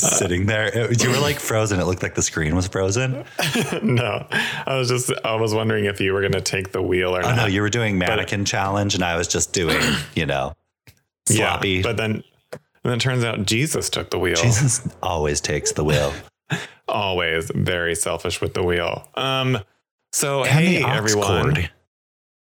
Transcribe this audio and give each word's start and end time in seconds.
so 0.00 0.06
you 0.06 0.10
were 0.10 0.10
just 0.10 0.18
sitting 0.18 0.46
there. 0.46 0.66
It- 0.90 1.02
you 1.02 1.10
were 1.10 1.18
like 1.18 1.38
frozen. 1.38 1.80
It 1.80 1.84
looked 1.84 2.02
like 2.02 2.14
the 2.14 2.22
screen 2.22 2.54
was 2.56 2.66
frozen. 2.68 3.24
no, 3.82 4.26
I 4.66 4.76
was 4.76 4.88
just 4.88 5.12
I 5.24 5.34
was 5.36 5.54
wondering 5.54 5.84
if 5.86 6.00
you 6.00 6.12
were 6.12 6.22
gonna 6.22 6.40
take 6.40 6.72
the 6.72 6.82
wheel 6.82 7.16
or 7.16 7.20
Oh 7.24 7.28
not. 7.28 7.36
no, 7.36 7.46
you 7.46 7.60
were 7.62 7.70
doing 7.70 7.98
mannequin 7.98 8.44
challenge, 8.44 8.94
and 8.94 9.02
I 9.04 9.16
was 9.16 9.28
just 9.28 9.52
doing, 9.52 9.80
you 10.14 10.26
know, 10.26 10.54
sloppy. 11.26 11.70
Yeah, 11.70 11.82
but 11.82 11.96
then 11.96 12.22
and 12.52 12.60
then 12.84 12.92
it 12.94 13.00
turns 13.00 13.24
out 13.24 13.44
Jesus 13.46 13.90
took 13.90 14.10
the 14.10 14.18
wheel. 14.18 14.36
Jesus 14.36 14.88
always 15.02 15.40
takes 15.40 15.72
the 15.72 15.84
wheel. 15.84 16.12
Always 16.88 17.50
very 17.52 17.96
selfish 17.96 18.40
with 18.40 18.54
the 18.54 18.62
wheel. 18.62 19.08
Um. 19.14 19.58
So 20.12 20.44
And 20.44 20.50
hey 20.52 20.84
everyone, 20.84 21.54
cord. 21.54 21.70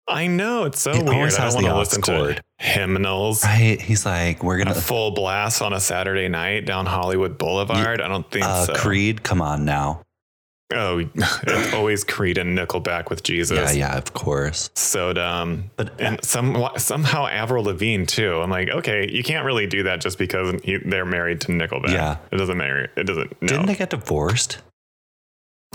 I 0.07 0.27
know 0.27 0.65
it's 0.65 0.81
so 0.81 0.91
It 0.91 1.05
weird. 1.05 1.33
I 1.35 1.51
don't 1.51 1.55
want 1.55 1.67
to 1.67 1.79
listen 1.79 2.03
to 2.03 2.43
hymnals. 2.59 3.45
Right? 3.45 3.81
He's 3.81 4.05
like, 4.05 4.43
we're 4.43 4.59
gonna 4.59 4.75
full 4.75 5.13
blast 5.13 5.63
on 5.63 5.73
a 5.73 5.81
Saturday 5.81 6.29
night 6.29 6.67
down 6.67 6.87
Hollywood 6.87 7.39
Boulevard. 7.39 8.01
I 8.01 8.09
don't 8.09 8.31
think 8.31 8.45
uh, 8.45 8.67
so. 8.67 8.75
Creed. 8.75 9.23
Come 9.23 9.41
on 9.41 9.65
now. 9.65 10.03
Oh, 10.73 10.99
it's 11.15 11.73
always 11.73 12.05
Creed 12.05 12.39
and 12.39 12.57
Nickelback 12.57 13.11
with 13.11 13.23
Jesus. 13.23 13.75
Yeah, 13.75 13.91
yeah, 13.91 13.97
of 13.97 14.13
course. 14.13 14.71
So 14.75 15.13
dumb. 15.13 15.71
But 15.77 15.99
and 16.01 16.23
some 16.25 16.69
somehow 16.77 17.27
Avril 17.27 17.65
Lavigne 17.65 18.05
too. 18.05 18.41
I'm 18.41 18.51
like, 18.51 18.69
okay, 18.69 19.09
you 19.11 19.23
can't 19.23 19.45
really 19.45 19.67
do 19.67 19.85
that 19.85 20.01
just 20.01 20.19
because 20.19 20.61
he, 20.65 20.79
they're 20.79 21.05
married 21.05 21.41
to 21.43 21.49
Nickelback. 21.49 21.93
Yeah. 21.93 22.17
it 22.31 22.37
doesn't 22.37 22.57
matter. 22.57 22.91
It 22.97 23.05
doesn't. 23.05 23.41
No, 23.41 23.49
didn't 23.49 23.67
they 23.67 23.75
get 23.75 23.91
divorced? 23.91 24.59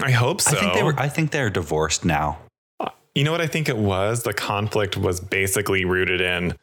I 0.01 0.11
hope 0.11 0.41
so. 0.41 0.55
I 0.55 0.59
think 0.59 0.73
they 0.73 0.83
were. 0.83 0.99
I 0.99 1.09
think 1.09 1.31
they're 1.31 1.49
divorced 1.49 2.05
now. 2.05 2.39
You 3.15 3.23
know 3.23 3.31
what 3.31 3.41
I 3.41 3.47
think 3.47 3.69
it 3.69 3.77
was? 3.77 4.23
The 4.23 4.33
conflict 4.33 4.95
was 4.97 5.19
basically 5.19 5.85
rooted 5.85 6.21
in 6.21 6.55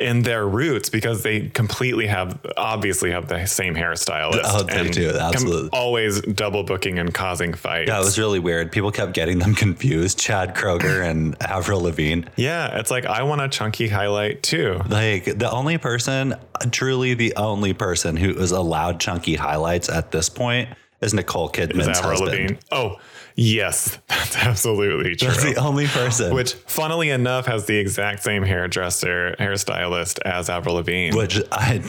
in 0.00 0.22
their 0.22 0.48
roots 0.48 0.88
because 0.88 1.22
they 1.22 1.48
completely 1.50 2.06
have 2.06 2.40
obviously 2.56 3.10
have 3.10 3.28
the 3.28 3.44
same 3.44 3.74
hairstylist. 3.74 4.40
Oh, 4.44 4.62
they 4.62 4.88
do, 4.88 5.12
com- 5.12 5.20
absolutely. 5.20 5.68
always 5.74 6.22
double 6.22 6.62
booking 6.64 6.98
and 6.98 7.12
causing 7.12 7.52
fights. 7.52 7.88
Yeah, 7.88 8.00
it 8.00 8.04
was 8.04 8.18
really 8.18 8.38
weird. 8.38 8.72
People 8.72 8.90
kept 8.90 9.12
getting 9.12 9.38
them 9.40 9.54
confused. 9.54 10.18
Chad 10.18 10.54
Kroeger 10.54 11.04
and 11.08 11.36
Avril 11.42 11.82
Lavigne. 11.82 12.22
Yeah, 12.36 12.78
it's 12.78 12.90
like 12.90 13.04
I 13.04 13.22
want 13.24 13.42
a 13.42 13.48
chunky 13.48 13.88
highlight 13.88 14.42
too. 14.42 14.80
Like 14.88 15.24
the 15.24 15.50
only 15.50 15.76
person, 15.76 16.34
truly 16.70 17.12
the 17.12 17.34
only 17.36 17.74
person 17.74 18.16
who 18.16 18.30
is 18.30 18.52
allowed 18.52 19.00
chunky 19.00 19.34
highlights 19.34 19.90
at 19.90 20.12
this 20.12 20.30
point 20.30 20.70
is 21.02 21.12
Nicole 21.12 21.50
Is 21.50 21.52
Kidman's 21.52 21.98
Avril 21.98 22.10
husband. 22.10 22.30
Lavigne? 22.30 22.56
Oh, 22.72 22.96
yes, 23.36 23.98
that's 24.08 24.36
absolutely 24.36 25.16
true. 25.16 25.28
That's 25.28 25.42
the 25.44 25.56
only 25.56 25.86
person. 25.86 26.34
Which, 26.34 26.54
funnily 26.54 27.10
enough, 27.10 27.46
has 27.46 27.66
the 27.66 27.76
exact 27.78 28.22
same 28.22 28.42
hairdresser, 28.42 29.36
hairstylist 29.38 30.20
as 30.24 30.48
Avril 30.50 30.76
Lavigne. 30.76 31.16
which 31.16 31.40
I 31.52 31.82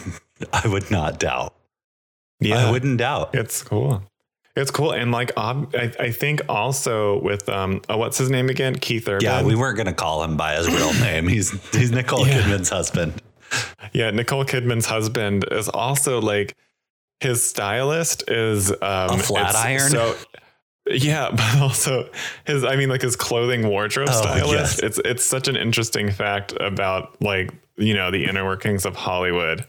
I 0.54 0.68
would 0.68 0.90
not 0.92 1.20
doubt. 1.20 1.54
yeah, 2.40 2.68
I 2.68 2.72
wouldn't 2.72 2.98
doubt. 2.98 3.36
it's 3.36 3.62
cool. 3.64 4.04
It's 4.56 4.70
cool, 4.70 4.92
and 4.92 5.12
like 5.14 5.32
ob- 5.38 5.74
I, 5.76 5.94
I 5.98 6.12
think 6.12 6.42
also 6.50 7.22
with 7.22 7.48
um, 7.48 7.82
uh, 7.90 7.98
what's 7.98 8.18
his 8.18 8.30
name 8.30 8.50
again? 8.50 8.76
Keith 8.76 9.08
Urban. 9.08 9.24
Yeah, 9.24 9.44
we 9.44 9.56
weren't 9.56 9.78
gonna 9.78 9.94
call 9.94 10.24
him 10.24 10.36
by 10.36 10.56
his 10.56 10.68
real 10.68 10.94
name. 11.02 11.28
He's 11.28 11.52
he's 11.74 11.90
Nicole 11.92 12.28
Yeah. 12.28 12.42
Kidman's 12.42 12.68
husband. 12.70 13.22
yeah. 13.94 14.12
Nicole 14.12 14.44
Kidman's 14.44 14.86
husband 14.88 15.46
is 15.52 15.70
also 15.70 16.20
like 16.20 16.58
his 17.22 17.42
stylist 17.46 18.30
is 18.30 18.72
um, 18.82 19.20
flat 19.20 19.56
iron? 19.56 19.90
So 19.90 20.16
yeah, 20.90 21.30
but 21.36 21.58
also 21.62 22.10
his 22.46 22.64
I 22.64 22.76
mean 22.76 22.90
like 22.90 23.02
his 23.02 23.16
clothing 23.16 23.68
wardrobe 23.68 24.10
Oh, 24.12 24.22
stylist. 24.22 24.52
yes. 24.52 24.80
It's 24.80 25.00
it's 25.06 25.24
such 25.24 25.48
an 25.48 25.56
interesting 25.56 26.12
fact 26.12 26.54
about 26.60 27.22
like 27.22 27.52
you 27.78 27.94
know 27.94 28.12
the 28.12 28.26
inner 28.26 28.46
workings 28.46 28.86
of 28.86 28.96
Hollywood, 28.96 29.66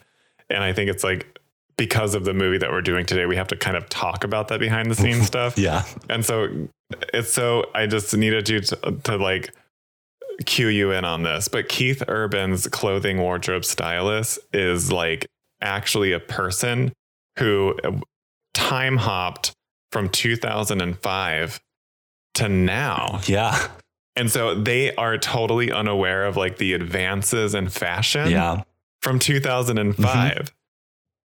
and 0.50 0.62
I 0.62 0.72
think 0.72 0.90
it's 0.90 1.04
like 1.04 1.38
because 1.78 2.14
of 2.14 2.24
the 2.24 2.34
movie 2.34 2.58
that 2.58 2.70
we're 2.70 2.82
doing 2.82 3.06
today, 3.06 3.24
we 3.26 3.36
have 3.36 3.48
to 3.48 3.56
kind 3.56 3.76
of 3.76 3.88
talk 3.88 4.24
about 4.24 4.48
that 4.48 4.60
behind 4.60 4.90
the 4.90 4.94
scenes 4.94 5.26
stuff. 5.26 5.56
Yeah, 5.56 5.84
And 6.10 6.24
so 6.24 6.68
it's 7.14 7.32
so 7.32 7.64
I 7.74 7.86
just 7.86 8.14
needed 8.14 8.48
you 8.50 8.60
to, 8.60 8.76
to 9.04 9.16
like 9.16 9.54
cue 10.44 10.68
you 10.68 10.90
in 10.92 11.04
on 11.06 11.22
this. 11.22 11.48
But 11.48 11.68
Keith 11.68 12.02
Urban's 12.08 12.66
clothing 12.68 13.18
wardrobe 13.18 13.64
stylist 13.64 14.38
is 14.52 14.92
like 14.92 15.26
actually 15.62 16.12
a 16.12 16.20
person 16.20 16.92
who 17.38 17.74
uh, 17.82 17.92
time 18.52 18.98
hopped 18.98 19.52
from 19.92 20.08
2005 20.08 21.60
to 22.34 22.48
now. 22.48 23.20
yeah, 23.26 23.69
And 24.16 24.30
so 24.30 24.54
they 24.54 24.94
are 24.97 25.16
totally 25.19 25.70
unaware 25.70 26.25
of 26.25 26.36
like 26.36 26.58
the 26.58 26.72
advances 26.72 27.54
in 27.54 27.69
fashion 27.69 28.31
yeah. 28.31 28.62
from 29.00 29.19
2005 29.19 29.97
mm-hmm. 29.97 30.44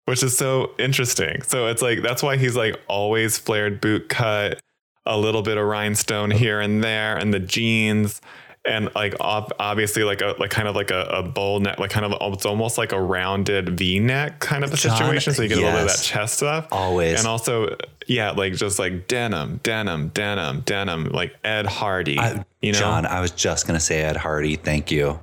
which 0.07 0.23
is 0.23 0.37
so 0.37 0.73
interesting 0.79 1.43
so 1.43 1.69
it's 1.69 1.81
like 1.81 2.03
that's 2.03 2.23
why 2.23 2.37
he's 2.37 2.57
like 2.57 2.79
always 2.89 3.39
flared 3.39 3.81
boot 3.81 4.09
cut 4.09 4.61
a 5.07 5.17
little 5.17 5.43
bit 5.43 5.57
of 5.57 5.65
rhinestone 5.65 6.31
here 6.31 6.61
and 6.61 6.85
there 6.85 7.17
and 7.17 7.33
the 7.33 7.41
jeans 7.41 8.21
and 8.67 8.91
like 8.95 9.15
obviously 9.21 10.05
like 10.05 10.21
a 10.23 10.35
like 10.39 10.51
kind 10.51 10.69
of 10.69 10.75
like 10.75 10.91
a, 10.91 11.05
a 11.05 11.23
bowl 11.23 11.61
neck 11.61 11.79
like 11.79 11.91
kind 11.91 12.07
of 12.07 12.15
oh, 12.21 12.33
it's 12.33 12.47
almost 12.47 12.79
like 12.79 12.93
a 12.93 13.01
rounded 13.01 13.79
v-neck 13.79 14.41
kind 14.41 14.65
of 14.65 14.73
a 14.73 14.77
John, 14.77 14.97
situation 14.97 15.35
so 15.35 15.43
you 15.43 15.49
get 15.49 15.59
a 15.59 15.61
little 15.61 15.73
bit 15.73 15.83
of 15.83 15.89
that 15.89 16.03
chest 16.03 16.37
stuff 16.37 16.69
Always. 16.73 17.19
and 17.19 17.27
also 17.27 17.77
yeah 18.07 18.31
like 18.31 18.55
just 18.55 18.79
like 18.79 19.09
denim 19.09 19.61
denim 19.63 20.09
denim 20.09 20.61
denim 20.61 21.05
like 21.11 21.35
ed 21.45 21.67
hardy 21.67 22.19
I, 22.19 22.45
you 22.65 22.73
know 22.73 22.79
John, 22.79 23.05
I 23.05 23.21
was 23.21 23.31
just 23.31 23.67
gonna 23.67 23.79
say 23.79 24.01
Ed 24.01 24.17
Hardy. 24.17 24.57
Thank 24.57 24.91
you. 24.91 25.21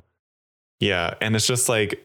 yeah, 0.78 1.14
and 1.20 1.34
it's 1.34 1.46
just 1.46 1.68
like, 1.68 2.04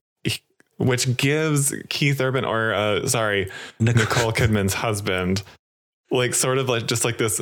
which 0.77 1.15
gives 1.15 1.75
Keith 1.89 2.19
Urban 2.19 2.43
or 2.43 2.73
uh, 2.73 3.07
sorry 3.07 3.51
Nicole 3.79 4.31
Kidman's 4.31 4.73
husband, 4.73 5.43
like 6.09 6.33
sort 6.33 6.57
of 6.57 6.69
like 6.69 6.87
just 6.87 7.05
like 7.05 7.19
this 7.19 7.39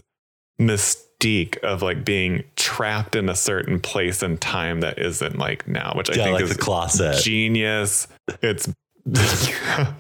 mystique 0.60 1.58
of 1.60 1.82
like 1.82 2.04
being 2.04 2.44
trapped 2.58 3.16
in 3.16 3.30
a 3.30 3.36
certain 3.36 3.80
place 3.80 4.22
and 4.22 4.42
time 4.42 4.82
that 4.82 5.00
isn't 5.00 5.38
like 5.38 5.66
now, 5.66 5.94
which 5.96 6.10
I 6.10 6.16
yeah, 6.16 6.24
think 6.26 6.34
like 6.34 6.44
is 6.44 6.56
the 6.58 6.62
closet. 6.62 7.24
genius. 7.24 8.10
It's 8.42 8.68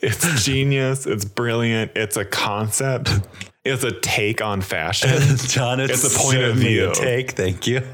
it's 0.00 0.44
genius. 0.44 1.06
It's 1.06 1.24
brilliant. 1.24 1.92
It's 1.96 2.16
a 2.16 2.24
concept. 2.24 3.10
It's 3.64 3.84
a 3.84 3.92
take 4.00 4.40
on 4.40 4.60
fashion. 4.62 5.10
John, 5.36 5.80
it's, 5.80 6.04
It's 6.04 6.16
a 6.16 6.18
point 6.18 6.38
of 6.42 6.56
view. 6.56 6.92
take. 6.94 7.32
Thank 7.32 7.66
you. 7.66 7.82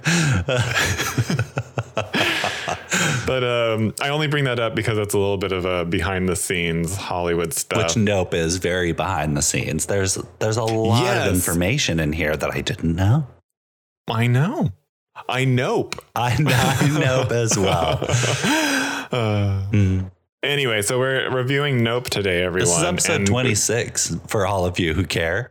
But 3.27 3.43
um, 3.43 3.95
I 4.03 4.11
only 4.11 4.27
bring 4.27 4.45
that 4.45 4.59
up 4.61 4.75
because 4.75 4.99
it's 4.99 5.15
a 5.15 5.19
little 5.19 5.39
bit 5.39 5.51
of 5.51 5.65
a 5.65 5.85
behind 5.85 6.29
the 6.29 6.37
scenes 6.37 6.95
Hollywood 6.95 7.55
stuff. 7.55 7.83
Which 7.83 7.97
Nope 7.97 8.35
is 8.35 8.59
very 8.59 8.93
behind 8.93 9.35
the 9.37 9.41
scenes. 9.43 9.87
There's 9.87 10.17
there's 10.41 10.59
a 10.59 10.63
lot 10.65 11.03
Yes. 11.03 11.29
of 11.29 11.35
information 11.35 12.01
in 12.01 12.13
here 12.13 12.37
that 12.37 12.51
I 12.55 12.61
didn't 12.61 12.95
know. 12.95 13.27
I 14.09 14.27
know. 14.27 14.73
I 15.29 15.45
nope. 15.47 15.97
I, 16.15 16.37
I 16.47 16.99
Nope 17.01 17.33
as 17.33 17.57
well. 17.59 17.99
Uh, 19.11 19.63
Mm. 19.73 20.11
Anyway, 20.45 20.83
so 20.83 20.99
we're 20.99 21.31
reviewing 21.31 21.83
Nope 21.83 22.11
today, 22.11 22.43
everyone. 22.45 22.69
This 22.69 22.77
is 22.79 22.85
episode 22.85 23.17
And- 23.21 23.27
26 23.27 24.17
for 24.29 24.47
all 24.47 24.67
of 24.67 24.79
you 24.79 24.93
who 24.95 25.05
care. 25.05 25.51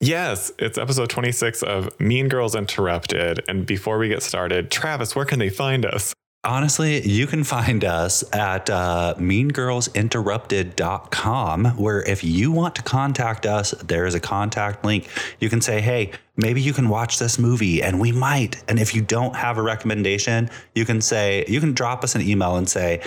Yes, 0.00 0.52
it's 0.58 0.76
episode 0.76 1.08
26 1.08 1.62
of 1.62 1.88
Mean 1.98 2.28
Girls 2.28 2.54
Interrupted. 2.54 3.42
And 3.48 3.64
before 3.64 3.96
we 3.98 4.08
get 4.08 4.22
started, 4.22 4.70
Travis, 4.70 5.16
where 5.16 5.24
can 5.24 5.38
they 5.38 5.48
find 5.48 5.86
us? 5.86 6.12
Honestly, 6.42 7.00
you 7.08 7.26
can 7.26 7.42
find 7.42 7.82
us 7.86 8.22
at 8.34 8.68
uh, 8.68 9.14
meangirlsinterrupted.com, 9.16 11.64
where 11.78 12.02
if 12.02 12.22
you 12.22 12.52
want 12.52 12.74
to 12.74 12.82
contact 12.82 13.46
us, 13.46 13.70
there 13.82 14.04
is 14.04 14.14
a 14.14 14.20
contact 14.20 14.84
link. 14.84 15.08
You 15.40 15.48
can 15.48 15.62
say, 15.62 15.80
hey, 15.80 16.10
maybe 16.36 16.60
you 16.60 16.74
can 16.74 16.90
watch 16.90 17.18
this 17.18 17.38
movie, 17.38 17.82
and 17.82 17.98
we 17.98 18.12
might. 18.12 18.62
And 18.68 18.78
if 18.78 18.94
you 18.94 19.00
don't 19.00 19.34
have 19.36 19.56
a 19.56 19.62
recommendation, 19.62 20.50
you 20.74 20.84
can 20.84 21.00
say, 21.00 21.46
you 21.48 21.60
can 21.60 21.72
drop 21.72 22.04
us 22.04 22.14
an 22.14 22.20
email 22.20 22.56
and 22.56 22.68
say, 22.68 23.00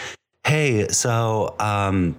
hey, 0.48 0.88
so, 0.90 1.56
um, 1.60 2.18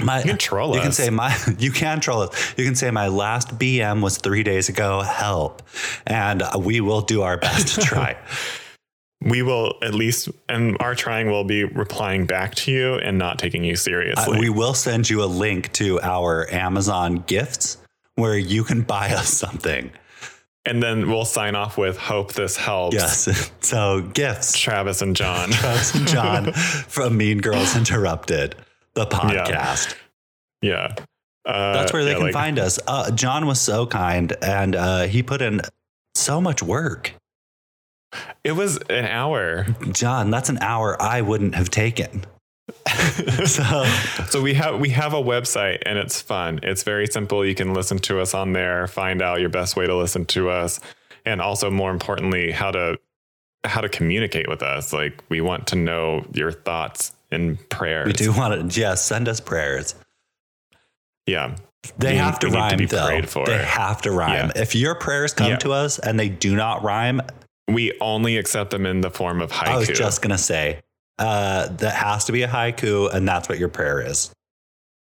my, 0.00 0.18
You 0.18 0.24
can 0.24 0.38
troll 0.38 0.74
you 0.74 0.82
can 0.82 0.92
say 0.92 1.08
my 1.08 1.34
you 1.58 1.72
can 1.72 2.00
troll 2.00 2.20
us. 2.22 2.54
You 2.58 2.64
can 2.64 2.74
say 2.74 2.90
my 2.90 3.08
last 3.08 3.58
BM 3.58 4.02
was 4.02 4.18
three 4.18 4.42
days 4.42 4.68
ago. 4.68 5.00
Help, 5.00 5.62
and 6.06 6.42
we 6.58 6.80
will 6.82 7.00
do 7.00 7.22
our 7.22 7.38
best 7.38 7.74
to 7.76 7.80
try. 7.80 8.16
We 9.22 9.40
will 9.42 9.72
at 9.82 9.94
least, 9.94 10.28
and 10.46 10.76
our 10.78 10.94
trying 10.94 11.30
will 11.30 11.42
be 11.42 11.64
replying 11.64 12.26
back 12.26 12.54
to 12.56 12.70
you 12.70 12.94
and 12.96 13.16
not 13.16 13.38
taking 13.38 13.64
you 13.64 13.72
Uh, 13.72 13.76
seriously. 13.76 14.38
we 14.38 14.50
will 14.50 14.74
send 14.74 15.08
you 15.08 15.24
a 15.24 15.26
link 15.26 15.72
to 15.72 15.98
our 16.02 16.46
Amazon 16.52 17.24
gifts 17.26 17.78
where 18.16 18.36
you 18.36 18.62
can 18.62 18.82
buy 18.82 19.08
us 19.08 19.30
something. 19.30 19.90
And 20.66 20.82
then 20.82 21.08
we'll 21.08 21.24
sign 21.24 21.54
off 21.54 21.78
with 21.78 21.96
hope 21.96 22.32
this 22.34 22.56
helps. 22.56 22.94
Yes. 22.94 23.50
So 23.60 24.02
gifts. 24.02 24.56
Travis 24.58 25.02
and 25.02 25.16
John. 25.16 25.50
Travis 25.52 25.94
and 25.94 26.06
John 26.06 26.52
from 26.52 27.16
Mean 27.16 27.38
Girls 27.38 27.76
Interrupted, 27.76 28.54
the 28.94 29.06
podcast. 29.06 29.94
yeah. 30.62 30.94
Uh, 31.44 31.72
That's 31.74 31.92
where 31.92 32.04
they 32.04 32.10
yeah, 32.10 32.16
can 32.16 32.24
like- 32.26 32.32
find 32.32 32.58
us. 32.58 32.78
Uh, 32.86 33.10
John 33.12 33.46
was 33.46 33.60
so 33.60 33.86
kind 33.86 34.36
and 34.42 34.74
uh, 34.76 35.02
he 35.04 35.22
put 35.22 35.40
in 35.42 35.62
so 36.14 36.40
much 36.40 36.62
work. 36.62 37.14
It 38.44 38.52
was 38.52 38.78
an 38.88 39.04
hour. 39.04 39.66
John, 39.92 40.30
that's 40.30 40.48
an 40.48 40.58
hour 40.60 41.00
I 41.00 41.20
wouldn't 41.22 41.54
have 41.54 41.70
taken. 41.70 42.24
so 43.46 43.84
so 44.28 44.42
we 44.42 44.54
have 44.54 44.80
we 44.80 44.88
have 44.90 45.12
a 45.14 45.22
website 45.22 45.82
and 45.86 45.98
it's 45.98 46.20
fun. 46.20 46.60
It's 46.62 46.82
very 46.82 47.06
simple. 47.06 47.44
You 47.44 47.54
can 47.54 47.74
listen 47.74 47.98
to 48.00 48.20
us 48.20 48.34
on 48.34 48.52
there, 48.52 48.86
find 48.86 49.22
out 49.22 49.40
your 49.40 49.48
best 49.48 49.76
way 49.76 49.86
to 49.86 49.94
listen 49.96 50.24
to 50.26 50.50
us, 50.50 50.80
and 51.24 51.40
also 51.40 51.70
more 51.70 51.90
importantly, 51.90 52.50
how 52.50 52.70
to 52.72 52.98
how 53.64 53.80
to 53.80 53.88
communicate 53.88 54.48
with 54.48 54.62
us. 54.62 54.92
Like 54.92 55.22
we 55.28 55.40
want 55.40 55.66
to 55.68 55.76
know 55.76 56.24
your 56.32 56.52
thoughts 56.52 57.12
and 57.30 57.56
prayers. 57.68 58.06
we 58.06 58.12
do 58.12 58.32
want 58.32 58.72
to, 58.72 58.80
yes, 58.80 59.04
send 59.04 59.28
us 59.28 59.40
prayers. 59.40 59.94
Yeah. 61.26 61.56
They 61.98 62.16
have 62.16 62.38
to 62.40 62.48
to 62.48 62.54
rhyme 62.54 62.78
be 62.78 62.86
though. 62.86 63.20
They 63.46 63.58
have 63.64 64.02
to 64.02 64.10
rhyme. 64.10 64.50
Yeah. 64.54 64.62
If 64.62 64.74
your 64.74 64.94
prayers 64.96 65.32
come 65.32 65.50
Yeah. 65.50 65.56
to 65.58 65.72
us 65.72 65.98
and 65.98 66.18
they 66.18 66.28
do 66.28 66.56
not 66.56 66.82
rhyme, 66.82 67.20
We 67.68 67.96
only 68.00 68.36
accept 68.38 68.70
them 68.70 68.86
in 68.86 69.00
the 69.00 69.10
form 69.10 69.40
of 69.42 69.50
haiku. 69.50 69.66
I 69.68 69.76
was 69.76 69.88
just 69.88 70.22
gonna 70.22 70.38
say 70.38 70.80
uh, 71.18 71.68
that 71.68 71.94
has 71.94 72.24
to 72.26 72.32
be 72.32 72.42
a 72.42 72.48
haiku, 72.48 73.12
and 73.12 73.26
that's 73.26 73.48
what 73.48 73.58
your 73.58 73.68
prayer 73.68 74.00
is. 74.00 74.30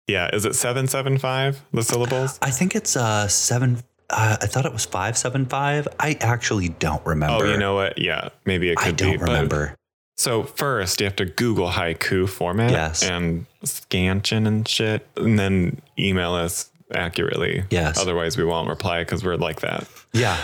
yeah. 0.08 0.30
Is 0.34 0.46
it 0.46 0.56
775 0.56 1.62
the 1.74 1.84
syllables? 1.84 2.40
I 2.42 2.52
think 2.52 2.76
it's 2.76 2.96
uh 2.96 3.28
seven. 3.28 3.84
Uh, 4.10 4.38
I 4.42 4.48
thought 4.48 4.66
it 4.66 4.74
was 4.74 4.86
five 4.86 5.18
seven 5.18 5.46
five. 5.46 5.88
I 6.00 6.18
actually 6.22 6.70
don't 6.70 7.06
remember. 7.06 7.46
Oh, 7.46 7.52
you 7.52 7.58
know 7.58 7.76
what? 7.76 7.98
Yeah, 8.00 8.30
maybe 8.46 8.70
it 8.72 8.78
could 8.78 8.88
I 8.88 8.92
don't 8.92 9.12
be. 9.12 9.18
but- 9.18 9.28
remember. 9.28 9.76
So 10.18 10.44
first, 10.44 11.00
you 11.00 11.06
have 11.06 11.16
to 11.16 11.26
Google 11.26 11.70
haiku 11.70 12.28
format 12.28 12.72
Yes. 12.72 13.04
and 13.04 13.46
scansion 13.64 14.48
and 14.48 14.68
shit, 14.68 15.08
and 15.16 15.40
then 15.40 15.82
email 15.98 16.34
us 16.34 16.70
accurately. 16.94 17.64
Yes. 17.70 17.98
Otherwise, 17.98 18.36
we 18.36 18.44
won't 18.44 18.68
reply 18.68 19.00
because 19.04 19.24
we're 19.24 19.38
like 19.38 19.62
that. 19.62 19.88
Yeah. 20.12 20.38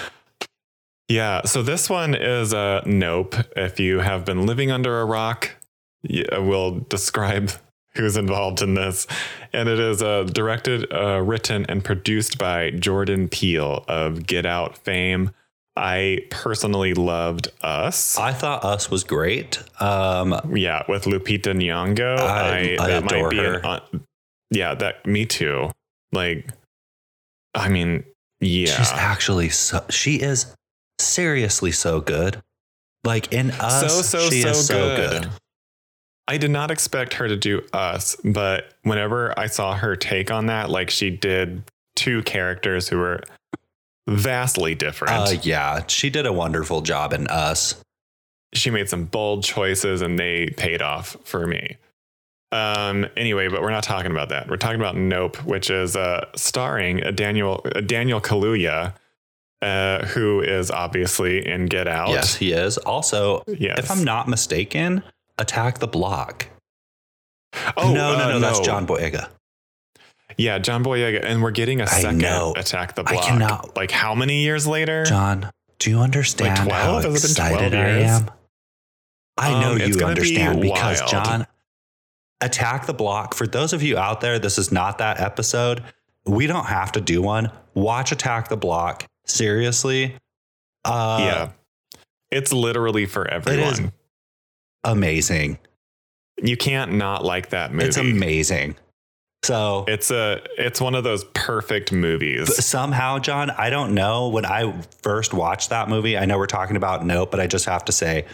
Yeah. 1.07 1.43
So 1.45 1.61
this 1.61 1.89
one 1.89 2.15
is 2.15 2.53
a 2.53 2.81
nope. 2.85 3.35
If 3.55 3.79
you 3.79 3.99
have 3.99 4.25
been 4.25 4.45
living 4.45 4.71
under 4.71 5.01
a 5.01 5.05
rock, 5.05 5.51
we'll 6.03 6.79
describe 6.89 7.51
who's 7.95 8.17
involved 8.17 8.61
in 8.61 8.73
this. 8.73 9.07
And 9.53 9.69
it 9.69 9.79
is 9.79 10.01
uh, 10.01 10.23
directed, 10.23 10.91
uh, 10.91 11.21
written, 11.21 11.65
and 11.69 11.83
produced 11.83 12.37
by 12.37 12.71
Jordan 12.71 13.29
Peele 13.29 13.85
of 13.87 14.25
Get 14.25 14.45
Out 14.45 14.77
fame. 14.77 15.31
I 15.77 16.19
personally 16.31 16.93
loved 16.93 17.49
Us. 17.61 18.17
I 18.17 18.31
thought 18.33 18.63
Us 18.63 18.89
was 18.89 19.03
great. 19.03 19.61
Um, 19.81 20.39
Yeah, 20.55 20.83
with 20.87 21.03
Lupita 21.03 21.53
Nyong'o, 21.53 22.17
I- 22.17 22.77
I 22.79 22.87
that 22.87 23.03
adore 23.05 23.23
might 23.23 23.29
be 23.31 23.37
her. 23.37 23.55
an, 23.59 23.65
uh, 23.65 23.79
yeah, 24.51 24.73
that 24.75 25.05
me 25.05 25.25
too. 25.25 25.69
Like, 26.13 26.49
I 27.53 27.67
mean, 27.69 28.05
yeah, 28.39 28.67
She's 28.77 28.91
actually 28.91 29.49
so. 29.49 29.83
She 29.89 30.15
is 30.21 30.53
seriously 30.99 31.71
so 31.71 32.01
good. 32.01 32.41
Like 33.03 33.33
in 33.33 33.51
Us, 33.51 33.93
so 33.93 34.01
so 34.01 34.29
she 34.29 34.41
so, 34.41 34.49
is 34.49 34.65
so 34.67 34.95
good. 34.95 35.21
good. 35.23 35.31
I 36.27 36.37
did 36.37 36.49
not 36.49 36.71
expect 36.71 37.13
her 37.15 37.27
to 37.27 37.37
do 37.37 37.61
Us, 37.71 38.15
but 38.23 38.73
whenever 38.81 39.37
I 39.39 39.45
saw 39.45 39.75
her 39.75 39.95
take 39.95 40.31
on 40.31 40.47
that, 40.47 40.69
like 40.71 40.89
she 40.89 41.11
did 41.11 41.63
two 41.95 42.23
characters 42.23 42.87
who 42.89 42.97
were 42.97 43.21
vastly 44.07 44.73
different. 44.73 45.13
Uh, 45.13 45.35
yeah, 45.43 45.83
she 45.87 46.09
did 46.09 46.25
a 46.25 46.33
wonderful 46.33 46.81
job 46.81 47.13
in 47.13 47.27
Us. 47.27 47.75
she 48.53 48.69
made 48.71 48.89
some 48.89 49.05
bold 49.05 49.43
choices 49.43 50.01
and 50.01 50.17
they 50.17 50.47
paid 50.57 50.81
off 50.81 51.15
for 51.23 51.45
me. 51.45 51.77
Um, 52.51 53.05
anyway, 53.17 53.49
but 53.49 53.61
we're 53.61 53.71
not 53.71 53.83
talking 53.83 54.11
about 54.11 54.29
that. 54.29 54.47
We're 54.49 54.57
talking 54.57 54.79
about 54.79 54.95
Nope, 54.95 55.35
which 55.43 55.69
is 55.69 55.95
uh, 55.95 56.25
starring 56.35 57.03
a 57.03 57.11
Daniel 57.11 57.61
a 57.75 57.81
Daniel 57.81 58.21
Kaluuya, 58.21 58.93
uh, 59.61 60.05
who 60.05 60.41
is 60.41 60.69
obviously 60.71 61.47
in 61.47 61.65
Get 61.67 61.87
Out. 61.87 62.09
Yes, 62.09 62.35
he 62.35 62.51
is. 62.51 62.77
Also, 62.79 63.43
Yes. 63.47 63.79
if 63.79 63.91
I'm 63.91 64.03
not 64.03 64.27
mistaken, 64.27 65.03
Attack 65.37 65.79
the 65.79 65.87
Block. 65.87 66.47
Oh 67.77 67.93
no, 67.93 68.17
no, 68.17 68.25
uh, 68.25 68.29
no, 68.33 68.39
that's 68.39 68.59
John 68.59 68.85
Boyega. 68.85 69.29
Yeah, 70.37 70.57
John 70.59 70.83
Boyega, 70.83 71.23
and 71.23 71.41
we're 71.41 71.51
getting 71.51 71.79
a 71.81 71.87
second. 71.87 72.23
Attack 72.57 72.95
the 72.95 73.03
I 73.05 73.13
Block. 73.13 73.23
cannot- 73.25 73.75
Like 73.77 73.91
how 73.91 74.13
many 74.15 74.43
years 74.43 74.67
later? 74.67 75.05
John, 75.05 75.49
do 75.79 75.89
you 75.89 75.99
understand 75.99 76.57
12? 76.67 76.71
how 76.71 76.95
Has 76.95 77.05
it 77.05 77.27
been 77.27 77.35
12 77.35 77.61
excited 77.63 77.73
I 77.79 77.87
am? 77.99 78.31
I 79.37 79.51
know 79.61 79.71
Um, 79.73 79.79
you 79.79 79.93
gonna 79.99 80.15
be 80.15 80.37
understand 80.39 80.61
because 80.61 80.99
wild. 81.01 81.11
John, 81.11 81.47
Attack 82.41 82.85
the 82.87 82.93
Block. 82.93 83.33
For 83.33 83.47
those 83.47 83.71
of 83.73 83.81
you 83.81 83.97
out 83.97 84.19
there, 84.21 84.37
this 84.39 84.57
is 84.57 84.71
not 84.71 84.97
that 84.97 85.19
episode. 85.21 85.83
We 86.25 86.47
don't 86.47 86.65
have 86.67 86.91
to 86.93 87.01
do 87.01 87.21
one. 87.21 87.51
Watch 87.73 88.11
Attack 88.11 88.49
the 88.49 88.57
Block. 88.57 89.05
Seriously. 89.25 90.15
Uh, 90.83 91.17
yeah, 91.21 91.51
it's 92.31 92.53
literally 92.53 93.05
for 93.05 93.27
everyone. 93.27 93.91
Amazing. 94.83 95.57
You 96.41 96.57
can't 96.57 96.93
not 96.93 97.23
like 97.23 97.49
that 97.49 97.71
movie. 97.71 97.87
It's 97.87 97.97
amazing. 97.97 98.75
So 99.45 99.85
It's 99.87 100.09
a 100.09 100.41
it's 100.57 100.81
one 100.81 100.95
of 100.95 101.03
those 101.03 101.23
perfect 101.35 101.91
movies. 101.91 102.65
Somehow, 102.65 103.19
John, 103.19 103.51
I 103.51 103.69
don't 103.69 103.93
know. 103.93 104.29
When 104.29 104.45
I 104.45 104.81
first 105.03 105.35
watched 105.35 105.69
that 105.69 105.87
movie, 105.87 106.17
I 106.17 106.25
know 106.25 106.39
we're 106.39 106.47
talking 106.47 106.75
about 106.75 107.05
Nope, 107.05 107.29
but 107.29 107.39
I 107.39 107.45
just 107.45 107.65
have 107.65 107.85
to 107.85 107.91
say, 107.91 108.25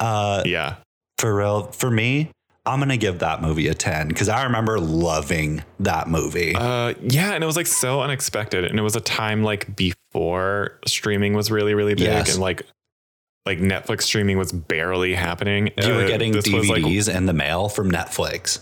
uh, 0.00 0.42
yeah. 0.44 0.76
for 1.16 1.34
real, 1.34 1.62
for 1.72 1.90
me, 1.90 2.30
I'm 2.70 2.78
gonna 2.78 2.96
give 2.96 3.18
that 3.20 3.42
movie 3.42 3.68
a 3.68 3.74
ten 3.74 4.08
because 4.08 4.28
I 4.28 4.44
remember 4.44 4.78
loving 4.80 5.62
that 5.80 6.08
movie. 6.08 6.54
Uh 6.56 6.94
yeah, 7.02 7.32
and 7.32 7.44
it 7.44 7.46
was 7.46 7.56
like 7.56 7.66
so 7.66 8.00
unexpected. 8.02 8.64
And 8.64 8.78
it 8.78 8.82
was 8.82 8.96
a 8.96 9.00
time 9.00 9.42
like 9.42 9.76
before 9.76 10.78
streaming 10.86 11.34
was 11.34 11.50
really, 11.50 11.74
really 11.74 11.94
big 11.94 12.04
Yes. 12.06 12.32
and 12.34 12.40
like 12.40 12.62
like 13.46 13.58
Netflix 13.58 14.02
streaming 14.02 14.38
was 14.38 14.52
barely 14.52 15.14
happening. 15.14 15.70
you 15.82 15.88
were 15.94 16.04
Uh, 16.04 16.06
getting 16.06 16.32
this 16.32 16.46
was, 16.48 16.68
like, 16.68 16.82
DVDs 16.82 17.14
in 17.14 17.26
the 17.26 17.32
mail 17.32 17.68
from 17.68 17.90
Netflix. 17.90 18.60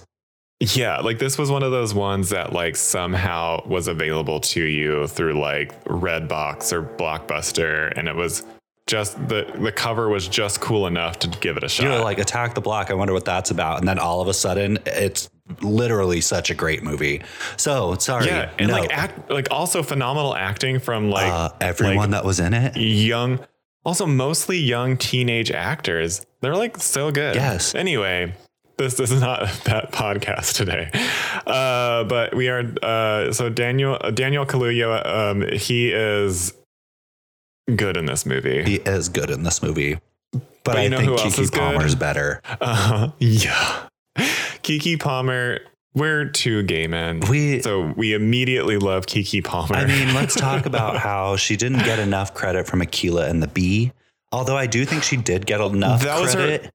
Yeah, 0.61 0.99
like 1.01 1.19
this 1.21 1.37
was 1.39 1.51
one 1.51 1.63
of 1.63 1.71
those 1.71 1.95
ones 1.95 2.31
that 2.31 2.53
like 2.53 2.75
somehow 2.77 3.65
was 3.67 3.87
available 3.87 4.41
to 4.41 4.63
you 4.63 5.07
through 5.07 5.39
like 5.41 5.85
Redbox 5.85 6.73
or 6.73 6.83
Blockbuster, 6.83 7.93
and 7.97 8.09
it 8.09 8.17
was 8.17 8.43
just 8.89 9.17
the 9.29 9.47
the 9.61 9.71
cover 9.71 10.09
was 10.09 10.27
just 10.27 10.61
cool 10.61 10.87
enough 10.89 11.21
to 11.21 11.29
give 11.29 11.57
it 11.57 11.63
a 11.63 11.69
shot. 11.69 11.85
You 11.85 11.91
were 11.91 12.01
like, 12.01 12.19
Attack 12.19 12.55
the 12.57 12.61
Block. 12.61 12.91
I 12.91 12.95
wonder 12.95 13.13
what 13.13 13.25
that's 13.25 13.53
about. 13.53 13.79
And 13.79 13.87
then 13.87 13.99
all 14.01 14.21
of 14.21 14.27
a 14.27 14.35
sudden, 14.35 14.79
it's 14.87 15.31
literally 15.61 16.21
such 16.21 16.51
a 16.51 16.55
great 16.55 16.83
movie. 16.83 17.23
So 17.57 17.95
sorry, 17.97 18.27
yeah, 18.27 18.51
and 18.59 18.69
Nope. 18.69 18.81
like 18.81 18.93
act 18.93 19.31
like 19.31 19.49
also 19.53 19.83
phenomenal 19.83 20.35
acting 20.35 20.81
from 20.81 21.11
like 21.11 21.31
uh, 21.33 21.51
everyone 21.61 22.11
that 22.11 22.25
was 22.25 22.41
in 22.41 22.55
it. 22.55 22.77
young, 22.77 23.39
also 23.85 24.07
mostly 24.07 24.59
young 24.59 24.97
teenage 24.97 25.51
actors. 25.51 26.25
They're 26.41 26.57
like 26.57 26.79
so 26.79 27.11
good. 27.11 27.35
Yes. 27.35 27.75
Anyway, 27.75 28.35
this 28.79 28.99
is 28.99 29.21
not 29.21 29.41
that 29.65 29.93
podcast 29.93 30.55
today, 30.57 30.91
uh, 31.47 32.05
but 32.05 32.35
we 32.35 32.49
are. 32.49 32.63
Uh, 32.83 33.33
so 33.33 33.51
Daniel 33.51 33.99
Daniel 34.15 34.47
Kaluuya, 34.47 35.05
um, 35.07 35.43
he 35.53 35.93
is 35.93 36.55
good 37.77 37.97
in 37.97 38.07
this 38.07 38.25
movie. 38.27 38.63
He 38.65 38.77
is 38.77 39.09
good 39.09 39.31
in 39.31 39.43
this 39.43 39.63
movie, 39.63 39.99
but, 40.33 40.43
But 40.65 40.77
I 40.79 40.89
think 40.89 41.11
Keke 41.19 41.51
good? 41.51 41.53
Palmer's 41.59 41.95
better. 41.95 42.41
Uh, 42.61 43.11
yeah, 43.19 43.89
Keke 44.17 44.99
Palmer. 45.01 45.61
We're 45.95 46.27
two 46.27 46.63
gay 46.63 46.87
men, 46.87 47.21
We 47.29 47.61
so 47.63 47.93
we 47.97 48.15
immediately 48.15 48.77
love 48.77 49.07
Keke 49.07 49.43
Palmer. 49.43 49.75
I 49.75 49.87
mean, 49.87 50.15
let's 50.15 50.35
talk 50.37 50.67
about 50.67 50.99
how 50.99 51.35
she 51.37 51.57
didn't 51.57 51.81
get 51.81 51.99
enough 51.99 52.35
credit 52.35 52.67
from 52.69 52.81
Akeelah 52.81 53.29
and 53.29 53.43
the 53.43 53.49
Bee. 53.49 53.93
Although 54.31 54.57
I 54.57 54.67
do 54.67 54.85
think 54.85 55.03
she 55.03 55.17
did 55.17 55.47
get 55.47 55.61
enough 55.61 56.03
That 56.03 56.21
was 56.21 56.35
her- 56.35 56.39
credit. 56.41 56.71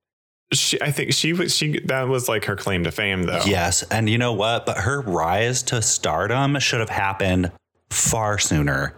she, 0.51 0.81
I 0.81 0.91
think 0.91 1.13
she 1.13 1.31
was 1.31 1.55
she 1.55 1.79
that 1.81 2.07
was 2.09 2.27
like 2.27 2.45
her 2.45 2.55
claim 2.57 2.83
to 2.83 2.91
fame, 2.91 3.23
though. 3.23 3.43
Yes. 3.45 3.83
And 3.83 4.09
you 4.09 4.17
know 4.17 4.33
what? 4.33 4.65
But 4.65 4.77
her 4.79 4.99
rise 5.01 5.61
to 5.63 5.81
stardom 5.81 6.59
should 6.59 6.79
have 6.81 6.89
happened 6.89 7.51
far 7.91 8.39
sooner. 8.39 8.95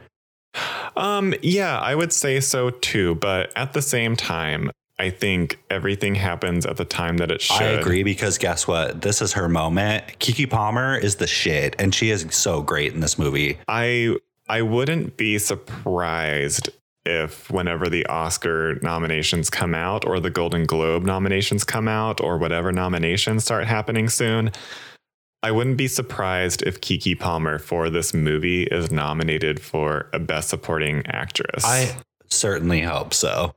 Um, 0.96 1.34
yeah, 1.42 1.80
I 1.80 1.96
would 1.96 2.14
say 2.14 2.40
so 2.40 2.70
too. 2.70 3.16
But 3.16 3.52
at 3.56 3.74
the 3.74 3.82
same 3.82 4.16
time, 4.16 4.72
I 4.98 5.10
think 5.10 5.60
everything 5.70 6.16
happens 6.16 6.66
at 6.66 6.78
the 6.78 6.86
time 6.86 7.18
that 7.18 7.32
it 7.32 7.42
should. 7.42 7.62
I 7.62 7.66
agree 7.66 8.04
because 8.04 8.38
guess 8.38 8.68
what? 8.68 9.02
This 9.02 9.22
is 9.22 9.34
her 9.34 9.50
moment. 9.50 10.06
Keke 10.20 10.50
Palmer 10.50 10.98
is 10.98 11.18
the 11.18 11.28
shit, 11.28 11.75
and 11.80 11.94
she 11.94 12.12
is 12.12 12.25
so 12.30 12.62
great 12.62 12.94
in 12.94 13.02
this 13.02 13.20
movie. 13.20 13.58
I 13.68 14.16
I 14.48 14.62
wouldn't 14.62 15.18
be 15.18 15.38
surprised 15.38 16.70
if 17.06 17.52
whenever 17.52 17.88
the 17.90 18.06
Oscar 18.08 18.80
nominations 18.82 19.50
come 19.50 19.75
out 19.75 20.06
or 20.06 20.20
the 20.20 20.30
Golden 20.30 20.66
Globe 20.66 21.04
nominations 21.04 21.64
come 21.64 21.88
out 21.88 22.20
or 22.22 22.38
whatever 22.38 22.72
nominations 22.72 23.44
start 23.44 23.66
happening 23.66 24.10
soon, 24.10 24.52
I 25.46 25.52
wouldn't 25.52 25.78
be 25.78 25.88
surprised 25.88 26.64
if 26.64 26.82
Keke 26.82 27.20
Palmer 27.20 27.60
for 27.60 27.92
this 27.92 28.16
movie 28.16 28.64
is 28.64 28.90
nominated 28.90 29.60
for 29.62 30.10
a 30.12 30.18
best 30.18 30.50
supporting 30.50 31.06
actress. 31.06 31.64
I 31.64 31.96
certainly 32.32 32.82
hope 32.82 33.14
so. 33.14 33.54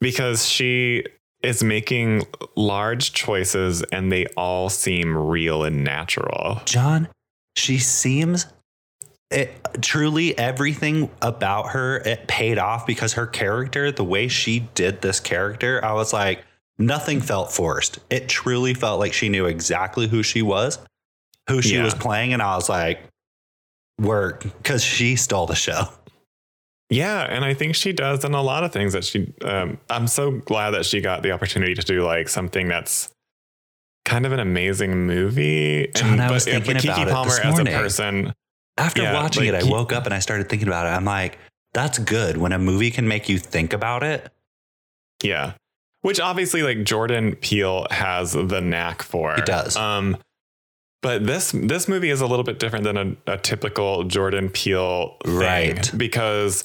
because 0.00 0.46
she 0.46 1.04
is 1.42 1.64
making 1.64 2.22
large 2.54 3.12
choices 3.12 3.82
and 3.90 4.12
they 4.12 4.26
all 4.36 4.68
seem 4.68 5.16
real 5.16 5.64
and 5.64 5.82
natural. 5.82 6.62
John, 6.66 7.08
she 7.56 7.78
seems 7.78 8.46
it 9.32 9.52
truly 9.82 10.38
everything 10.38 11.10
about 11.20 11.70
her 11.70 11.96
it 11.98 12.28
paid 12.28 12.58
off 12.58 12.86
because 12.86 13.14
her 13.14 13.26
character, 13.26 13.90
the 13.90 14.04
way 14.04 14.28
she 14.28 14.60
did 14.74 15.02
this 15.02 15.18
character, 15.18 15.84
I 15.84 15.94
was 15.94 16.12
like, 16.12 16.44
Nothing 16.80 17.20
felt 17.20 17.52
forced. 17.52 17.98
It 18.10 18.28
truly 18.28 18.74
felt 18.74 18.98
like 18.98 19.12
she 19.12 19.28
knew 19.28 19.46
exactly 19.46 20.08
who 20.08 20.22
she 20.22 20.42
was, 20.42 20.78
who 21.48 21.60
she 21.62 21.74
Yeah. 21.76 21.84
was 21.84 21.94
playing, 21.94 22.32
and 22.32 22.40
I 22.42 22.56
was 22.56 22.68
like, 22.68 23.02
work, 24.00 24.42
because 24.42 24.82
she 24.82 25.14
stole 25.16 25.46
the 25.46 25.54
show. 25.54 25.88
Yeah, 26.88 27.20
and 27.22 27.44
I 27.44 27.54
think 27.54 27.76
she 27.76 27.92
does 27.92 28.24
in 28.24 28.34
a 28.34 28.42
lot 28.42 28.64
of 28.64 28.72
things 28.72 28.94
that 28.94 29.04
she. 29.04 29.32
Um, 29.42 29.78
I'm 29.90 30.08
so 30.08 30.32
glad 30.32 30.70
that 30.72 30.84
she 30.86 31.00
got 31.00 31.22
the 31.22 31.30
opportunity 31.30 31.74
to 31.74 31.82
do 31.82 32.02
like 32.04 32.28
something 32.28 32.66
that's 32.66 33.10
kind 34.06 34.26
of 34.26 34.32
an 34.32 34.40
amazing 34.40 35.06
movie. 35.06 35.88
John, 35.94 36.18
I 36.18 36.26
but, 36.28 36.34
was 36.34 36.44
thinking 36.46 36.74
but 36.74 36.82
Keke 36.82 36.92
about 36.92 37.08
it 37.08 37.12
Palmer 37.12 37.30
this 37.30 37.38
as 37.40 37.44
a 37.44 37.50
morning. 37.64 37.74
person, 37.74 38.32
After 38.76 39.02
Yeah, 39.02 39.12
watching 39.14 39.44
like 39.52 39.62
it, 39.62 39.66
I 39.68 39.70
woke 39.70 39.92
up 39.92 40.06
and 40.06 40.14
I 40.14 40.18
started 40.18 40.48
thinking 40.48 40.66
about 40.66 40.86
it. 40.86 40.90
I'm 40.90 41.04
like, 41.04 41.38
that's 41.74 41.98
good 41.98 42.38
when 42.38 42.50
a 42.52 42.58
movie 42.58 42.90
can 42.90 43.06
make 43.06 43.28
you 43.28 43.38
think 43.38 43.72
about 43.72 44.02
it. 44.02 44.32
yeah. 45.22 45.52
Which 46.02 46.18
obviously, 46.20 46.62
like 46.62 46.84
Jordan 46.84 47.36
Peele 47.36 47.86
has 47.90 48.32
the 48.32 48.60
knack 48.60 49.02
for. 49.02 49.34
He 49.34 49.42
does. 49.42 49.76
Um, 49.76 50.16
but 51.02 51.26
this 51.26 51.52
this 51.52 51.88
movie 51.88 52.10
is 52.10 52.20
a 52.20 52.26
little 52.26 52.44
bit 52.44 52.58
different 52.58 52.84
than 52.84 52.96
a, 53.26 53.32
a 53.34 53.38
typical 53.38 54.04
Jordan 54.04 54.48
Peele 54.48 55.16
thing 55.24 55.36
Right. 55.36 55.90
because 55.96 56.64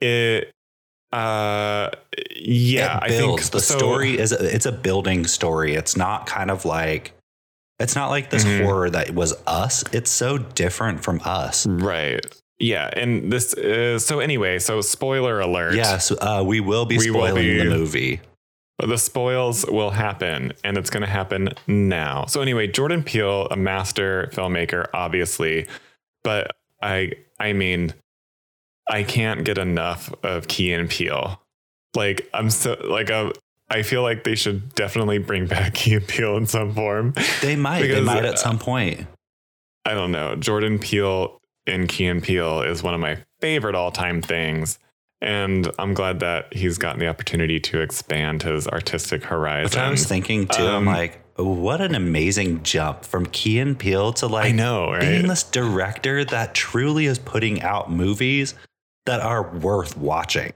it. 0.00 0.50
Uh, 1.10 1.88
yeah, 2.36 3.02
it 3.04 3.08
builds. 3.08 3.12
I 3.12 3.18
think 3.18 3.40
the 3.52 3.60
so- 3.60 3.78
story 3.78 4.18
is 4.18 4.32
it's 4.32 4.66
a 4.66 4.72
building 4.72 5.26
story. 5.26 5.74
It's 5.74 5.96
not 5.96 6.26
kind 6.26 6.50
of 6.50 6.66
like 6.66 7.12
it's 7.80 7.94
not 7.94 8.08
like 8.10 8.28
this 8.28 8.44
Mhm. 8.44 8.64
horror 8.64 8.90
that 8.90 9.14
was 9.14 9.32
us. 9.46 9.84
It's 9.92 10.10
so 10.10 10.36
different 10.36 11.02
from 11.02 11.20
us. 11.24 11.66
Right. 11.66 12.20
Yeah, 12.58 12.90
and 12.92 13.32
this 13.32 13.54
is 13.54 14.04
so 14.04 14.18
anyway. 14.20 14.58
So 14.58 14.80
spoiler 14.82 15.40
alert. 15.40 15.76
Yes, 15.76 16.10
uh, 16.10 16.42
we 16.44 16.60
will 16.60 16.84
be 16.84 16.98
We 16.98 17.10
will 17.10 17.20
spoiling 17.20 17.44
be- 17.44 17.58
the 17.58 17.64
movie. 17.64 18.20
The 18.86 18.96
spoils 18.96 19.66
will 19.66 19.90
happen, 19.90 20.52
and 20.62 20.76
it's 20.76 20.90
going 20.90 21.02
to 21.02 21.08
happen 21.08 21.50
now. 21.66 22.26
So 22.26 22.40
anyway, 22.40 22.68
Jordan 22.68 23.02
Peele, 23.02 23.46
a 23.50 23.56
master 23.56 24.30
filmmaker, 24.32 24.86
obviously, 24.94 25.66
but 26.22 26.52
I, 26.80 27.12
I 27.40 27.52
mean, 27.52 27.92
I 28.88 29.02
can't 29.02 29.44
get 29.44 29.58
enough 29.58 30.12
of 30.22 30.48
Key 30.48 30.72
and 30.72 30.88
Peele. 30.88 31.40
Like 31.94 32.28
I'm 32.32 32.50
so 32.50 32.76
like 32.84 33.10
um, 33.10 33.32
I 33.70 33.82
feel 33.82 34.02
like 34.02 34.24
they 34.24 34.34
should 34.34 34.74
definitely 34.74 35.18
bring 35.18 35.46
back 35.46 35.74
Key 35.74 35.94
and 35.94 36.06
Peele 36.06 36.36
in 36.36 36.46
some 36.46 36.74
form. 36.74 37.14
They 37.42 37.56
might. 37.56 37.82
they 37.82 38.00
might 38.00 38.24
uh, 38.24 38.28
at 38.28 38.38
some 38.38 38.58
point. 38.58 39.06
I 39.84 39.94
don't 39.94 40.12
know. 40.12 40.36
Jordan 40.36 40.78
Peele 40.78 41.38
in 41.66 41.86
Key 41.86 42.06
and 42.06 42.22
Peele 42.22 42.62
is 42.62 42.82
one 42.82 42.94
of 42.94 43.00
my 43.00 43.18
favorite 43.40 43.74
all 43.74 43.90
time 43.90 44.22
things. 44.22 44.78
And 45.20 45.70
I'm 45.78 45.94
glad 45.94 46.20
that 46.20 46.54
he's 46.54 46.78
gotten 46.78 47.00
the 47.00 47.08
opportunity 47.08 47.58
to 47.60 47.80
expand 47.80 48.42
his 48.42 48.68
artistic 48.68 49.24
horizon. 49.24 49.64
Which 49.64 49.76
I 49.76 49.90
was 49.90 50.06
thinking 50.06 50.46
too. 50.46 50.62
I'm 50.62 50.76
um, 50.76 50.84
like, 50.86 51.20
what 51.36 51.80
an 51.80 51.94
amazing 51.94 52.62
jump 52.62 53.04
from 53.04 53.26
Key 53.26 53.58
and 53.58 53.78
Peele 53.78 54.12
to 54.14 54.26
like 54.26 54.46
I 54.46 54.50
know, 54.52 54.92
right? 54.92 55.00
being 55.00 55.26
this 55.26 55.42
director 55.42 56.24
that 56.24 56.54
truly 56.54 57.06
is 57.06 57.18
putting 57.18 57.62
out 57.62 57.90
movies 57.90 58.54
that 59.06 59.20
are 59.20 59.50
worth 59.56 59.96
watching. 59.96 60.52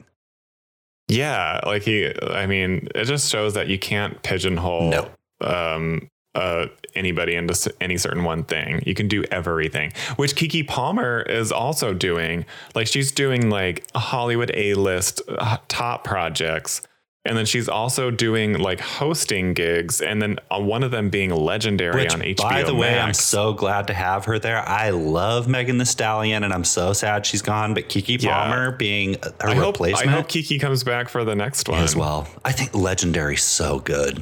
Yeah, 1.09 1.61
like 1.67 1.83
he. 1.83 2.13
I 2.23 2.47
mean, 2.47 2.89
it 2.95 3.05
just 3.05 3.31
shows 3.31 3.55
that 3.55 3.69
you 3.69 3.79
can't 3.79 4.23
pigeonhole 4.23 4.91
No. 4.91 5.11
um, 5.41 6.09
uh, 6.35 6.67
anybody 6.95 7.35
into 7.35 7.73
any 7.81 7.97
certain 7.99 8.25
one 8.25 8.45
thing. 8.45 8.83
You 8.87 8.95
can 8.95 9.09
do 9.09 9.25
everything, 9.31 9.93
which 10.17 10.35
Keke 10.35 10.67
Palmer 10.67 11.23
is 11.23 11.53
also 11.53 11.93
doing. 11.95 12.45
Like 12.75 12.87
she's 12.87 13.13
doing 13.13 13.51
like 13.51 13.87
a 13.95 13.99
Hollywood 13.99 14.51
A 14.55 14.75
list 14.75 15.21
uh, 15.29 15.59
top 15.69 16.05
projects. 16.05 16.83
And 17.25 17.39
then 17.39 17.47
she's 17.47 17.69
also 17.69 18.11
doing 18.11 18.59
like 18.59 18.81
hosting 18.81 19.55
gigs, 19.55 20.01
and 20.01 20.21
then 20.21 20.41
uh, 20.51 20.59
one 20.59 20.83
of 20.83 20.91
them 20.91 21.09
being 21.09 21.31
legendary 21.31 22.03
Which, 22.03 22.15
on 22.15 22.21
HBO. 22.21 22.37
by 22.43 22.63
the 22.65 22.75
way, 22.75 22.99
I'm 22.99 23.15
so 23.15 23.53
glad 23.53 23.87
to 23.87 23.95
have 23.95 24.25
her 24.25 24.41
there. 24.41 24.59
I 24.59 24.91
love 24.91 25.47
Megan 25.47 25.79
Thee 25.79 25.85
Stallion, 25.85 26.43
and 26.43 26.53
I'm 26.53 26.65
so 26.65 26.93
sad 26.93 27.25
she's 27.25 27.41
gone. 27.41 27.75
But 27.75 27.89
Keke 27.89 28.21
Yeah. 28.21 28.33
Palmer 28.33 28.73
being 28.73 29.19
her 29.41 29.51
I 29.51 29.55
hope, 29.55 29.81
I 29.81 29.87
replacement 29.87 30.11
hope 30.11 30.27
Keke 30.27 30.61
comes 30.61 30.83
back 30.83 31.09
for 31.09 31.23
the 31.25 31.37
next 31.37 31.69
one 31.69 31.85
as 31.85 31.95
well. 31.95 32.27
I 32.45 32.51
think 32.51 32.73
Legendary's 32.73 33.45
so 33.45 33.79
good. 33.79 34.21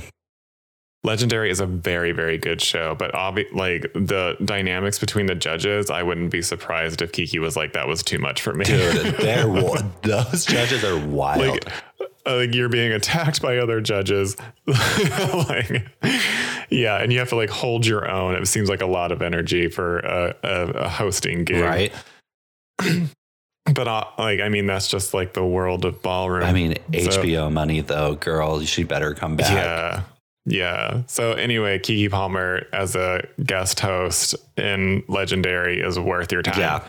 Legendary 1.02 1.50
is 1.50 1.61
a 1.61 1.66
very, 1.66 2.12
very 2.12 2.37
good 2.37 2.61
show, 2.61 2.95
but 2.95 3.11
obvi- 3.12 3.50
like 3.54 3.90
the 3.95 4.37
dynamics 4.45 4.99
between 4.99 5.25
the 5.26 5.35
judges, 5.35 5.88
I 5.90 6.02
wouldn't 6.02 6.30
be 6.30 6.42
surprised 6.42 7.00
if 7.00 7.11
Keke 7.12 7.40
was 7.40 7.57
like, 7.57 7.73
"That 7.73 7.88
was 7.88 8.02
too 8.02 8.19
much 8.19 8.42
for 8.42 8.52
me." 8.52 8.66
Dude, 8.66 8.97
they're 9.19 9.47
those 10.02 10.45
judges 10.45 10.85
are 10.85 10.99
wild. 11.07 11.40
like, 11.40 11.73
uh, 12.26 12.37
like 12.37 12.54
you're 12.54 12.69
being 12.69 12.92
attacked 12.92 13.40
by 13.40 13.57
other 13.57 13.80
judges, 13.80 14.37
like, 14.66 15.87
yeah, 16.69 16.99
and 16.99 17.11
you 17.11 17.19
have 17.19 17.30
to 17.30 17.37
like 17.37 17.49
hold 17.50 17.87
your 17.87 18.07
own. 18.11 18.35
It 18.35 18.47
seems 18.47 18.69
like 18.69 18.83
a 18.83 18.87
lot 18.87 19.11
of 19.11 19.23
energy 19.23 19.69
for 19.69 20.00
a, 20.00 20.37
a, 20.42 20.66
a 20.85 20.88
hosting 20.90 21.45
gig, 21.45 21.64
right? 21.64 21.92
But 23.73 23.87
uh, 23.87 24.04
like, 24.19 24.40
I 24.40 24.49
mean, 24.49 24.66
that's 24.66 24.88
just 24.88 25.14
like 25.14 25.33
the 25.33 25.45
world 25.47 25.85
of 25.85 26.02
ballroom. 26.02 26.42
I 26.42 26.52
mean, 26.52 26.75
So- 26.92 27.23
HBO 27.23 27.52
money 27.52 27.80
though, 27.83 28.16
girl. 28.16 28.61
She 28.62 28.83
better 28.83 29.14
come 29.14 29.37
back. 29.37 29.50
Yeah. 29.50 30.02
Yeah. 30.47 31.02
So 31.06 31.32
anyway, 31.32 31.78
Keke 31.78 32.11
Palmer 32.11 32.66
as 32.73 32.97
a 32.97 33.26
guest 33.44 33.80
host 33.80 34.35
in 34.56 35.02
Legendary 35.09 35.80
is 35.80 35.99
worth 35.99 36.32
your 36.32 36.42
time. 36.42 36.59
Yeah. 36.59 36.88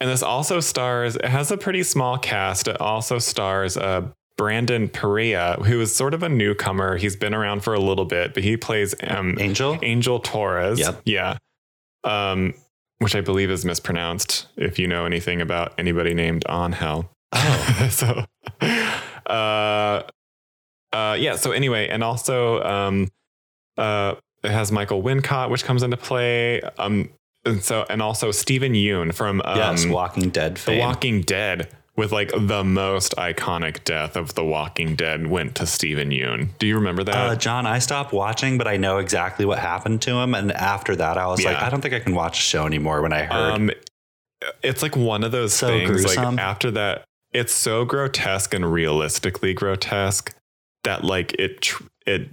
And 0.00 0.10
this 0.10 0.22
also 0.22 0.60
stars, 0.60 1.16
it 1.16 1.24
has 1.24 1.50
a 1.50 1.56
pretty 1.56 1.82
small 1.82 2.18
cast. 2.18 2.68
It 2.68 2.80
also 2.80 3.18
stars 3.18 3.76
uh, 3.76 4.08
Brandon 4.36 4.88
Perea, 4.88 5.62
who 5.64 5.80
is 5.80 5.94
sort 5.94 6.14
of 6.14 6.22
a 6.22 6.28
newcomer. 6.28 6.96
He's 6.96 7.16
been 7.16 7.34
around 7.34 7.60
for 7.62 7.74
a 7.74 7.80
little 7.80 8.04
bit, 8.04 8.34
but 8.34 8.42
he 8.42 8.56
plays 8.56 8.94
um, 9.04 9.36
Angel. 9.38 9.78
Angel 9.82 10.18
Torres. 10.18 10.80
Yep. 10.80 11.02
Yeah. 11.04 11.38
Um, 12.02 12.54
which 12.98 13.14
I 13.14 13.20
believe 13.20 13.50
is 13.50 13.64
mispronounced 13.64 14.46
if 14.56 14.78
you 14.78 14.86
know 14.88 15.06
anything 15.06 15.40
about 15.40 15.74
anybody 15.78 16.14
named 16.14 16.44
Angel. 16.48 17.08
Oh. 17.32 17.88
so, 17.90 18.24
uh, 19.26 20.02
uh, 20.94 21.14
yeah. 21.14 21.36
So 21.36 21.52
anyway, 21.52 21.88
and 21.88 22.02
also, 22.04 22.62
um, 22.62 23.08
uh, 23.76 24.14
it 24.42 24.50
has 24.50 24.70
Michael 24.70 25.02
Wincott, 25.02 25.50
which 25.50 25.64
comes 25.64 25.82
into 25.82 25.96
play. 25.96 26.60
Um, 26.78 27.10
and 27.44 27.62
so, 27.62 27.84
and 27.90 28.00
also 28.00 28.30
Steven 28.30 28.72
Yeun 28.72 29.12
from 29.12 29.42
um, 29.44 29.56
yes, 29.56 29.86
Walking 29.86 30.30
Dead 30.30 30.56
The. 30.56 30.78
Walking 30.78 31.20
Dead, 31.22 31.68
with 31.96 32.10
like 32.12 32.32
the 32.36 32.64
most 32.64 33.14
iconic 33.16 33.84
death 33.84 34.16
of 34.16 34.34
The 34.34 34.44
Walking 34.44 34.96
Dead, 34.96 35.26
went 35.26 35.54
to 35.56 35.66
Steven 35.66 36.10
Yeun. 36.10 36.48
Do 36.58 36.66
you 36.66 36.76
remember 36.76 37.04
that? 37.04 37.14
Uh, 37.14 37.36
John, 37.36 37.66
I 37.66 37.78
stopped 37.78 38.12
watching, 38.12 38.58
but 38.58 38.66
I 38.66 38.76
know 38.76 38.98
exactly 38.98 39.44
what 39.44 39.58
happened 39.58 40.02
to 40.02 40.12
him. 40.12 40.34
And 40.34 40.52
after 40.52 40.96
that, 40.96 41.18
I 41.18 41.26
was 41.26 41.44
like, 41.44 41.56
I 41.56 41.70
don't 41.70 41.80
think 41.80 41.94
I 41.94 42.00
can 42.00 42.14
watch 42.14 42.38
a 42.38 42.42
show 42.42 42.66
anymore. 42.66 43.02
When 43.02 43.12
I 43.12 43.22
heard, 43.24 43.52
Um, 43.52 43.70
it's 44.62 44.82
like 44.82 44.96
one 44.96 45.22
of 45.24 45.32
those 45.32 45.52
So 45.54 45.68
things. 45.68 45.88
gruesome. 45.90 46.36
Like 46.36 46.38
after 46.44 46.70
that, 46.72 47.04
it's 47.32 47.52
so 47.52 47.84
grotesque 47.84 48.54
and 48.54 48.70
realistically 48.70 49.54
grotesque 49.54 50.34
that 50.84 51.04
like 51.04 51.34
it 51.38 51.60
tr- 51.60 51.82
it 52.06 52.28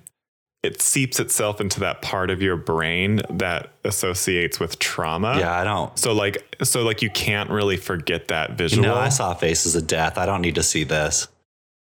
it 0.63 0.79
seeps 0.79 1.19
itself 1.19 1.59
into 1.59 1.79
that 1.79 2.03
part 2.03 2.29
of 2.29 2.39
your 2.41 2.55
brain 2.55 3.19
that 3.31 3.71
associates 3.83 4.59
with 4.59 4.77
trauma. 4.77 5.35
yeah, 5.39 5.59
I 5.59 5.63
don't. 5.63 5.97
So 5.97 6.13
like 6.13 6.55
so 6.63 6.83
like 6.83 7.01
you 7.01 7.09
can't 7.09 7.49
really 7.49 7.77
forget 7.77 8.27
that 8.27 8.51
You 8.51 8.55
visual. 8.57 8.83
know, 8.87 8.95
I 8.95 9.09
saw 9.09 9.33
Faces 9.33 9.75
of 9.75 9.87
Death. 9.87 10.17
I 10.19 10.25
don't 10.27 10.41
need 10.41 10.55
to 10.55 10.63
see 10.63 10.83
this. 10.83 11.27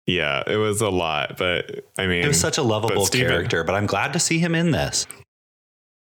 yeah, 0.08 0.42
it 0.48 0.58
was 0.58 0.82
a 0.82 0.90
lot, 0.90 1.38
but 1.38 1.86
I 1.98 2.08
mean, 2.08 2.22
He 2.24 2.28
was 2.28 2.40
such 2.40 2.58
a 2.58 2.64
lovable 2.64 3.06
Steven- 3.06 3.30
character, 3.30 3.64
but 3.64 3.76
I'm 3.76 3.86
glad 3.86 4.14
to 4.14 4.20
see 4.20 4.40
him 4.40 4.56
in 4.56 4.72
this. 4.72 5.06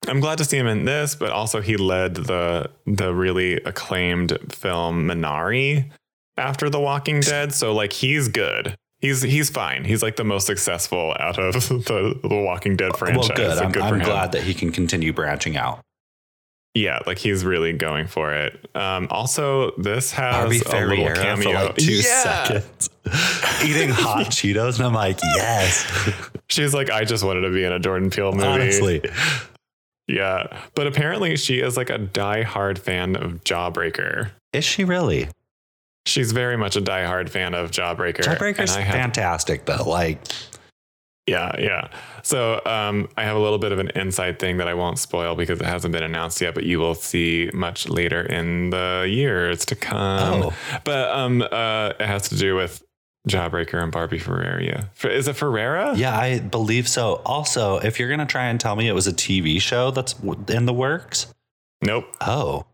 I'm 0.07 0.19
glad 0.19 0.39
to 0.39 0.45
see 0.45 0.57
him 0.57 0.67
in 0.67 0.83
this, 0.85 1.13
but 1.15 1.29
also 1.31 1.61
he 1.61 1.77
led 1.77 2.15
the 2.15 2.69
the 2.85 3.13
really 3.13 3.53
acclaimed 3.57 4.37
film 4.49 5.07
Minari 5.07 5.89
after 6.37 6.69
The 6.69 6.79
Walking 6.79 7.19
Dead. 7.21 7.53
So 7.53 7.73
like 7.73 7.93
he's 7.93 8.27
good. 8.27 8.75
He's 9.01 9.21
he's 9.23 9.49
fine. 9.49 9.83
He's 9.83 10.01
like 10.03 10.15
the 10.15 10.23
most 10.23 10.45
successful 10.45 11.15
out 11.19 11.37
of 11.39 11.53
the, 11.69 12.19
the 12.21 12.27
Walking 12.35 12.75
Dead 12.75 12.95
franchise. 12.95 13.29
well, 13.29 13.35
good. 13.37 13.57
I'm, 13.57 13.73
for 13.73 13.79
I'm 13.81 13.99
glad 13.99 14.31
that 14.33 14.43
he 14.43 14.53
can 14.53 14.71
continue 14.71 15.11
branching 15.11 15.57
out. 15.57 15.79
Yeah, 16.73 16.99
like 17.05 17.17
he's 17.17 17.43
really 17.43 17.73
going 17.73 18.07
for 18.07 18.33
it. 18.33 18.69
Um, 18.75 19.07
also, 19.09 19.71
this 19.71 20.11
has 20.13 20.35
Barbie 20.35 20.55
a 20.59 20.59
little 20.59 20.71
Ferreira 20.71 21.15
cameo. 21.15 21.43
for 21.49 21.53
like 21.65 21.75
two 21.75 21.91
Yeah. 21.95 22.23
seconds, 22.45 22.89
eating 23.65 23.89
hot 23.89 24.27
Cheetos, 24.27 24.77
and 24.77 24.85
I'm 24.85 24.93
like, 24.93 25.19
yes, 25.35 25.85
She's 26.49 26.73
like, 26.73 26.89
I 26.89 27.03
just 27.03 27.23
wanted 27.25 27.41
to 27.41 27.49
be 27.49 27.63
in 27.65 27.71
a 27.73 27.79
Jordan 27.79 28.09
Peele 28.09 28.31
movie. 28.31 28.45
honestly. 28.47 29.01
Yeah, 30.07 30.47
but 30.75 30.87
apparently 30.87 31.35
she 31.37 31.59
is 31.59 31.75
like 31.77 31.89
a 31.89 31.97
diehard 31.99 32.77
fan 32.77 33.15
of 33.15 33.43
Jawbreaker. 33.43 34.31
Is 34.53 34.63
she 34.65 34.83
really? 34.83 35.27
She's 36.05 36.31
very 36.31 36.57
much 36.57 36.75
a 36.75 36.81
diehard 36.81 37.29
fan 37.29 37.53
of 37.53 37.71
Jawbreaker. 37.71 38.21
Jawbreaker's 38.23 38.71
and 38.75 38.79
I 38.79 38.85
have- 38.85 38.95
fantastic, 38.95 39.65
though. 39.65 39.83
Like, 39.87 40.19
Yeah, 41.27 41.55
yeah. 41.59 41.89
So 42.23 42.59
um, 42.65 43.07
I 43.15 43.23
have 43.23 43.35
a 43.37 43.39
little 43.39 43.59
bit 43.59 43.71
of 43.71 43.79
an 43.79 43.89
inside 43.95 44.39
thing 44.39 44.57
that 44.57 44.67
I 44.67 44.73
won't 44.73 44.97
spoil 44.99 45.35
because 45.35 45.59
it 45.61 45.65
hasn't 45.65 45.91
been 45.91 46.03
announced 46.03 46.41
yet, 46.41 46.55
but 46.55 46.63
you 46.65 46.79
will 46.79 46.95
see 46.95 47.49
much 47.53 47.87
later 47.87 48.21
in 48.21 48.71
the 48.71 49.05
years 49.07 49.63
to 49.65 49.75
come. 49.75 50.43
Oh. 50.43 50.53
But 50.83 51.09
um, 51.09 51.43
uh, 51.43 51.93
it 51.99 52.05
has 52.05 52.29
to 52.29 52.35
do 52.37 52.55
with 52.55 52.83
Jawbreaker 53.29 53.81
and 53.81 53.91
Barbie 53.91 54.17
Ferreira. 54.17 54.89
Is 55.03 55.27
it 55.27 55.35
Ferreira? 55.35 55.93
Yeah, 55.95 56.17
I 56.17 56.39
believe 56.39 56.87
so. 56.87 57.21
Also, 57.25 57.77
if 57.77 57.99
you're 57.99 58.09
gonna 58.09 58.25
try 58.25 58.47
and 58.47 58.59
tell 58.59 58.75
me 58.75 58.87
it 58.87 58.93
was 58.93 59.05
a 59.05 59.13
TV 59.13 59.61
show 59.61 59.91
that's 59.91 60.15
in 60.49 60.65
the 60.65 60.73
works, 60.73 61.27
Nope. 61.83 62.05
oh, 62.21 62.65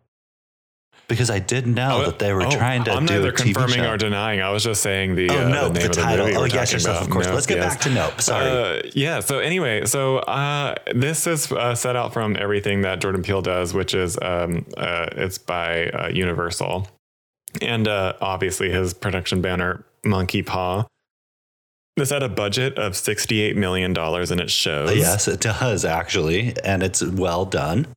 because 1.08 1.30
I 1.30 1.40
did 1.40 1.66
know 1.68 2.02
Oh, 2.02 2.06
that 2.06 2.20
they 2.20 2.34
were 2.34 2.46
oh, 2.46 2.50
trying 2.52 2.84
to 2.86 2.92
I'm 2.92 3.06
do 3.06 3.14
neither 3.16 3.30
a 3.30 3.34
TV 3.34 3.54
confirming 3.54 3.76
show. 3.78 3.92
or 3.92 3.98
denying. 3.98 4.42
I 4.42 4.50
was 4.50 4.64
just 4.64 4.82
saying 4.82 5.16
the, 5.16 5.30
oh 5.30 5.46
uh, 5.46 5.50
no, 5.50 5.70
the 5.70 5.80
the, 5.80 5.88
the 5.88 5.94
title. 5.94 6.26
movie 6.26 6.38
oh 6.38 6.44
yes, 6.46 6.84
about. 6.86 7.02
of 7.02 7.10
course. 7.10 7.26
Nope, 7.28 7.36
Let's 7.36 7.46
get 7.48 7.58
yes. 7.58 7.74
back 7.74 7.82
to 7.84 7.90
Nope. 7.92 8.22
Sorry. 8.22 8.80
Uh, 8.80 8.82
yeah. 8.94 9.20
So 9.22 9.40
anyway, 9.40 9.86
so 9.86 10.18
uh, 10.18 10.76
this 10.94 11.26
is 11.28 11.52
uh, 11.52 11.76
set 11.76 11.96
out 11.96 12.14
from 12.14 12.36
everything 12.38 12.82
that 12.82 13.00
Jordan 13.00 13.24
Peele 13.24 13.42
does, 13.42 13.74
which 13.74 13.94
is 13.94 14.18
um, 14.22 14.66
uh, 14.76 15.08
it's 15.14 15.38
by 15.38 15.88
uh, 15.92 16.08
Universal, 16.10 16.88
and 17.62 17.88
uh, 17.88 18.14
obviously 18.20 18.70
his 18.70 18.94
production 18.94 19.42
banner 19.42 19.86
Monkey 20.04 20.42
Paw. 20.42 20.86
This 21.96 22.12
had 22.12 22.22
a 22.22 22.30
budget 22.30 22.78
of 22.78 22.96
sixty-eight 22.96 23.56
million 23.58 23.92
dollars, 23.94 24.30
and 24.30 24.40
it 24.40 24.52
shows. 24.52 24.96
yes, 24.96 25.28
it 25.28 25.40
does 25.40 25.84
actually, 25.84 26.54
and 26.64 26.84
it's 26.84 27.02
well 27.04 27.44
done. 27.46 27.88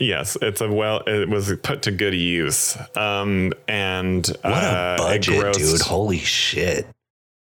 Yes, 0.00 0.36
it's 0.42 0.60
a 0.60 0.70
well. 0.70 1.00
It 1.06 1.28
was 1.28 1.52
put 1.62 1.82
to 1.82 1.90
good 1.92 2.14
use. 2.14 2.76
Um, 2.96 3.52
and 3.68 4.26
What 4.42 4.52
uh, 4.52 4.96
a 4.98 5.02
budget, 5.02 5.54
dude! 5.54 5.80
Holy 5.82 6.18
shit! 6.18 6.86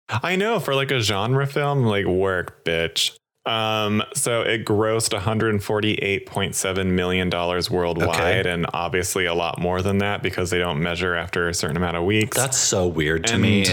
I 0.08 0.36
know 0.36 0.58
for 0.58 0.74
like 0.74 0.90
a 0.90 1.00
genre 1.00 1.46
film, 1.46 1.84
like 1.84 2.06
work, 2.06 2.64
bitch. 2.64 3.16
Um, 3.44 4.02
so 4.14 4.42
it 4.42 4.64
grossed 4.66 5.18
148.7 5.18 6.86
million 6.86 7.30
dollars 7.30 7.70
worldwide, 7.70 8.40
Okay. 8.46 8.50
and 8.50 8.66
obviously 8.72 9.26
a 9.26 9.34
lot 9.34 9.58
more 9.58 9.80
than 9.82 9.98
that 9.98 10.22
because 10.22 10.50
they 10.50 10.58
don't 10.58 10.82
measure 10.82 11.14
after 11.14 11.48
a 11.48 11.54
certain 11.54 11.76
amount 11.76 11.96
of 11.96 12.04
weeks. 12.04 12.36
That's 12.36 12.58
so 12.58 12.86
weird 12.86 13.26
to 13.26 13.34
And 13.34 13.42
me. 13.42 13.66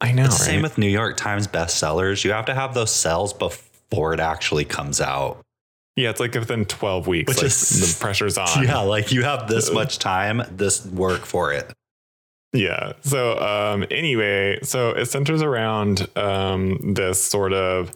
I 0.00 0.10
know, 0.12 0.24
It's 0.24 0.38
the 0.38 0.42
right? 0.44 0.50
same 0.54 0.62
with 0.62 0.78
New 0.78 0.88
York 0.88 1.16
Times 1.16 1.46
bestsellers. 1.46 2.24
You 2.24 2.32
have 2.32 2.46
to 2.46 2.54
have 2.54 2.74
those 2.74 2.90
sales 2.92 3.32
before 3.32 4.14
it 4.14 4.20
actually 4.20 4.64
comes 4.64 5.00
out. 5.00 5.38
Yeah, 5.96 6.10
it's 6.10 6.20
like 6.20 6.34
within 6.34 6.64
12 6.64 7.06
weeks, 7.06 7.28
Which 7.28 7.38
like 7.38 7.46
is- 7.46 7.96
the 7.96 8.00
pressure's 8.00 8.38
on. 8.38 8.48
Yeah, 8.64 8.78
like 8.78 9.12
you 9.12 9.22
have 9.24 9.48
this 9.48 9.70
Uh, 9.70 9.74
much 9.74 9.98
time, 9.98 10.42
this 10.50 10.84
work 10.86 11.24
for 11.26 11.52
it. 11.52 11.72
Yeah. 12.54 12.92
So 13.02 13.38
um 13.40 13.84
anyway, 13.90 14.58
so 14.62 14.90
it 14.90 15.06
centers 15.06 15.42
around 15.42 16.06
um 16.16 16.94
this 16.94 17.22
sort 17.22 17.52
of 17.54 17.92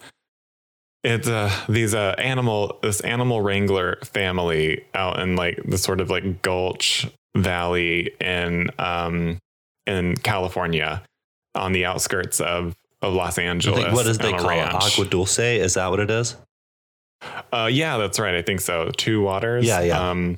it's 1.03 1.27
uh 1.27 1.51
these 1.69 1.93
uh 1.93 2.15
animal 2.17 2.79
this 2.81 2.99
animal 3.01 3.41
wrangler 3.41 3.97
family 4.03 4.83
out 4.95 5.19
in 5.19 5.35
like 5.35 5.61
the 5.63 5.77
sort 5.77 6.01
of 6.01 6.09
like 6.09 6.41
Gulch 6.41 7.07
Valley 7.35 8.11
in 8.19 8.71
um 8.79 9.37
in 9.85 10.15
California 10.17 11.03
on 11.53 11.71
the 11.71 11.85
outskirts 11.85 12.39
of 12.41 12.75
of 13.03 13.13
Los 13.13 13.37
Angeles. 13.37 13.79
think, 13.83 13.93
what 13.93 14.05
does 14.07 14.17
they 14.17 14.31
call 14.31 14.49
it? 14.49 14.57
Agua 14.73 15.05
dulce? 15.05 15.37
Is 15.37 15.75
that 15.75 15.91
what 15.91 15.99
it 15.99 16.09
is? 16.09 16.35
Uh, 17.51 17.69
yeah, 17.71 17.97
that's 17.97 18.19
right. 18.19 18.35
I 18.35 18.41
think 18.41 18.61
so. 18.61 18.91
Two 18.97 19.21
waters. 19.21 19.65
Yeah, 19.65 19.81
yeah. 19.81 20.09
Um, 20.09 20.37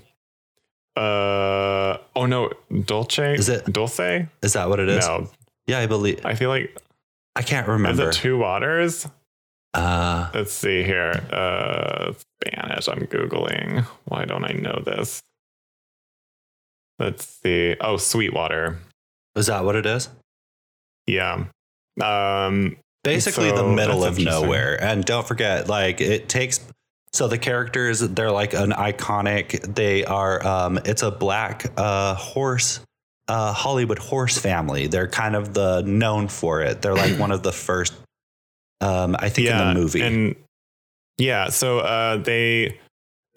uh, 0.95 1.97
oh 2.15 2.25
no, 2.25 2.51
Dolce. 2.85 3.33
Is 3.35 3.49
it- 3.49 3.65
Dulce? 3.71 4.27
Is 4.41 4.53
that 4.53 4.69
what 4.69 4.79
it 4.79 4.89
is? 4.89 5.05
No, 5.07 5.29
Yeah, 5.67 5.79
I 5.79 5.87
believe. 5.87 6.25
I 6.25 6.35
feel 6.35 6.49
like 6.49 6.75
I 7.35 7.41
can't 7.41 7.65
is 7.65 7.69
remember. 7.71 8.09
it 8.09 8.13
two 8.13 8.37
waters? 8.37 9.07
Uh, 9.73 10.29
Let's 10.33 10.51
see 10.51 10.83
here. 10.83 11.11
Uh, 11.31 12.13
Spanish. 12.43 12.87
I'm 12.87 13.05
googling. 13.07 13.85
Why 14.05 14.25
don't 14.25 14.43
I 14.43 14.53
know 14.53 14.81
this? 14.85 15.21
Let's 16.97 17.25
see. 17.25 17.75
Oh, 17.79 17.97
Sweetwater. 17.97 18.79
is 19.35 19.45
that 19.47 19.63
what 19.63 19.75
it 19.75 19.85
is? 19.85 20.09
Yeah. 21.07 21.45
Um. 22.01 22.77
Basically, 23.03 23.51
the 23.51 23.63
middle 23.63 24.03
of 24.03 24.19
nowhere. 24.19 24.81
And 24.81 25.05
don't 25.05 25.25
forget, 25.25 25.67
like 25.67 26.01
it 26.01 26.27
takes. 26.27 26.59
So 27.11 27.27
the 27.27 27.37
characters, 27.37 28.01
they're 28.01 28.31
like 28.31 28.53
an 28.53 28.71
iconic. 28.71 29.73
They 29.75 30.03
are. 30.05 30.45
Um, 30.45 30.79
it's 30.85 31.01
a 31.01 31.09
black 31.09 31.71
uh, 31.77 32.15
horse, 32.15 32.81
uh, 33.27 33.53
Hollywood 33.53 33.99
horse 33.99 34.37
family. 34.37 34.87
They're 34.87 35.07
kind 35.07 35.35
of 35.35 35.53
the 35.53 35.81
known 35.81 36.27
for 36.27 36.61
it. 36.61 36.81
They're 36.81 36.95
like 36.95 37.17
one 37.17 37.31
of 37.31 37.41
the 37.41 37.53
first. 37.53 37.93
Um, 38.81 39.15
I 39.17 39.29
think 39.29 39.47
yeah. 39.47 39.69
in 39.69 39.73
the 39.73 39.79
movie. 39.79 40.01
And 40.01 40.35
yeah. 41.17 41.49
So 41.49 41.79
uh, 41.79 42.17
they. 42.17 42.79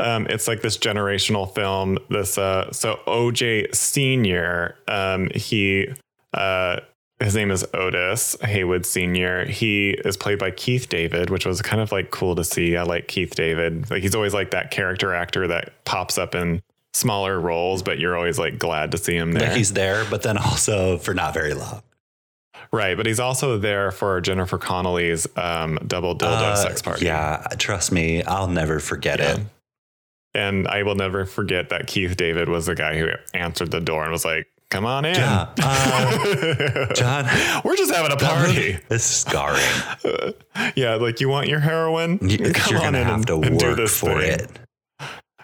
Um, 0.00 0.26
it's 0.28 0.48
like 0.48 0.62
this 0.62 0.76
generational 0.78 1.54
film. 1.54 1.98
This 2.10 2.36
uh, 2.36 2.72
so 2.72 2.98
OJ 3.06 3.72
Senior. 3.74 4.76
Um, 4.88 5.30
he 5.32 5.88
uh, 6.34 6.80
his 7.22 7.34
name 7.34 7.50
is 7.50 7.64
Otis 7.74 8.36
Haywood 8.42 8.84
Senior. 8.86 9.44
He 9.46 9.90
is 9.90 10.16
played 10.16 10.38
by 10.38 10.50
Keith 10.50 10.88
David, 10.88 11.30
which 11.30 11.46
was 11.46 11.62
kind 11.62 11.80
of 11.80 11.92
like 11.92 12.10
cool 12.10 12.34
to 12.36 12.44
see. 12.44 12.76
I 12.76 12.82
like 12.82 13.08
Keith 13.08 13.34
David. 13.34 13.90
Like 13.90 14.02
he's 14.02 14.14
always 14.14 14.34
like 14.34 14.50
that 14.52 14.70
character 14.70 15.14
actor 15.14 15.46
that 15.48 15.84
pops 15.84 16.18
up 16.18 16.34
in 16.34 16.62
smaller 16.94 17.40
roles, 17.40 17.82
but 17.82 17.98
you're 17.98 18.16
always 18.16 18.38
like 18.38 18.58
glad 18.58 18.90
to 18.92 18.98
see 18.98 19.16
him 19.16 19.32
there. 19.32 19.48
like 19.48 19.56
he's 19.56 19.72
there, 19.72 20.04
but 20.10 20.22
then 20.22 20.36
also 20.38 20.98
for 20.98 21.14
not 21.14 21.32
very 21.34 21.54
long. 21.54 21.82
right, 22.72 22.96
but 22.96 23.06
he's 23.06 23.20
also 23.20 23.58
there 23.58 23.90
for 23.90 24.20
Jennifer 24.20 24.58
Connelly's 24.58 25.26
um, 25.36 25.78
double 25.86 26.14
dildo 26.16 26.32
Uh, 26.52 26.56
sex 26.56 26.82
party. 26.82 27.06
Yeah, 27.06 27.46
trust 27.58 27.92
me, 27.92 28.22
I'll 28.24 28.48
never 28.48 28.78
forget 28.78 29.18
Yeah. 29.20 29.34
it. 29.36 29.40
And 30.34 30.66
I 30.66 30.82
will 30.82 30.94
never 30.94 31.26
forget 31.26 31.68
that 31.68 31.86
Keith 31.86 32.16
David 32.16 32.48
was 32.48 32.64
the 32.66 32.74
guy 32.74 32.98
who 32.98 33.08
answered 33.34 33.70
the 33.70 33.80
door 33.80 34.02
and 34.04 34.12
was 34.12 34.24
like, 34.24 34.46
"Come 34.72 34.86
on 34.86 35.04
in, 35.04 35.14
Yeah, 35.14 35.48
uh, 35.62 36.94
John. 36.94 37.26
We're 37.64 37.76
just 37.76 37.92
having 37.94 38.10
a 38.12 38.16
party." 38.16 38.78
It's 38.90 39.04
scarring. 39.04 39.60
yeah, 40.76 40.94
like 40.96 41.20
you 41.20 41.28
want 41.28 41.48
your 41.48 41.60
heroin? 41.60 42.18
You- 42.22 42.52
Come 42.52 42.74
You're 42.76 42.86
on 42.86 42.94
in 42.94 43.04
have 43.04 43.14
and- 43.16 43.26
to 43.28 43.34
and 43.42 43.58
do 43.58 43.66
work 43.68 43.76
this 43.76 43.98
for 43.98 44.20
thing. 44.20 44.30
it. 44.40 44.50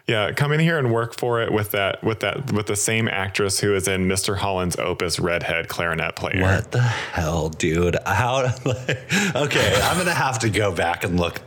Yeah, 0.06 0.32
come 0.32 0.52
in 0.52 0.60
here 0.60 0.78
and 0.78 0.90
work 0.90 1.18
for 1.18 1.42
it 1.42 1.52
with 1.52 1.72
that 1.72 2.02
with 2.02 2.20
that 2.20 2.50
with 2.52 2.64
the 2.66 2.76
same 2.76 3.08
actress 3.08 3.60
who 3.60 3.74
is 3.74 3.86
in 3.88 4.06
Mr. 4.08 4.38
Holland's 4.38 4.76
Opus 4.78 5.20
redhead 5.20 5.68
clarinet 5.68 6.16
player. 6.16 6.40
What 6.40 6.72
the 6.72 6.80
hell, 6.80 7.50
dude? 7.50 7.96
How? 8.06 8.50
Like, 8.64 8.88
okay, 9.36 9.80
I'm 9.84 9.98
gonna 9.98 10.12
have 10.14 10.38
to 10.38 10.48
go 10.48 10.72
back 10.72 11.04
and 11.04 11.20
look. 11.20 11.42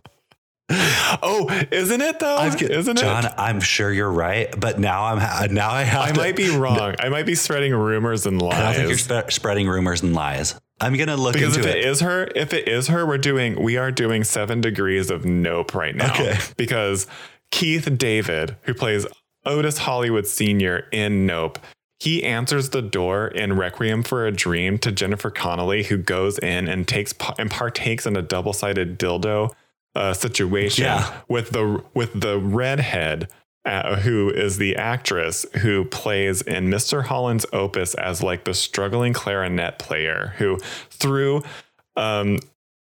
Oh, 1.24 1.48
isn't 1.72 2.02
it 2.02 2.20
though? 2.20 2.50
Get- 2.58 2.72
isn't 2.72 2.98
John, 2.98 3.26
it? 3.26 3.34
I'm 3.38 3.60
sure 3.60 3.92
you're 3.92 4.12
right, 4.12 4.48
but 4.60 4.80
now 4.80 5.06
I'm 5.06 5.54
now 5.54 5.70
I 5.72 5.84
have. 5.84 6.02
I 6.02 6.12
to, 6.12 6.18
might 6.18 6.36
be 6.36 6.50
wrong. 6.58 6.96
I 7.00 7.10
might 7.10 7.26
be 7.26 7.36
spreading 7.36 7.74
rumors 7.76 8.26
and 8.26 8.42
lies. 8.42 8.54
I 8.56 8.74
think 8.74 8.88
you're 8.90 8.98
spe- 8.98 9.32
spreading 9.32 9.68
rumors 9.68 10.02
and 10.02 10.14
lies. 10.14 10.60
I'm 10.80 10.96
gonna 10.98 11.18
look 11.18 11.34
Because 11.34 11.58
if 11.58 11.66
into 11.66 11.78
it 11.78 11.86
it. 11.86 11.86
is 11.90 12.00
her, 12.00 12.28
if 12.36 12.54
it 12.54 12.68
is 12.68 12.88
her, 12.88 13.06
we're 13.06 13.18
doing 13.20 13.62
we 13.62 13.78
are 13.78 13.92
doing 13.92 14.24
seven 14.24 14.62
degrees 14.62 15.10
of 15.12 15.26
nope 15.26 15.76
right 15.76 15.96
now. 15.96 16.12
Okay. 16.14 16.38
Because 16.58 17.06
Keith 17.52 17.98
David, 17.98 18.56
who 18.64 18.74
plays 18.74 19.06
Otis 19.46 19.80
Hollywood 19.80 20.26
Sr. 20.26 20.88
in 20.92 21.26
Nope, 21.26 21.60
he 22.00 22.24
answers 22.24 22.70
the 22.70 22.82
door 22.82 23.28
in 23.28 23.54
Requiem 23.58 24.02
for 24.02 24.26
a 24.26 24.32
Dream 24.32 24.80
to 24.80 24.92
Jennifer 24.92 25.30
Connelly, 25.30 25.84
who 25.84 25.98
goes 25.98 26.40
in 26.40 26.68
and 26.68 26.88
takes 26.88 27.14
and 27.38 27.52
partakes 27.52 28.08
in 28.08 28.16
a 28.16 28.22
double-sided 28.24 28.98
dildo 28.98 29.52
uh, 29.96 30.14
situation 30.14 30.86
Yeah. 30.86 31.22
with 31.28 31.52
the 31.52 31.84
with 31.94 32.20
the 32.20 32.38
redhead. 32.40 33.28
Uh, 33.64 33.98
who 33.98 34.28
is 34.32 34.58
the 34.58 34.76
actress 34.76 35.46
who 35.58 35.86
plays 35.86 36.42
in 36.42 36.66
Mr. 36.68 37.04
Holland's 37.04 37.46
Opus 37.54 37.94
as 37.94 38.24
like 38.24 38.44
the 38.44 38.56
struggling 38.56 39.14
clarinet 39.14 39.78
player 39.78 40.34
who, 40.40 40.58
through 40.90 41.44
um, 41.96 42.40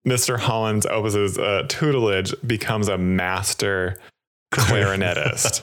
Mr. 0.07 0.39
Holland's 0.39 0.85
Opus's 0.85 1.37
uh, 1.37 1.65
tutelage, 1.67 2.33
becomes 2.47 2.87
a 2.87 2.97
master 2.97 3.97
clarinetist. 4.53 5.61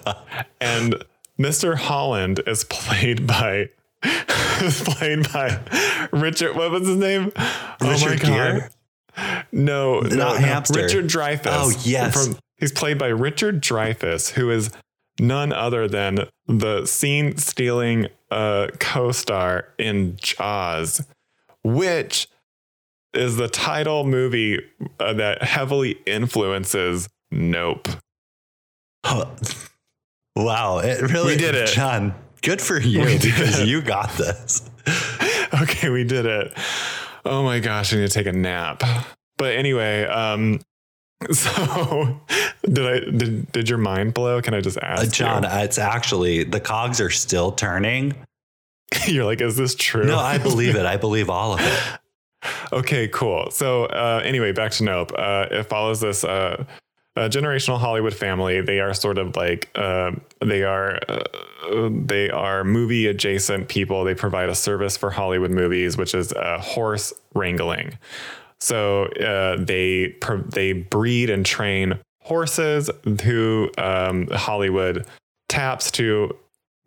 and 0.60 1.02
Mr. 1.38 1.74
Holland 1.76 2.40
is 2.46 2.64
played 2.64 3.26
by 3.26 3.70
is 4.60 4.82
played 4.82 5.32
by 5.32 5.58
Richard. 6.12 6.54
What 6.54 6.70
was 6.70 6.86
his 6.86 6.98
name? 6.98 7.32
Richard 7.80 8.20
Gere? 8.20 8.58
No, 8.58 8.66
no, 9.52 10.00
Not 10.00 10.10
no. 10.10 10.34
Hamster. 10.34 10.82
Richard 10.82 11.06
Dreyfuss. 11.06 11.46
Oh, 11.46 11.72
yes. 11.84 12.34
he's 12.56 12.72
played 12.72 12.98
by 12.98 13.08
Richard 13.08 13.62
Dreyfuss, 13.62 14.30
who 14.32 14.50
is 14.50 14.70
none 15.20 15.52
other 15.52 15.88
than 15.88 16.28
the 16.46 16.86
scene 16.86 17.36
stealing 17.36 18.08
uh, 18.30 18.68
co-star 18.78 19.68
in 19.78 20.16
Jaws, 20.16 21.06
which 21.64 22.28
is 23.14 23.36
the 23.36 23.48
title 23.48 24.04
movie 24.04 24.60
uh, 25.00 25.12
that 25.14 25.42
heavily 25.42 25.98
influences 26.06 27.08
Nope. 27.30 27.88
wow, 30.34 30.78
it 30.78 31.02
really 31.02 31.34
We 31.34 31.36
did 31.36 31.54
it. 31.54 31.68
John. 31.68 32.14
Good 32.42 32.62
for 32.62 32.80
you 32.80 33.04
because 33.04 33.60
it. 33.60 33.68
you 33.68 33.82
got 33.82 34.10
this. 34.16 34.68
okay, 35.62 35.88
we 35.90 36.04
did 36.04 36.24
it. 36.24 36.52
Oh 37.24 37.42
my 37.42 37.60
gosh, 37.60 37.92
I 37.92 37.96
need 37.96 38.08
to 38.08 38.12
take 38.12 38.26
a 38.26 38.32
nap. 38.32 38.82
But 39.36 39.54
anyway, 39.54 40.04
um, 40.04 40.60
so 41.32 42.20
did 42.64 42.86
I 42.86 43.00
did 43.00 43.52
did 43.52 43.68
your 43.68 43.78
mind 43.78 44.14
blow? 44.14 44.40
Can 44.42 44.54
I 44.54 44.60
just 44.60 44.78
ask 44.78 45.00
Uh, 45.00 45.04
you? 45.04 45.10
John, 45.10 45.44
it's 45.44 45.78
actually 45.78 46.44
the 46.44 46.60
cogs 46.60 47.00
are 47.00 47.10
still 47.10 47.52
turning. 47.52 48.14
You're 49.06 49.24
like, 49.24 49.40
is 49.40 49.56
this 49.56 49.74
true? 49.74 50.04
No, 50.04 50.18
I 50.18 50.38
believe 50.38 50.74
it. 50.76 50.86
I 50.94 50.96
believe 50.96 51.28
all 51.30 51.54
of 51.54 51.60
it. 51.60 51.80
Okay, 52.72 53.08
cool. 53.08 53.50
So 53.50 53.84
uh, 53.86 54.22
anyway, 54.24 54.52
back 54.52 54.72
to 54.72 54.84
Nope. 54.84 55.12
Uh, 55.16 55.46
it 55.50 55.64
follows 55.64 56.00
this 56.00 56.24
uh, 57.16 57.28
generational 57.28 57.78
Hollywood 57.78 58.14
family. 58.14 58.60
They 58.60 58.80
are 58.80 58.94
sort 58.94 59.18
of 59.18 59.36
like 59.36 59.68
uh, 59.74 60.12
they 60.40 60.62
are 60.62 60.98
uh, 61.08 61.88
they 61.90 62.30
are 62.30 62.64
movie 62.64 63.06
adjacent 63.06 63.68
people. 63.68 64.04
They 64.04 64.14
provide 64.14 64.48
a 64.48 64.54
service 64.54 64.96
for 64.96 65.10
Hollywood 65.10 65.50
movies, 65.50 65.96
which 65.96 66.14
is 66.14 66.32
uh, 66.32 66.58
horse 66.60 67.12
wrangling. 67.34 67.98
So 68.60 69.08
they 69.58 70.16
they 70.46 70.72
breed 70.72 71.30
and 71.30 71.46
train 71.46 71.98
horses 72.22 72.90
who 73.22 73.70
um, 73.78 74.26
Hollywood 74.32 75.06
taps 75.48 75.90
to 75.92 76.36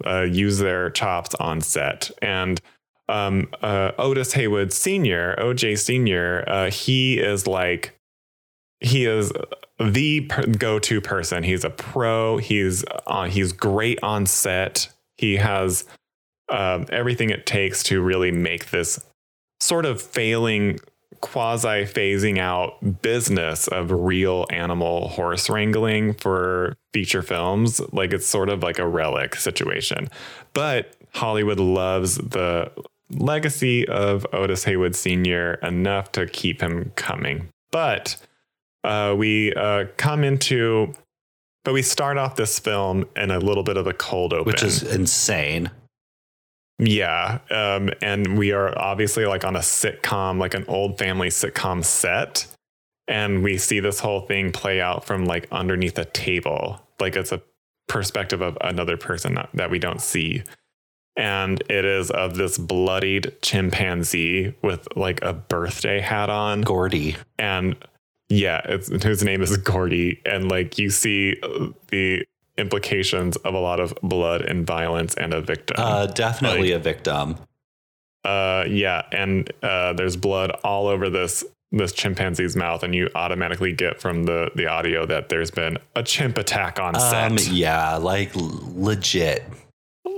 use 0.05 0.59
their 0.59 0.89
chops 0.89 1.33
on 1.35 1.61
set 1.61 2.11
and 2.21 2.61
um, 3.11 3.49
uh, 3.61 3.91
Otis 3.97 4.33
Haywood 4.33 4.71
Sr., 4.71 5.35
OJ 5.37 5.77
Sr., 5.77 6.43
uh, 6.47 6.71
he 6.71 7.19
is 7.19 7.45
like, 7.45 7.93
he 8.81 9.05
is 9.05 9.31
the 9.79 10.21
go-to 10.57 10.99
person. 11.01 11.43
He's 11.43 11.63
a 11.63 11.69
pro. 11.69 12.37
He's 12.37 12.83
uh, 13.07 13.25
he's 13.25 13.53
great 13.53 13.99
on 14.03 14.25
set. 14.25 14.89
He 15.17 15.37
has 15.37 15.85
um, 16.49 16.85
everything 16.89 17.29
it 17.29 17.45
takes 17.45 17.83
to 17.83 18.01
really 18.01 18.31
make 18.31 18.71
this 18.71 18.99
sort 19.59 19.85
of 19.85 20.01
failing 20.01 20.79
quasi 21.21 21.85
phasing 21.85 22.39
out 22.39 23.01
business 23.03 23.67
of 23.67 23.91
real 23.91 24.47
animal 24.49 25.07
horse 25.09 25.49
wrangling 25.49 26.15
for 26.15 26.75
feature 26.93 27.21
films. 27.21 27.79
Like 27.93 28.11
it's 28.11 28.25
sort 28.25 28.49
of 28.49 28.63
like 28.63 28.79
a 28.79 28.87
relic 28.87 29.35
situation. 29.35 30.09
But 30.53 30.95
Hollywood 31.13 31.59
loves 31.59 32.15
the 32.15 32.71
legacy 33.11 33.87
of 33.87 34.25
Otis 34.33 34.63
Haywood 34.63 34.95
Sr. 34.95 35.55
enough 35.55 36.11
to 36.13 36.25
keep 36.25 36.61
him 36.61 36.91
coming. 36.95 37.49
But 37.71 38.17
uh, 38.83 39.15
we 39.17 39.53
uh, 39.53 39.85
come 39.97 40.23
into, 40.23 40.93
but 41.63 41.73
we 41.73 41.81
start 41.81 42.17
off 42.17 42.35
this 42.35 42.59
film 42.59 43.05
in 43.15 43.31
a 43.31 43.39
little 43.39 43.63
bit 43.63 43.77
of 43.77 43.87
a 43.87 43.93
cold 43.93 44.33
open, 44.33 44.45
which 44.45 44.63
is 44.63 44.83
insane. 44.83 45.71
Yeah. 46.79 47.39
Um, 47.51 47.91
and 48.01 48.37
we 48.37 48.51
are 48.53 48.77
obviously 48.77 49.25
like 49.25 49.45
on 49.45 49.55
a 49.55 49.59
sitcom, 49.59 50.39
like 50.39 50.55
an 50.55 50.65
old 50.67 50.97
family 50.97 51.29
sitcom 51.29 51.85
set. 51.85 52.47
And 53.07 53.43
we 53.43 53.57
see 53.57 53.79
this 53.79 53.99
whole 53.99 54.21
thing 54.21 54.51
play 54.51 54.81
out 54.81 55.05
from 55.05 55.25
like 55.25 55.47
underneath 55.51 55.97
a 55.97 56.05
table, 56.05 56.81
like 56.99 57.15
it's 57.15 57.31
a 57.31 57.41
perspective 57.87 58.41
of 58.41 58.57
another 58.61 58.97
person 58.97 59.37
that 59.53 59.69
we 59.69 59.77
don't 59.77 60.01
see 60.01 60.43
and 61.17 61.61
it 61.69 61.85
is 61.85 62.09
of 62.09 62.35
this 62.35 62.57
bloodied 62.57 63.35
chimpanzee 63.41 64.53
with 64.61 64.87
like 64.95 65.21
a 65.21 65.33
birthday 65.33 65.99
hat 65.99 66.29
on. 66.29 66.61
Gordy. 66.61 67.15
And 67.37 67.75
yeah, 68.31 68.61
it's 68.65 69.03
whose 69.03 69.23
name 69.23 69.41
is 69.41 69.55
Gordy. 69.57 70.21
And 70.25 70.49
like 70.49 70.77
you 70.77 70.89
see 70.89 71.37
uh, 71.43 71.67
the 71.89 72.25
implications 72.57 73.35
of 73.37 73.53
a 73.53 73.59
lot 73.59 73.79
of 73.79 73.93
blood 74.01 74.41
and 74.41 74.65
violence 74.65 75.13
and 75.15 75.33
a 75.33 75.41
victim. 75.41 75.75
Uh, 75.79 76.07
definitely 76.07 76.71
like, 76.71 76.79
a 76.79 76.79
victim. 76.79 77.37
Uh, 78.23 78.65
yeah, 78.67 79.03
and 79.11 79.51
uh, 79.63 79.93
there's 79.93 80.15
blood 80.15 80.51
all 80.63 80.87
over 80.87 81.09
this 81.09 81.43
this 81.73 81.93
chimpanzee's 81.93 82.55
mouth, 82.55 82.83
and 82.83 82.93
you 82.93 83.09
automatically 83.15 83.73
get 83.73 83.99
from 83.99 84.23
the 84.23 84.49
the 84.55 84.67
audio 84.67 85.05
that 85.05 85.29
there's 85.29 85.51
been 85.51 85.77
a 85.95 86.03
chimp 86.03 86.37
attack 86.37 86.79
on 86.79 86.95
um, 86.95 87.37
set. 87.37 87.51
Yeah, 87.51 87.95
like 87.97 88.31
legit 88.33 89.43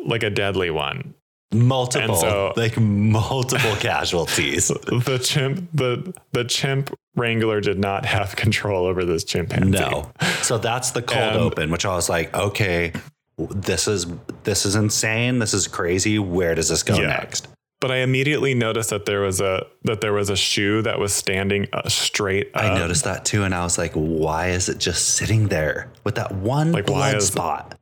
like 0.06 0.24
a 0.24 0.30
deadly 0.30 0.70
one. 0.70 1.14
Multiple, 1.54 2.16
so, 2.16 2.54
like 2.56 2.78
multiple 2.78 3.76
casualties. 3.80 4.68
The 4.68 5.20
chimp, 5.24 5.70
the 5.74 6.14
the 6.32 6.44
chimp 6.44 6.94
wrangler 7.16 7.62
did 7.62 7.80
not 7.80 8.06
have 8.06 8.36
control 8.36 8.86
over 8.86 9.06
this 9.06 9.24
chimpanzee. 9.24 9.72
No, 9.72 10.12
so 10.42 10.58
that's 10.58 10.92
the 10.92 11.02
cold 11.02 11.34
and, 11.34 11.38
open, 11.38 11.72
which 11.72 11.86
I 11.86 11.96
was 11.96 12.10
like, 12.10 12.34
okay, 12.34 12.94
this 13.38 13.88
is 13.88 14.08
this 14.44 14.66
is 14.66 14.76
insane. 14.76 15.40
This 15.40 15.54
is 15.54 15.68
crazy. 15.68 16.20
Where 16.20 16.56
does 16.56 16.70
this 16.70 16.84
go 16.84 16.96
yeah. 16.96 17.08
next? 17.08 17.48
But 17.80 17.92
I 17.92 17.98
immediately 17.98 18.54
noticed 18.54 18.92
that 18.92 19.06
there 19.06 19.20
was 19.20 19.42
a 19.42 19.66
that 19.84 20.00
there 20.00 20.14
was 20.14 20.30
a 20.30 20.38
shoe 20.38 20.82
that 20.84 21.00
was 21.00 21.14
standing 21.14 21.68
uh, 21.74 21.90
straight. 21.90 22.50
Up. 22.54 22.64
I 22.64 22.80
noticed 22.80 23.04
that 23.04 23.26
too, 23.26 23.44
and 23.44 23.54
I 23.54 23.64
was 23.64 23.78
like, 23.78 23.92
"Why 23.94 24.50
is 24.50 24.70
it 24.70 24.78
just 24.78 25.16
sitting 25.16 25.50
there 25.50 25.92
with 26.06 26.16
that 26.16 26.32
one 26.32 26.72
like, 26.72 26.86
blood 26.86 27.22
spot?" 27.22 27.78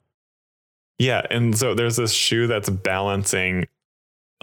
Yeah, 1.01 1.25
and 1.31 1.57
so 1.57 1.73
there's 1.73 1.95
this 1.95 2.13
shoe 2.13 2.45
that's 2.45 2.69
balancing 2.69 3.65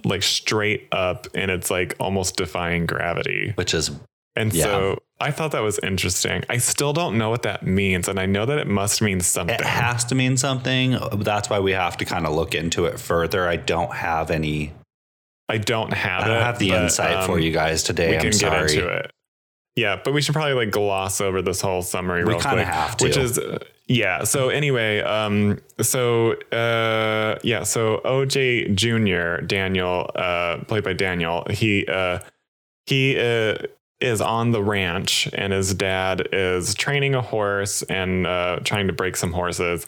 like 0.05 0.25
straight 0.25 0.88
up 0.90 1.29
and 1.33 1.53
it's 1.53 1.71
like 1.71 1.94
almost 2.01 2.37
defying 2.37 2.85
gravity. 2.85 3.53
Which 3.55 3.75
is 3.75 3.92
and 4.35 4.53
yeah. 4.53 4.64
so 4.64 5.03
I 5.21 5.31
thought 5.31 5.53
that 5.53 5.62
was 5.62 5.79
interesting. 5.85 6.42
I 6.49 6.59
still 6.59 6.92
don't 6.92 7.16
know 7.16 7.31
what 7.31 7.42
that 7.42 7.64
means, 7.64 8.09
and 8.09 8.18
I 8.18 8.27
know 8.27 8.44
that 8.44 8.59
it 8.59 8.66
must 8.66 9.01
mean 9.01 9.21
something. 9.21 9.55
It 9.55 9.61
has 9.61 10.05
to 10.07 10.16
mean 10.16 10.37
something. 10.37 10.99
That's 11.18 11.49
why 11.49 11.61
we 11.61 11.73
have 11.73 11.97
to 11.99 12.05
kind 12.05 12.27
of 12.27 12.35
look 12.35 12.57
into 12.57 12.87
it 12.87 12.99
further. 12.99 13.49
I 13.49 13.55
don't 13.55 13.92
have 13.92 14.33
any. 14.33 14.73
I 15.49 15.59
don't 15.59 15.92
have. 15.92 16.25
I 16.25 16.27
don't 16.27 16.37
it, 16.38 16.42
have 16.42 16.59
the 16.59 16.71
but, 16.71 16.83
insight 16.83 17.16
um, 17.18 17.27
for 17.27 17.38
you 17.38 17.53
guys 17.53 17.85
today. 17.85 18.11
We 18.11 18.16
I'm 18.16 18.23
can 18.23 18.33
sorry. 18.33 18.66
get 18.66 18.79
into 18.79 18.88
it. 18.97 19.12
Yeah, 19.77 20.01
but 20.05 20.12
we 20.12 20.23
should 20.23 20.35
probably 20.35 20.55
like 20.55 20.73
gloss 20.73 21.21
over 21.21 21.40
this 21.40 21.61
whole 21.61 21.83
summary 21.83 22.25
we 22.25 22.31
real 22.31 22.40
quick. 22.40 22.66
Have 22.66 22.97
to. 22.97 23.05
Which 23.05 23.16
is 23.16 23.38
yeah. 23.88 24.24
So 24.24 24.51
anyway, 24.51 25.01
um, 25.01 25.61
so 25.81 26.35
uh, 26.53 27.38
yeah, 27.42 27.62
so 27.62 28.01
OJ 28.05 28.74
Jr. 28.74 29.44
Daniel, 29.44 30.11
uh, 30.14 30.59
played 30.64 30.85
by 30.85 30.92
Daniel, 30.92 31.46
he 31.51 31.87
uh, 31.87 32.20
he 32.87 33.18
uh, 33.18 33.57
is 34.01 34.20
on 34.20 34.53
the 34.53 34.62
ranch, 34.62 35.29
and 35.33 35.55
his 35.55 35.72
dad 35.72 36.29
is 36.33 36.74
training 36.74 37.14
a 37.14 37.22
horse 37.22 37.83
and 37.83 38.27
uh, 38.27 38.61
trying 38.62 38.87
to 38.88 38.92
break 38.92 39.16
some 39.16 39.33
horses. 39.33 39.87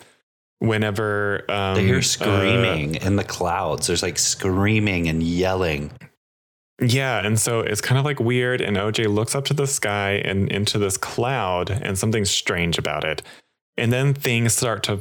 Whenever 0.61 1.45
um, 1.51 1.75
they 1.75 1.85
hear 1.85 2.03
screaming 2.03 2.97
uh, 2.97 3.07
in 3.07 3.17
the 3.17 3.25
clouds, 3.25 3.87
there's 3.87 4.03
like 4.03 4.19
screaming 4.19 5.09
and 5.09 5.23
yelling. 5.23 5.91
Yeah, 6.81 7.25
and 7.25 7.39
so 7.39 7.61
it's 7.61 7.83
kind 7.83 7.99
of 7.99 8.07
like 8.07 8.21
weird. 8.21 8.63
And 8.63 8.79
OJ 8.79 9.13
looks 9.15 9.35
up 9.35 9.45
to 9.47 9.55
the 9.55 9.67
sky 9.67 10.23
and 10.25 10.51
into 10.51 10.79
this 10.79 10.97
cloud, 10.97 11.71
and 11.71 11.99
something's 11.99 12.31
strange 12.31 12.79
about 12.79 13.05
it. 13.05 13.23
And 13.81 13.93
then 13.93 14.15
things 14.15 14.53
start 14.55 14.83
to 14.85 15.01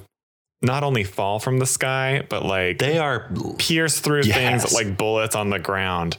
not 0.62 0.84
only 0.84 1.04
fall 1.04 1.40
from 1.40 1.60
the 1.60 1.66
sky, 1.66 2.24
but 2.30 2.46
like 2.46 2.80
they 2.80 2.98
are 2.98 3.30
pierce 3.58 4.00
through 4.00 4.24
yes. 4.24 4.36
things 4.36 4.74
like 4.74 4.98
bullets 4.98 5.36
on 5.36 5.50
the 5.50 5.60
ground. 5.60 6.18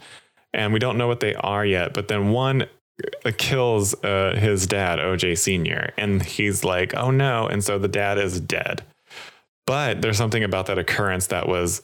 And 0.53 0.73
we 0.73 0.79
don't 0.79 0.99
know 0.99 1.09
what 1.09 1.20
they 1.20 1.35
are 1.35 1.64
yet. 1.64 1.94
But 1.94 2.09
then 2.09 2.31
one 2.31 2.66
uh, 3.25 3.33
kills 3.37 3.94
uh, 4.05 4.37
his 4.37 4.66
dad, 4.66 4.99
OJ 4.99 5.38
Sr., 5.38 5.92
and 5.96 6.23
he's 6.23 6.64
like, 6.64 6.94
oh 6.94 7.11
no. 7.11 7.46
And 7.46 7.62
so 7.62 7.79
the 7.79 7.88
dad 7.88 8.18
is 8.18 8.40
dead. 8.40 8.83
But 9.66 10.03
there's 10.03 10.18
something 10.18 10.42
about 10.42 10.66
that 10.66 10.79
occurrence 10.79 11.29
that 11.29 11.49
was 11.49 11.83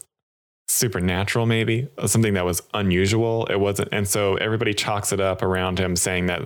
supernatural, 0.69 1.47
maybe 1.47 1.89
something 2.07 2.35
that 2.35 2.45
was 2.45 2.63
unusual. 2.75 3.47
It 3.47 3.61
wasn't, 3.61 3.91
and 3.93 4.09
so 4.09 4.35
everybody 4.37 4.75
chalks 4.75 5.13
it 5.13 5.21
up 5.21 5.43
around 5.43 5.79
him, 5.79 5.95
saying 5.95 6.27
that 6.27 6.43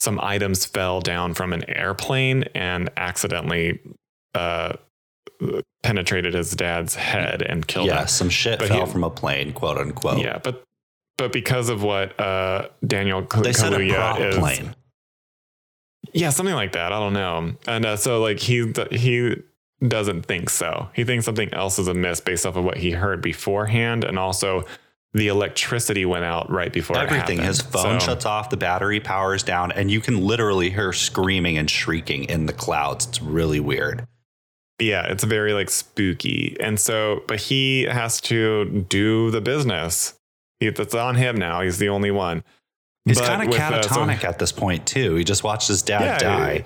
some 0.00 0.18
items 0.22 0.64
fell 0.64 1.00
down 1.00 1.34
from 1.34 1.52
an 1.52 1.68
airplane 1.68 2.44
and 2.54 2.90
accidentally 2.96 3.80
uh, 4.34 4.74
penetrated 5.82 6.34
his 6.34 6.52
dad's 6.52 6.94
head 6.94 7.42
and 7.42 7.66
killed 7.66 7.86
yeah, 7.86 7.92
him. 7.92 7.98
Yeah, 8.00 8.06
some 8.06 8.30
shit 8.30 8.58
but 8.58 8.68
fell 8.68 8.86
he, 8.86 8.92
from 8.92 9.04
a 9.04 9.10
plane, 9.10 9.52
quote 9.52 9.78
unquote. 9.78 10.18
Yeah, 10.18 10.38
but 10.38 10.64
but 11.18 11.32
because 11.32 11.68
of 11.68 11.82
what 11.82 12.18
uh, 12.18 12.68
Daniel 12.86 13.22
K- 13.22 13.42
they 13.42 13.52
said 13.52 13.74
a 13.74 13.88
prop 13.92 14.20
is, 14.20 14.36
plane. 14.36 14.74
Yeah, 16.12 16.30
something 16.30 16.54
like 16.54 16.72
that. 16.72 16.92
I 16.92 16.98
don't 16.98 17.12
know. 17.12 17.52
And 17.66 17.84
uh, 17.84 17.96
so 17.96 18.20
like 18.22 18.38
he 18.38 18.72
he 18.90 19.36
doesn't 19.86 20.22
think 20.22 20.48
so. 20.48 20.88
He 20.94 21.04
thinks 21.04 21.26
something 21.26 21.52
else 21.52 21.78
is 21.78 21.88
amiss 21.88 22.20
based 22.20 22.46
off 22.46 22.56
of 22.56 22.64
what 22.64 22.78
he 22.78 22.92
heard 22.92 23.20
beforehand, 23.20 24.04
and 24.04 24.18
also 24.18 24.64
the 25.12 25.28
electricity 25.28 26.04
went 26.04 26.24
out 26.24 26.50
right 26.50 26.72
before 26.72 26.98
everything. 26.98 27.38
His 27.38 27.60
phone 27.60 28.00
so, 28.00 28.06
shuts 28.06 28.24
off, 28.24 28.50
the 28.50 28.56
battery 28.56 29.00
powers 29.00 29.42
down, 29.42 29.72
and 29.72 29.90
you 29.90 30.00
can 30.00 30.20
literally 30.20 30.70
hear 30.70 30.92
screaming 30.92 31.58
and 31.58 31.68
shrieking 31.68 32.24
in 32.24 32.46
the 32.46 32.52
clouds. 32.52 33.06
It's 33.06 33.20
really 33.20 33.60
weird. 33.60 34.06
Yeah, 34.78 35.06
it's 35.06 35.24
very 35.24 35.52
like 35.52 35.68
spooky, 35.68 36.56
and 36.60 36.78
so 36.78 37.22
but 37.26 37.40
he 37.40 37.82
has 37.82 38.20
to 38.22 38.84
do 38.88 39.30
the 39.30 39.40
business. 39.40 40.14
It's 40.60 40.94
on 40.94 41.16
him 41.16 41.36
now. 41.36 41.62
He's 41.62 41.78
the 41.78 41.88
only 41.88 42.10
one. 42.10 42.44
He's 43.04 43.20
kind 43.20 43.42
of 43.42 43.48
catatonic 43.48 44.18
uh, 44.18 44.20
so, 44.20 44.28
at 44.28 44.38
this 44.38 44.52
point 44.52 44.86
too. 44.86 45.16
He 45.16 45.24
just 45.24 45.42
watched 45.42 45.68
his 45.68 45.82
dad 45.82 46.02
yeah, 46.02 46.18
die 46.18 46.64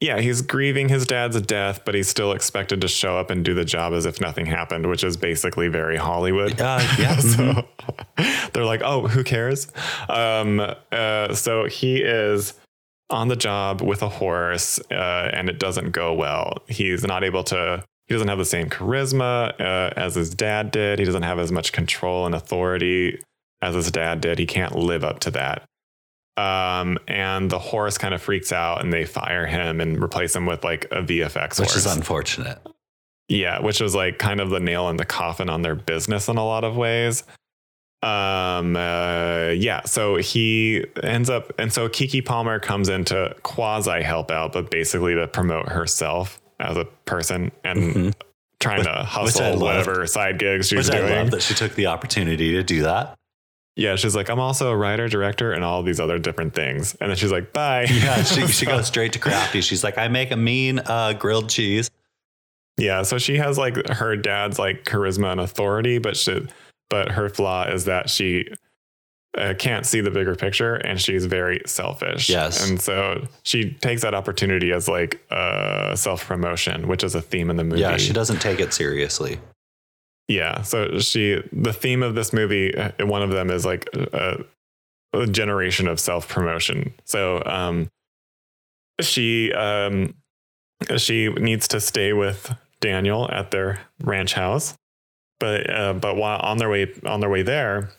yeah, 0.00 0.18
he's 0.18 0.40
grieving 0.40 0.88
his 0.88 1.06
dad's 1.06 1.38
death, 1.42 1.82
but 1.84 1.94
he's 1.94 2.08
still 2.08 2.32
expected 2.32 2.80
to 2.80 2.88
show 2.88 3.18
up 3.18 3.28
and 3.28 3.44
do 3.44 3.52
the 3.52 3.66
job 3.66 3.92
as 3.92 4.06
if 4.06 4.18
nothing 4.18 4.46
happened, 4.46 4.86
which 4.88 5.04
is 5.04 5.18
basically 5.18 5.68
very 5.68 5.98
Hollywood. 5.98 6.58
Uh, 6.58 6.80
yeah. 6.98 7.18
so 7.18 7.68
they're 8.52 8.64
like, 8.64 8.80
oh, 8.82 9.06
who 9.08 9.22
cares? 9.22 9.70
Um, 10.08 10.60
uh, 10.90 11.34
so 11.34 11.66
he 11.66 11.98
is 11.98 12.54
on 13.10 13.28
the 13.28 13.36
job 13.36 13.82
with 13.82 14.02
a 14.02 14.08
horse, 14.08 14.80
uh, 14.90 15.30
and 15.34 15.50
it 15.50 15.58
doesn't 15.58 15.90
go 15.90 16.14
well. 16.14 16.62
He's 16.66 17.04
not 17.04 17.22
able 17.22 17.44
to. 17.44 17.84
He 18.06 18.14
doesn't 18.14 18.28
have 18.28 18.38
the 18.38 18.44
same 18.44 18.70
charisma 18.70 19.52
uh, 19.60 19.92
as 19.96 20.14
his 20.14 20.30
dad 20.30 20.70
did. 20.70 20.98
He 20.98 21.04
doesn't 21.04 21.22
have 21.22 21.38
as 21.38 21.52
much 21.52 21.72
control 21.72 22.26
and 22.26 22.34
authority 22.34 23.22
as 23.62 23.74
his 23.74 23.90
dad 23.92 24.20
did. 24.20 24.38
He 24.38 24.46
can't 24.46 24.74
live 24.74 25.04
up 25.04 25.20
to 25.20 25.30
that. 25.32 25.68
Um, 26.40 26.98
and 27.08 27.50
the 27.50 27.58
horse 27.58 27.98
kind 27.98 28.14
of 28.14 28.22
freaks 28.22 28.52
out 28.52 28.80
and 28.80 28.92
they 28.92 29.04
fire 29.04 29.46
him 29.46 29.80
and 29.80 30.02
replace 30.02 30.34
him 30.34 30.46
with 30.46 30.64
like 30.64 30.86
a 30.90 31.02
VFX 31.02 31.34
horse. 31.34 31.58
Which 31.58 31.68
horse. 31.70 31.76
is 31.76 31.86
unfortunate. 31.96 32.58
Yeah, 33.28 33.60
which 33.60 33.80
was 33.80 33.94
like 33.94 34.18
kind 34.18 34.40
of 34.40 34.50
the 34.50 34.60
nail 34.60 34.88
in 34.88 34.96
the 34.96 35.04
coffin 35.04 35.50
on 35.50 35.62
their 35.62 35.74
business 35.74 36.28
in 36.28 36.36
a 36.36 36.44
lot 36.44 36.64
of 36.64 36.76
ways. 36.76 37.24
Um, 38.02 38.76
uh, 38.76 39.50
yeah, 39.54 39.82
so 39.84 40.16
he 40.16 40.86
ends 41.02 41.28
up, 41.28 41.52
and 41.58 41.70
so 41.72 41.88
Keke 41.88 42.24
Palmer 42.24 42.58
comes 42.58 42.88
in 42.88 43.04
to 43.06 43.36
quasi 43.42 44.02
help 44.02 44.30
out, 44.30 44.52
but 44.54 44.70
basically 44.70 45.14
to 45.14 45.28
promote 45.28 45.68
herself 45.68 46.40
as 46.58 46.76
a 46.78 46.86
person 47.04 47.52
and 47.62 47.78
Mhm. 47.94 48.14
trying 48.58 48.78
Which- 48.78 48.86
to 48.86 48.92
hustle 49.04 49.50
loved. 49.58 49.62
whatever 49.62 50.06
side 50.06 50.38
gigs 50.38 50.68
she's 50.68 50.88
Which 50.88 50.96
I 50.96 51.00
doing. 51.00 51.12
love 51.18 51.30
that 51.32 51.42
she 51.42 51.52
took 51.54 51.74
the 51.74 51.86
opportunity 51.88 52.52
to 52.52 52.62
do 52.62 52.82
that. 52.82 53.14
Yeah, 53.76 53.96
she's 53.96 54.14
like, 54.16 54.28
I'm 54.28 54.40
also 54.40 54.70
a 54.70 54.76
writer, 54.76 55.08
director, 55.08 55.52
and 55.52 55.64
all 55.64 55.82
these 55.82 56.00
other 56.00 56.18
different 56.18 56.54
things. 56.54 56.96
And 57.00 57.10
then 57.10 57.16
she's 57.16 57.32
like, 57.32 57.52
bye. 57.52 57.82
Yeah, 57.90 58.22
she, 58.24 58.46
she 58.48 58.66
goes 58.66 58.86
straight 58.88 59.12
to 59.14 59.18
crafty. 59.18 59.60
She's 59.60 59.84
like, 59.84 59.96
I 59.96 60.08
make 60.08 60.30
a 60.32 60.36
mean 60.36 60.80
uh, 60.80 61.14
grilled 61.14 61.48
cheese. 61.48 61.90
Yeah, 62.76 63.02
so 63.02 63.18
she 63.18 63.36
has 63.36 63.58
like 63.58 63.88
her 63.88 64.16
dad's 64.16 64.58
like 64.58 64.84
charisma 64.84 65.32
and 65.32 65.40
authority, 65.40 65.98
but 65.98 66.16
she, 66.16 66.46
but 66.88 67.12
her 67.12 67.28
flaw 67.28 67.64
is 67.68 67.84
that 67.84 68.08
she 68.10 68.48
uh, 69.38 69.54
can't 69.58 69.86
see 69.86 70.00
the 70.00 70.10
bigger 70.10 70.34
picture 70.34 70.74
and 70.74 71.00
she's 71.00 71.24
very 71.26 71.60
selfish. 71.66 72.28
Yes. 72.28 72.68
and 72.68 72.80
so 72.80 73.26
she 73.44 73.70
takes 73.70 74.02
that 74.02 74.14
opportunity 74.14 74.72
as 74.72 74.88
like 74.88 75.20
uh, 75.30 75.94
self 75.94 76.26
promotion, 76.26 76.88
which 76.88 77.04
is 77.04 77.14
a 77.14 77.20
theme 77.22 77.50
in 77.50 77.56
the 77.56 77.64
movie. 77.64 77.80
Yeah, 77.82 77.96
she 77.96 78.12
doesn't 78.12 78.40
take 78.40 78.60
it 78.60 78.72
seriously. 78.74 79.38
Yeah, 80.30 80.62
so 80.62 81.00
she 81.00 81.42
the 81.52 81.72
theme 81.72 82.04
of 82.04 82.14
this 82.14 82.32
movie, 82.32 82.72
uh, 82.72 82.92
one 83.04 83.20
of 83.20 83.30
them 83.30 83.50
is 83.50 83.66
like 83.66 83.88
a, 83.94 84.44
a 85.12 85.26
generation 85.26 85.88
of 85.88 85.98
self 85.98 86.28
promotion. 86.28 86.94
So 87.04 87.42
um, 87.44 87.88
she 89.00 89.52
um, 89.52 90.14
she 90.96 91.30
needs 91.30 91.66
to 91.68 91.80
stay 91.80 92.12
with 92.12 92.54
Daniel 92.80 93.28
at 93.32 93.50
their 93.50 93.80
ranch 94.04 94.34
house, 94.34 94.76
but 95.40 95.68
uh, 95.68 95.94
but 95.94 96.14
while 96.14 96.38
on 96.38 96.58
their 96.58 96.70
way 96.70 96.94
on 97.04 97.18
their 97.18 97.28
way 97.28 97.42
there, 97.42 97.90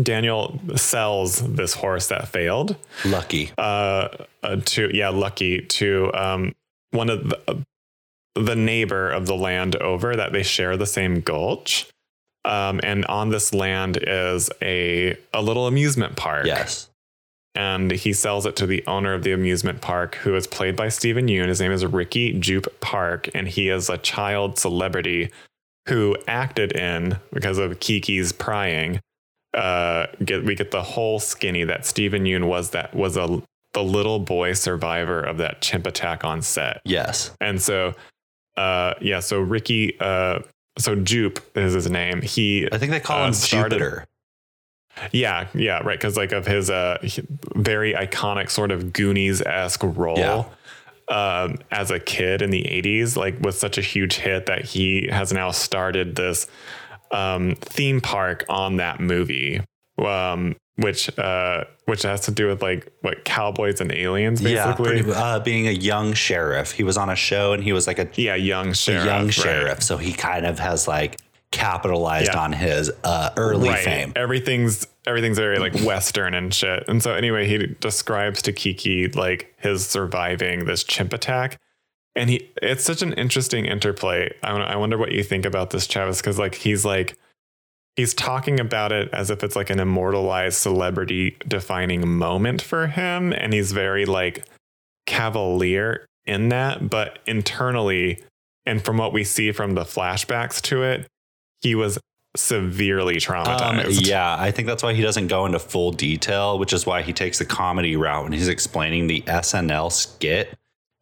Daniel 0.00 0.60
sells 0.76 1.40
this 1.40 1.74
horse 1.74 2.06
that 2.06 2.28
failed 2.28 2.76
Lucky. 3.04 3.50
uh, 3.58 4.08
uh, 4.44 4.56
to 4.66 4.96
yeah, 4.96 5.08
Lucky 5.08 5.62
to 5.62 6.12
um, 6.14 6.54
one 6.92 7.10
of 7.10 7.28
the, 7.28 7.40
uh, 7.48 7.54
the 8.36 8.56
neighbor 8.56 9.10
of 9.10 9.26
the 9.26 9.34
land 9.34 9.76
over 9.76 10.16
that 10.16 10.32
they 10.32 10.42
share 10.42 10.76
the 10.76 10.86
same 10.86 11.20
gulch. 11.20 11.88
Um, 12.44 12.80
and 12.84 13.04
on 13.06 13.30
this 13.30 13.52
land 13.52 13.98
is 14.00 14.50
a 14.62 15.16
a 15.34 15.42
little 15.42 15.66
amusement 15.66 16.16
park. 16.16 16.46
Yes. 16.46 16.88
And 17.54 17.90
he 17.90 18.12
sells 18.12 18.44
it 18.44 18.54
to 18.56 18.66
the 18.66 18.84
owner 18.86 19.14
of 19.14 19.22
the 19.22 19.32
amusement 19.32 19.80
park, 19.80 20.16
who 20.16 20.36
is 20.36 20.46
played 20.46 20.76
by 20.76 20.90
Steven 20.90 21.26
Yeun. 21.26 21.48
His 21.48 21.60
name 21.60 21.72
is 21.72 21.84
Ricky 21.86 22.38
Jupe 22.38 22.80
Park, 22.80 23.30
and 23.34 23.48
he 23.48 23.70
is 23.70 23.88
a 23.88 23.96
child 23.96 24.58
celebrity 24.58 25.30
who 25.88 26.16
acted 26.28 26.72
in 26.72 27.18
because 27.32 27.56
of 27.56 27.80
Keke's 27.80 28.32
prying. 28.32 29.00
Uh, 29.54 30.06
get 30.22 30.44
we 30.44 30.54
get 30.54 30.70
the 30.70 30.82
whole 30.82 31.18
skinny 31.18 31.64
that 31.64 31.86
Steven 31.86 32.24
Yeun 32.24 32.46
was 32.46 32.70
that 32.70 32.94
was 32.94 33.16
a 33.16 33.42
the 33.76 33.84
little 33.84 34.18
boy 34.18 34.54
survivor 34.54 35.20
of 35.20 35.36
that 35.36 35.60
chimp 35.60 35.86
attack 35.86 36.24
on 36.24 36.40
set. 36.40 36.80
Yes. 36.84 37.30
And 37.42 37.60
so, 37.60 37.94
uh, 38.56 38.94
yeah, 39.00 39.20
so 39.20 39.40
Ricky, 39.40 39.98
uh, 40.00 40.40
so 40.78 40.94
Jupe 40.96 41.40
is 41.56 41.72
his 41.74 41.90
name. 41.90 42.22
He, 42.22 42.68
I 42.70 42.78
think 42.78 42.90
they 42.92 43.00
call 43.00 43.22
Uh, 43.22 43.26
him 43.28 43.32
started- 43.34 43.78
Jupiter. 43.78 44.06
yeah, 45.12 45.48
yeah, 45.54 45.80
right. 45.84 45.98
Cause 46.00 46.16
like 46.16 46.32
of 46.32 46.46
his, 46.46 46.70
uh, 46.70 46.98
very 47.54 47.92
iconic 47.94 48.50
sort 48.50 48.70
of 48.70 48.92
Goonies 48.92 49.42
esque 49.42 49.82
role. 49.82 50.18
Yeah. 50.18 50.44
Um, 51.08 51.58
as 51.70 51.92
a 51.92 52.00
kid 52.00 52.42
in 52.42 52.50
the 52.50 52.62
80s, 52.64 53.16
like 53.16 53.40
was 53.40 53.56
such 53.58 53.78
a 53.78 53.80
huge 53.80 54.16
hit 54.16 54.46
that 54.46 54.64
he 54.64 55.06
has 55.10 55.32
now 55.32 55.52
started 55.52 56.16
this 56.16 56.48
um, 57.12 57.54
theme 57.60 58.00
park 58.00 58.44
on 58.48 58.78
that 58.78 58.98
movie, 58.98 59.60
um, 59.98 60.56
which 60.76 61.16
uh, 61.18 61.64
which 61.86 62.02
has 62.02 62.20
to 62.22 62.30
do 62.30 62.48
with 62.48 62.62
like 62.62 62.90
what 63.00 63.24
cowboys 63.24 63.80
and 63.80 63.90
aliens, 63.92 64.40
Yeah, 64.42 64.74
pretty, 64.74 65.10
uh, 65.10 65.40
being 65.40 65.66
a 65.68 65.72
young 65.72 66.12
sheriff. 66.12 66.72
He 66.72 66.82
was 66.82 66.96
on 66.96 67.08
a 67.10 67.16
show 67.16 67.52
and 67.52 67.62
he 67.64 67.72
was 67.72 67.86
like 67.86 67.98
a, 67.98 68.08
Yeah, 68.14 68.34
young 68.34 68.68
a 68.68 68.74
sheriff. 68.74 69.04
young 69.06 69.24
right. 69.26 69.34
sheriff. 69.34 69.82
So 69.82 69.96
he 69.96 70.12
kind 70.12 70.44
of 70.46 70.58
has 70.58 70.86
like 70.86 71.18
capitalized 71.50 72.32
Yeah. 72.34 72.40
on 72.40 72.52
his 72.52 72.90
uh, 73.04 73.30
early 73.36 73.70
right. 73.70 73.84
fame. 73.84 74.12
Everything's 74.16 74.86
everything's 75.06 75.38
very 75.38 75.58
like 75.58 75.74
Western 75.80 76.34
and 76.34 76.52
shit. 76.52 76.84
And 76.88 77.02
so 77.02 77.14
anyway, 77.14 77.46
he 77.46 77.66
describes 77.80 78.42
to 78.42 78.52
Keke 78.52 79.14
like 79.16 79.54
his 79.58 79.86
surviving 79.86 80.66
this 80.66 80.84
chimp 80.84 81.12
attack. 81.12 81.58
And 82.14 82.28
he 82.28 82.50
it's 82.60 82.84
such 82.84 83.00
an 83.02 83.12
interesting 83.14 83.64
interplay. 83.64 84.34
I, 84.42 84.50
I 84.50 84.76
wonder 84.76 84.98
what 84.98 85.12
you 85.12 85.22
think 85.22 85.44
about 85.46 85.70
this, 85.70 85.86
Travis, 85.86 86.20
because 86.20 86.38
like 86.38 86.54
he's 86.54 86.84
like 86.84 87.16
he's 87.96 88.14
talking 88.14 88.60
about 88.60 88.92
it 88.92 89.08
as 89.12 89.30
if 89.30 89.42
it's 89.42 89.56
like 89.56 89.70
an 89.70 89.80
immortalized 89.80 90.58
celebrity 90.58 91.36
defining 91.48 92.06
moment 92.08 92.60
for 92.62 92.86
him. 92.86 93.32
And 93.32 93.52
he's 93.52 93.72
very 93.72 94.04
like 94.06 94.44
cavalier 95.06 96.06
in 96.26 96.48
that, 96.50 96.90
but 96.90 97.18
internally, 97.26 98.22
and 98.64 98.84
from 98.84 98.96
what 98.98 99.12
we 99.12 99.24
see 99.24 99.52
from 99.52 99.74
the 99.74 99.82
flashbacks 99.84 100.60
to 100.62 100.82
it, 100.82 101.06
he 101.62 101.74
was 101.74 101.98
severely 102.36 103.14
Um, 103.14 103.20
traumatized. 103.20 104.06
yeah, 104.06 104.36
I 104.38 104.50
think 104.50 104.68
that's 104.68 104.82
why 104.82 104.92
he 104.92 105.00
doesn't 105.02 105.28
go 105.28 105.46
into 105.46 105.58
full 105.58 105.92
detail, 105.92 106.58
which 106.58 106.72
is 106.72 106.84
why 106.84 107.02
he 107.02 107.12
takes 107.12 107.38
the 107.38 107.44
comedy 107.46 107.96
route 107.96 108.24
when 108.24 108.32
he's 108.32 108.48
explaining 108.48 109.06
the 109.06 109.22
SNL 109.26 109.90
skit 109.90 110.52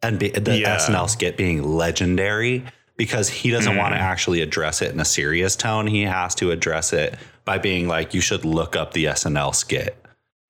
and 0.01 0.17
be, 0.19 0.29
the 0.29 0.59
Yeah. 0.59 0.77
SNL 0.77 1.07
skit 1.09 1.35
being 1.35 1.61
legendary 1.63 2.63
because 2.97 3.29
he 3.29 3.49
doesn't 3.49 3.75
want 3.75 3.93
to 3.93 3.99
Mm. 3.99 4.03
actually 4.03 4.41
address 4.41 4.81
it 4.81 4.91
in 4.91 4.99
a 4.99 5.05
serious 5.05 5.55
tone. 5.55 5.87
He 5.87 6.03
has 6.03 6.33
to 6.35 6.51
address 6.51 6.93
it 6.93 7.15
by 7.43 7.57
being 7.57 7.87
like, 7.87 8.13
you 8.13 8.21
should 8.21 8.45
look 8.45 8.75
up 8.75 8.93
the 8.93 9.05
SNL 9.07 9.53
skit 9.53 9.97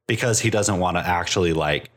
because 0.07 0.39
he 0.41 0.49
doesn't 0.49 0.79
want 0.79 0.97
to 0.97 1.05
actually 1.05 1.53
like. 1.53 1.89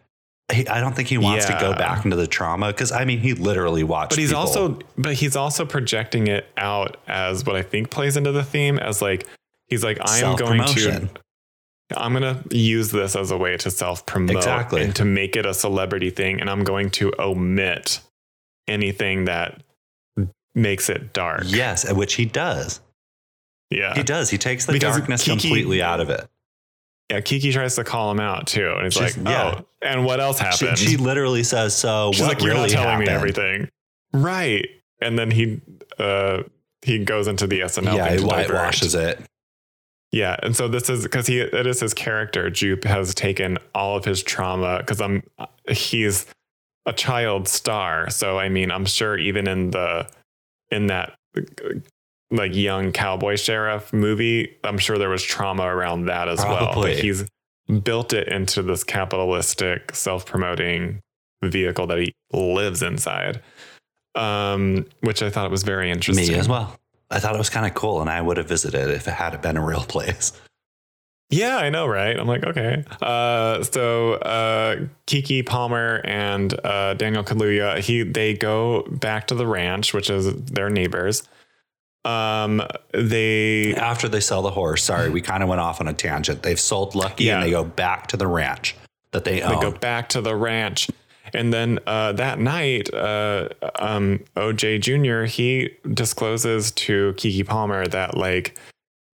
He, 0.50 0.66
I 0.66 0.80
don't 0.80 0.96
think 0.96 1.08
he 1.08 1.18
wants 1.18 1.44
to 1.44 1.52
go 1.60 1.74
back 1.74 2.06
into 2.06 2.16
the 2.16 2.26
trauma 2.26 2.68
because 2.68 2.90
I 2.90 3.04
mean 3.04 3.18
he 3.18 3.34
literally 3.34 3.82
watched. 3.84 4.10
but 4.12 4.18
he's 4.18 4.30
people- 4.30 4.40
also 4.40 4.78
but 4.96 5.12
he's 5.12 5.36
also 5.36 5.66
projecting 5.66 6.26
it 6.26 6.46
out 6.56 6.96
as 7.06 7.44
what 7.44 7.54
I 7.54 7.60
think 7.62 7.90
plays 7.90 8.16
into 8.16 8.32
the 8.32 8.42
theme 8.42 8.78
as 8.78 9.02
like 9.02 9.26
he's 9.66 9.84
like 9.84 9.98
I'm 10.00 10.36
going 10.36 10.64
to 10.64 11.10
I'm 11.94 12.14
going 12.14 12.22
to 12.48 12.56
use 12.56 12.90
this 12.92 13.14
as 13.14 13.30
a 13.30 13.36
way 13.36 13.58
to 13.58 13.70
self 13.70 14.06
promote 14.06 14.36
Exactly. 14.36 14.80
and 14.82 14.96
to 14.96 15.04
make 15.04 15.36
it 15.36 15.44
a 15.44 15.52
celebrity 15.52 16.08
thing 16.08 16.40
and 16.40 16.48
I'm 16.48 16.64
going 16.64 16.88
to 16.92 17.12
omit 17.18 18.00
anything 18.66 19.26
that 19.26 19.62
makes 20.58 20.88
it 20.90 21.12
dark. 21.12 21.42
yes, 21.46 21.90
which 21.92 22.14
he 22.14 22.24
does. 22.24 22.80
Yeah. 23.70 23.94
He 23.94 24.02
does. 24.02 24.30
He 24.30 24.38
takes 24.38 24.66
the 24.66 24.72
Because 24.72 24.96
darkness 24.96 25.24
Keke- 25.24 25.30
completely 25.40 25.82
out 25.82 26.00
of 26.00 26.10
it. 26.10 26.26
Yeah, 27.10 27.20
Keke 27.20 27.52
tries 27.52 27.74
to 27.76 27.84
call 27.84 28.10
him 28.10 28.20
out 28.20 28.46
too 28.46 28.72
and 28.76 28.86
it's 28.86 28.96
She's- 28.96 29.16
like, 29.16 29.26
yeah. 29.26 29.60
"Oh, 29.60 29.66
and 29.82 30.04
what 30.04 30.20
else 30.20 30.38
She, 30.38 30.44
happened?" 30.66 30.78
she 30.78 30.96
literally 30.96 31.42
says, 31.42 31.74
"So 31.76 32.10
She's 32.12 32.20
what 32.22 32.28
like, 32.28 32.42
"You're 32.42 32.54
really 32.54 32.72
not 32.74 32.82
telling 32.82 32.98
me 33.00 33.08
everything." 33.08 33.68
Right. 34.12 34.66
And 35.00 35.18
then 35.18 35.30
he 35.30 35.60
uh 35.98 36.42
he 36.82 37.04
goes 37.04 37.26
into 37.26 37.46
the 37.46 37.60
SNL 37.60 37.94
Yeah, 37.96 38.10
he 38.10 38.16
divert. 38.16 38.26
whitewashes 38.30 38.94
it. 38.94 39.20
Yeah, 40.12 40.36
and 40.42 40.56
so 40.56 40.68
this 40.68 40.88
is 40.88 41.02
because 41.02 41.26
he 41.26 41.40
it 41.40 41.66
is 41.66 41.80
his 41.80 41.92
character. 41.92 42.48
Jupe 42.50 42.84
has 42.84 43.14
taken 43.14 43.58
all 43.74 43.96
of 43.96 44.04
his 44.06 44.22
trauma 44.22 44.78
because 44.78 45.00
I'm 45.00 45.22
he's 45.70 46.24
a 46.86 46.92
child 46.94 47.48
star. 47.48 48.08
So 48.10 48.38
I 48.38 48.48
mean, 48.48 48.70
I'm 48.70 48.86
sure 48.86 49.18
even 49.18 49.46
in 49.46 49.70
the 49.70 50.08
in 50.70 50.86
that 50.86 51.14
like 52.30 52.54
young 52.54 52.92
cowboy 52.92 53.36
sheriff 53.36 53.92
movie, 53.92 54.56
I'm 54.64 54.78
sure 54.78 54.98
there 54.98 55.08
was 55.08 55.22
trauma 55.22 55.64
around 55.64 56.06
that 56.06 56.28
as 56.28 56.38
well. 56.38 56.74
But 56.74 56.98
he's 56.98 57.26
built 57.82 58.12
it 58.12 58.28
into 58.28 58.62
this 58.62 58.84
capitalistic, 58.84 59.94
self-promoting 59.94 61.00
vehicle 61.42 61.86
that 61.86 61.98
he 61.98 62.12
lives 62.32 62.82
inside. 62.82 63.42
Um, 64.14 64.86
which 65.00 65.22
I 65.22 65.30
thought 65.30 65.50
was 65.50 65.62
very 65.62 65.90
interesting. 65.90 66.32
Me 66.32 66.34
as 66.34 66.48
well. 66.48 66.76
I 67.10 67.20
thought 67.20 67.34
it 67.34 67.38
was 67.38 67.50
kind 67.50 67.66
of 67.66 67.74
cool, 67.74 68.00
and 68.00 68.10
I 68.10 68.20
would 68.20 68.36
have 68.36 68.48
visited 68.48 68.90
if 68.90 69.06
it 69.06 69.12
had 69.14 69.40
been 69.40 69.56
a 69.56 69.64
real 69.64 69.84
place. 69.84 70.32
Yeah, 71.30 71.58
I 71.58 71.68
know, 71.68 71.86
right? 71.86 72.18
I'm 72.18 72.26
like, 72.26 72.42
okay. 72.44 72.84
Uh, 73.02 73.62
so 73.62 74.14
uh, 74.14 74.86
Keke 75.06 75.44
Palmer 75.44 76.00
and 76.04 76.58
uh, 76.64 76.94
Daniel 76.94 77.22
Kaluuya, 77.22 77.80
he 77.80 78.02
they 78.02 78.32
go 78.34 78.82
back 78.90 79.26
to 79.26 79.34
the 79.34 79.46
ranch, 79.46 79.92
which 79.92 80.08
is 80.08 80.34
their 80.44 80.70
neighbors. 80.70 81.22
Um, 82.04 82.62
they 82.92 83.74
After 83.74 84.08
they 84.08 84.20
sell 84.20 84.40
the 84.40 84.50
horse, 84.52 84.82
sorry, 84.84 85.10
we 85.10 85.20
kind 85.20 85.42
of 85.42 85.48
went 85.50 85.60
off 85.60 85.80
on 85.82 85.88
a 85.88 85.92
tangent. 85.92 86.42
They've 86.42 86.58
sold 86.58 86.94
Lucky, 86.94 87.24
Yeah. 87.24 87.34
and 87.36 87.42
they 87.46 87.50
go 87.50 87.64
back 87.64 88.06
to 88.08 88.16
the 88.16 88.26
ranch 88.26 88.74
that 89.10 89.24
they 89.24 89.42
own. 89.42 89.54
they 89.56 89.60
go 89.60 89.72
back 89.72 90.08
to 90.10 90.22
the 90.22 90.34
ranch, 90.34 90.88
and 91.34 91.52
then 91.52 91.78
uh, 91.86 92.12
that 92.12 92.38
night, 92.38 92.92
uh, 92.94 93.48
um, 93.78 94.20
OJ 94.36 94.80
Jr. 94.80 95.24
he 95.26 95.76
discloses 95.92 96.70
to 96.72 97.12
Keke 97.18 97.44
Palmer 97.46 97.86
that 97.86 98.16
like 98.16 98.56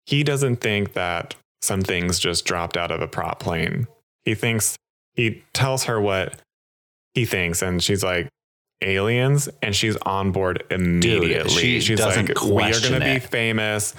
he 0.06 0.23
doesn't 0.23 0.58
think 0.58 0.93
that 0.93 1.34
some 1.63 1.82
things 1.82 2.19
just 2.19 2.43
dropped 2.45 2.76
out 2.76 2.91
of 2.91 3.02
a 3.02 3.08
prop 3.08 3.39
plane. 3.39 3.88
He 4.26 4.36
thinks 4.36 4.76
he 5.15 5.43
tells 5.54 5.86
her 5.86 5.99
what 6.02 6.39
he 7.13 7.26
thinks, 7.26 7.62
and 7.62 7.82
she's 7.82 8.04
like, 8.04 8.28
aliens, 8.82 9.47
and 9.62 9.73
she's 9.76 9.95
on 9.97 10.32
board 10.32 10.63
immediately. 10.69 11.49
she 11.49 11.80
she's 11.80 12.02
like, 12.02 12.41
we 12.43 12.63
are 12.63 12.80
going 12.82 12.99
to 12.99 12.99
be 12.99 13.19
famous. 13.19 13.93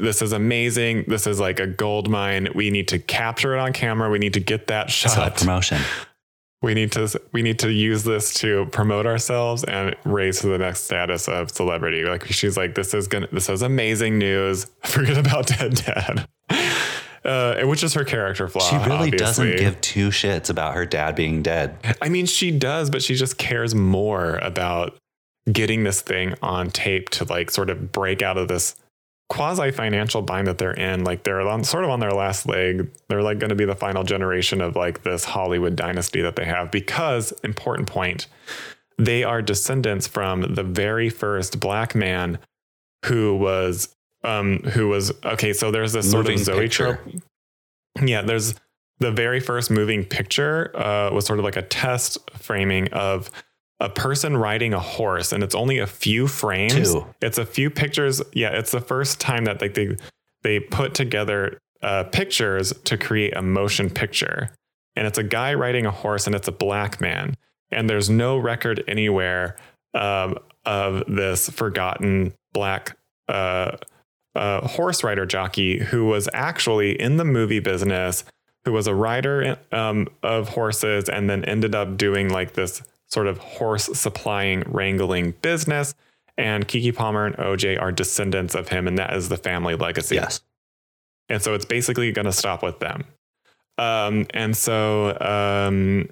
This 0.00 0.22
is 0.22 0.32
amazing. 0.32 1.04
This 1.08 1.26
is 1.26 1.38
like 1.40 1.60
a 1.60 1.66
gold 1.66 2.08
mine. 2.08 2.48
We 2.54 2.70
need 2.70 2.88
to 2.88 2.98
capture 2.98 3.56
it 3.56 3.58
on 3.58 3.72
camera. 3.72 4.08
We 4.08 4.18
need 4.18 4.34
to 4.34 4.40
get 4.40 4.68
that 4.68 4.90
shot. 4.90 5.36
promotion. 5.36 5.80
We 6.62 6.74
need 6.74 6.92
to 6.92 7.20
we 7.32 7.42
need 7.42 7.58
to 7.58 7.72
use 7.72 8.04
this 8.04 8.32
to 8.34 8.66
promote 8.66 9.04
ourselves 9.04 9.64
and 9.64 9.96
raise 10.04 10.40
to 10.42 10.46
the 10.46 10.58
next 10.58 10.84
status 10.84 11.28
of 11.28 11.50
celebrity. 11.50 12.04
Like 12.04 12.24
she's 12.26 12.56
like, 12.56 12.76
this 12.76 12.94
is 12.94 13.08
gonna 13.08 13.26
this 13.32 13.48
is 13.48 13.62
amazing 13.62 14.18
news. 14.18 14.66
Forget 14.84 15.18
about 15.18 15.48
dead 15.48 15.74
dad. 15.74 16.28
Uh, 17.24 17.62
which 17.66 17.84
is 17.84 17.94
her 17.94 18.04
character 18.04 18.48
flaw. 18.48 18.68
She 18.68 18.76
really 18.90 19.10
doesn't 19.10 19.56
give 19.56 19.80
two 19.80 20.08
shits 20.08 20.50
about 20.50 20.74
her 20.74 20.84
dad 20.84 21.14
being 21.14 21.40
dead. 21.40 21.76
I 22.02 22.08
mean, 22.08 22.26
she 22.26 22.50
does, 22.50 22.90
but 22.90 23.00
she 23.00 23.14
just 23.14 23.38
cares 23.38 23.76
more 23.76 24.38
about 24.38 24.96
getting 25.50 25.84
this 25.84 26.00
thing 26.00 26.34
on 26.42 26.70
tape 26.70 27.10
to 27.10 27.24
like 27.24 27.50
sort 27.50 27.70
of 27.70 27.92
break 27.92 28.22
out 28.22 28.38
of 28.38 28.48
this 28.48 28.74
quasi 29.28 29.70
financial 29.70 30.20
bind 30.20 30.46
that 30.46 30.58
they're 30.58 30.74
in. 30.74 31.04
Like 31.04 31.22
they're 31.24 31.40
on 31.40 31.64
sort 31.64 31.84
of 31.84 31.90
on 31.90 32.00
their 32.00 32.12
last 32.12 32.46
leg. 32.46 32.90
They're 33.08 33.22
like 33.22 33.38
going 33.38 33.50
to 33.50 33.56
be 33.56 33.64
the 33.64 33.74
final 33.74 34.04
generation 34.04 34.60
of 34.60 34.76
like 34.76 35.02
this 35.04 35.24
Hollywood 35.24 35.74
dynasty 35.74 36.20
that 36.22 36.36
they 36.36 36.44
have 36.44 36.70
because 36.70 37.32
important 37.42 37.88
point, 37.88 38.26
they 38.98 39.24
are 39.24 39.40
descendants 39.40 40.06
from 40.06 40.54
the 40.54 40.62
very 40.62 41.08
first 41.08 41.60
black 41.60 41.94
man 41.94 42.38
who 43.06 43.34
was 43.34 43.88
um 44.24 44.58
who 44.60 44.88
was 44.88 45.12
okay 45.24 45.52
so 45.52 45.70
there's 45.70 45.92
this 45.92 46.10
sort 46.10 46.26
of 46.26 46.32
Moving 46.32 46.44
zoe 46.44 46.60
picture. 46.60 47.00
trope. 47.02 47.22
Yeah 48.02 48.22
there's 48.22 48.54
the 48.98 49.10
very 49.10 49.40
first 49.40 49.70
moving 49.70 50.04
picture 50.04 50.70
uh, 50.76 51.10
was 51.12 51.26
sort 51.26 51.38
of 51.40 51.44
like 51.44 51.56
a 51.56 51.62
test 51.62 52.18
framing 52.38 52.88
of 52.92 53.30
a 53.80 53.88
person 53.88 54.36
riding 54.36 54.72
a 54.74 54.78
horse 54.78 55.32
and 55.32 55.42
it's 55.42 55.56
only 55.56 55.78
a 55.78 55.88
few 55.88 56.28
frames. 56.28 56.92
Two. 56.92 57.04
it's 57.20 57.36
a 57.38 57.44
few 57.44 57.68
pictures. 57.68 58.22
Yeah 58.32 58.50
it's 58.50 58.70
the 58.70 58.80
first 58.80 59.18
time 59.20 59.44
that 59.46 59.60
like 59.60 59.74
they 59.74 59.96
they 60.42 60.60
put 60.60 60.94
together 60.94 61.58
uh, 61.82 62.04
pictures 62.04 62.72
to 62.84 62.96
create 62.96 63.36
a 63.36 63.42
motion 63.42 63.90
picture. 63.90 64.50
And 64.94 65.06
it's 65.06 65.18
a 65.18 65.24
guy 65.24 65.54
riding 65.54 65.84
a 65.86 65.90
horse 65.90 66.26
and 66.26 66.36
it's 66.36 66.46
a 66.46 66.52
black 66.52 67.00
man. 67.00 67.34
And 67.72 67.88
there's 67.90 68.08
no 68.08 68.36
record 68.38 68.84
anywhere 68.86 69.56
um, 69.94 70.36
of 70.64 71.02
this 71.08 71.48
forgotten 71.50 72.34
black 72.52 72.96
uh, 73.28 73.78
uh, 74.34 74.66
horse 74.66 75.04
rider 75.04 75.26
jockey 75.26 75.78
who 75.78 76.06
was 76.06 76.28
actually 76.32 77.00
in 77.00 77.16
the 77.16 77.24
movie 77.24 77.60
business 77.60 78.24
who 78.64 78.72
was 78.72 78.86
a 78.86 78.94
rider 78.94 79.58
um, 79.72 80.08
of 80.22 80.48
horses 80.50 81.08
and 81.08 81.28
then 81.28 81.44
ended 81.44 81.74
up 81.74 81.96
doing 81.96 82.28
like 82.30 82.52
this 82.54 82.82
sort 83.08 83.26
of 83.26 83.38
horse 83.38 83.86
supplying 83.98 84.62
wrangling 84.66 85.32
business 85.42 85.94
and 86.38 86.66
Keke 86.66 86.94
Palmer 86.94 87.26
and 87.26 87.36
oj 87.36 87.80
are 87.80 87.92
descendants 87.92 88.54
of 88.54 88.68
him 88.68 88.88
and 88.88 88.98
that 88.98 89.12
is 89.14 89.28
the 89.28 89.36
family 89.36 89.74
legacy 89.74 90.14
Yes. 90.14 90.40
and 91.28 91.42
so 91.42 91.54
it's 91.54 91.64
basically 91.66 92.10
going 92.12 92.24
to 92.26 92.32
stop 92.32 92.62
with 92.62 92.78
them. 92.78 93.04
Um, 93.78 94.26
and 94.30 94.56
so, 94.56 95.18
um, 95.20 96.08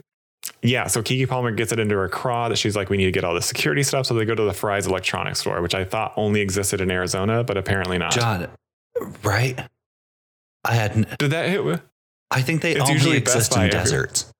yeah, 0.62 0.86
so 0.86 1.02
Keke 1.02 1.28
Palmer 1.28 1.50
gets 1.50 1.72
it 1.72 1.78
into 1.78 1.94
her 1.96 2.08
craw 2.08 2.48
that 2.48 2.56
she's 2.56 2.76
like, 2.76 2.90
we 2.90 2.96
need 2.96 3.06
to 3.06 3.12
get 3.12 3.24
all 3.24 3.34
the 3.34 3.42
security 3.42 3.82
stuff. 3.82 4.06
So 4.06 4.14
they 4.14 4.24
go 4.24 4.34
to 4.34 4.42
the 4.42 4.52
Fry's 4.52 4.86
electronics 4.86 5.40
store, 5.40 5.60
which 5.62 5.74
I 5.74 5.84
thought 5.84 6.12
only 6.16 6.40
existed 6.40 6.80
in 6.80 6.90
Arizona, 6.90 7.44
but 7.44 7.56
apparently 7.56 7.98
not. 7.98 8.12
John, 8.12 8.48
right? 9.22 9.58
I 10.64 10.74
had. 10.74 10.92
n- 10.92 11.06
Did 11.18 11.30
that 11.32 11.48
hit? 11.48 11.80
I 12.30 12.42
think 12.42 12.62
they 12.62 12.72
It's 12.72 12.80
only 12.82 12.92
usually 12.94 13.16
exist 13.16 13.56
in 13.56 13.70
deserts. 13.70 14.32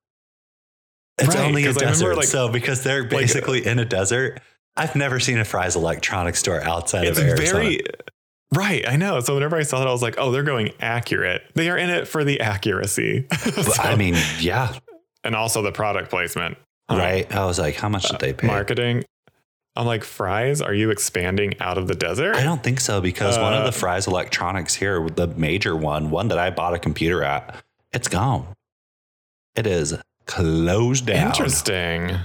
It's 1.17 1.35
Right, 1.35 1.39
only 1.45 1.63
a 1.63 1.67
'cause 1.67 1.77
I 1.77 1.81
remember, 1.81 1.99
desert. 2.05 2.17
like- 2.17 2.27
so 2.27 2.49
because 2.49 2.83
they're 2.83 3.03
basically 3.03 3.65
in 3.65 3.79
a 3.79 3.85
desert, 3.85 4.39
I've 4.77 4.95
never 4.95 5.19
seen 5.19 5.37
a 5.39 5.45
Fry's 5.45 5.75
electronics 5.75 6.39
store 6.39 6.61
outside 6.63 7.05
of 7.07 7.17
Arizona. 7.19 7.59
very 7.63 7.81
right. 8.53 8.87
I 8.87 8.95
know. 8.95 9.19
So 9.19 9.33
whenever 9.33 9.57
I 9.57 9.63
saw 9.63 9.79
that, 9.79 9.87
I 9.87 9.91
was 9.91 10.01
like, 10.01 10.15
oh, 10.17 10.31
they're 10.31 10.43
going 10.43 10.71
accurate. 10.79 11.43
They 11.53 11.69
are 11.69 11.77
in 11.77 11.89
it 11.89 12.07
for 12.07 12.23
the 12.23 12.39
accuracy. 12.39 13.27
So- 13.37 13.73
I 13.81 13.95
mean, 13.95 14.15
yeah, 14.39 14.73
and 15.23 15.35
also 15.35 15.61
the 15.61 15.71
product 15.71 16.09
placement. 16.09 16.57
Huh. 16.89 16.97
right. 16.97 17.31
I 17.33 17.45
was 17.45 17.59
like, 17.59 17.75
how 17.75 17.89
much 17.89 18.09
did 18.09 18.19
they 18.19 18.33
pay? 18.33 18.47
Marketing. 18.47 19.03
I'm 19.75 19.85
like, 19.85 20.03
Fry's, 20.03 20.61
are 20.61 20.73
you 20.73 20.89
expanding 20.89 21.53
out 21.61 21.77
of 21.77 21.87
the 21.87 21.95
desert? 21.95 22.35
I 22.35 22.43
don't 22.43 22.61
think 22.61 22.81
so 22.81 22.99
because 22.99 23.37
one 23.37 23.53
of 23.53 23.61
Uh, 23.61 23.65
the 23.67 23.71
Fry's 23.71 24.05
electronics 24.07 24.75
here, 24.75 25.07
the 25.09 25.27
major 25.27 25.75
one, 25.77 26.09
one 26.09 26.27
that 26.27 26.37
I 26.37 26.49
bought 26.49 26.73
a 26.73 26.79
computer 26.79 27.23
at, 27.23 27.55
it's 27.93 28.09
gone. 28.09 28.47
It 29.55 29.65
is 29.67 29.95
closed 30.25 31.05
down. 31.05 31.27
Interesting. 31.27 32.17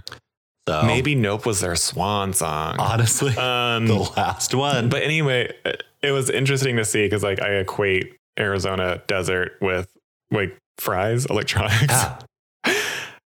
So 0.69 0.83
Maybe 0.85 1.15
Nope 1.15 1.47
was 1.47 1.61
their 1.61 1.77
swan 1.77 2.33
song. 2.33 2.77
honestly, 2.81 3.31
Um, 3.37 3.87
the 3.87 3.95
last 4.17 4.53
one. 4.53 4.89
but 4.89 5.03
anyway, 5.03 5.53
it- 5.65 5.83
it 6.03 6.11
was 6.13 6.31
interesting 6.31 6.77
to 6.77 6.85
see 6.85 7.05
because 7.05 7.23
like 7.25 7.41
I 7.43 7.55
equate 7.55 8.15
Arizona 8.39 9.03
desert 9.09 9.57
with 9.61 9.89
like 10.31 10.57
Fry's 10.79 11.27
electronics, 11.27 11.87
yeah, 11.89 12.19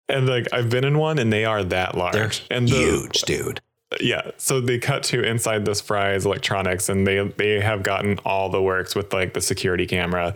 and 0.09 0.27
like 0.27 0.47
I've 0.53 0.69
been 0.69 0.83
in 0.83 0.97
one 0.97 1.19
and 1.19 1.31
they 1.31 1.45
are 1.45 1.63
that 1.63 1.95
large. 1.97 2.13
they're 2.13 2.31
and 2.57 2.67
the- 2.67 2.75
huge, 2.75 3.21
dude. 3.23 3.61
yeah 4.01 4.31
so 4.37 4.59
they 4.61 4.77
cut 4.79 5.03
to 5.03 5.23
inside 5.23 5.65
this 5.65 5.79
fry's 5.81 6.25
electronics 6.25 6.89
and 6.89 7.05
they 7.07 7.27
they 7.37 7.61
have 7.61 7.83
gotten 7.83 8.17
all 8.25 8.49
the 8.49 8.61
works 8.61 8.95
with 8.95 9.13
like 9.13 9.33
the 9.33 9.41
security 9.41 9.85
camera 9.85 10.33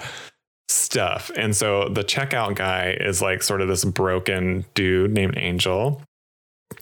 stuff. 0.70 1.32
And 1.36 1.56
so 1.56 1.90
the 1.90 2.04
checkout 2.04 2.56
guy 2.56 2.96
is 3.00 3.22
like 3.22 3.42
sort 3.42 3.62
of 3.62 3.68
this 3.68 3.84
broken 3.84 4.66
dude 4.76 5.12
named 5.12 5.36
angel. 5.38 6.02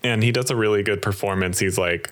And 0.03 0.21
he 0.23 0.31
does 0.33 0.51
a 0.51 0.55
really 0.57 0.83
good 0.83 1.01
performance. 1.01 1.57
He's 1.59 1.77
like 1.77 2.11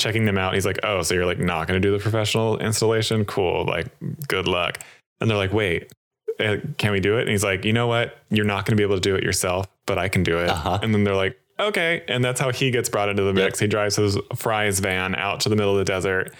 checking 0.00 0.24
them 0.24 0.38
out. 0.38 0.54
He's 0.54 0.64
like 0.66 0.78
oh 0.84 1.02
so 1.02 1.14
you're 1.14 1.26
like 1.26 1.40
not 1.40 1.66
going 1.66 1.80
to 1.80 1.86
do 1.86 1.92
the 1.92 2.02
professional 2.02 2.58
installation? 2.58 3.24
Cool 3.24 3.64
like 3.64 3.86
good 4.28 4.46
luck. 4.46 4.78
And 5.20 5.28
they're 5.28 5.36
like 5.36 5.52
wait 5.52 5.92
uh, 6.40 6.56
can 6.78 6.92
we 6.92 7.00
do 7.00 7.18
it? 7.18 7.22
And 7.22 7.30
he's 7.30 7.44
like 7.44 7.64
you 7.64 7.72
know 7.72 7.86
what? 7.86 8.16
You're 8.30 8.44
not 8.44 8.64
going 8.66 8.72
to 8.72 8.76
be 8.76 8.82
able 8.82 8.96
to 8.96 9.00
do 9.00 9.14
it 9.14 9.22
yourself 9.22 9.66
but 9.90 9.98
i 9.98 10.08
can 10.08 10.22
do 10.22 10.38
it. 10.38 10.48
Uh-huh. 10.48 10.78
and 10.82 10.94
then 10.94 11.02
they're 11.02 11.16
like 11.16 11.36
okay. 11.58 12.04
And 12.08 12.24
that's 12.24 12.40
how 12.40 12.52
he 12.52 12.70
gets 12.70 12.88
brought 12.88 13.10
into 13.10 13.22
the 13.22 13.34
mix. 13.34 13.58
He 13.58 13.66
drives 13.66 13.96
his 13.96 14.16
Fry's 14.34 14.80
van 14.80 15.14
out 15.16 15.40
to 15.40 15.50
the 15.50 15.56
middle 15.56 15.72
of 15.72 15.78
the 15.78 15.84
desert 15.84 16.32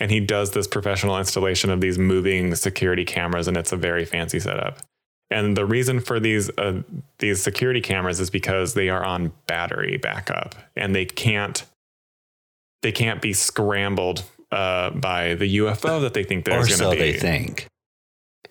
and 0.00 0.10
he 0.10 0.20
does 0.20 0.50
this 0.50 0.66
professional 0.66 1.16
installation 1.18 1.70
of 1.70 1.80
these 1.80 1.98
moving 1.98 2.54
security 2.56 3.04
cameras 3.04 3.46
and 3.46 3.56
it's 3.56 3.72
a 3.72 3.76
very 3.76 4.04
fancy 4.04 4.40
setup. 4.40 4.78
And 5.30 5.56
the 5.56 5.66
reason 5.66 6.00
for 6.00 6.18
these 6.18 6.50
uh, 6.58 6.82
these 7.18 7.42
security 7.42 7.82
cameras 7.82 8.20
is 8.20 8.30
because 8.30 8.72
they 8.72 8.88
are 8.88 9.04
on 9.04 9.32
battery 9.46 9.98
backup 9.98 10.54
and 10.74 10.94
they 10.94 11.04
can't 11.04 11.62
they 12.82 12.92
can't 12.92 13.20
be 13.20 13.34
scrambled 13.34 14.24
uh, 14.50 14.90
by 14.90 15.34
the 15.34 15.58
UFO 15.58 16.00
that 16.00 16.14
they 16.14 16.24
think 16.24 16.48
Or 16.48 16.52
there's 16.52 16.76
so 16.76 16.84
going 16.86 16.98
to 16.98 17.04
be. 17.04 17.12
So 17.12 17.12
they 17.12 17.20
think. 17.20 17.68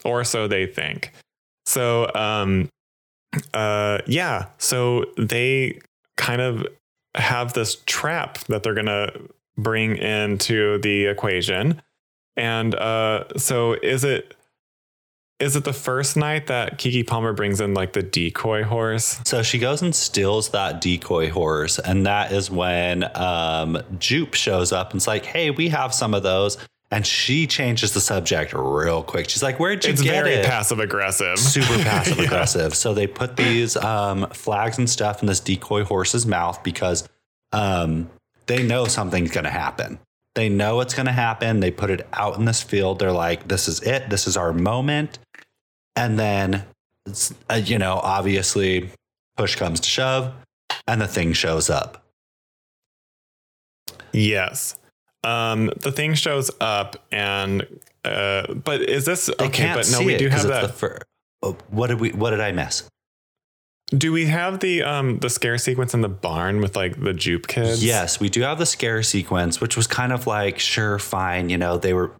Or 0.04 0.24
so 0.24 0.48
they 0.48 0.66
think. 0.66 1.12
So, 1.66 2.12
um, 2.14 2.70
uh, 3.54 4.00
yeah, 4.06 4.48
so 4.58 5.06
they 5.18 5.80
kind 6.18 6.42
of 6.42 6.68
have 7.16 7.54
this 7.54 7.82
trap 7.86 8.40
that 8.50 8.64
they're 8.64 8.74
gonna 8.74 9.12
bring 9.58 9.98
into 9.98 10.80
the 10.80 11.06
equation, 11.06 11.82
and 12.36 12.76
uh, 12.76 13.26
so 13.38 13.74
is 13.74 14.04
it 14.04 14.36
is 15.40 15.56
it 15.56 15.64
the 15.66 15.74
first 15.74 16.16
night 16.16 16.48
that 16.48 16.78
Keke 16.78 17.06
Palmer 17.06 17.34
brings 17.34 17.60
in 17.60 17.74
like 17.74 17.94
the 17.94 18.04
decoy 18.04 18.64
horse? 18.64 19.20
So 19.26 19.44
she 19.44 19.60
goes 19.60 19.82
and 19.82 19.94
steals 19.94 20.50
that 20.50 20.80
decoy 20.80 21.30
horse, 21.30 21.80
and 21.80 22.06
that 22.06 22.32
is 22.32 22.50
when 22.50 23.06
um, 23.16 23.78
Jupe 24.00 24.36
shows 24.36 24.72
up 24.72 24.92
and's 24.92 25.08
like, 25.08 25.26
"Hey, 25.26 25.50
we 25.50 25.70
have 25.70 25.94
some 25.94 26.14
of 26.14 26.24
those." 26.24 26.58
And 26.94 27.08
she 27.08 27.48
changes 27.48 27.92
the 27.94 28.00
subject 28.00 28.54
real 28.54 29.02
quick. 29.02 29.28
She's 29.28 29.42
like, 29.42 29.60
"Where'd 29.60 29.84
you 29.84 29.92
It's 29.94 30.02
get 30.04 30.12
very 30.24 30.36
it?" 30.36 30.46
passive 30.46 30.80
aggressive, 30.80 31.40
super 31.40 31.82
passive 31.84 32.18
Yeah. 32.20 32.26
aggressive. 32.26 32.76
So 32.76 32.94
they 32.94 33.08
put 33.08 33.36
these 33.36 33.76
um, 33.76 34.30
flags 34.30 34.78
and 34.78 34.88
stuff 34.88 35.22
in 35.24 35.28
this 35.28 35.40
decoy 35.40 35.84
horse's 35.86 36.28
mouth 36.28 36.62
because 36.62 37.10
um, 37.52 38.12
they 38.46 38.62
know 38.62 38.86
something's 38.86 39.32
going 39.32 39.46
to 39.46 39.50
happen. 39.50 39.98
They 40.36 40.50
know 40.50 40.82
it's 40.82 40.94
going 40.94 41.08
to 41.08 41.12
happen. 41.12 41.62
They 41.62 41.72
put 41.72 41.90
it 41.90 42.08
out 42.14 42.38
in 42.38 42.46
this 42.46 42.62
field. 42.62 43.00
They're 43.00 43.12
like, 43.12 43.48
this 43.48 43.68
is 43.68 43.82
it. 43.82 44.12
This 44.12 44.28
is 44.28 44.38
our 44.38 44.54
moment. 44.54 45.18
And 45.96 46.20
then, 46.20 46.64
it's, 47.08 47.34
uh, 47.50 47.56
you 47.56 47.80
know, 47.80 48.00
obviously, 48.04 48.92
push 49.36 49.56
comes 49.56 49.80
to 49.80 49.90
shove 49.90 50.32
and 50.88 51.02
the 51.02 51.08
thing 51.08 51.34
shows 51.34 51.72
up. 51.72 52.04
Yes. 54.12 54.76
Um, 55.24 55.72
the 55.78 55.92
thing 55.92 56.16
shows 56.16 56.52
up 56.60 56.98
and 57.12 57.66
uh, 58.04 58.54
but 58.54 58.82
is 58.82 59.06
this 59.06 59.28
They 59.28 59.46
okay? 59.46 59.74
But 59.74 59.90
no, 59.92 60.02
we 60.02 60.18
do 60.18 60.30
have 60.30 60.48
that. 60.48 60.62
The 60.64 60.74
fir- 60.74 61.00
oh, 61.42 61.58
what 61.70 61.88
did 61.88 62.00
we? 62.00 62.12
What 62.12 62.32
did 62.32 62.42
I 62.42 62.52
miss? 62.52 62.88
Do 63.90 64.12
we 64.12 64.26
have 64.26 64.60
the 64.60 64.84
um 64.84 65.20
the 65.20 65.30
scare 65.30 65.58
sequence 65.58 65.94
in 65.94 66.02
the 66.02 66.10
barn 66.10 66.62
with 66.62 66.76
like 66.76 67.02
the 67.02 67.14
Jupe 67.14 67.48
kids? 67.48 67.84
Yes, 67.84 68.20
we 68.20 68.30
do 68.30 68.42
have 68.42 68.58
the 68.58 68.66
scare 68.66 69.04
sequence, 69.04 69.62
which 69.62 69.78
was 69.78 69.88
kind 69.88 70.12
of 70.12 70.26
like, 70.28 70.60
sure, 70.60 71.00
fine. 71.00 71.50
You 71.50 71.58
know, 71.58 71.78
they 71.78 71.94
were 71.94 72.12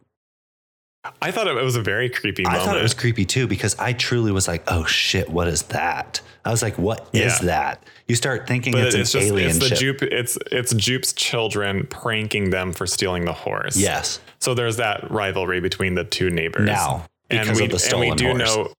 I 1.22 1.32
thought 1.32 1.48
it 1.48 1.54
was 1.54 1.76
a 1.76 1.82
very 1.82 2.10
creepy 2.10 2.44
moment. 2.44 2.62
I 2.62 2.66
thought 2.66 2.78
it 2.78 2.84
was 2.84 2.94
creepy 2.94 3.26
too 3.26 3.48
because 3.48 3.78
I 3.78 3.94
truly 3.94 4.32
was 4.32 4.48
like, 4.48 4.64
"Oh 4.68 4.86
shit, 4.86 5.30
what 5.30 5.48
is 5.48 5.64
that?" 5.64 6.22
I 6.46 6.52
was 6.52 6.62
like, 6.62 6.78
"What 6.78 7.08
is 7.14 7.22
Yeah. 7.42 7.46
that?" 7.48 7.84
You 8.08 8.16
start 8.16 8.48
thinking 8.48 8.74
but 8.74 8.84
it's, 8.88 8.96
it's, 8.96 9.14
an 9.16 9.22
just 9.22 9.32
alien 9.32 9.50
it's 9.52 9.60
the 9.60 9.68
ship. 9.70 9.78
Jupe 9.78 10.04
it's 10.04 10.38
it's 10.52 10.74
Jupe's 10.74 11.14
children 11.14 11.88
pranking 11.88 12.50
them 12.50 12.74
for 12.74 12.86
stealing 12.86 13.26
the 13.26 13.34
horse. 13.34 13.78
yes. 13.78 14.20
So 14.40 14.54
there's 14.54 14.78
that 14.78 15.10
rivalry 15.10 15.62
between 15.62 15.96
the 15.96 16.04
two 16.04 16.30
neighbors. 16.30 16.66
Now, 16.68 17.06
because 17.30 17.48
and 17.50 17.58
we 17.58 17.64
of 17.64 17.70
the 17.70 17.76
and 17.76 17.82
stolen 17.82 18.10
we 18.10 18.16
do 18.16 18.26
horse. 18.28 18.38
know 18.40 18.74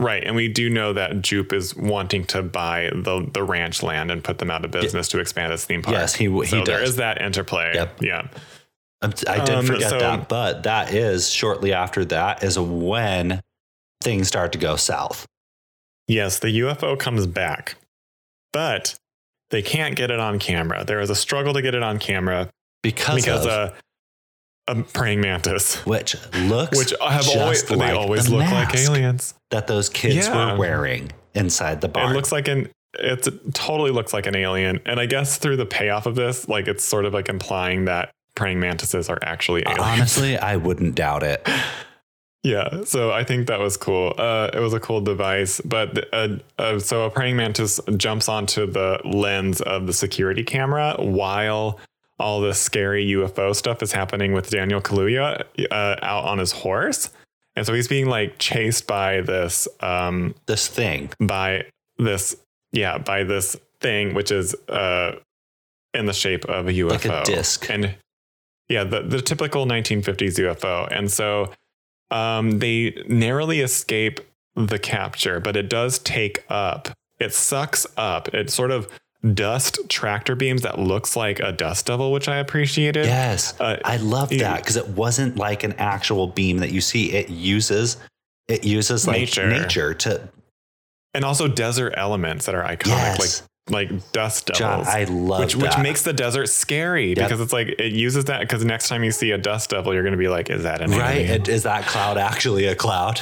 right, 0.00 0.24
and 0.24 0.34
we 0.36 0.48
do 0.48 0.68
know 0.70 0.92
that 0.92 1.22
Jupe 1.22 1.52
is 1.52 1.74
wanting 1.76 2.24
to 2.26 2.42
buy 2.42 2.90
the 2.92 3.28
the 3.32 3.42
ranch 3.44 3.82
land 3.82 4.10
and 4.10 4.22
put 4.24 4.38
them 4.38 4.50
out 4.50 4.64
of 4.64 4.70
business 4.72 5.06
to 5.08 5.20
expand 5.20 5.52
its 5.52 5.64
theme 5.64 5.82
park. 5.82 5.96
Yes, 5.96 6.14
he 6.16 6.24
he 6.28 6.46
so 6.46 6.64
does. 6.64 6.90
is 6.90 6.96
that 6.96 7.22
interplay. 7.22 7.72
Yep. 7.74 8.02
Yeah. 8.02 8.26
I 9.00 9.08
did 9.44 9.50
Um, 9.54 9.64
forget 9.66 9.90
so- 9.90 9.98
that, 10.00 10.28
but 10.28 10.64
that 10.64 10.92
is 10.92 11.30
shortly 11.30 11.72
after 11.72 12.04
that 12.06 12.42
is 12.42 12.58
when 12.58 13.40
things 14.02 14.26
start 14.26 14.50
to 14.52 14.58
go 14.58 14.74
south. 14.74 15.24
Yes, 16.08 16.38
the 16.38 16.48
UFO 16.60 16.98
comes 16.98 17.26
back, 17.26 17.76
but 18.52 18.96
they 19.50 19.62
can't 19.62 19.94
get 19.94 20.10
it 20.10 20.18
on 20.18 20.38
camera. 20.38 20.84
There 20.84 21.00
is 21.00 21.10
a 21.10 21.14
struggle 21.14 21.52
to 21.54 21.62
get 21.62 21.74
it 21.74 21.82
on 21.82 21.98
camera 21.98 22.48
Because, 22.82 23.16
because 23.16 23.44
of 23.46 23.50
uh, 23.52 23.72
a 24.68 24.82
praying 24.82 25.20
mantis, 25.20 25.84
which 25.86 26.16
looks 26.34 26.76
which 26.78 26.92
I 27.00 27.12
have 27.12 27.28
always 27.28 27.68
like 27.70 27.78
they 27.78 27.90
always 27.92 28.26
the 28.26 28.36
look 28.36 28.50
like 28.50 28.74
aliens. 28.74 29.34
that 29.50 29.66
those 29.66 29.88
kids 29.88 30.26
Yeah. 30.26 30.52
were 30.52 30.58
wearing 30.58 31.12
inside 31.34 31.80
the 31.80 31.88
barn. 31.88 32.10
It 32.12 32.14
looks 32.14 32.32
like 32.32 32.48
an 32.48 32.68
it 32.98 33.28
totally 33.54 33.90
looks 33.90 34.12
like 34.14 34.26
an 34.26 34.34
alien, 34.34 34.80
and 34.86 34.98
I 34.98 35.04
guess 35.06 35.36
through 35.36 35.58
the 35.58 35.66
payoff 35.66 36.06
of 36.06 36.14
this, 36.14 36.48
like 36.48 36.66
it's 36.68 36.82
sort 36.84 37.04
of 37.04 37.12
like 37.12 37.28
implying 37.28 37.84
that 37.84 38.10
praying 38.34 38.60
mantises 38.60 39.08
are 39.10 39.18
actually 39.22 39.62
aliens. 39.66 39.80
Honestly, 39.82 40.38
I 40.52 40.56
wouldn't 40.56 40.94
doubt 40.94 41.22
it. 41.22 41.46
Yeah, 42.44 42.84
so 42.84 43.10
I 43.10 43.24
think 43.24 43.48
that 43.48 43.58
was 43.58 43.76
cool. 43.76 44.14
Uh, 44.16 44.50
it 44.54 44.60
was 44.60 44.72
a 44.72 44.80
cool 44.80 45.00
device, 45.00 45.60
but 45.64 46.12
uh, 46.14 46.28
uh, 46.58 46.78
so 46.78 47.04
a 47.04 47.10
praying 47.10 47.36
mantis 47.36 47.80
jumps 47.96 48.28
onto 48.28 48.64
the 48.66 49.00
lens 49.04 49.60
of 49.60 49.86
the 49.86 49.92
security 49.92 50.44
camera 50.44 50.94
while 50.98 51.80
all 52.20 52.40
this 52.40 52.58
scary 52.60 53.06
UFO 53.08 53.54
stuff 53.54 53.82
is 53.82 53.92
happening 53.92 54.32
with 54.32 54.50
Daniel 54.50 54.80
Kaluuya 54.80 55.42
uh, 55.70 55.96
out 56.02 56.24
on 56.24 56.38
his 56.38 56.52
horse, 56.52 57.10
and 57.56 57.66
so 57.66 57.74
he's 57.74 57.88
being 57.88 58.06
like 58.06 58.38
chased 58.38 58.86
by 58.86 59.20
this 59.20 59.66
um, 59.80 60.34
This 60.46 60.68
thing. 60.68 61.10
by 61.20 61.64
this 61.98 62.36
yeah 62.72 62.98
by 62.98 63.24
this 63.24 63.56
thing 63.80 64.14
which 64.14 64.30
is 64.30 64.54
uh, 64.68 65.12
in 65.94 66.06
the 66.06 66.12
shape 66.12 66.44
of 66.44 66.68
a 66.68 66.72
UFO, 66.72 66.90
Like 66.90 67.04
a 67.04 67.24
disc. 67.24 67.68
and 67.68 67.94
yeah, 68.68 68.84
the 68.84 69.02
the 69.02 69.20
typical 69.20 69.66
1950s 69.66 70.38
UFO, 70.38 70.86
and 70.90 71.10
so 71.10 71.52
um, 72.10 72.58
they 72.58 73.02
narrowly 73.08 73.60
escape 73.60 74.20
the 74.54 74.78
capture, 74.78 75.40
but 75.40 75.56
it 75.56 75.68
does 75.68 75.98
take 75.98 76.44
up. 76.48 76.88
It 77.18 77.34
sucks 77.34 77.86
up. 77.96 78.32
It 78.34 78.50
sort 78.50 78.70
of 78.70 78.88
dust 79.34 79.78
tractor 79.88 80.36
beams 80.36 80.62
that 80.62 80.78
looks 80.78 81.16
like 81.16 81.40
a 81.40 81.52
dust 81.52 81.86
devil, 81.86 82.12
which 82.12 82.28
I 82.28 82.36
appreciated. 82.36 83.06
Yes. 83.06 83.58
Uh, 83.60 83.78
I 83.84 83.96
love 83.96 84.30
that 84.30 84.62
because 84.62 84.76
it 84.76 84.88
wasn't 84.88 85.36
like 85.36 85.64
an 85.64 85.72
actual 85.74 86.28
beam 86.28 86.58
that 86.58 86.70
you 86.70 86.80
see. 86.80 87.12
It 87.12 87.28
uses 87.28 87.96
it 88.48 88.64
uses 88.64 89.06
like 89.06 89.18
Nature. 89.18 89.48
nature, 89.48 89.94
to 89.94 90.28
and 91.14 91.24
also 91.24 91.48
desert 91.48 91.94
elements 91.96 92.46
that 92.46 92.54
are 92.54 92.64
iconic, 92.64 92.86
yes. 92.86 93.20
like 93.42 93.48
like 93.70 94.12
dust 94.12 94.50
John, 94.54 94.78
devils. 94.80 94.88
I 94.88 95.04
love 95.04 95.40
which 95.40 95.56
which 95.56 95.78
makes 95.78 96.02
the 96.02 96.12
desert 96.12 96.46
scary 96.48 97.08
Yep. 97.08 97.16
because 97.16 97.40
it's 97.40 97.52
like 97.52 97.68
it 97.78 97.92
uses 97.92 98.26
that 98.26 98.40
because 98.40 98.64
next 98.64 98.88
time 98.88 99.04
you 99.04 99.10
see 99.12 99.30
a 99.32 99.38
dust 99.38 99.70
devil, 99.70 99.92
you're 99.94 100.02
going 100.02 100.12
to 100.12 100.18
be 100.18 100.28
like, 100.28 100.50
"Is 100.50 100.62
that 100.62 100.80
an 100.80 100.90
right. 100.92 101.18
alien?" 101.18 101.48
Is 101.50 101.62
that 101.64 101.86
cloud 101.86 102.18
actually 102.18 102.66
a 102.66 102.74
cloud? 102.74 103.20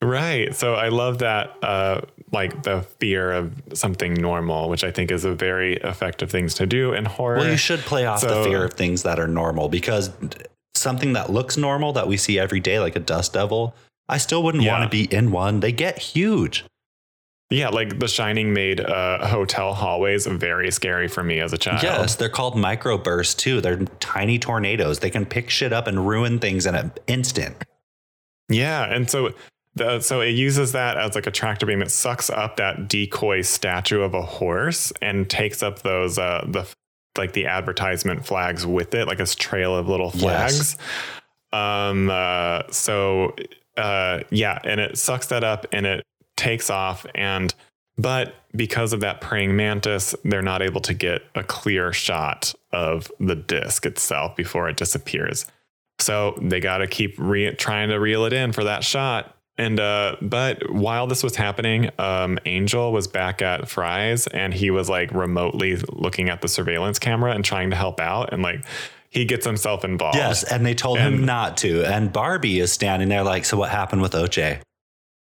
Right. 0.00 0.54
So 0.54 0.74
I 0.74 0.88
love 0.90 1.18
that, 1.18 1.56
uh, 1.62 2.02
like 2.30 2.62
the 2.62 2.82
fear 3.00 3.32
of 3.32 3.52
something 3.74 4.14
normal, 4.14 4.68
which 4.68 4.84
I 4.84 4.92
think 4.92 5.10
is 5.10 5.24
a 5.24 5.34
very 5.34 5.74
effective 5.78 6.30
things 6.30 6.54
to 6.54 6.66
do 6.66 6.92
in 6.92 7.04
horror. 7.04 7.38
Well, 7.38 7.50
you 7.50 7.56
should 7.56 7.80
play 7.80 8.06
off 8.06 8.20
the 8.20 8.44
fear 8.44 8.62
of 8.64 8.74
things 8.74 9.02
that 9.02 9.18
are 9.18 9.26
normal 9.26 9.68
because 9.68 10.10
something 10.76 11.14
that 11.14 11.30
looks 11.30 11.56
normal 11.56 11.92
that 11.94 12.06
we 12.06 12.16
see 12.16 12.38
every 12.38 12.60
day, 12.60 12.78
like 12.78 12.94
a 12.94 13.00
dust 13.00 13.32
devil, 13.32 13.74
I 14.08 14.18
still 14.18 14.42
wouldn't 14.44 14.62
Yeah. 14.62 14.78
want 14.78 14.88
to 14.88 14.96
be 14.96 15.12
in 15.12 15.32
one. 15.32 15.58
They 15.60 15.72
get 15.72 15.98
huge. 15.98 16.64
Yeah, 17.50 17.68
like 17.68 17.98
The 17.98 18.08
Shining 18.08 18.52
made 18.52 18.80
uh, 18.80 19.26
hotel 19.26 19.72
hallways 19.74 20.26
very 20.26 20.70
scary 20.70 21.08
for 21.08 21.22
me 21.22 21.40
as 21.40 21.52
a 21.52 21.58
child. 21.58 21.82
Yes, 21.82 22.16
they're 22.16 22.28
called 22.28 22.54
microbursts 22.54 23.36
too. 23.36 23.60
They're 23.60 23.78
tiny 24.00 24.38
tornadoes. 24.38 24.98
They 24.98 25.10
can 25.10 25.24
pick 25.24 25.48
shit 25.48 25.72
up 25.72 25.86
and 25.86 26.06
ruin 26.06 26.38
things 26.38 26.66
in 26.66 26.74
an 26.74 26.92
instant. 27.06 27.56
Yeah, 28.50 28.84
and 28.84 29.08
so 29.10 29.30
the, 29.74 30.00
so 30.00 30.20
it 30.20 30.30
uses 30.30 30.72
that 30.72 30.96
as 30.98 31.14
like 31.14 31.26
a 31.26 31.30
tractor 31.30 31.64
beam. 31.66 31.80
It 31.82 31.90
sucks 31.90 32.28
up 32.30 32.56
that 32.56 32.88
decoy 32.88 33.42
statue 33.42 34.00
of 34.02 34.12
a 34.14 34.22
horse 34.22 34.92
and 35.00 35.28
takes 35.28 35.62
up 35.62 35.80
those 35.80 36.18
uh, 36.18 36.44
the 36.48 36.66
like 37.16 37.32
the 37.32 37.46
advertisement 37.46 38.26
flags 38.26 38.66
with 38.66 38.94
it, 38.94 39.06
like 39.06 39.18
this 39.18 39.34
trail 39.34 39.74
of 39.76 39.88
little 39.88 40.10
Yes. 40.14 40.74
flags. 40.74 40.76
Um. 41.52 42.10
Uh, 42.10 42.62
so 42.70 43.34
uh. 43.76 44.20
Yeah, 44.30 44.58
and 44.64 44.80
it 44.80 44.98
sucks 44.98 45.28
that 45.28 45.44
up 45.44 45.66
and 45.72 45.86
it 45.86 46.04
takes 46.38 46.70
off 46.70 47.04
and. 47.14 47.54
But 48.00 48.36
because 48.54 48.92
of 48.92 49.00
that 49.00 49.20
praying 49.20 49.56
mantis, 49.56 50.14
they're 50.22 50.40
not 50.40 50.62
able 50.62 50.80
to 50.82 50.94
get 50.94 51.22
a 51.34 51.42
clear 51.42 51.92
shot 51.92 52.54
of 52.72 53.10
the 53.18 53.34
disc 53.34 53.84
itself 53.86 54.36
before 54.36 54.68
it 54.68 54.76
disappears. 54.76 55.46
So 55.98 56.38
they 56.40 56.60
got 56.60 56.78
to 56.78 56.86
keep 56.86 57.16
re- 57.18 57.54
trying 57.54 57.88
to 57.88 57.96
reel 57.96 58.24
it 58.24 58.32
in 58.32 58.52
for 58.52 58.64
that 58.64 58.84
shot. 58.84 59.34
And 59.56 59.80
uh, 59.80 60.14
but 60.22 60.70
while 60.70 61.08
this 61.08 61.24
was 61.24 61.34
happening, 61.34 61.90
um, 61.98 62.38
Angel 62.46 62.92
was 62.92 63.08
back 63.08 63.42
at 63.42 63.68
Fry's 63.68 64.28
and 64.28 64.54
he 64.54 64.70
was 64.70 64.88
like 64.88 65.10
remotely 65.10 65.76
looking 65.92 66.28
at 66.28 66.40
the 66.40 66.48
surveillance 66.48 67.00
camera 67.00 67.32
and 67.32 67.44
trying 67.44 67.70
to 67.70 67.76
help 67.76 67.98
out. 67.98 68.32
And 68.32 68.40
like 68.44 68.64
he 69.10 69.24
gets 69.24 69.44
himself 69.44 69.84
involved. 69.84 70.16
Yes, 70.16 70.44
and 70.44 70.64
they 70.64 70.74
told 70.74 70.98
him 70.98 71.24
not 71.24 71.56
to. 71.58 71.84
And 71.84 72.12
Barbie 72.12 72.60
is 72.60 72.72
standing 72.72 73.08
there 73.08 73.24
like, 73.24 73.44
so 73.44 73.56
what 73.56 73.70
happened 73.70 74.02
with 74.02 74.12
OJ? 74.12 74.60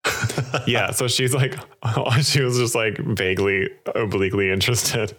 yeah. 0.67 0.91
So 0.91 1.07
she's 1.07 1.33
like, 1.33 1.55
she 2.21 2.41
was 2.41 2.57
just 2.57 2.75
like 2.75 2.97
vaguely 2.97 3.69
obliquely 3.95 4.51
interested. 4.51 5.15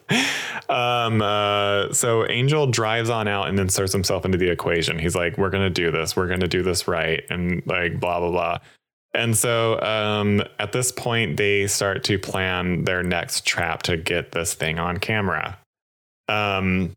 Um, 0.69 1.23
uh, 1.23 1.93
so 1.93 2.29
Angel 2.29 2.67
drives 2.67 3.11
on 3.11 3.29
out 3.29 3.49
and 3.49 3.59
inserts 3.59 3.93
himself 3.93 4.25
into 4.25 4.39
the 4.39 4.51
equation. 4.51 4.99
He's 4.99 5.15
like, 5.15 5.39
we're 5.39 5.51
going 5.51 5.65
to 5.65 5.71
do 5.71 5.91
this. 5.91 6.17
We're 6.17 6.29
going 6.29 6.41
to 6.41 6.49
do 6.49 6.63
this 6.63 6.87
right. 6.87 7.23
And 7.31 7.63
like, 7.67 7.99
blah, 8.01 8.21
blah, 8.21 8.31
blah. 8.31 8.59
And 9.15 9.37
so 9.37 9.81
um, 9.81 10.43
at 10.59 10.73
this 10.73 10.91
point, 10.91 11.37
they 11.37 11.67
start 11.69 12.03
to 12.05 12.19
plan 12.19 12.85
their 12.85 13.03
next 13.03 13.47
trap 13.47 13.83
to 13.85 13.97
get 13.97 14.33
this 14.33 14.55
thing 14.55 14.79
on 14.79 14.99
camera. 14.99 15.59
Um, 16.29 16.97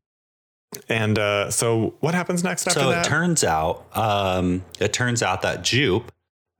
and 0.90 1.18
uh, 1.18 1.52
so 1.52 1.94
what 2.00 2.16
happens 2.16 2.44
next 2.44 2.68
after 2.68 2.80
so 2.80 2.90
that? 2.90 3.06
it 3.06 3.10
turns 3.10 3.44
out, 3.44 3.86
um, 3.96 4.66
it 4.80 4.94
turns 4.94 5.22
out 5.22 5.44
that 5.44 5.64
Jupe, 5.64 6.12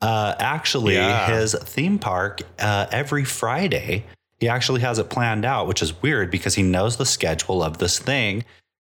uh, 0.02 0.36
actually, 0.40 0.96
Yeah. 0.96 1.28
his 1.32 1.54
theme 1.54 2.00
park 2.00 2.42
uh, 2.60 2.88
every 2.92 3.24
Friday, 3.26 4.06
he 4.40 4.48
actually 4.48 4.82
has 4.82 5.00
it 5.00 5.10
planned 5.10 5.46
out, 5.46 5.68
which 5.68 5.82
is 5.82 6.02
weird 6.02 6.30
because 6.32 6.56
he 6.56 6.64
knows 6.64 6.98
the 6.98 7.06
schedule 7.06 7.64
of 7.64 7.80
this 7.80 7.98
thing. 8.00 8.46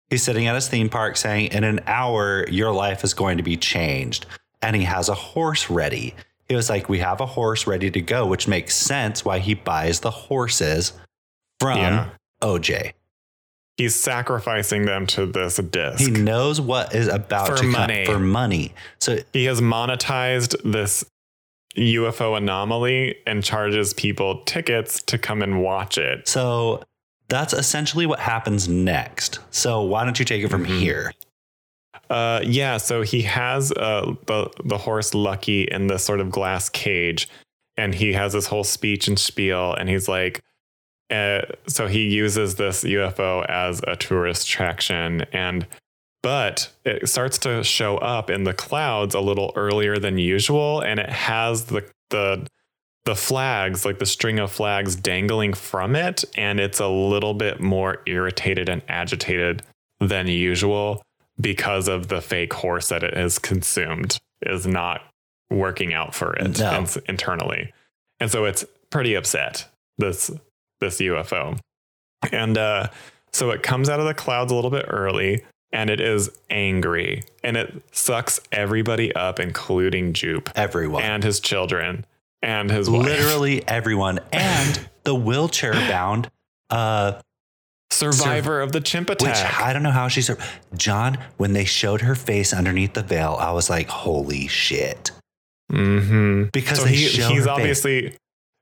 He's 0.10 0.24
sitting 0.24 0.48
at 0.48 0.56
his 0.56 0.68
theme 0.68 0.90
park 0.90 1.18
saying, 1.18 1.48
"In 1.52 1.64
an 1.64 1.82
hour, 1.88 2.48
your 2.50 2.72
life 2.72 3.04
is 3.04 3.14
going 3.14 3.38
to 3.38 3.44
be 3.44 3.58
changed," 3.58 4.26
and 4.62 4.76
he 4.76 4.84
has 4.84 5.10
a 5.10 5.14
horse 5.14 5.70
ready. 5.70 6.16
He 6.48 6.56
was 6.56 6.70
like, 6.70 6.90
"We 6.90 7.00
have 7.00 7.22
a 7.22 7.26
horse 7.28 7.68
ready 7.68 7.92
to 7.92 8.02
go," 8.02 8.26
which 8.26 8.48
makes 8.48 8.76
sense 8.76 9.24
why 9.26 9.40
he 9.40 9.54
buys 9.54 10.00
the 10.02 10.10
horses 10.12 10.94
from 11.60 11.78
Yeah. 11.80 12.10
OJ. 12.42 12.94
He's 13.80 13.96
sacrificing 13.96 14.84
them 14.86 15.08
to 15.08 15.26
this 15.26 15.56
disc. 15.56 16.00
He 16.02 16.12
knows 16.12 16.60
what 16.60 16.94
is 16.94 17.08
about 17.08 17.48
For 17.48 17.56
to 17.56 17.62
come 17.62 17.72
money. 17.72 18.06
for 18.06 18.20
money. 18.20 18.74
So 19.00 19.20
he 19.32 19.46
has 19.46 19.62
monetized 19.62 20.58
this 20.70 21.06
UFO 21.78 22.36
anomaly 22.36 23.16
and 23.26 23.42
charges 23.42 23.94
people 23.94 24.44
tickets 24.44 25.02
to 25.04 25.18
come 25.18 25.42
and 25.42 25.64
watch 25.64 25.98
it. 25.98 26.28
So 26.28 26.84
that's 27.30 27.54
essentially 27.54 28.06
what 28.06 28.20
happens 28.20 28.68
next. 28.68 29.40
So 29.50 29.82
why 29.84 30.04
don't 30.04 30.20
you 30.20 30.26
take 30.26 30.44
it 30.44 30.50
from 30.50 30.66
Mhm. 30.66 30.80
here? 30.82 31.14
Uh, 32.10 32.42
yeah, 32.44 32.76
so 32.76 33.02
he 33.02 33.22
has 33.22 33.72
uh, 33.72 34.14
the 34.26 34.50
the 34.66 34.78
horse 34.78 35.14
Lucky 35.14 35.62
in 35.64 35.88
this 35.88 36.04
sort 36.04 36.20
of 36.20 36.30
glass 36.32 36.68
cage, 36.68 37.30
and 37.78 37.96
he 37.96 38.12
has 38.12 38.34
this 38.34 38.48
whole 38.48 38.66
speech 38.66 39.08
and 39.08 39.18
spiel, 39.18 39.74
and 39.74 39.88
he's 39.88 40.10
like, 40.10 40.42
uh, 41.10 41.42
so 41.68 41.88
he 41.88 42.04
uses 42.10 42.56
this 42.56 42.84
UFO 42.84 43.46
as 43.50 43.82
a 43.88 43.96
tourist 43.96 44.48
attraction, 44.48 45.22
and 45.34 45.66
but 46.22 46.72
it 46.86 47.08
starts 47.10 47.38
to 47.40 47.64
show 47.64 47.98
up 47.98 48.30
in 48.30 48.44
the 48.44 48.54
clouds 48.54 49.16
a 49.16 49.20
little 49.22 49.52
earlier 49.56 49.98
than 49.98 50.18
usual, 50.18 50.82
and 50.82 51.00
it 51.00 51.10
has 51.10 51.66
the 51.66 51.90
the 52.10 52.46
the 53.06 53.16
flags, 53.16 53.86
like 53.86 53.98
the 54.00 54.06
string 54.06 54.40
of 54.40 54.52
flags 54.52 54.96
dangling 54.96 55.54
from 55.54 55.96
it, 55.96 56.24
and 56.36 56.60
it's 56.60 56.80
a 56.80 56.88
little 56.88 57.34
bit 57.34 57.60
more 57.60 58.02
irritated 58.06 58.68
and 58.70 58.82
agitated 58.88 59.64
than 60.00 60.28
usual 60.28 61.02
because 61.40 61.88
of 61.88 62.10
the 62.10 62.22
fake 62.22 62.54
horse 62.54 62.90
that 62.90 63.04
it 63.04 63.16
has 63.16 63.40
consumed. 63.40 64.18
is 64.42 64.66
not 64.68 65.02
working 65.50 65.94
out 65.94 66.14
for 66.14 66.34
it 66.36 66.60
No. 66.60 66.86
internally. 67.08 67.74
And 68.20 68.30
so 68.32 68.46
it's 68.46 68.64
pretty 68.90 69.16
upset, 69.16 69.66
this 69.98 70.30
this 70.80 71.00
UFO. 71.00 71.58
And 72.32 72.58
uh, 72.58 72.88
so 73.32 73.52
it 73.52 73.64
comes 73.64 73.90
out 73.90 74.00
of 74.00 74.06
the 74.06 74.14
clouds 74.14 74.52
a 74.52 74.56
little 74.56 74.72
bit 74.72 74.86
early 74.90 75.44
and 75.72 75.90
it 75.90 76.00
is 76.00 76.30
angry 76.50 77.24
and 77.44 77.56
it 77.56 77.84
sucks 77.92 78.40
everybody 78.52 79.14
up, 79.16 79.40
including 79.40 80.14
Jupe 80.14 80.50
Everyone. 80.56 81.04
and 81.04 81.24
his 81.24 81.40
children 81.40 82.06
and 82.42 82.72
his 82.72 82.90
wife. 82.90 83.06
Literally 83.06 83.68
everyone. 83.68 84.20
And 84.34 84.90
the 85.04 85.16
wheelchair 85.16 85.74
bound, 85.74 86.30
uh, 86.70 87.22
survivor 87.92 88.62
of 88.62 88.72
the 88.72 88.82
chimp 88.82 89.10
which 89.10 89.22
attack. 89.22 89.60
I 89.62 89.74
don't 89.74 89.84
know 89.84 89.92
how 89.92 90.08
she 90.08 90.22
sur- 90.22 90.38
John, 90.76 91.18
when 91.38 91.54
they 91.54 91.66
showed 91.66 92.02
her 92.02 92.16
face 92.16 92.54
underneath 92.54 92.94
the 92.94 93.04
veil, 93.04 93.36
I 93.40 93.52
was 93.52 93.70
like, 93.70 93.90
holy 93.90 94.48
shit. 94.48 95.12
mm-hmm. 95.72 96.50
Because 96.54 96.80
So 96.80 96.86
he, 96.86 97.08
he's 97.08 97.48
obviously 97.48 98.10
face. 98.10 98.18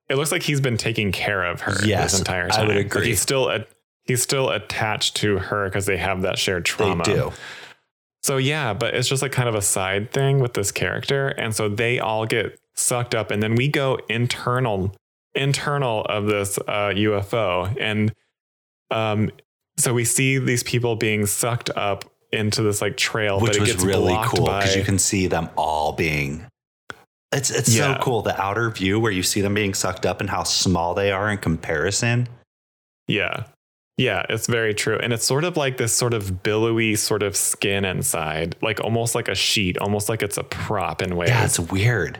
It 0.09 0.15
looks 0.15 0.31
like 0.31 0.43
he's 0.43 0.61
been 0.61 0.77
taking 0.77 1.11
care 1.11 1.43
of 1.43 1.61
her 1.61 1.75
Yes, 1.85 2.11
this 2.11 2.19
entire 2.19 2.49
time. 2.49 2.63
I 2.65 2.67
would 2.67 2.75
Like, 2.77 2.85
agree. 2.85 3.07
he's 3.07 3.19
still 3.21 3.49
a, 3.49 3.65
he's 4.05 4.21
still 4.23 4.49
attached 4.49 5.15
to 5.17 5.37
her 5.37 5.65
because 5.65 5.85
they 5.85 5.97
have 5.97 6.21
that 6.21 6.39
shared 6.39 6.63
They 6.65 6.69
trauma. 6.69 7.03
do. 7.03 7.31
So 8.23 8.37
yeah, 8.37 8.73
but 8.73 8.93
it's 8.93 9.07
just 9.07 9.21
like 9.21 9.31
kind 9.31 9.47
of 9.49 9.55
a 9.55 9.61
side 9.61 10.11
thing 10.11 10.39
with 10.39 10.53
this 10.53 10.71
character, 10.71 11.27
and 11.29 11.53
so 11.55 11.69
they 11.69 11.99
all 11.99 12.25
get 12.25 12.59
sucked 12.75 13.15
up, 13.15 13.31
and 13.31 13.41
then 13.41 13.55
we 13.55 13.67
go 13.67 13.99
internal 14.09 14.93
internal 15.35 16.01
of 16.05 16.25
this 16.25 16.57
uh, 16.67 16.91
UFO, 16.95 17.75
and 17.79 18.11
um, 18.91 19.29
so 19.77 19.93
we 19.93 20.03
see 20.03 20.39
these 20.39 20.63
people 20.63 20.95
being 20.95 21.25
sucked 21.25 21.69
up 21.75 22.05
into 22.33 22.63
this 22.63 22.81
like 22.81 22.97
trail, 22.97 23.39
Which 23.39 23.51
but 23.51 23.55
it 23.57 23.59
was 23.61 23.71
gets 23.73 23.83
really 23.83 24.17
cool 24.25 24.45
because 24.45 24.75
you 24.75 24.83
can 24.83 24.99
see 24.99 25.27
them 25.27 25.49
all 25.55 25.93
being. 25.93 26.45
It's 27.31 27.49
it's 27.49 27.75
Yeah. 27.75 27.95
so 27.95 28.01
cool 28.01 28.21
the 28.21 28.39
outer 28.41 28.69
view 28.69 28.99
where 28.99 29.11
you 29.11 29.23
see 29.23 29.41
them 29.41 29.53
being 29.53 29.73
sucked 29.73 30.05
up 30.05 30.21
and 30.21 30.29
how 30.29 30.43
small 30.43 30.93
they 30.93 31.11
are 31.11 31.29
in 31.29 31.37
comparison. 31.37 32.27
Yeah. 33.07 33.43
Yeah, 33.97 34.25
it's 34.29 34.45
very 34.47 34.73
true. 34.75 34.99
And 35.01 35.11
it's 35.11 35.25
sort 35.25 35.43
of 35.43 35.57
like 35.57 35.77
this 35.77 35.91
sort 35.91 36.13
of 36.13 36.43
billowy 36.43 36.95
sort 36.95 37.23
of 37.23 37.35
skin 37.35 37.83
inside, 37.83 38.55
like 38.61 38.79
almost 38.79 39.15
like 39.15 39.27
a 39.27 39.33
sheet, 39.35 39.77
almost 39.79 40.07
like 40.07 40.21
it's 40.21 40.37
a 40.37 40.43
prop 40.43 41.01
in 41.01 41.15
ways. 41.15 41.29
Yeah, 41.29 41.43
it's 41.45 41.59
weird. 41.59 42.19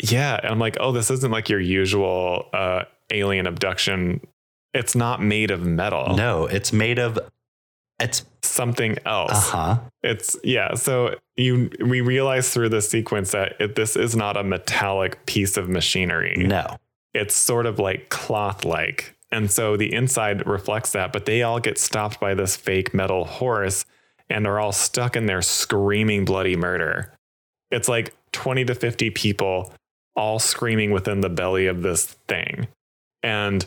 Yeah. 0.00 0.36
And 0.40 0.46
I'm 0.46 0.60
like, 0.60 0.76
oh, 0.78 0.92
this 0.92 1.10
isn't 1.10 1.32
like 1.32 1.48
your 1.48 1.58
usual 1.60 2.48
uh, 2.52 2.84
alien 3.10 3.48
abduction. 3.48 4.20
It's 4.74 4.94
not 4.94 5.20
made 5.20 5.50
of 5.50 5.62
metal. 5.66 6.14
No, 6.16 6.46
it's 6.46 6.72
made 6.72 6.98
of. 7.00 7.18
It's 8.00 8.24
Something 8.48 8.96
else. 9.04 9.30
uh 9.32 9.40
huh. 9.40 9.78
It's 10.02 10.36
yeah. 10.42 10.74
So 10.74 11.14
you 11.36 11.70
we 11.84 12.00
realize 12.00 12.50
through 12.50 12.70
this 12.70 12.88
sequence 12.88 13.32
that 13.32 13.54
it, 13.60 13.74
this 13.76 13.94
is 13.94 14.16
not 14.16 14.36
a 14.36 14.42
metallic 14.42 15.24
piece 15.26 15.56
of 15.56 15.68
machinery. 15.68 16.34
No, 16.38 16.78
it's 17.14 17.34
sort 17.34 17.66
of 17.66 17.78
like 17.78 18.08
cloth 18.08 18.64
like. 18.64 19.16
And 19.30 19.50
so 19.50 19.76
the 19.76 19.92
inside 19.92 20.46
reflects 20.46 20.92
that, 20.92 21.12
but 21.12 21.26
they 21.26 21.42
all 21.42 21.60
get 21.60 21.78
stopped 21.78 22.18
by 22.18 22.34
this 22.34 22.56
fake 22.56 22.94
metal 22.94 23.24
horse 23.24 23.84
and 24.30 24.46
are 24.46 24.58
all 24.58 24.72
stuck 24.72 25.14
in 25.14 25.26
there 25.26 25.42
screaming 25.42 26.24
bloody 26.24 26.56
murder. 26.56 27.12
It's 27.70 27.88
like 27.88 28.14
20 28.32 28.64
to 28.64 28.74
50 28.74 29.10
people 29.10 29.72
all 30.16 30.38
screaming 30.38 30.90
within 30.90 31.20
the 31.20 31.28
belly 31.28 31.66
of 31.66 31.82
this 31.82 32.06
thing. 32.26 32.68
And 33.22 33.66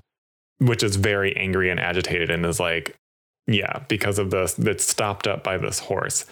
which 0.60 0.84
is 0.84 0.96
very 0.96 1.36
angry 1.38 1.70
and 1.70 1.80
agitated 1.80 2.30
and 2.30 2.46
is 2.46 2.60
like, 2.60 2.96
yeah, 3.54 3.84
because 3.88 4.20
of 4.20 4.32
this, 4.32 4.54
that's 4.54 4.84
stopped 4.86 5.28
up 5.28 5.44
by 5.44 5.58
this 5.58 5.80
horse. 5.80 6.26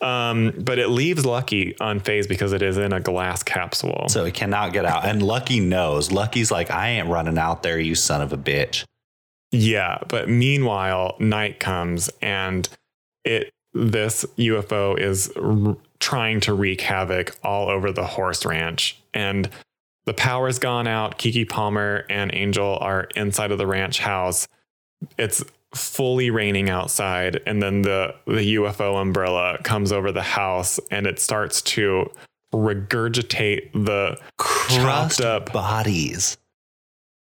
Um, 0.00 0.52
but 0.58 0.78
it 0.78 0.88
leaves 0.88 1.24
Lucky 1.24 1.74
unfazed 1.80 2.28
because 2.28 2.52
it 2.52 2.62
is 2.62 2.76
in 2.76 2.92
a 2.92 3.00
glass 3.00 3.42
capsule. 3.42 4.06
so 4.08 4.24
it 4.24 4.34
cannot 4.34 4.72
get 4.72 4.84
out. 4.84 5.06
And 5.06 5.22
Lucky 5.22 5.60
knows. 5.60 6.12
Lucky's 6.12 6.50
like, 6.50 6.70
I 6.70 6.90
ain't 6.90 7.08
running 7.08 7.38
out 7.38 7.62
there, 7.62 7.78
you 7.78 7.94
son 7.94 8.20
of 8.20 8.32
a 8.32 8.36
bitch. 8.36 8.84
Yeah, 9.52 9.98
but 10.08 10.28
meanwhile, 10.28 11.16
night 11.18 11.60
comes 11.60 12.10
and 12.20 12.68
it 13.24 13.50
this 13.72 14.24
UFO 14.38 14.98
is 14.98 15.30
r- 15.36 15.76
trying 15.98 16.40
to 16.40 16.54
wreak 16.54 16.80
havoc 16.80 17.36
all 17.42 17.68
over 17.68 17.92
the 17.92 18.06
horse 18.06 18.44
ranch 18.44 18.98
and 19.12 19.48
the 20.06 20.14
power's 20.14 20.58
gone 20.58 20.86
out. 20.86 21.18
Keke 21.18 21.48
Palmer 21.48 22.06
and 22.08 22.32
Angel 22.34 22.78
are 22.80 23.08
inside 23.16 23.50
of 23.50 23.58
the 23.58 23.66
ranch 23.66 23.98
house. 23.98 24.46
It's 25.18 25.44
fully 25.74 26.30
raining 26.30 26.70
outside 26.70 27.40
and 27.46 27.62
then 27.62 27.82
the 27.82 28.14
the 28.26 28.54
UFO 28.56 29.00
umbrella 29.00 29.58
comes 29.62 29.92
over 29.92 30.10
the 30.12 30.22
house 30.22 30.78
and 30.90 31.06
it 31.06 31.18
starts 31.18 31.60
to 31.62 32.10
regurgitate 32.54 33.72
the 33.72 34.18
Crushed 34.38 35.20
up. 35.20 35.52
bodies. 35.52 36.38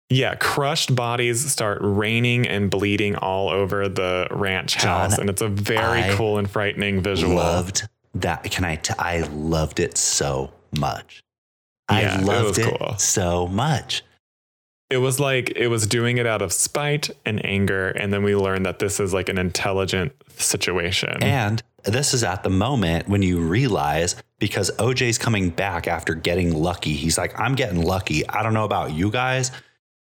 Yeah, 0.08 0.36
crushed 0.36 0.94
bodies 0.94 1.50
start 1.50 1.78
raining 1.82 2.46
and 2.46 2.70
bleeding 2.70 3.16
all 3.16 3.48
over 3.48 3.88
the 3.88 4.28
ranch 4.30 4.78
John, 4.78 5.10
house, 5.10 5.18
and 5.18 5.28
it's 5.28 5.42
a 5.42 5.48
very 5.48 6.02
I 6.02 6.14
cool 6.14 6.38
and 6.38 6.48
frightening 6.48 7.00
visual. 7.02 7.38
I 7.38 7.42
loved 7.44 7.88
that. 8.14 8.44
Can 8.50 8.64
I? 8.64 8.76
T- 8.76 8.94
I 8.98 9.20
loved 9.22 9.80
it 9.80 9.98
so 9.98 10.52
much. 10.78 11.24
Yeah, 11.90 11.96
I 11.96 12.20
it 12.20 12.24
loved 12.24 12.48
was 12.50 12.58
it, 12.58 12.78
cool. 12.78 12.94
so 12.98 13.46
much. 13.48 14.04
It 14.88 14.98
was 14.98 15.18
like 15.18 15.50
it 15.56 15.66
was 15.68 15.86
doing 15.86 16.18
it 16.18 16.26
out 16.26 16.42
of 16.42 16.52
spite 16.52 17.10
and 17.24 17.44
anger, 17.44 17.88
and 17.88 18.12
then 18.12 18.22
we 18.22 18.36
learned 18.36 18.66
that 18.66 18.78
this 18.78 19.00
is 19.00 19.12
like 19.12 19.28
an 19.28 19.36
intelligent 19.38 20.12
situation. 20.36 21.22
And 21.22 21.62
this 21.84 22.14
is 22.14 22.22
at 22.22 22.44
the 22.44 22.50
moment 22.50 23.08
when 23.08 23.22
you 23.22 23.40
realize 23.40 24.14
because 24.38 24.70
OJ's 24.72 25.18
coming 25.18 25.50
back 25.50 25.88
after 25.88 26.14
getting 26.14 26.54
lucky. 26.54 26.92
He's 26.92 27.18
like, 27.18 27.38
I'm 27.38 27.54
getting 27.54 27.82
lucky. 27.82 28.28
I 28.28 28.42
don't 28.42 28.54
know 28.54 28.64
about 28.64 28.92
you 28.92 29.10
guys. 29.10 29.50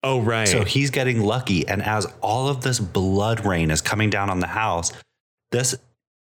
oh 0.03 0.21
right, 0.21 0.47
So 0.47 0.63
he's 0.63 0.89
getting 0.89 1.21
lucky. 1.21 1.67
And 1.67 1.81
as 1.83 2.05
all 2.21 2.47
of 2.47 2.61
this 2.61 2.79
blood 2.79 3.45
rain 3.45 3.71
is 3.71 3.81
coming 3.81 4.09
down 4.09 4.29
on 4.29 4.39
the 4.39 4.47
house, 4.47 4.93
this 5.51 5.75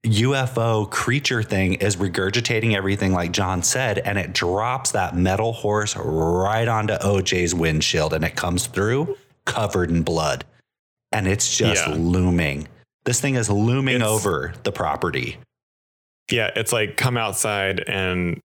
UFO 0.05 0.89
creature 0.89 1.43
thing 1.43 1.73
is 1.75 1.95
regurgitating 1.97 2.75
everything 2.75 3.11
like 3.13 3.31
John 3.31 3.61
said, 3.61 3.99
and 3.99 4.17
it 4.17 4.33
drops 4.33 4.91
that 4.91 5.15
metal 5.15 5.53
horse 5.53 5.95
right 5.95 6.67
onto 6.67 6.93
OJ's 6.95 7.53
windshield 7.53 8.13
and 8.13 8.25
it 8.25 8.35
comes 8.35 8.65
through 8.67 9.15
covered 9.45 9.89
in 9.89 10.01
blood. 10.01 10.43
And 11.11 11.27
it's 11.27 11.55
just 11.55 11.85
Yeah. 11.87 11.93
looming. 11.95 12.67
This 13.05 13.19
thing 13.19 13.35
is 13.35 13.49
looming 13.49 13.97
It's- 13.97 14.09
over 14.09 14.53
the 14.63 14.71
property. 14.71 15.37
yeah, 16.31 16.49
it's 16.55 16.71
like 16.73 16.97
come 16.97 17.17
outside 17.17 17.83
and 17.87 18.39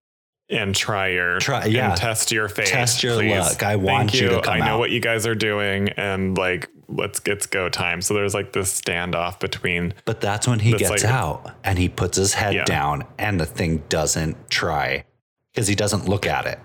and 0.49 0.73
try 0.75 1.09
your 1.09 1.39
Try- 1.39 1.63
and 1.65 1.73
yeah. 1.73 1.93
test 1.95 2.31
your 2.31 2.47
face. 2.47 2.69
Test 2.69 3.03
your 3.03 3.15
please. 3.15 3.31
luck. 3.37 3.63
I 3.63 3.73
Thank 3.73 3.83
want 3.83 4.13
you 4.13 4.29
to 4.29 4.41
come 4.41 4.53
I 4.53 4.59
know 4.59 4.75
out. 4.75 4.79
what 4.79 4.91
you 4.91 5.01
guys 5.01 5.27
are 5.27 5.35
doing, 5.35 5.89
and 5.89 6.37
like 6.37 6.69
let's 6.89 7.19
it's 7.25 7.45
go 7.45 7.69
time. 7.69 8.01
So 8.01 8.13
there's 8.13 8.33
like 8.33 8.53
this 8.53 8.79
standoff 8.79 9.39
between 9.39 9.93
But 10.05 10.21
that's 10.21 10.47
when 10.47 10.59
he 10.59 10.71
gets 10.73 10.89
like- 10.89 11.05
out 11.05 11.51
and 11.63 11.77
he 11.77 11.89
puts 11.89 12.17
his 12.17 12.33
head 12.33 12.53
Yeah. 12.55 12.63
down 12.65 13.05
and 13.17 13.39
the 13.39 13.45
thing 13.45 13.83
doesn't 13.89 14.49
try 14.49 15.03
because 15.53 15.67
he 15.67 15.75
doesn't 15.75 16.07
look 16.07 16.25
at 16.25 16.45
it. 16.45 16.59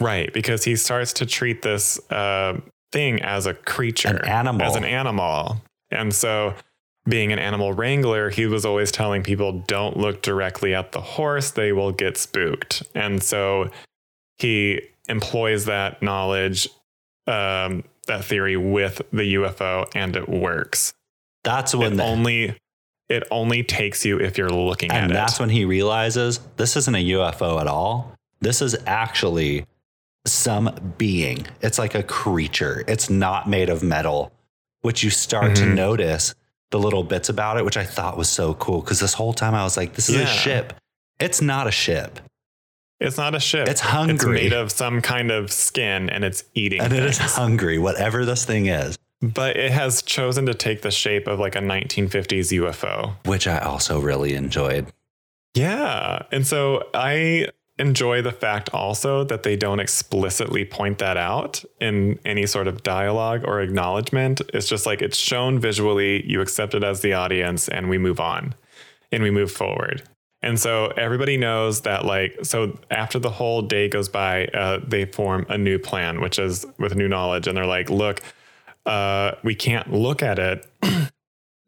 Right, 0.00 0.30
because 0.32 0.64
he 0.64 0.76
starts 0.76 1.14
to 1.14 1.26
treat 1.26 1.62
this 1.62 1.98
uh, 2.10 2.60
thing 2.92 3.22
as 3.22 3.46
a 3.46 3.54
creature, 3.54 4.08
An 4.08 4.24
animal. 4.28 4.66
as 4.66 4.76
an 4.76 4.84
animal. 4.84 5.62
And 5.90 6.14
so, 6.14 6.54
being 7.08 7.32
an 7.32 7.38
animal 7.38 7.72
wrangler, 7.72 8.28
he 8.30 8.46
was 8.46 8.66
always 8.66 8.92
telling 8.92 9.22
people 9.22 9.52
don't 9.66 9.96
look 9.96 10.20
directly 10.20 10.74
at 10.74 10.92
the 10.92 11.00
horse, 11.00 11.50
they 11.50 11.72
will 11.72 11.92
get 11.92 12.16
spooked. 12.18 12.82
And 12.94 13.22
so, 13.22 13.70
he 14.38 14.82
employs 15.08 15.64
that 15.64 16.02
knowledge, 16.02 16.68
um, 17.26 17.82
that 18.06 18.24
theory 18.24 18.56
with 18.56 19.02
the 19.12 19.34
UFO, 19.34 19.88
and 19.94 20.16
it 20.16 20.28
works. 20.28 20.94
That's 21.44 21.74
It 21.74 21.78
when 21.78 21.96
the, 21.96 22.04
only 22.04 22.56
it 23.08 23.22
only 23.30 23.62
takes 23.62 24.04
you 24.04 24.18
if 24.18 24.36
you're 24.36 24.50
looking 24.50 24.90
at 24.90 24.96
it. 24.96 25.04
and 25.04 25.14
that's 25.14 25.38
when 25.38 25.48
he 25.48 25.64
realizes 25.64 26.38
this 26.56 26.76
isn't 26.76 26.94
a 26.94 27.04
UFO 27.12 27.60
at 27.60 27.68
all. 27.68 28.12
This 28.40 28.60
is 28.62 28.76
actually 28.86 29.64
some 30.26 30.94
being. 30.98 31.46
It's 31.62 31.78
like 31.78 31.94
a 31.94 32.02
creature. 32.02 32.82
It's 32.88 33.08
not 33.08 33.48
made 33.48 33.68
of 33.68 33.82
metal, 33.84 34.32
which 34.82 35.04
you 35.04 35.10
start 35.10 35.54
to 35.56 35.62
Mhm. 35.62 35.74
notice 35.74 36.34
the 36.72 36.80
little 36.80 37.04
bits 37.04 37.28
about 37.28 37.58
it, 37.58 37.64
which 37.64 37.76
I 37.76 37.84
thought 37.84 38.16
was 38.16 38.28
so 38.28 38.54
cool. 38.54 38.80
Because 38.80 38.98
this 38.98 39.14
whole 39.14 39.32
time 39.32 39.54
I 39.54 39.62
was 39.62 39.76
like, 39.76 39.94
this 39.94 40.08
is 40.08 40.16
Yeah. 40.16 40.22
a 40.22 40.26
ship. 40.26 40.72
It's 41.20 41.40
not 41.40 41.68
a 41.68 41.70
ship. 41.70 42.18
It's 43.00 43.18
not 43.18 43.34
a 43.34 43.40
ship. 43.40 43.68
It's 43.68 43.80
hungry. 43.80 44.14
It's 44.14 44.24
made 44.24 44.52
of 44.52 44.72
some 44.72 45.00
kind 45.02 45.30
of 45.30 45.52
skin, 45.52 46.08
and 46.08 46.24
it's 46.24 46.44
eating. 46.54 46.80
And 46.80 46.92
it 46.92 47.02
is 47.04 47.18
hungry, 47.18 47.78
whatever 47.78 48.24
this 48.24 48.44
thing 48.44 48.66
is, 48.66 48.96
But 49.20 49.56
it 49.56 49.70
has 49.72 50.02
chosen 50.02 50.46
to 50.46 50.54
take 50.54 50.82
the 50.82 50.90
shape 50.90 51.26
of 51.26 51.38
like 51.38 51.56
a 51.56 51.60
1950s 51.60 52.52
UFO. 52.52 53.14
which 53.24 53.46
I 53.46 53.58
also 53.58 54.00
really 54.00 54.34
enjoyed. 54.34 54.86
Yeah. 55.54 56.22
And 56.32 56.46
so 56.46 56.88
I 56.94 57.48
enjoy 57.78 58.22
the 58.22 58.32
fact 58.32 58.70
also 58.72 59.24
that 59.24 59.42
they 59.42 59.56
don't 59.56 59.80
explicitly 59.80 60.64
point 60.64 60.98
that 60.98 61.16
out 61.18 61.62
in 61.80 62.18
any 62.24 62.46
sort 62.46 62.66
of 62.66 62.82
dialogue 62.82 63.42
or 63.44 63.60
acknowledgement. 63.60 64.40
It's 64.54 64.68
just 64.68 64.86
like 64.86 65.02
it's 65.02 65.18
shown 65.18 65.58
visually, 65.58 66.26
you 66.26 66.40
accept 66.40 66.74
it 66.74 66.82
as 66.82 67.00
the 67.00 67.12
audience, 67.12 67.68
and 67.68 67.90
we 67.90 67.98
move 67.98 68.18
on 68.20 68.54
and 69.12 69.22
we 69.22 69.30
move 69.30 69.52
forward. 69.52 70.02
And 70.46 70.60
so 70.60 70.92
everybody 70.96 71.36
knows 71.36 71.80
that, 71.80 72.04
like, 72.04 72.38
so 72.44 72.78
after 72.88 73.18
the 73.18 73.30
whole 73.30 73.62
day 73.62 73.88
goes 73.88 74.08
by, 74.08 74.46
uh, 74.46 74.78
they 74.86 75.04
form 75.04 75.44
a 75.48 75.58
new 75.58 75.76
plan, 75.76 76.20
which 76.20 76.38
is 76.38 76.64
with 76.78 76.94
new 76.94 77.08
knowledge. 77.08 77.48
And 77.48 77.56
they're 77.56 77.66
like, 77.66 77.90
look, 77.90 78.22
uh, 78.86 79.32
we 79.42 79.56
can't 79.56 79.92
look 79.92 80.22
at 80.22 80.38
it 80.38 80.64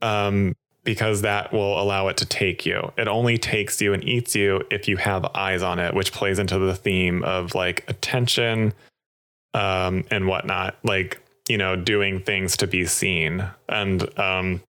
um, 0.01 0.55
because 0.85 1.23
that 1.23 1.53
will 1.53 1.83
allow 1.83 2.07
it 2.07 2.19
to 2.19 2.25
take 2.25 2.65
you. 2.65 2.93
It 2.97 3.09
only 3.09 3.37
takes 3.37 3.81
you 3.81 3.95
and 3.95 4.05
eats 4.05 4.37
you 4.37 4.63
if 4.71 4.87
you 4.87 4.97
have 4.97 5.25
eyes 5.35 5.61
on 5.61 5.81
it, 5.81 5.93
which 5.93 6.13
plays 6.13 6.39
into 6.39 6.61
the 6.61 6.77
theme 6.77 7.25
of 7.25 7.57
like 7.57 7.85
attention 7.89 8.73
um, 9.55 10.05
and 10.13 10.29
whatnot, 10.29 10.77
like, 10.85 11.21
you 11.49 11.59
know, 11.59 11.75
doing 11.75 12.21
things 12.21 12.57
to 12.59 12.69
be 12.69 12.87
seen. 12.87 13.45
And, 13.69 14.09
um, 14.21 14.63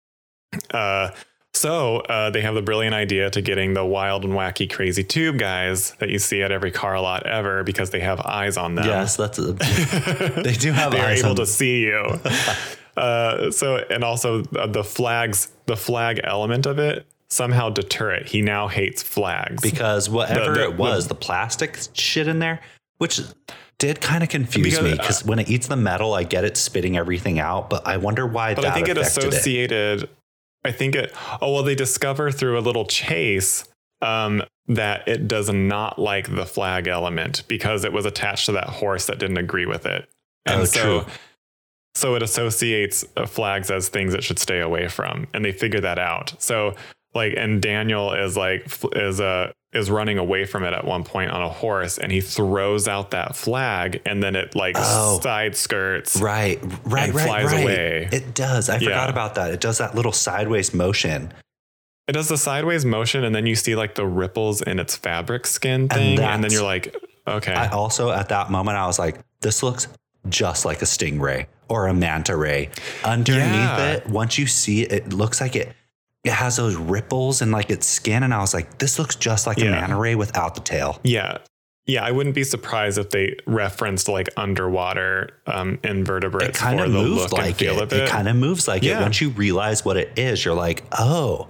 uh, 0.70 1.10
so 1.56 1.98
uh, 1.98 2.30
they 2.30 2.42
have 2.42 2.54
the 2.54 2.62
brilliant 2.62 2.94
idea 2.94 3.30
to 3.30 3.40
getting 3.40 3.74
the 3.74 3.84
wild 3.84 4.24
and 4.24 4.34
wacky 4.34 4.70
crazy 4.70 5.02
tube 5.02 5.38
guys 5.38 5.92
that 5.98 6.10
you 6.10 6.18
see 6.18 6.42
at 6.42 6.52
every 6.52 6.70
car 6.70 7.00
lot 7.00 7.26
ever 7.26 7.64
because 7.64 7.90
they 7.90 8.00
have 8.00 8.20
eyes 8.20 8.56
on 8.56 8.74
them. 8.74 8.86
Yes, 8.86 9.16
that's 9.16 9.38
a, 9.38 9.52
they 10.42 10.52
do 10.52 10.72
have 10.72 10.92
eyes. 10.94 11.00
they 11.00 11.26
are 11.26 11.26
able 11.26 11.34
to 11.36 11.46
see 11.46 11.82
you. 11.82 12.20
uh, 12.96 13.50
so 13.50 13.76
and 13.90 14.04
also 14.04 14.42
uh, 14.56 14.66
the 14.66 14.84
flags, 14.84 15.50
the 15.66 15.76
flag 15.76 16.20
element 16.24 16.66
of 16.66 16.78
it 16.78 17.06
somehow 17.28 17.70
deter 17.70 18.12
it. 18.12 18.28
He 18.28 18.42
now 18.42 18.68
hates 18.68 19.02
flags 19.02 19.62
because 19.62 20.08
whatever 20.08 20.54
the- 20.54 20.64
it 20.64 20.76
was, 20.76 21.08
the, 21.08 21.14
plastic 21.14 21.78
shit 21.92 22.28
in 22.28 22.38
there, 22.38 22.60
which 22.98 23.20
did 23.78 24.00
kind 24.00 24.22
of 24.22 24.28
confuse 24.28 24.64
Because, 24.64 24.84
me 24.84 24.92
uh, 24.92 24.96
because 24.96 25.24
when 25.24 25.38
it 25.38 25.50
eats 25.50 25.66
the 25.68 25.76
metal, 25.76 26.14
I 26.14 26.22
get 26.22 26.44
it 26.44 26.56
spitting 26.56 26.96
everything 26.96 27.38
out, 27.38 27.68
but 27.68 27.86
I 27.86 27.96
wonder 27.96 28.26
why 28.26 28.54
but 28.54 28.64
I 28.64 28.72
think 28.72 28.88
it 28.88 28.96
associated 28.98 30.04
it. 30.04 30.10
I 30.66 30.72
think 30.72 30.94
it. 30.94 31.12
Oh 31.40 31.52
well, 31.52 31.62
they 31.62 31.74
discover 31.74 32.30
through 32.30 32.58
a 32.58 32.60
little 32.60 32.84
chase 32.86 33.64
um, 34.02 34.42
that 34.68 35.06
it 35.08 35.26
does 35.28 35.48
not 35.50 35.98
like 35.98 36.34
the 36.34 36.44
flag 36.46 36.86
element 36.88 37.42
because 37.48 37.84
it 37.84 37.92
was 37.92 38.04
attached 38.06 38.46
to 38.46 38.52
that 38.52 38.68
horse 38.68 39.06
that 39.06 39.18
didn't 39.18 39.38
agree 39.38 39.66
with 39.66 39.86
it, 39.86 40.08
and 40.44 40.62
Oh, 40.62 40.64
so 40.64 41.00
true. 41.02 41.12
so 41.94 42.14
it 42.14 42.22
associates 42.22 43.04
uh, 43.16 43.26
flags 43.26 43.70
as 43.70 43.88
things 43.88 44.12
it 44.14 44.22
should 44.24 44.38
stay 44.38 44.60
away 44.60 44.88
from, 44.88 45.26
and 45.32 45.44
they 45.44 45.52
figure 45.52 45.80
that 45.80 45.98
out. 45.98 46.34
So 46.38 46.74
like, 47.14 47.32
and 47.36 47.62
Daniel 47.62 48.12
is 48.12 48.36
like 48.36 48.66
is 48.94 49.20
uh, 49.20 49.52
is 49.72 49.90
running 49.90 50.16
away 50.16 50.44
from 50.46 50.64
it 50.64 50.72
at 50.72 50.84
one 50.84 51.04
point 51.04 51.30
on 51.30 51.42
a 51.42 51.48
horse, 51.48 51.98
and 51.98 52.10
he 52.10 52.20
throws 52.20 52.88
out 52.88 53.10
that 53.10 53.36
flag, 53.36 54.00
and 54.06 54.22
then 54.22 54.34
it 54.36 54.54
like 54.54 54.76
Oh. 54.78 55.20
side 55.20 55.54
skirts. 55.56 56.16
Right, 56.20 56.58
right, 56.84 57.08
and 57.08 57.14
right, 57.14 57.26
flies 57.26 57.52
right. 57.52 57.62
away. 57.62 58.08
It 58.12 58.34
does. 58.34 58.68
I 58.70 58.74
Yeah. 58.74 58.88
forgot 58.88 59.10
about 59.10 59.34
that. 59.34 59.52
It 59.52 59.60
does 59.60 59.78
that 59.78 59.94
little 59.94 60.12
sideways 60.12 60.72
motion. 60.72 61.32
It 62.08 62.12
does 62.12 62.28
the 62.28 62.38
sideways 62.38 62.84
motion, 62.84 63.24
and 63.24 63.34
then 63.34 63.46
you 63.46 63.56
see 63.56 63.74
like 63.74 63.96
the 63.96 64.06
ripples 64.06 64.62
in 64.62 64.78
its 64.78 64.94
fabric 64.96 65.46
skin 65.46 65.88
thing, 65.88 66.20
and, 66.20 66.42
then 66.44 66.52
you're 66.52 66.62
like, 66.62 66.94
okay, 67.26 67.52
I 67.52 67.68
also 67.68 68.10
at 68.12 68.28
that 68.28 68.50
moment 68.50 68.78
I 68.78 68.86
was 68.86 68.98
like, 68.98 69.18
this 69.40 69.62
looks 69.62 69.88
just 70.28 70.64
like 70.64 70.80
a 70.82 70.84
stingray 70.86 71.46
or 71.68 71.88
a 71.88 71.94
manta 71.94 72.36
ray. 72.36 72.70
Underneath 73.04 73.42
Yeah. 73.44 73.92
it, 73.94 74.06
once 74.08 74.38
you 74.38 74.46
see 74.46 74.82
it, 74.82 74.92
it 74.92 75.12
looks 75.12 75.40
like 75.40 75.56
it 75.56 75.72
it 76.26 76.32
has 76.32 76.56
those 76.56 76.76
ripples 76.76 77.40
in 77.42 77.50
like 77.50 77.70
its 77.70 77.86
skin, 77.86 78.22
and 78.22 78.34
I 78.34 78.40
was 78.40 78.52
like, 78.52 78.78
this 78.78 78.98
looks 78.98 79.16
just 79.16 79.46
like 79.46 79.58
a 79.58 79.64
Yeah. 79.64 79.70
manta 79.70 79.96
ray 79.96 80.14
without 80.14 80.54
the 80.54 80.60
tail. 80.60 81.00
yeah, 81.04 81.38
yeah. 81.86 82.04
I 82.04 82.10
wouldn't 82.10 82.34
be 82.34 82.44
surprised 82.44 82.98
if 82.98 83.10
they 83.10 83.36
referenced 83.46 84.08
like 84.08 84.28
underwater 84.36 85.30
um, 85.46 85.78
invertebrates 85.84 86.58
It 86.58 86.60
kind 86.60 86.80
of 86.80 86.88
look 86.90 87.32
like 87.32 87.62
and 87.62 87.78
it. 87.78 87.92
it. 87.92 88.02
It 88.02 88.08
kind 88.08 88.28
of 88.28 88.36
moves 88.36 88.66
like 88.68 88.82
it. 88.82 88.98
Once 89.00 89.20
you 89.20 89.30
realize 89.30 89.84
what 89.84 89.96
it 89.96 90.18
is, 90.18 90.44
you're 90.44 90.54
like, 90.54 90.82
oh, 90.92 91.48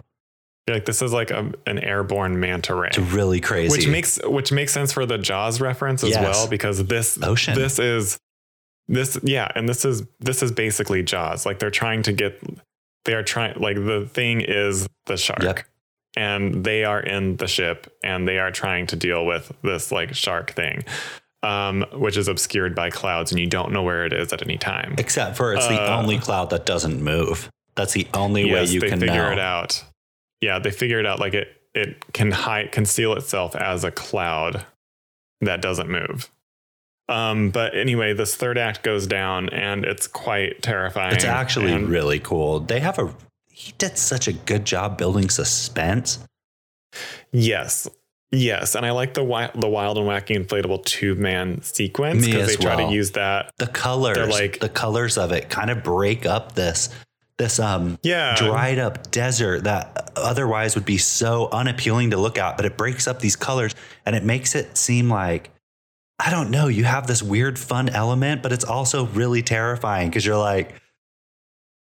You're 0.66 0.76
like 0.76 0.84
this 0.84 1.00
is 1.00 1.12
like 1.12 1.30
a, 1.30 1.52
an 1.66 1.78
airborne 1.78 2.38
manta 2.38 2.74
ray. 2.74 2.88
it's 2.88 2.98
really 2.98 3.40
crazy. 3.40 3.70
which 3.70 3.88
makes 3.88 4.18
which 4.24 4.52
makes 4.52 4.72
sense 4.72 4.92
for 4.92 5.06
the 5.06 5.16
Jaws 5.16 5.60
reference 5.60 6.04
as 6.04 6.10
Yes. 6.10 6.22
well 6.22 6.48
because 6.48 6.84
this 6.86 7.18
Ocean. 7.22 7.54
this 7.54 7.78
is 7.78 8.18
this 8.88 9.18
yeah 9.22 9.50
and 9.54 9.68
this 9.68 9.84
is 9.84 10.02
this 10.20 10.42
is 10.42 10.52
basically 10.52 11.02
Jaws 11.02 11.46
like 11.46 11.58
they're 11.60 11.70
trying 11.70 12.02
to 12.02 12.12
get 12.12 12.40
they 13.06 13.14
are 13.14 13.22
trying 13.22 13.58
like 13.58 13.76
the 13.76 14.08
thing 14.12 14.42
is 14.42 14.86
the 15.06 15.16
shark 15.16 15.42
Yep. 15.42 15.60
and 16.16 16.64
they 16.64 16.84
are 16.84 17.00
in 17.00 17.36
the 17.38 17.46
ship 17.48 17.90
and 18.04 18.28
they 18.28 18.38
are 18.38 18.50
trying 18.50 18.86
to 18.88 18.96
deal 18.96 19.24
with 19.24 19.50
this 19.62 19.90
like 19.90 20.14
shark 20.14 20.52
thing 20.52 20.84
um 21.42 21.84
which 21.94 22.16
is 22.16 22.28
obscured 22.28 22.74
by 22.74 22.90
clouds 22.90 23.30
and 23.32 23.40
you 23.40 23.46
don't 23.46 23.72
know 23.72 23.82
where 23.82 24.04
it 24.04 24.12
is 24.12 24.32
at 24.32 24.42
any 24.42 24.58
time 24.58 24.94
Except 24.98 25.36
for 25.36 25.54
it's 25.54 25.66
the 25.68 25.80
Uh, 25.80 25.96
only 25.98 26.18
cloud 26.18 26.50
that 26.50 26.66
doesn't 26.66 27.02
move. 27.02 27.50
That's 27.74 27.92
the 27.92 28.06
only 28.14 28.50
way 28.52 28.64
you 28.64 28.80
they 28.80 28.88
can 28.88 29.00
figure 29.00 29.26
know. 29.26 29.32
it 29.32 29.38
out 29.38 29.82
yeah 30.40 30.58
they 30.58 30.70
figure 30.70 30.98
it 31.00 31.06
out 31.06 31.18
like 31.20 31.34
it 31.34 31.48
it 31.74 32.12
can 32.14 32.30
hide 32.32 32.72
conceal 32.72 33.12
itself 33.14 33.54
as 33.54 33.84
a 33.84 33.90
cloud 33.90 34.64
that 35.42 35.60
doesn't 35.60 35.90
move 35.90 36.30
um 37.08 37.50
but 37.50 37.74
anyway 37.76 38.12
this 38.12 38.34
third 38.34 38.58
act 38.58 38.82
goes 38.82 39.06
down 39.06 39.48
and 39.50 39.84
it's 39.84 40.06
quite 40.06 40.60
terrifying 40.62 41.14
It's 41.14 41.24
actually 41.24 41.72
And- 41.72 41.88
really 41.88 42.18
cool. 42.20 42.60
They 42.60 42.80
have 42.80 42.98
a 42.98 43.14
he 43.50 43.72
did 43.78 43.96
such 43.96 44.28
a 44.28 44.32
good 44.32 44.64
job 44.66 44.98
building 44.98 45.30
suspense. 45.30 46.18
yes 47.32 47.88
yes 48.32 48.74
and 48.74 48.84
i 48.84 48.90
like 48.90 49.14
the 49.14 49.22
wild 49.22 49.52
the 49.54 49.68
wild 49.68 49.98
and 49.98 50.06
wacky 50.06 50.36
inflatable 50.36 50.84
tube 50.84 51.16
man 51.18 51.62
sequence 51.62 52.26
because 52.26 52.48
they 52.48 52.56
try 52.56 52.74
well. 52.76 52.88
to 52.88 52.94
use 52.94 53.12
that 53.12 53.52
The 53.58 53.66
colors, 53.68 54.28
like- 54.28 54.58
the 54.60 54.68
colors 54.68 55.16
of 55.16 55.30
it 55.32 55.48
kind 55.48 55.70
of 55.70 55.82
break 55.84 56.26
up 56.26 56.52
this 56.56 56.88
this 57.38 57.60
um 57.60 57.98
yeah 58.02 58.34
dried 58.36 58.78
up 58.78 59.10
desert 59.10 59.64
that 59.64 60.10
otherwise 60.16 60.74
would 60.74 60.84
be 60.86 60.98
so 60.98 61.48
unappealing 61.52 62.10
to 62.10 62.16
look 62.16 62.38
at, 62.38 62.56
but 62.56 62.64
it 62.64 62.76
breaks 62.78 63.06
up 63.06 63.20
these 63.20 63.36
colors 63.36 63.74
and 64.06 64.16
it 64.16 64.24
makes 64.24 64.54
it 64.54 64.76
seem 64.76 65.10
like 65.10 65.50
I 66.18 66.30
don't 66.30 66.50
know, 66.50 66.68
you 66.68 66.84
have 66.84 67.06
this 67.06 67.22
weird 67.22 67.58
fun 67.58 67.88
element, 67.90 68.42
but 68.42 68.52
it's 68.52 68.64
also 68.64 69.06
really 69.06 69.42
terrifying 69.42 70.08
because 70.08 70.24
you're 70.24 70.38
like 70.38 70.74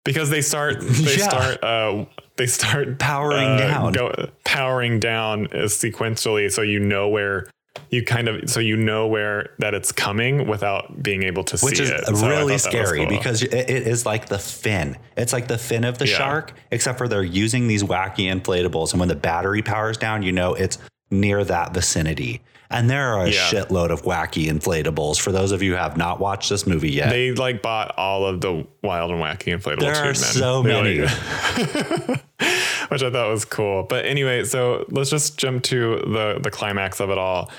because 0.05 0.28
they 0.30 0.43
start 0.43 0.76
they 0.80 1.16
Yeah. 1.16 1.28
start 1.28 1.62
uh 1.64 2.05
they 2.37 2.47
start 2.47 2.99
powering 2.99 3.49
uh, 3.51 3.59
down. 3.59 3.93
go, 3.93 4.30
powering 4.45 4.99
down 4.99 5.47
sequentially 5.47 6.51
so 6.51 6.62
you 6.62 6.80
know 6.80 7.09
where 7.09 7.47
you 7.91 8.05
kind 8.05 8.26
of 8.28 8.51
so 8.51 8.59
you 8.61 8.76
know 8.76 9.07
where 9.07 9.51
that 9.61 9.72
it's 9.72 9.93
coming 9.93 10.49
without 10.49 11.01
being 11.03 11.22
able 11.22 11.45
to 11.45 11.57
which 11.64 11.76
see 11.76 11.85
is 11.85 11.91
it 11.91 12.05
So 12.07 12.26
I 12.26 12.28
really 12.28 12.53
was 12.55 12.62
scary 12.64 12.99
cool. 13.01 13.09
because 13.09 13.43
it, 13.45 13.53
it 13.55 13.87
is 13.87 14.05
like 14.05 14.26
the 14.26 14.39
fin. 14.39 14.97
It's 15.16 15.32
like 15.32 15.47
the 15.49 15.59
fin 15.59 15.85
of 15.85 15.99
the 15.99 16.07
Yeah. 16.09 16.16
shark, 16.16 16.53
except 16.72 16.99
for 16.99 17.07
they're 17.09 17.22
using 17.22 17.66
these 17.68 17.82
wacky 17.85 18.26
inflatables. 18.32 18.91
And 18.93 19.01
when 19.01 19.09
the 19.09 19.14
battery 19.16 19.62
powers 19.62 19.97
down, 19.97 20.22
you 20.22 20.32
know 20.32 20.55
it's 20.55 20.78
near 21.11 21.45
that 21.45 21.72
vicinity. 21.74 22.43
And 22.71 22.89
there 22.91 23.15
are 23.15 23.25
a 23.27 23.31
Yeah. 23.31 23.41
shitload 23.51 23.91
of 23.91 24.03
wacky 24.03 24.47
inflatables. 24.47 25.21
For 25.21 25.31
those 25.33 25.53
of 25.53 25.62
you 25.62 25.73
who 25.73 25.77
have 25.77 25.97
not 25.97 26.19
watched 26.21 26.49
this 26.51 26.67
movie 26.67 26.91
yet, 26.93 27.11
they 27.11 27.33
like 27.33 27.62
bought 27.62 27.95
all 27.99 28.27
of 28.27 28.41
the 28.41 28.67
wild 28.83 29.11
and 29.11 29.21
wacky 29.21 29.57
inflatable 29.57 29.81
There 29.81 29.95
are 29.97 30.05
men. 30.05 30.15
so 30.15 30.62
They, 30.62 30.73
many. 30.73 31.01
like- 31.01 32.25
which 32.91 33.03
I 33.03 33.11
thought 33.11 33.31
was 33.31 33.45
cool. 33.45 33.85
But 33.85 34.05
anyway, 34.07 34.45
so 34.45 34.85
let's 34.91 35.11
just 35.11 35.39
jump 35.39 35.62
to 35.65 35.97
the 36.07 36.39
the 36.43 36.51
climax 36.51 37.01
of 37.01 37.11
it 37.11 37.19
all. 37.19 37.51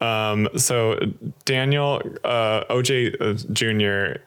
Um, 0.00 0.48
so 0.56 0.98
Daniel 1.44 2.02
uh, 2.24 2.64
OJ 2.70 3.16
uh, 3.20 3.34
Jr. 3.52 4.20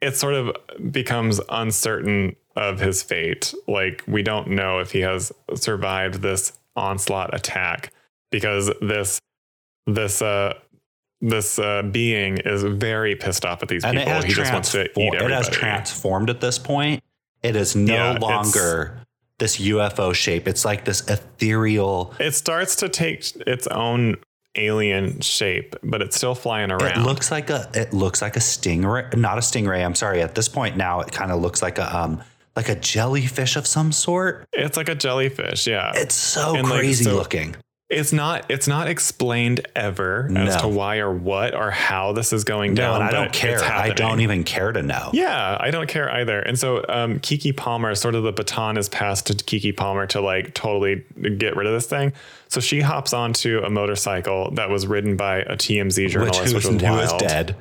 It 0.00 0.16
sort 0.16 0.34
of 0.34 0.52
becomes 0.92 1.40
uncertain 1.48 2.36
of 2.56 2.78
his 2.80 3.02
fate. 3.02 3.54
Like 3.66 4.02
we 4.06 4.22
don't 4.22 4.48
know 4.48 4.78
if 4.80 4.92
he 4.92 5.00
has 5.00 5.32
survived 5.54 6.20
this 6.22 6.52
onslaught 6.76 7.32
attack 7.34 7.92
because 8.30 8.70
this 8.80 9.18
this 9.86 10.22
uh 10.22 10.54
this 11.20 11.58
uh, 11.58 11.80
being 11.90 12.36
is 12.38 12.62
very 12.64 13.16
pissed 13.16 13.46
off 13.46 13.62
at 13.62 13.68
these 13.68 13.82
and 13.82 13.96
people. 13.96 14.12
it 14.12 14.14
has, 14.14 14.24
he 14.24 14.32
just 14.34 14.52
wants 14.52 14.72
to 14.72 14.82
eat 14.84 15.12
transfor- 15.12 15.26
it 15.26 15.30
has 15.30 15.48
transformed 15.48 16.28
at 16.28 16.40
this 16.40 16.58
point. 16.58 17.02
It 17.42 17.56
is 17.56 17.74
no 17.74 17.94
Yeah, 17.94 18.18
longer 18.18 18.98
this 19.38 19.56
UFO 19.58 20.14
shape. 20.14 20.46
It's 20.46 20.64
like 20.66 20.84
this 20.84 21.00
ethereal. 21.08 22.14
it 22.20 22.34
starts 22.34 22.76
to 22.76 22.88
take 22.90 23.24
its 23.46 23.66
own 23.68 24.16
alien 24.56 25.20
shape, 25.20 25.74
but 25.82 26.02
it's 26.02 26.16
still 26.16 26.34
flying 26.34 26.70
around. 26.70 27.00
It 27.00 27.06
looks 27.06 27.30
like 27.30 27.48
a 27.50 27.70
it 27.74 27.92
looks 27.94 28.20
like 28.20 28.36
a 28.36 28.40
stingray, 28.40 29.16
not 29.16 29.38
a 29.38 29.40
stingray. 29.40 29.84
I'm 29.84 29.94
sorry. 29.94 30.20
At 30.20 30.34
this 30.34 30.48
point 30.48 30.76
now, 30.76 31.00
it 31.00 31.10
kind 31.10 31.32
of 31.32 31.40
looks 31.40 31.62
like 31.62 31.78
a 31.78 31.96
um 31.96 32.22
like 32.54 32.68
a 32.68 32.76
jellyfish 32.76 33.56
of 33.56 33.66
some 33.66 33.92
sort. 33.92 34.46
it's 34.52 34.76
like 34.76 34.88
a 34.88 34.94
jellyfish, 34.94 35.66
yeah. 35.66 35.90
It's 35.94 36.14
so 36.14 36.54
And, 36.54 36.68
like, 36.68 36.80
crazy 36.80 37.04
so- 37.04 37.14
looking. 37.16 37.56
It's 37.94 38.12
not 38.12 38.50
it's 38.50 38.66
not 38.68 38.88
explained 38.88 39.66
ever 39.76 40.30
as 40.36 40.56
to 40.56 40.68
why 40.68 40.98
or 40.98 41.12
what 41.12 41.54
or 41.54 41.70
how 41.70 42.12
this 42.12 42.32
is 42.32 42.44
going 42.44 42.74
No, 42.74 42.82
down. 42.82 42.94
and 42.96 43.04
I 43.04 43.10
don't 43.12 43.32
care. 43.32 43.62
I 43.62 43.90
don't 43.90 44.20
even 44.20 44.44
care 44.44 44.72
to 44.72 44.82
know. 44.82 45.10
Yeah, 45.12 45.56
I 45.60 45.70
don't 45.70 45.88
care 45.88 46.10
either. 46.10 46.40
And 46.40 46.58
so 46.58 46.84
um, 46.88 47.20
Keke 47.20 47.56
Palmer, 47.56 47.94
sort 47.94 48.14
of 48.14 48.22
the 48.24 48.32
baton 48.32 48.76
is 48.76 48.88
passed 48.88 49.26
to 49.28 49.34
Keke 49.34 49.76
Palmer 49.76 50.06
to 50.08 50.20
like 50.20 50.54
totally 50.54 51.04
get 51.38 51.56
rid 51.56 51.66
of 51.66 51.72
this 51.72 51.86
thing. 51.86 52.12
So 52.48 52.60
she 52.60 52.80
hops 52.80 53.12
onto 53.12 53.60
a 53.64 53.70
motorcycle 53.70 54.50
that 54.52 54.68
was 54.70 54.86
ridden 54.86 55.16
by 55.16 55.38
a 55.38 55.56
TMZ 55.56 56.08
journalist, 56.10 56.40
who's, 56.40 56.54
which, 56.54 56.66
was 56.66 56.80
who 56.80 56.98
is 56.98 57.10
wild, 57.10 57.20
dead? 57.20 57.56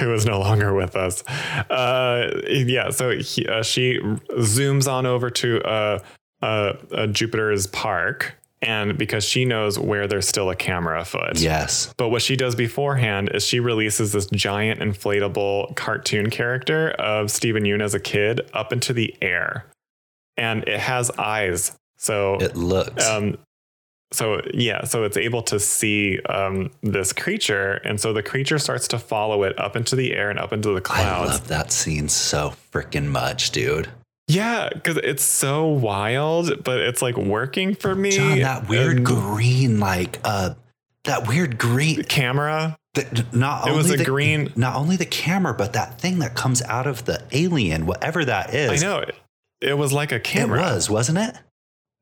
who 0.00 0.12
is 0.12 0.26
no 0.26 0.38
longer 0.40 0.74
with 0.74 0.94
us. 0.96 1.26
Uh, 1.70 2.42
yeah, 2.48 2.90
so 2.90 3.18
he, 3.18 3.46
uh, 3.46 3.62
she 3.62 3.98
zooms 4.38 4.90
on 4.90 5.06
over 5.06 5.30
to 5.30 5.60
uh, 5.62 5.98
uh, 6.42 6.46
uh, 6.92 7.06
Jupiter's 7.06 7.66
park. 7.66 8.36
And 8.62 8.96
because 8.96 9.22
she 9.24 9.44
knows 9.44 9.78
where 9.78 10.06
there's 10.08 10.26
still 10.26 10.48
a 10.50 10.56
camera 10.56 11.02
afoot. 11.02 11.38
Yes. 11.38 11.92
But 11.98 12.08
what 12.08 12.22
she 12.22 12.36
does 12.36 12.54
beforehand 12.54 13.30
is 13.34 13.44
she 13.44 13.60
releases 13.60 14.12
this 14.12 14.26
giant 14.26 14.80
inflatable 14.80 15.76
cartoon 15.76 16.30
character 16.30 16.90
of 16.92 17.30
Steven 17.30 17.64
Yeun 17.64 17.82
as 17.82 17.92
a 17.94 18.00
kid 18.00 18.40
up 18.54 18.72
into 18.72 18.92
the 18.94 19.14
air. 19.20 19.66
And 20.38 20.66
it 20.66 20.80
has 20.80 21.10
eyes. 21.12 21.72
So 21.98 22.36
It 22.40 22.56
looks. 22.56 23.06
um 23.06 23.36
so 24.12 24.40
yeah, 24.54 24.84
so 24.84 25.02
it's 25.02 25.16
able 25.16 25.42
to 25.42 25.58
see 25.60 26.20
um 26.22 26.70
this 26.82 27.12
creature 27.12 27.72
and 27.84 28.00
so 28.00 28.12
the 28.12 28.22
creature 28.22 28.58
starts 28.58 28.86
to 28.88 28.98
follow 28.98 29.42
it 29.42 29.58
up 29.60 29.76
into 29.76 29.96
the 29.96 30.12
air 30.14 30.30
and 30.30 30.38
up 30.38 30.52
into 30.52 30.70
the 30.72 30.80
clouds. 30.80 31.30
I 31.30 31.32
love 31.34 31.48
that 31.48 31.72
scene 31.72 32.08
so 32.08 32.54
freaking 32.72 33.06
much, 33.06 33.50
dude. 33.50 33.88
Yeah, 34.28 34.70
because 34.72 34.96
it's 34.98 35.22
so 35.22 35.66
wild, 35.66 36.64
but 36.64 36.80
it's 36.80 37.00
like 37.00 37.16
working 37.16 37.74
for 37.74 37.94
me. 37.94 38.10
John, 38.10 38.38
that 38.40 38.68
weird 38.68 38.96
And 38.98 39.06
green, 39.06 39.78
like 39.78 40.18
uh, 40.24 40.54
that 41.04 41.28
weird 41.28 41.58
green. 41.58 42.02
camera. 42.04 42.76
The, 42.94 43.26
not 43.32 43.66
It 43.68 43.70
only 43.70 43.76
was 43.82 43.90
a 43.92 43.96
the, 43.98 44.04
green- 44.04 44.52
not 44.56 44.74
only 44.76 44.96
the 44.96 45.06
camera, 45.06 45.54
but 45.54 45.74
that 45.74 46.00
thing 46.00 46.18
that 46.20 46.34
comes 46.34 46.62
out 46.62 46.86
of 46.86 47.04
the 47.04 47.22
alien, 47.30 47.86
whatever 47.86 48.24
that 48.24 48.54
is. 48.54 48.82
I 48.82 48.86
know 48.86 48.98
it, 49.00 49.14
it 49.60 49.74
was 49.78 49.92
like 49.92 50.12
a 50.12 50.18
camera. 50.20 50.58
it 50.58 50.62
was, 50.74 50.90
wasn't 50.90 51.18
it? 51.18 51.36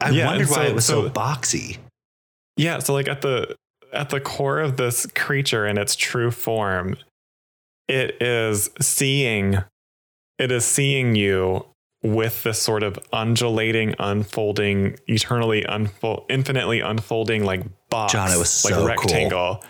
I 0.00 0.10
Yeah, 0.10 0.26
wondered 0.28 0.48
why 0.48 0.54
so- 0.54 0.62
it 0.62 0.74
was 0.74 0.84
so, 0.86 1.02
so- 1.04 1.10
boxy. 1.10 1.78
Yeah, 2.56 2.78
so 2.78 2.94
like 2.94 3.08
at 3.08 3.20
the 3.22 3.56
at 3.92 4.10
the 4.10 4.20
core 4.20 4.60
of 4.60 4.76
this 4.76 5.06
creature 5.14 5.66
in 5.66 5.76
its 5.76 5.94
true 5.96 6.30
form, 6.30 6.96
it 7.88 8.22
is 8.22 8.70
seeing 8.80 9.58
it 10.38 10.50
is 10.52 10.64
seeing 10.64 11.16
you 11.16 11.66
with 12.04 12.42
this 12.42 12.60
sort 12.60 12.82
of 12.82 12.98
undulating, 13.12 13.94
unfolding, 13.98 14.96
eternally 15.06 15.64
unfold, 15.64 16.26
infinitely 16.28 16.80
unfolding 16.80 17.44
like 17.44 17.64
box, 17.88 18.12
John, 18.12 18.30
it 18.30 18.36
was 18.36 18.64
like 18.64 18.74
so 18.74 18.80
cool. 18.80 18.86
rectangle, 18.86 19.64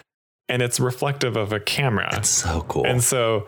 and 0.49 0.61
it's 0.61 0.81
reflective 0.81 1.37
of 1.37 1.53
a 1.53 1.61
camera. 1.61 2.11
It's 2.17 2.29
so 2.29 2.63
cool. 2.69 2.85
And 2.85 3.03
so 3.03 3.47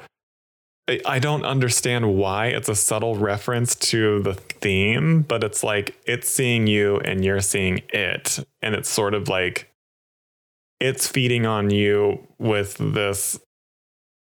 I 1.05 1.19
don't 1.19 1.45
understand 1.45 2.17
why 2.17 2.47
it's 2.47 2.69
a 2.69 2.77
subtle 2.77 3.17
reference 3.17 3.75
to 3.75 4.23
the 4.23 4.35
theme, 4.35 5.23
but 5.23 5.43
it's 5.43 5.65
like 5.65 6.01
it's 6.07 6.31
seeing 6.31 6.69
you 6.69 6.99
and 7.01 7.25
you're 7.25 7.41
seeing 7.41 7.83
it. 7.89 8.39
And 8.63 8.77
it's 8.77 8.89
sort 8.89 9.15
of 9.15 9.29
like 9.29 9.69
it's 10.79 11.09
feeding 11.09 11.45
on 11.45 11.71
you 11.71 12.25
with 12.39 12.77
this. 12.79 13.41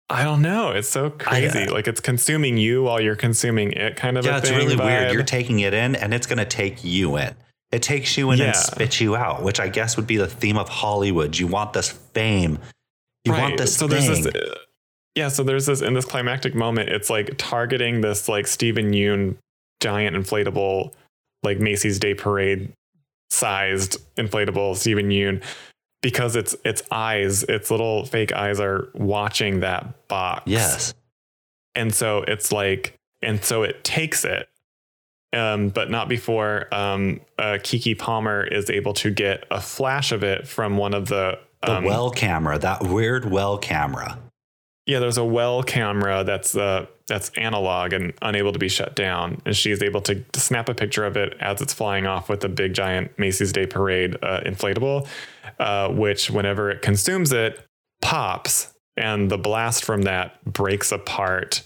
I 0.09 0.23
don't 0.23 0.41
know. 0.41 0.71
It's 0.71 0.87
so 0.87 1.09
crazy. 1.09 1.67
like 1.67 1.87
it's 1.87 1.99
consuming 1.99 2.57
you 2.57 2.83
while 2.83 3.01
you're 3.01 3.15
consuming 3.17 3.73
it, 3.73 3.95
kind 3.97 4.17
of. 4.17 4.25
yeah, 4.25 4.37
it's 4.37 4.49
really 4.49 4.75
weird. 4.77 5.11
You're 5.11 5.23
taking 5.23 5.59
it 5.59 5.73
in, 5.73 5.95
and 5.95 6.13
it's 6.13 6.27
going 6.27 6.37
to 6.37 6.45
take 6.45 6.83
you 6.83 7.17
in. 7.17 7.35
It 7.71 7.81
takes 7.81 8.17
you 8.17 8.31
in 8.31 8.39
Yeah. 8.39 8.45
and 8.47 8.55
spits 8.55 9.01
you 9.01 9.17
out, 9.17 9.43
which 9.43 9.59
I 9.59 9.67
guess 9.67 9.97
would 9.97 10.07
be 10.07 10.15
the 10.15 10.27
theme 10.27 10.57
of 10.57 10.69
Hollywood. 10.69 11.37
You 11.37 11.47
want 11.47 11.73
this 11.73 11.91
fame. 11.91 12.59
You 13.25 13.33
want 13.33 13.57
this 13.57 13.75
so 13.75 13.89
thing. 13.89 14.05
there's 14.07 14.23
this 14.23 14.33
uh, 14.33 14.55
yeah 15.15 15.27
so 15.27 15.43
there's 15.43 15.65
this 15.65 15.81
in 15.81 15.93
this 15.93 16.05
climactic 16.05 16.55
moment 16.55 16.87
it's 16.87 17.09
like 17.09 17.31
targeting 17.37 17.99
this 17.99 18.29
like 18.29 18.47
Steven 18.47 18.91
Yeun 18.93 19.35
giant 19.81 20.15
inflatable 20.15 20.93
like 21.43 21.59
macy's 21.59 21.99
day 21.99 22.13
parade 22.13 22.71
sized 23.29 23.97
inflatable 24.15 24.77
Steven 24.77 25.09
Yeun 25.09 25.43
because 26.07 26.37
its 26.37 26.55
its 26.63 26.81
eyes 26.89 27.43
its 27.43 27.69
little 27.69 28.05
fake 28.05 28.31
eyes 28.31 28.61
are 28.61 28.87
watching 28.93 29.59
that 29.59 30.07
box 30.07 30.43
yes. 30.45 30.93
and 31.75 31.93
so 31.93 32.19
it's 32.19 32.49
like 32.49 32.97
and 33.21 33.43
so 33.43 33.63
it 33.63 33.83
takes 33.83 34.23
it 34.23 34.47
um, 35.33 35.67
but 35.67 35.91
not 35.91 36.07
before 36.07 36.73
um, 36.73 37.19
uh, 37.37 37.57
Keke 37.59 37.99
Palmer 37.99 38.41
is 38.45 38.69
able 38.69 38.93
to 38.93 39.11
get 39.11 39.43
a 39.51 39.59
flash 39.59 40.13
of 40.13 40.23
it 40.23 40.47
from 40.47 40.77
one 40.77 40.93
of 40.93 41.09
the 41.09 41.37
The 41.61 41.75
um, 41.75 41.83
well 41.83 42.09
camera, 42.09 42.57
that 42.59 42.83
weird 42.83 43.29
well 43.29 43.57
camera. 43.57 44.17
Yeah, 44.87 44.99
there's 44.99 45.17
a 45.17 45.23
well 45.25 45.61
camera 45.63 46.23
that's 46.23 46.55
uh, 46.55 46.85
that's 47.07 47.29
analog 47.37 47.91
and 47.93 48.13
unable 48.21 48.53
to 48.53 48.59
be 48.59 48.69
shut 48.69 48.95
down, 48.95 49.41
and 49.45 49.55
she's 49.55 49.83
able 49.83 50.01
to 50.01 50.23
snap 50.33 50.69
a 50.69 50.73
picture 50.73 51.05
of 51.05 51.15
it 51.17 51.35
as 51.41 51.61
it's 51.61 51.73
flying 51.73 52.07
off 52.07 52.29
with 52.29 52.39
the 52.39 52.49
big 52.49 52.73
giant 52.73 53.11
Macy's 53.19 53.51
Day 53.51 53.65
Parade 53.65 54.15
uh, 54.23 54.41
inflatable, 54.45 55.05
uh, 55.59 55.89
which 55.89 56.31
whenever 56.31 56.69
it 56.71 56.81
consumes 56.81 57.31
it 57.33 57.59
pops, 58.01 58.73
and 58.95 59.29
the 59.29 59.37
blast 59.37 59.83
from 59.83 60.03
that 60.03 60.43
breaks 60.45 60.91
apart 60.93 61.63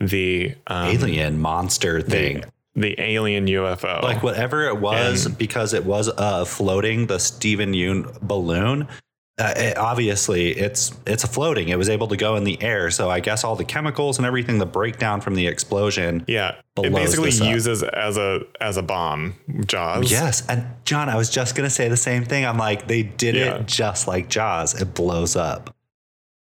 the 0.00 0.54
um, 0.66 0.88
alien 0.88 1.38
monster 1.38 2.00
thing. 2.00 2.44
the 2.74 2.98
alien 3.00 3.46
UFO. 3.46 4.02
like 4.02 4.22
whatever 4.22 4.64
it 4.68 4.80
was, 4.80 5.26
And- 5.26 5.36
because 5.36 5.74
it 5.74 5.84
was 5.84 6.08
uh, 6.08 6.44
floating 6.46 7.06
the 7.08 7.18
Steven 7.20 7.72
Yeun 7.74 8.18
balloon. 8.22 8.88
Uh, 9.36 9.52
it, 9.56 9.76
obviously, 9.76 10.50
it's 10.52 10.92
it's 11.06 11.24
floating. 11.26 11.68
It 11.68 11.76
was 11.76 11.88
able 11.88 12.06
to 12.06 12.16
go 12.16 12.36
in 12.36 12.44
the 12.44 12.62
air, 12.62 12.88
so 12.92 13.10
I 13.10 13.18
guess 13.18 13.42
all 13.42 13.56
the 13.56 13.64
chemicals 13.64 14.16
and 14.18 14.26
everything, 14.26 14.58
the 14.58 14.66
breakdown 14.66 15.20
from 15.20 15.34
the 15.34 15.48
explosion. 15.48 16.24
yeah, 16.28 16.54
it 16.76 16.92
basically 16.94 17.32
uses 17.48 17.82
as 17.82 18.16
a 18.16 18.42
as 18.60 18.76
a 18.76 18.82
bomb. 18.82 19.34
Jaws. 19.66 20.08
Yes, 20.08 20.46
and 20.48 20.64
John, 20.84 21.08
I 21.08 21.16
was 21.16 21.30
just 21.30 21.56
gonna 21.56 21.68
say 21.70 21.88
the 21.88 21.96
same 21.96 22.24
thing. 22.24 22.46
I'm 22.46 22.58
like, 22.58 22.86
they 22.86 23.02
did 23.02 23.34
Yeah. 23.34 23.56
it 23.56 23.66
just 23.66 24.06
like 24.06 24.28
Jaws. 24.28 24.80
It 24.80 24.94
blows 24.94 25.34
up. 25.34 25.74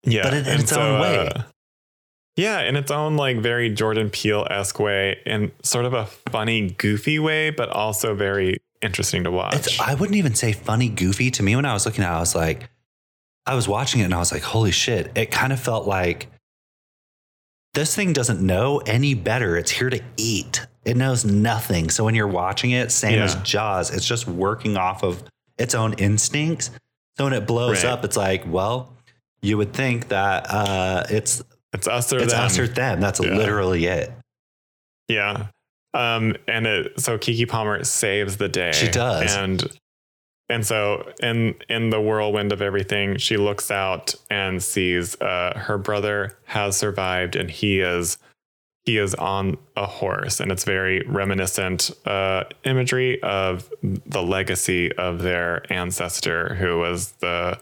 yeah, 0.04 0.24
But 0.24 0.34
in- 0.34 0.46
in 0.48 0.60
its 0.60 0.74
own 0.74 1.00
way. 1.00 1.30
yeah, 2.36 2.62
in 2.64 2.76
its 2.76 2.92
own 2.92 3.16
like 3.16 3.38
very 3.38 3.70
Jordan 3.70 4.10
Peele 4.10 4.46
esque 4.50 4.80
way, 4.80 5.18
in 5.26 5.54
sort 5.64 5.86
of 5.86 5.94
a 5.94 6.08
funny, 6.30 6.72
goofy 6.72 7.20
way, 7.20 7.52
but 7.52 7.70
also 7.70 8.16
very 8.16 8.58
interesting 8.82 9.24
to 9.24 9.32
watch. 9.32 9.56
It's 9.56 9.80
I 9.80 9.94
wouldn't 9.94 10.18
even 10.18 10.36
say 10.36 10.52
funny, 10.52 10.90
goofy. 10.90 11.32
To 11.32 11.42
me, 11.44 11.56
when 11.56 11.64
I 11.64 11.72
was 11.72 11.86
looking 11.86 12.04
at 12.04 12.12
it, 12.12 12.16
I 12.18 12.20
was 12.20 12.36
like, 12.36 12.68
I 13.46 13.56
was 13.56 13.68
watching 13.68 14.02
it 14.02 14.06
and 14.06 14.14
I 14.14 14.20
was 14.20 14.32
like, 14.32 14.44
holy 14.44 14.72
shit. 14.72 15.12
It 15.16 15.32
kind 15.32 15.52
of 15.52 15.60
felt 15.60 15.88
like 15.88 16.28
this 17.74 17.96
thing 17.96 18.14
doesn't 18.14 18.42
know 18.42 18.80
any 18.80 19.14
better. 19.14 19.58
It's 19.58 19.72
here 19.72 19.90
to 19.90 20.02
eat. 20.18 20.66
It 20.86 20.98
knows 20.98 21.24
nothing. 21.26 21.90
So 21.90 22.04
when 22.04 22.16
you're 22.16 22.28
watching 22.28 22.72
it, 22.72 22.92
same 22.92 23.20
as 23.20 23.36
Jaws, 23.36 23.92
it's 23.96 24.06
just 24.06 24.28
working 24.28 24.78
off 24.78 25.04
of 25.04 25.24
its 25.58 25.74
own 25.76 25.94
instincts. 25.94 26.72
So 27.18 27.24
when 27.26 27.34
it 27.34 27.46
blows 27.48 27.84
Right. 27.84 27.92
up, 27.94 28.04
it's 28.04 28.18
like, 28.18 28.44
well, 28.48 28.94
you 29.42 29.58
would 29.58 29.74
think 29.74 30.10
that 30.10 30.48
uh, 30.50 31.04
it's 31.10 31.42
it's 31.74 31.88
us 31.88 32.12
or 32.12 32.20
it's 32.20 32.34
them. 32.34 32.44
us 32.46 32.60
or 32.60 32.68
them. 32.68 33.00
That's 33.00 33.20
Yeah. 33.24 33.36
literally 33.36 33.86
it. 33.86 34.12
Yeah. 35.08 35.48
Um, 35.94 36.36
and 36.48 36.68
it, 36.68 37.00
so 37.00 37.18
Keke 37.18 37.48
Palmer 37.48 37.84
saves 37.84 38.38
the 38.38 38.50
day. 38.50 38.72
She 38.74 38.88
does. 38.90 39.34
And 39.36 39.64
and 40.52 40.66
so 40.66 41.12
in 41.24 41.56
in 41.70 41.90
the 41.90 42.02
whirlwind 42.02 42.52
of 42.52 42.62
everything, 42.62 43.18
she 43.18 43.38
looks 43.38 43.72
out 43.72 44.14
and 44.30 44.62
sees 44.62 45.20
uh, 45.22 45.54
her 45.56 45.78
brother 45.78 46.38
has 46.46 46.78
survived 46.78 47.36
and 47.36 47.50
he 47.50 47.80
is 47.80 48.18
he 48.84 48.98
is 48.98 49.16
on 49.16 49.58
a 49.76 49.86
horse 49.86 50.40
and 50.40 50.52
it's 50.52 50.64
very 50.64 51.02
reminiscent 51.08 51.92
uh, 52.06 52.44
imagery 52.66 53.22
of 53.22 53.72
the 53.82 54.22
legacy 54.22 54.92
of 54.94 55.22
their 55.22 55.72
ancestor 55.72 56.56
who 56.56 56.80
was 56.80 57.12
the 57.14 57.58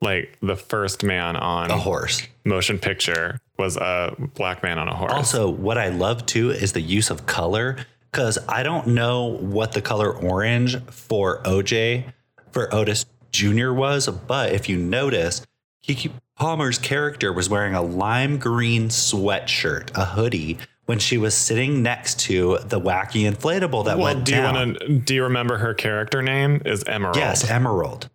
like 0.00 0.38
the 0.40 0.56
first 0.56 1.02
man 1.02 1.36
on 1.36 1.70
A 1.70 1.76
horse. 1.76 2.22
motion 2.44 2.78
picture 2.78 3.38
was 3.58 3.76
a 3.76 4.14
black 4.34 4.62
man 4.62 4.78
on 4.78 4.88
a 4.88 4.94
horse. 4.94 5.12
Also, 5.12 5.50
what 5.50 5.76
I 5.76 5.88
love 5.88 6.24
too 6.24 6.50
is 6.50 6.72
the 6.72 6.80
use 6.80 7.10
of 7.10 7.26
color 7.26 7.76
because 8.10 8.38
I 8.48 8.62
don't 8.62 8.88
know 8.88 9.24
what 9.26 9.72
the 9.72 9.82
color 9.82 10.12
orange 10.12 10.82
for 10.86 11.42
OJ 11.42 12.12
for 12.52 12.72
Otis 12.74 13.06
Jr. 13.32 13.72
was, 13.72 14.08
but 14.08 14.52
if 14.52 14.68
you 14.68 14.76
notice, 14.78 15.42
Keke 15.86 16.10
Palmer's 16.36 16.78
character 16.78 17.32
was 17.32 17.50
wearing 17.50 17.74
a 17.74 17.82
lime 17.82 18.38
green 18.38 18.88
sweatshirt, 18.88 19.90
a 19.96 20.04
hoodie, 20.04 20.58
when 20.86 20.98
she 20.98 21.18
was 21.18 21.34
sitting 21.34 21.82
next 21.82 22.20
to 22.20 22.58
the 22.64 22.80
wacky 22.80 23.30
inflatable 23.30 23.84
that 23.84 23.98
well, 23.98 24.14
went 24.14 24.24
do 24.24 24.32
down. 24.32 24.54
you 24.54 24.60
want 24.60 24.80
to? 24.80 24.98
Do 25.00 25.14
you 25.14 25.24
remember 25.24 25.58
her 25.58 25.74
character 25.74 26.22
name? 26.22 26.62
Is 26.64 26.82
Emerald? 26.84 27.16
yes, 27.16 27.48
Emerald. 27.50 28.08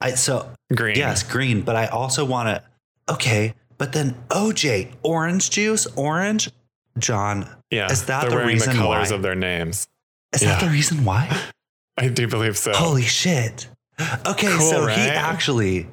I 0.00 0.12
so 0.12 0.50
green. 0.74 0.96
Yes, 0.96 1.22
green. 1.22 1.60
But 1.60 1.76
I 1.76 1.86
also 1.86 2.24
want 2.24 2.48
to. 2.48 3.12
Okay, 3.12 3.54
but 3.76 3.92
then 3.92 4.14
OJ, 4.30 4.92
orange 5.02 5.50
juice, 5.50 5.86
orange. 5.96 6.50
John, 6.96 7.48
yeah. 7.74 7.90
is 7.90 8.06
that 8.06 8.22
They're 8.22 8.30
the 8.30 8.36
wearing 8.36 8.54
reason 8.54 8.72
the 8.76 8.78
colors 8.82 9.10
why? 9.10 9.16
of 9.16 9.22
their 9.22 9.34
names. 9.34 9.86
is 10.34 10.40
that 10.42 10.60
the 10.60 10.68
reason 10.70 11.04
why? 11.04 11.28
I 11.96 12.08
do 12.08 12.26
believe 12.26 12.56
so. 12.58 12.72
Holy 12.72 13.02
shit! 13.02 13.68
Okay, 14.26 14.48
Cool, 14.56 14.70
so 14.70 14.86
he 14.86 15.00
actually. 15.02 15.86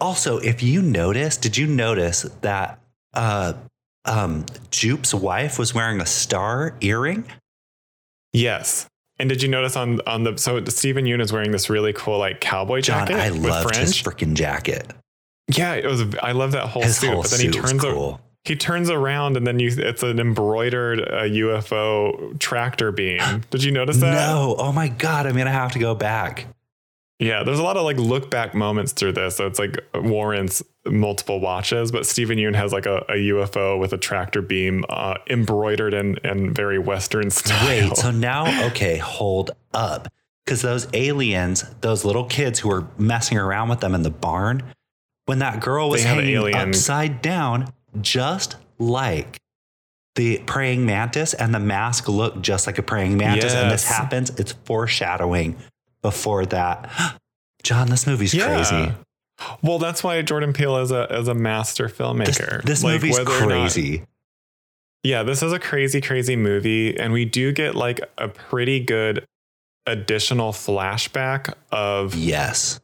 Also, 0.00 0.36
if 0.38 0.62
you 0.62 0.82
notice, 0.82 1.38
did 1.38 1.56
you 1.56 1.66
notice 1.66 2.22
that 2.42 2.78
uh, 3.14 3.54
um, 4.04 4.44
Jupe's 4.70 5.14
wife 5.14 5.58
was 5.58 5.72
wearing 5.74 6.00
a 6.02 6.06
star 6.06 6.76
earring? 6.82 7.24
Yes. 8.32 8.86
And 9.18 9.30
did 9.30 9.42
you 9.42 9.48
notice 9.48 9.76
on 9.76 10.00
on 10.06 10.24
the 10.24 10.36
so 10.36 10.62
Steven 10.66 11.06
Yeun 11.06 11.22
is 11.22 11.32
wearing 11.32 11.50
this 11.50 11.70
really 11.70 11.94
cool 11.94 12.18
like 12.18 12.40
cowboy 12.40 12.82
John, 12.82 13.06
jacket 13.06 13.22
I 13.22 13.28
loved 13.30 13.74
his 13.76 13.94
freaking 13.94 14.34
jacket. 14.34 14.92
yeah, 15.48 15.72
it 15.74 15.86
was. 15.86 16.02
I 16.22 16.32
love 16.32 16.52
that 16.52 16.66
whole 16.68 16.82
His 16.82 16.98
suit. 16.98 17.10
whole 17.10 17.22
but 17.22 17.30
then 17.30 17.40
he 17.40 17.48
turns 17.50 17.80
cool. 17.82 18.20
He 18.46 18.56
turns 18.56 18.90
around 18.90 19.36
and 19.36 19.46
then 19.46 19.58
you 19.58 19.70
it's 19.76 20.02
an 20.02 20.18
embroidered 20.18 21.00
uh, 21.00 21.22
UFO 21.22 22.38
tractor 22.38 22.92
beam. 22.92 23.42
Did 23.50 23.64
you 23.64 23.72
notice 23.72 23.98
that? 23.98 24.14
No, 24.14 24.54
oh 24.58 24.72
my 24.72 24.88
god! 24.88 25.26
I'm 25.26 25.36
gonna 25.36 25.50
have 25.50 25.72
to 25.72 25.78
go 25.78 25.94
back. 25.94 26.46
Yeah, 27.18 27.44
there's 27.44 27.58
a 27.58 27.62
lot 27.62 27.78
of 27.78 27.84
like 27.84 27.96
look 27.96 28.30
back 28.30 28.54
moments 28.54 28.92
through 28.92 29.12
this. 29.12 29.36
So 29.36 29.46
it's 29.46 29.58
like 29.58 29.78
Warren's 29.94 30.62
multiple 30.84 31.40
watches, 31.40 31.90
but 31.90 32.06
Steven 32.06 32.36
Yeun 32.36 32.54
has 32.54 32.72
like 32.72 32.84
a, 32.84 32.98
a 33.08 33.14
UFO 33.14 33.78
with 33.78 33.94
a 33.94 33.98
tractor 33.98 34.42
beam 34.42 34.84
uh, 34.90 35.14
embroidered 35.28 35.94
in, 35.94 36.18
in 36.18 36.52
very 36.52 36.78
Western 36.78 37.30
style. 37.30 37.66
Wait, 37.66 37.96
so 37.96 38.10
now, 38.10 38.66
okay, 38.66 38.98
hold 38.98 39.52
up. 39.72 40.08
Because 40.44 40.62
those 40.62 40.86
aliens, 40.92 41.64
those 41.80 42.04
little 42.04 42.24
kids 42.24 42.60
who 42.60 42.68
were 42.68 42.86
messing 42.98 43.36
around 43.38 43.68
with 43.68 43.80
them 43.80 43.94
in 43.94 44.02
the 44.02 44.10
barn, 44.10 44.62
when 45.24 45.40
that 45.40 45.60
girl 45.60 45.90
was 45.90 46.04
hanging 46.04 46.54
upside 46.54 47.20
down, 47.20 47.72
just 48.00 48.56
like 48.78 49.38
the 50.14 50.38
praying 50.46 50.86
mantis, 50.86 51.34
and 51.34 51.54
the 51.54 51.60
mask 51.60 52.08
look 52.08 52.40
just 52.40 52.66
like 52.66 52.78
a 52.78 52.82
praying 52.82 53.16
mantis, 53.18 53.52
and 53.52 53.70
this 53.70 53.84
happens, 53.86 54.30
it's 54.38 54.52
foreshadowing 54.64 55.56
before 56.02 56.46
that. 56.46 56.90
John, 57.62 57.88
this 57.88 58.06
movie's 58.06 58.32
crazy. 58.32 58.92
Well, 59.60 59.78
that's 59.78 60.02
why 60.02 60.22
Jordan 60.22 60.52
Peele 60.54 60.78
is 60.78 60.90
a 60.90 61.04
is 61.18 61.28
a 61.28 61.34
master 61.34 61.88
filmmaker. 61.88 62.62
this 62.62 62.82
Like, 62.82 62.94
movie's 63.02 63.18
or 63.18 63.24
not- 63.24 63.46
crazy. 63.48 64.04
yeah, 65.02 65.22
this 65.22 65.42
is 65.42 65.52
a 65.52 65.58
crazy, 65.58 66.00
crazy 66.00 66.36
movie, 66.36 66.98
and 66.98 67.12
we 67.12 67.24
do 67.26 67.52
get 67.52 67.74
like 67.74 68.00
a 68.16 68.28
pretty 68.28 68.80
good 68.80 69.26
additional 69.86 70.52
flashback 70.52 71.52
of 71.70 72.14
yes. 72.14 72.80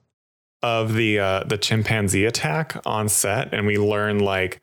of 0.62 0.92
the 0.94 1.18
uh, 1.18 1.44
the 1.44 1.56
chimpanzee 1.56 2.26
attack 2.26 2.76
on 2.84 3.08
set, 3.08 3.54
and 3.54 3.66
we 3.66 3.78
learn 3.78 4.18
like 4.18 4.60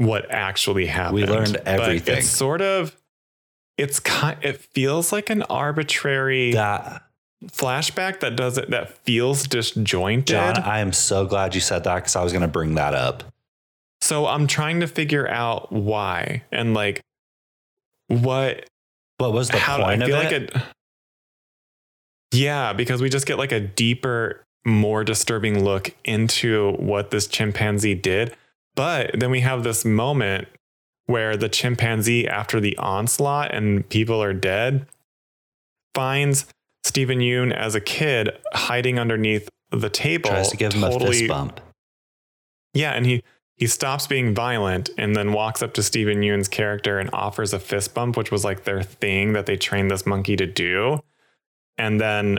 what 0.00 0.30
actually 0.30 0.86
happened. 0.86 1.14
We 1.16 1.24
learned 1.26 1.52
But 1.52 1.66
everything. 1.66 2.18
it's 2.18 2.26
sort 2.28 2.62
of 2.62 2.96
it's 3.76 4.00
kind. 4.00 4.38
It 4.42 4.58
feels 4.60 5.12
like 5.12 5.30
an 5.30 5.42
arbitrary 5.44 6.52
That 6.52 7.02
flashback 7.46 8.20
that 8.20 8.36
doesn't 8.36 8.70
that 8.70 8.98
feels 9.04 9.46
disjointed. 9.46 10.26
John, 10.26 10.56
I 10.58 10.80
am 10.80 10.92
so 10.92 11.26
glad 11.26 11.54
you 11.54 11.60
said 11.60 11.84
that 11.84 11.94
because 11.96 12.16
I 12.16 12.22
was 12.24 12.32
going 12.32 12.42
to 12.42 12.48
bring 12.48 12.74
that 12.76 12.94
up. 12.94 13.24
so 14.02 14.26
I'm 14.26 14.46
trying 14.46 14.80
to 14.80 14.86
figure 14.86 15.28
out 15.28 15.70
why 15.72 16.42
and 16.50 16.72
like 16.74 17.00
what 18.08 18.66
What 19.18 19.32
was 19.32 19.48
the 19.50 19.58
how 19.58 19.76
point 19.82 20.02
I 20.02 20.04
of 20.06 20.10
feel 20.10 20.20
it? 20.20 20.24
like 20.24 20.32
it. 20.32 20.62
Yeah, 22.32 22.72
because 22.72 23.02
we 23.02 23.08
just 23.08 23.26
get 23.26 23.38
like 23.38 23.52
a 23.52 23.60
deeper, 23.60 24.44
more 24.64 25.04
disturbing 25.04 25.64
look 25.64 25.94
into 26.04 26.72
what 26.72 27.10
this 27.10 27.26
chimpanzee 27.26 27.94
did. 27.94 28.36
But 28.76 29.18
then 29.18 29.30
we 29.30 29.40
have 29.40 29.64
this 29.64 29.84
moment 29.84 30.48
where 31.06 31.36
the 31.36 31.48
chimpanzee, 31.48 32.26
after 32.28 32.60
the 32.60 32.76
onslaught 32.78 33.52
and 33.52 33.88
people 33.88 34.22
are 34.22 34.32
dead, 34.32 34.86
finds 35.94 36.46
Steven 36.84 37.18
Yeun 37.18 37.52
as 37.52 37.74
a 37.74 37.80
kid 37.80 38.30
hiding 38.54 38.98
underneath 38.98 39.48
the 39.70 39.90
table. 39.90 40.30
Tries 40.30 40.50
to 40.50 40.56
give 40.56 40.72
him 40.72 40.84
a 40.84 40.98
fist 40.98 41.28
bump. 41.28 41.60
Yeah, 42.74 42.92
and 42.92 43.04
he 43.04 43.22
he 43.56 43.66
stops 43.66 44.06
being 44.06 44.34
violent 44.34 44.88
and 44.96 45.14
then 45.14 45.32
walks 45.32 45.62
up 45.62 45.74
to 45.74 45.82
Steven 45.82 46.22
Yeun's 46.22 46.48
character 46.48 46.98
and 46.98 47.10
offers 47.12 47.52
a 47.52 47.58
fist 47.58 47.92
bump, 47.92 48.16
which 48.16 48.30
was 48.30 48.44
like 48.44 48.64
their 48.64 48.82
thing 48.82 49.34
that 49.34 49.46
they 49.46 49.56
trained 49.56 49.90
this 49.90 50.06
monkey 50.06 50.36
to 50.36 50.46
do. 50.46 51.00
And 51.76 52.00
then 52.00 52.38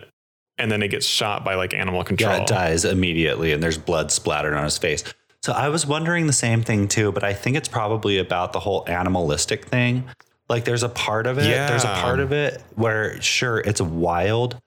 and 0.58 0.72
then 0.72 0.82
it 0.82 0.90
gets 0.90 1.06
shot 1.06 1.44
by 1.44 1.56
like 1.56 1.74
animal 1.74 2.04
control. 2.04 2.36
Yeah, 2.36 2.42
it 2.42 2.48
dies 2.48 2.86
immediately, 2.86 3.52
and 3.52 3.62
there's 3.62 3.78
blood 3.78 4.12
splattered 4.12 4.54
on 4.54 4.64
his 4.64 4.78
face. 4.78 5.04
So 5.44 5.54
I 5.54 5.70
was 5.70 5.88
wondering 5.88 6.28
the 6.28 6.34
same 6.34 6.62
thing 6.62 6.88
too, 6.88 7.12
but 7.12 7.24
I 7.24 7.34
think 7.34 7.58
it's 7.58 7.68
probably 7.68 8.20
about 8.20 8.54
the 8.54 8.60
whole 8.60 8.84
animalistic 8.88 9.66
thing. 9.66 10.08
Like 10.48 10.66
there's 10.66 10.84
a 10.84 10.90
part 10.90 11.26
of 11.28 11.38
it, 11.38 11.50
yeah. 11.50 11.68
there's 11.68 11.84
a 11.84 11.88
part 11.88 12.20
of 12.20 12.32
it 12.32 12.62
where 12.76 13.20
sure 13.22 13.60
it's 13.60 13.82
wild, 13.82 14.60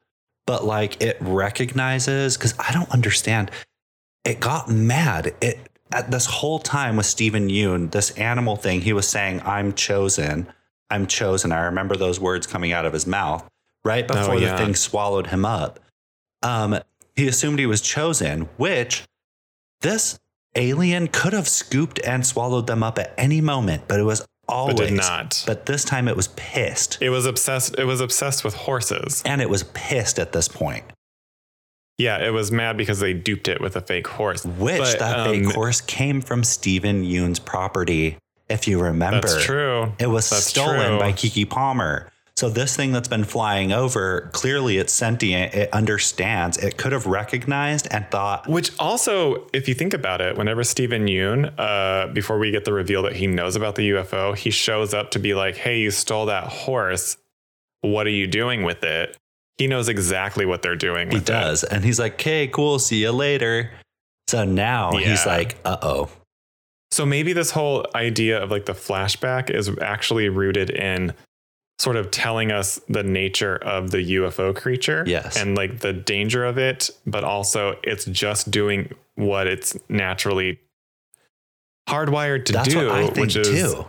but 0.47 0.65
like 0.65 1.01
it 1.03 1.17
recognizes 1.21 2.37
because 2.37 2.55
I 2.59 2.73
don't 2.73 2.91
understand. 2.91 3.51
It 4.25 4.41
got 4.41 4.69
mad. 4.69 5.35
It 5.41 5.59
at 5.93 6.11
this 6.11 6.27
whole 6.27 6.59
time 6.59 6.97
with 6.97 7.07
Steven 7.07 7.49
Yeun, 7.49 7.93
this 7.93 8.11
animal 8.13 8.57
thing, 8.57 8.81
he 8.81 8.93
was 8.93 9.07
saying, 9.07 9.43
I'm 9.45 9.75
chosen. 9.75 10.49
I'm 10.91 11.07
chosen. 11.07 11.53
I 11.53 11.65
remember 11.67 11.95
those 11.95 12.19
words 12.19 12.47
coming 12.47 12.73
out 12.73 12.85
of 12.85 12.93
his 12.93 13.07
mouth 13.07 13.49
right 13.85 14.05
Oh, 14.11 14.15
before 14.15 14.39
yeah. 14.39 14.53
the 14.53 14.65
thing 14.65 14.75
swallowed 14.75 15.29
him 15.29 15.45
up. 15.45 15.79
Um, 16.43 16.79
he 17.15 17.29
assumed 17.29 17.59
he 17.59 17.67
was 17.67 17.81
chosen, 17.81 18.49
which 18.57 19.05
this 19.83 20.19
alien 20.57 21.09
could 21.09 21.33
have 21.33 21.49
scooped 21.49 22.01
and 22.05 22.27
swallowed 22.27 22.67
them 22.67 22.83
up 22.83 22.99
at 22.99 23.13
any 23.19 23.41
moment, 23.41 23.85
but 23.89 23.99
it 24.01 24.05
was 24.05 24.25
always 24.49 24.77
but 24.77 24.89
did 24.89 24.97
not. 24.97 25.43
But 25.47 25.67
this 25.67 25.85
time 25.85 26.09
it 26.09 26.17
was 26.17 26.29
pissed. 26.29 26.99
it 27.01 27.11
was 27.11 27.27
obsessed 27.27 27.77
it 27.79 27.85
was 27.85 28.01
obsessed 28.01 28.45
with 28.45 28.55
horses. 28.55 29.23
and 29.25 29.41
it 29.41 29.49
was 29.51 29.65
pissed 29.75 30.19
at 30.19 30.33
this 30.33 30.49
point, 30.49 30.85
Yeah, 31.99 32.19
it 32.25 32.31
was 32.31 32.51
mad 32.53 32.77
because 32.77 33.01
they 33.01 33.13
duped 33.15 33.49
it 33.49 33.61
with 33.61 33.77
a 33.77 33.81
fake 33.81 34.07
horse. 34.07 34.45
which 34.45 34.79
But, 34.79 34.99
that 34.99 35.19
um, 35.21 35.31
fake 35.31 35.55
horse 35.55 35.81
came 35.81 36.21
from 36.21 36.45
Steven 36.45 37.05
Yeun's 37.05 37.39
property. 37.39 38.17
If 38.49 38.69
you 38.69 38.81
remember, 38.81 39.27
That's 39.27 39.43
true. 39.45 39.93
It 39.99 40.09
was 40.09 40.29
That's 40.29 40.45
stolen 40.45 40.89
true. 40.91 40.99
by 40.99 41.13
Keke 41.13 41.49
Palmer. 41.49 42.11
So 42.37 42.49
this 42.51 42.75
thing 42.75 42.91
that's 42.91 43.07
been 43.07 43.23
flying 43.25 43.73
over, 43.73 44.29
clearly 44.33 44.79
it's 44.79 44.93
sentient. 44.93 45.55
It 45.55 45.73
understands. 45.73 46.59
It 46.59 46.77
could 46.77 46.91
have 46.91 47.07
recognized 47.07 47.87
and 47.93 48.11
thought, 48.11 48.49
Which 48.49 48.73
also, 48.79 49.47
if 49.53 49.69
you 49.69 49.75
think 49.75 49.95
about 49.95 50.21
it, 50.21 50.37
whenever 50.37 50.65
Steven 50.65 51.07
Yeun, 51.07 51.53
uh, 51.57 52.09
before 52.13 52.39
we 52.41 52.51
get 52.51 52.65
the 52.65 52.73
reveal 52.73 53.03
that 53.05 53.15
he 53.15 53.29
knows 53.29 53.55
about 53.55 53.77
the 53.77 53.91
UFO, 53.91 54.37
he 54.37 54.51
shows 54.51 54.93
up 54.93 55.13
to 55.13 55.21
be 55.21 55.33
like, 55.35 55.57
"Hey, 55.57 55.79
you 55.79 55.93
stole 55.93 56.27
that 56.27 56.45
horse. 56.49 57.17
What 57.83 58.07
are 58.09 58.11
you 58.11 58.27
doing 58.27 58.65
with 58.65 58.83
it?" 58.83 59.17
He 59.57 59.69
knows 59.69 59.89
exactly 59.89 60.45
what 60.45 60.63
they're 60.63 60.75
doing. 60.75 61.11
he 61.11 61.15
with 61.19 61.23
it. 61.29 61.33
does. 61.33 61.63
And 61.63 61.85
he's 61.85 62.01
like, 62.01 62.15
okay, 62.15 62.49
cool. 62.49 62.81
See 62.81 63.03
you 63.03 63.13
later. 63.13 63.71
So 64.27 64.45
now 64.45 64.97
he's 64.97 65.25
like, 65.27 65.57
uh 65.65 65.77
oh. 65.81 66.11
So 66.91 67.07
maybe 67.07 67.33
this 67.33 67.53
whole 67.53 67.87
idea 67.95 68.43
of 68.43 68.51
like 68.51 68.67
the 68.67 68.73
flashback 68.73 69.51
is 69.51 69.71
actually 69.81 70.29
rooted 70.29 70.71
in 70.71 71.15
sort 71.79 71.97
of 71.97 72.11
telling 72.11 72.53
us 72.53 72.81
the 72.89 73.03
nature 73.03 73.57
of 73.57 73.91
the 73.91 73.99
UFO 74.17 74.55
creature. 74.55 75.05
Yes. 75.07 75.37
And 75.37 75.57
like 75.57 75.81
the 75.81 75.93
danger 75.93 76.45
of 76.45 76.59
it, 76.59 76.91
but 77.07 77.25
also 77.25 77.77
it's 77.83 78.05
just 78.05 78.51
doing 78.51 78.93
what 79.17 79.47
it's 79.47 79.77
naturally 79.89 80.59
hardwired 81.89 82.45
to 82.47 82.53
That's 82.53 82.69
do, 82.69 82.87
what 82.87 82.97
I 82.97 83.05
think 83.07 83.19
which 83.19 83.37
is 83.37 83.75
too. 83.75 83.87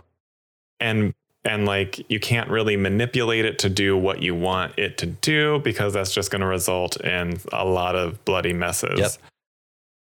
and 0.80 1.14
and 1.44 1.64
like 1.64 2.04
you 2.10 2.20
can't 2.20 2.50
really 2.50 2.76
manipulate 2.76 3.44
it 3.44 3.58
to 3.60 3.70
do 3.70 3.96
what 3.96 4.20
you 4.20 4.34
want 4.34 4.78
it 4.78 4.98
to 4.98 5.06
do 5.06 5.60
because 5.60 5.92
that's 5.94 6.12
just 6.12 6.30
going 6.30 6.40
to 6.40 6.46
result 6.46 7.00
in 7.00 7.38
a 7.52 7.64
lot 7.64 7.94
of 7.94 8.22
bloody 8.24 8.52
messes. 8.52 8.98
Yep. 8.98 9.10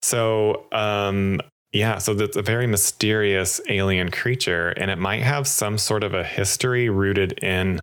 So, 0.01 0.65
um 0.71 1.41
yeah, 1.73 1.97
so 1.97 2.13
that's 2.13 2.37
a 2.37 2.41
very 2.41 2.67
mysterious 2.67 3.59
alien 3.67 4.11
creature 4.11 4.69
and 4.69 4.91
it 4.91 4.97
might 4.97 5.23
have 5.23 5.47
some 5.47 5.77
sort 5.77 6.03
of 6.03 6.13
a 6.13 6.23
history 6.23 6.87
rooted 6.87 7.33
in 7.43 7.79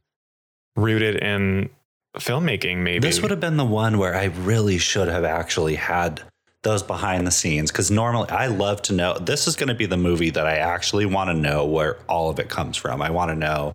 rooted 0.76 1.16
in 1.16 1.68
filmmaking 2.16 2.78
maybe. 2.78 3.00
This 3.00 3.20
would 3.20 3.32
have 3.32 3.40
been 3.40 3.56
the 3.56 3.64
one 3.64 3.98
where 3.98 4.14
I 4.14 4.26
really 4.26 4.78
should 4.78 5.08
have 5.08 5.24
actually 5.24 5.74
had 5.74 6.22
those 6.62 6.82
behind 6.82 7.26
the 7.26 7.30
scenes 7.30 7.72
because 7.72 7.90
normally 7.90 8.30
I 8.30 8.46
love 8.46 8.80
to 8.82 8.92
know. 8.92 9.18
This 9.18 9.48
is 9.48 9.56
going 9.56 9.68
to 9.68 9.74
be 9.74 9.86
the 9.86 9.96
movie 9.96 10.30
that 10.30 10.46
I 10.46 10.56
actually 10.56 11.06
want 11.06 11.28
to 11.28 11.34
know 11.34 11.64
where 11.64 11.96
all 12.08 12.30
of 12.30 12.38
it 12.38 12.48
comes 12.48 12.76
from. 12.76 13.02
I 13.02 13.10
want 13.10 13.30
to 13.30 13.34
know 13.34 13.74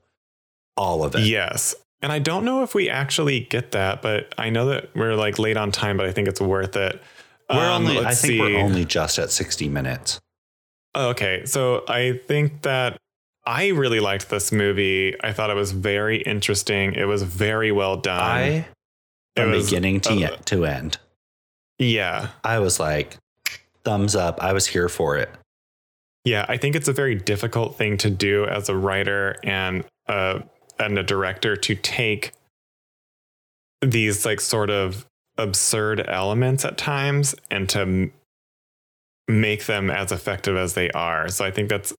all 0.78 1.04
of 1.04 1.16
it. 1.16 1.22
Yes. 1.22 1.76
And 2.02 2.12
I 2.12 2.20
don't 2.20 2.46
know 2.46 2.64
if 2.64 2.76
we 2.76 2.90
actually 2.90 3.42
get 3.42 3.72
that, 3.72 4.02
but 4.02 4.34
I 4.38 4.50
know 4.50 4.68
that 4.68 4.96
we're 4.96 5.16
like 5.16 5.40
late 5.40 5.58
on 5.58 5.72
time, 5.72 5.98
but 5.98 6.06
I 6.06 6.12
think 6.12 6.28
it's 6.28 6.42
worth 6.42 6.76
it. 6.76 7.02
We're 7.50 7.58
Um, 7.58 7.86
only, 7.88 8.00
I 8.00 8.14
think 8.16 8.42
we're 8.42 8.58
only 8.58 8.86
just 8.86 9.20
at 9.20 9.32
60 9.32 9.70
minutes. 9.70 10.20
Oh, 10.96 11.10
Okay, 11.10 11.46
so 11.46 11.84
I 11.88 12.20
think 12.26 12.62
that 12.64 12.98
I 13.46 13.68
really 13.68 14.00
liked 14.00 14.30
this 14.30 14.52
movie. 14.52 15.14
I 15.24 15.34
thought 15.34 15.50
it 15.50 15.56
was 15.56 15.72
very 15.72 16.22
interesting. 16.22 16.94
It 16.94 17.06
was 17.06 17.22
very 17.24 17.72
well 17.72 17.98
done. 17.98 18.20
I, 18.20 18.68
from 19.36 19.52
was, 19.52 19.66
beginning 19.70 20.00
to, 20.02 20.34
uh, 20.34 20.38
to 20.46 20.66
end, 20.66 20.98
yeah, 21.78 22.30
I 22.44 22.60
was 22.60 22.80
like, 22.80 23.18
thumbs 23.84 24.16
up. 24.16 24.42
I 24.42 24.54
was 24.54 24.68
here 24.68 24.88
for 24.90 25.18
it. 25.18 25.30
yeah. 26.24 26.46
I 26.48 26.58
think 26.58 26.76
it's 26.76 26.88
a 26.88 26.94
very 26.94 27.14
difficult 27.16 27.78
thing 27.78 27.98
to 27.98 28.10
do 28.10 28.46
as 28.46 28.70
a 28.70 28.76
writer 28.76 29.36
and 29.44 29.84
uh, 30.08 30.40
and 30.80 30.98
a 30.98 31.04
director 31.04 31.56
to 31.58 31.76
take 31.76 32.32
these 33.82 34.26
like 34.26 34.40
sort 34.42 34.70
of 34.70 35.06
absurd 35.38 36.04
elements 36.08 36.64
at 36.66 36.78
times 36.78 37.36
and 37.52 37.68
to 37.70 37.80
m- 37.82 38.14
make 39.28 39.66
them 39.66 39.90
as 39.90 40.12
effective 40.12 40.56
as 40.56 40.74
they 40.76 40.90
are. 40.92 41.28
So 41.30 41.44
I 41.46 41.52
think 41.52 41.70
that's 41.70 41.94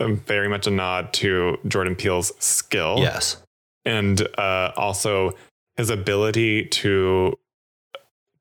very 0.00 0.48
much 0.48 0.66
a 0.66 0.70
nod 0.70 1.12
to 1.14 1.58
Jordan 1.66 1.96
Peele's 1.96 2.32
skill. 2.38 2.96
Yes. 2.98 3.38
and 3.84 4.20
uh, 4.38 4.72
also 4.76 5.32
his 5.76 5.90
ability 5.90 6.64
to 6.66 7.38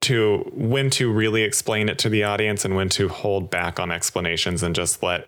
to 0.02 0.52
when 0.54 0.90
to 0.92 1.12
really 1.12 1.42
explain 1.44 1.90
it 1.90 1.98
to 2.00 2.10
the 2.10 2.24
audience 2.24 2.64
and 2.66 2.76
when 2.76 2.90
to 2.90 3.08
hold 3.10 3.50
back 3.50 3.80
on 3.80 3.92
explanations 3.92 4.62
and 4.64 4.76
just 4.76 5.02
let 5.02 5.28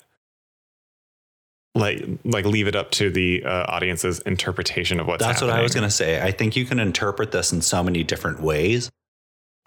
like 1.77 2.03
like 2.23 2.45
leave 2.45 2.67
it 2.67 2.75
up 2.75 2.91
to 2.91 3.09
the 3.09 3.43
uh, 3.43 3.65
audience's 3.69 4.19
interpretation 4.21 4.99
of 4.99 5.07
what's 5.07 5.23
That's 5.23 5.39
happening. 5.39 5.51
what 5.55 5.59
I 5.59 5.63
was 5.63 5.73
going 5.73 5.83
to 5.87 5.91
say. 5.91 6.21
I 6.21 6.31
think 6.31 6.55
you 6.55 6.65
can 6.65 6.79
interpret 6.79 7.31
this 7.31 7.51
in 7.53 7.61
so 7.61 7.83
many 7.83 8.03
different 8.03 8.41
ways. 8.41 8.89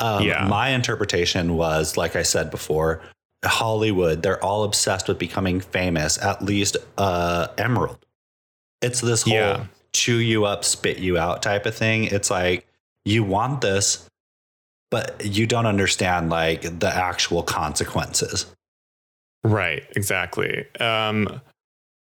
Um, 0.01 0.25
Yeah. 0.27 0.47
My 0.49 0.71
interpretation 0.71 1.57
was, 1.57 1.97
like 1.97 2.17
I 2.17 2.23
said 2.23 2.51
before, 2.51 3.01
Hollywood, 3.45 4.23
they're 4.23 4.43
all 4.45 4.65
obsessed 4.65 5.09
with 5.09 5.19
becoming 5.19 5.61
famous, 5.61 6.19
at 6.19 6.43
least 6.43 6.77
uh, 6.99 7.49
Emerald. 7.59 7.99
It's 8.83 9.01
this 9.01 9.23
whole 9.23 9.35
Yeah. 9.35 9.67
chew 9.93 10.19
you 10.19 10.45
up, 10.47 10.65
spit 10.65 10.99
you 10.99 11.17
out 11.19 11.43
type 11.43 11.65
of 11.67 11.75
thing. 11.75 12.05
It's 12.05 12.31
like, 12.31 12.67
you 13.05 13.25
want 13.25 13.61
this, 13.61 14.07
but 14.91 15.25
you 15.25 15.47
don't 15.47 15.67
understand 15.67 16.29
like 16.31 16.63
the 16.81 16.95
actual 16.95 17.43
consequences. 17.43 18.47
Right, 19.45 19.85
exactly. 19.97 20.67
Um 20.81 21.41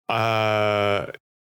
uh 0.09 1.07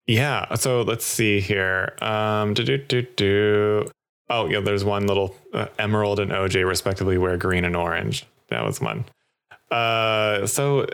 yeah, 0.07 0.55
so 0.55 0.83
let's 0.83 1.05
see 1.05 1.41
here. 1.41 1.95
Um 2.01 2.55
do 2.55 2.65
do 2.65 2.79
do 2.79 3.03
do. 3.03 3.89
Oh, 4.29 4.49
yeah, 4.49 4.59
there's 4.61 4.85
one 4.85 5.07
little 5.07 5.37
uh, 5.53 5.67
Emerald 5.79 6.19
and 6.19 6.33
OJ 6.33 6.67
respectively 6.67 7.17
wear 7.17 7.37
green 7.37 7.65
and 7.65 7.77
orange. 7.77 8.27
That 8.49 8.65
was 8.65 8.81
one. 8.81 9.05
Uh 9.71 10.47
so 10.47 10.87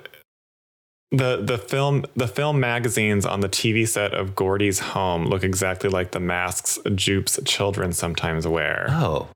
the 1.11 1.43
the 1.43 1.59
film 1.59 2.05
the 2.17 2.27
film 2.27 2.59
magazines 2.59 3.27
on 3.27 3.41
the 3.41 3.49
TV 3.49 3.87
set 3.87 4.15
of 4.15 4.35
Gordy's 4.35 4.79
home 4.79 5.27
look 5.27 5.45
exactly 5.45 5.91
like 5.91 6.13
the 6.13 6.21
masks 6.21 6.79
Jupe's 6.95 7.39
children 7.45 7.93
sometimes 7.93 8.47
wear. 8.47 8.87
Oh, 8.91 9.29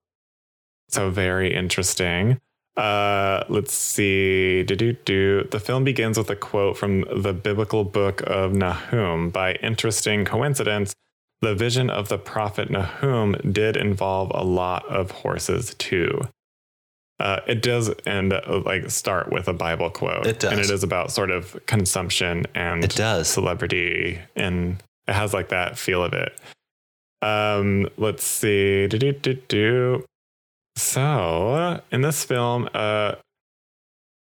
So 0.88 1.10
very 1.10 1.54
interesting. 1.54 2.38
Uh, 2.76 3.42
let's 3.48 3.72
see. 3.72 4.62
Do-do-do. 4.62 5.48
The 5.50 5.60
film 5.60 5.84
begins 5.84 6.18
with 6.18 6.28
a 6.30 6.36
quote 6.36 6.76
from 6.76 7.04
the 7.14 7.32
biblical 7.32 7.84
book 7.84 8.22
of 8.26 8.52
Nahum. 8.52 9.30
By 9.30 9.54
interesting 9.54 10.24
coincidence, 10.24 10.94
the 11.40 11.54
vision 11.54 11.88
of 11.88 12.08
the 12.08 12.18
prophet 12.18 12.70
Nahum 12.70 13.34
did 13.50 13.76
involve 13.76 14.30
a 14.34 14.44
lot 14.44 14.86
of 14.88 15.10
horses 15.10 15.74
too. 15.74 16.20
Uh, 17.18 17.40
it 17.46 17.62
does 17.62 17.90
end 18.04 18.34
uh, 18.34 18.62
like 18.66 18.90
start 18.90 19.32
with 19.32 19.48
a 19.48 19.54
Bible 19.54 19.88
quote, 19.88 20.26
It 20.26 20.38
does. 20.38 20.52
and 20.52 20.60
it 20.60 20.68
is 20.68 20.82
about 20.82 21.10
sort 21.10 21.30
of 21.30 21.58
consumption 21.64 22.44
and 22.54 22.84
it 22.84 22.94
does. 22.94 23.26
celebrity 23.26 24.18
and 24.36 24.82
it 25.08 25.14
has 25.14 25.32
like 25.32 25.48
that 25.48 25.78
feel 25.78 26.04
of 26.04 26.12
it. 26.12 26.38
Um, 27.22 27.88
let's 27.96 28.22
see. 28.22 28.86
Do, 28.86 28.98
do, 28.98 29.12
do, 29.12 29.34
do. 29.48 30.04
So 30.76 31.80
in 31.90 32.02
this 32.02 32.22
film, 32.24 32.68
uh, 32.74 33.16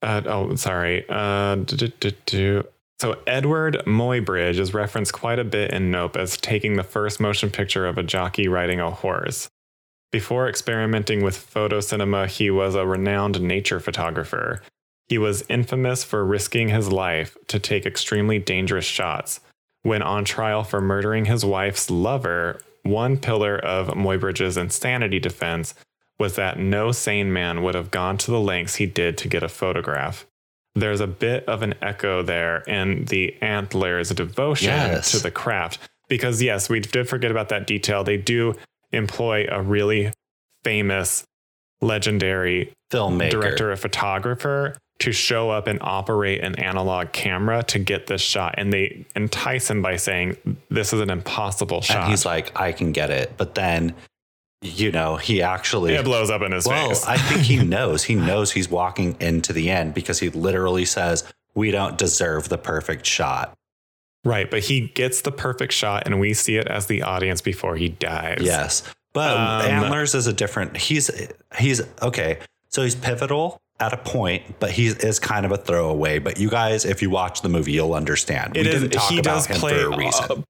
uh 0.03 0.23
oh, 0.27 0.55
sorry. 0.57 1.05
Uh, 1.09 1.57
do, 1.57 1.89
do, 1.89 2.11
do. 2.27 2.65
So 3.01 3.15
Eadweard 3.27 3.85
Muybridge 3.85 4.59
is 4.59 4.73
referenced 4.73 5.13
quite 5.13 5.39
a 5.39 5.45
bit 5.45 5.73
in 5.73 5.91
Nope 5.91 6.17
as 6.17 6.37
taking 6.37 6.77
the 6.77 6.85
first 6.85 7.19
motion 7.19 7.51
picture 7.51 7.87
of 7.87 7.99
a 7.99 8.03
jockey 8.03 8.47
riding 8.47 8.79
a 8.79 8.91
horse. 8.91 9.49
Before 10.13 10.49
experimenting 10.49 11.25
with 11.25 11.37
photo 11.37 11.81
cinema, 11.81 12.29
he 12.29 12.51
was 12.51 12.77
a 12.77 12.87
renowned 12.87 13.41
nature 13.41 13.81
photographer. 13.81 14.63
He 15.09 15.19
was 15.19 15.45
infamous 15.49 16.05
for 16.05 16.25
risking 16.25 16.69
his 16.69 16.93
life 16.93 17.37
to 17.49 17.59
take 17.59 17.85
extremely 17.85 18.39
dangerous 18.39 18.85
shots. 18.85 19.41
When 19.83 20.03
on 20.03 20.25
trial 20.25 20.63
for 20.63 20.81
murdering 20.81 21.25
his 21.25 21.45
wife's 21.45 21.91
lover, 21.91 22.63
one 22.85 23.19
pillar 23.19 23.59
of 23.59 23.89
Muybridge's 23.89 24.57
insanity 24.57 25.19
defense 25.19 25.75
was 26.19 26.37
that 26.37 26.59
no 26.59 26.93
sane 26.93 27.33
man 27.33 27.62
would 27.62 27.75
have 27.75 27.91
gone 27.91 28.17
to 28.19 28.31
the 28.31 28.41
lengths 28.41 28.77
he 28.77 28.87
did 28.87 29.19
to 29.19 29.29
get 29.29 29.43
a 29.43 29.49
photograph. 29.49 30.27
There's 30.77 31.01
a 31.01 31.07
bit 31.07 31.45
of 31.47 31.62
an 31.62 31.75
echo 31.83 32.23
there 32.23 32.59
in 32.62 33.05
the 33.07 33.35
antlers' 33.41 34.11
devotion 34.11 34.69
Yes. 34.71 35.12
to 35.12 35.19
the 35.19 35.31
craft. 35.31 35.79
Because, 36.09 36.43
yes, 36.43 36.69
we 36.69 36.81
did 36.81 37.09
forget 37.09 37.31
about 37.31 37.49
that 37.49 37.67
detail. 37.67 38.05
They 38.05 38.17
do 38.17 38.55
employ 38.93 39.47
a 39.51 39.62
really 39.62 40.12
famous, 40.65 41.25
legendary 41.81 42.73
Filmmaker. 42.93 43.31
director 43.31 43.73
or 43.73 43.77
photographer 43.77 44.77
to 45.01 45.12
show 45.12 45.51
up 45.51 45.67
and 45.67 45.79
operate 45.83 46.41
an 46.43 46.55
analog 46.57 47.12
camera 47.12 47.62
to 47.65 47.79
get 47.79 48.07
this 48.07 48.21
shot. 48.23 48.55
And 48.59 48.73
they 48.73 49.05
entice 49.17 49.69
him 49.71 49.83
by 49.83 49.97
saying, 49.97 50.37
This 50.71 50.93
is 50.93 51.01
an 51.01 51.11
impossible 51.11 51.81
shot. 51.81 52.03
And 52.03 52.11
he's 52.11 52.25
like, 52.25 52.59
I 52.59 52.73
can 52.73 52.93
get 52.93 53.11
it. 53.11 53.33
But 53.37 53.55
then, 53.55 53.95
you 54.65 54.91
know, 54.91 55.17
he 55.17 55.43
actually. 55.43 55.95
it 55.95 56.05
blows 56.05 56.31
up 56.31 56.43
in 56.43 56.53
his 56.53 56.67
well, 56.67 56.89
face. 56.89 57.05
I 57.07 57.17
think 57.17 57.43
he 57.43 57.59
knows. 57.65 58.05
He 58.05 58.15
knows 58.15 58.53
he's 58.53 58.69
walking 58.69 59.17
into 59.21 59.53
the 59.53 59.71
end 59.71 59.95
because 59.95 60.19
he 60.21 60.31
literally 60.31 60.85
says, 60.85 61.23
We 61.55 61.71
don't 61.71 61.97
deserve 61.99 62.49
the 62.49 62.59
perfect 62.59 63.07
shot. 63.07 63.55
right. 64.25 64.51
But 64.51 64.65
he 64.65 64.89
gets 64.89 65.21
the 65.21 65.33
perfect 65.33 65.73
shot, 65.73 66.05
and 66.07 66.19
we 66.19 66.35
see 66.35 66.57
it 66.57 66.67
as 66.67 66.87
the 66.87 67.03
audience 67.03 67.41
before 67.41 67.77
he 67.77 67.89
dies. 67.91 68.41
Yes. 68.43 68.83
But 69.12 69.37
Um, 69.37 69.71
Antlers 69.71 70.15
is 70.15 70.27
a 70.27 70.33
different. 70.33 70.77
He's, 70.77 71.09
he's, 71.59 71.81
okay. 72.03 72.39
So 72.71 72.83
he's 72.83 72.97
pivotal 72.97 73.61
at 73.79 73.93
a 73.93 73.97
point, 73.97 74.59
but 74.59 74.71
he 74.73 74.87
is 74.89 75.21
kind 75.21 75.45
of 75.47 75.53
a 75.53 75.57
throwaway. 75.57 76.19
But 76.19 76.39
you 76.39 76.49
guys, 76.51 76.85
if 76.85 77.03
you 77.03 77.11
watch 77.11 77.43
the 77.43 77.49
movie, 77.49 77.73
you'll 77.73 77.95
understand. 77.95 78.57
It 78.57 78.62
we 78.67 78.69
is- 78.73 78.81
didn't 78.83 78.93
talk 78.95 79.11
he 79.11 79.19
about 79.21 79.35
does 79.35 79.47
him 79.47 79.57
play 79.59 79.75
for 79.83 79.93
a 79.93 79.97
reason. 79.97 80.25
uh, 80.31 80.43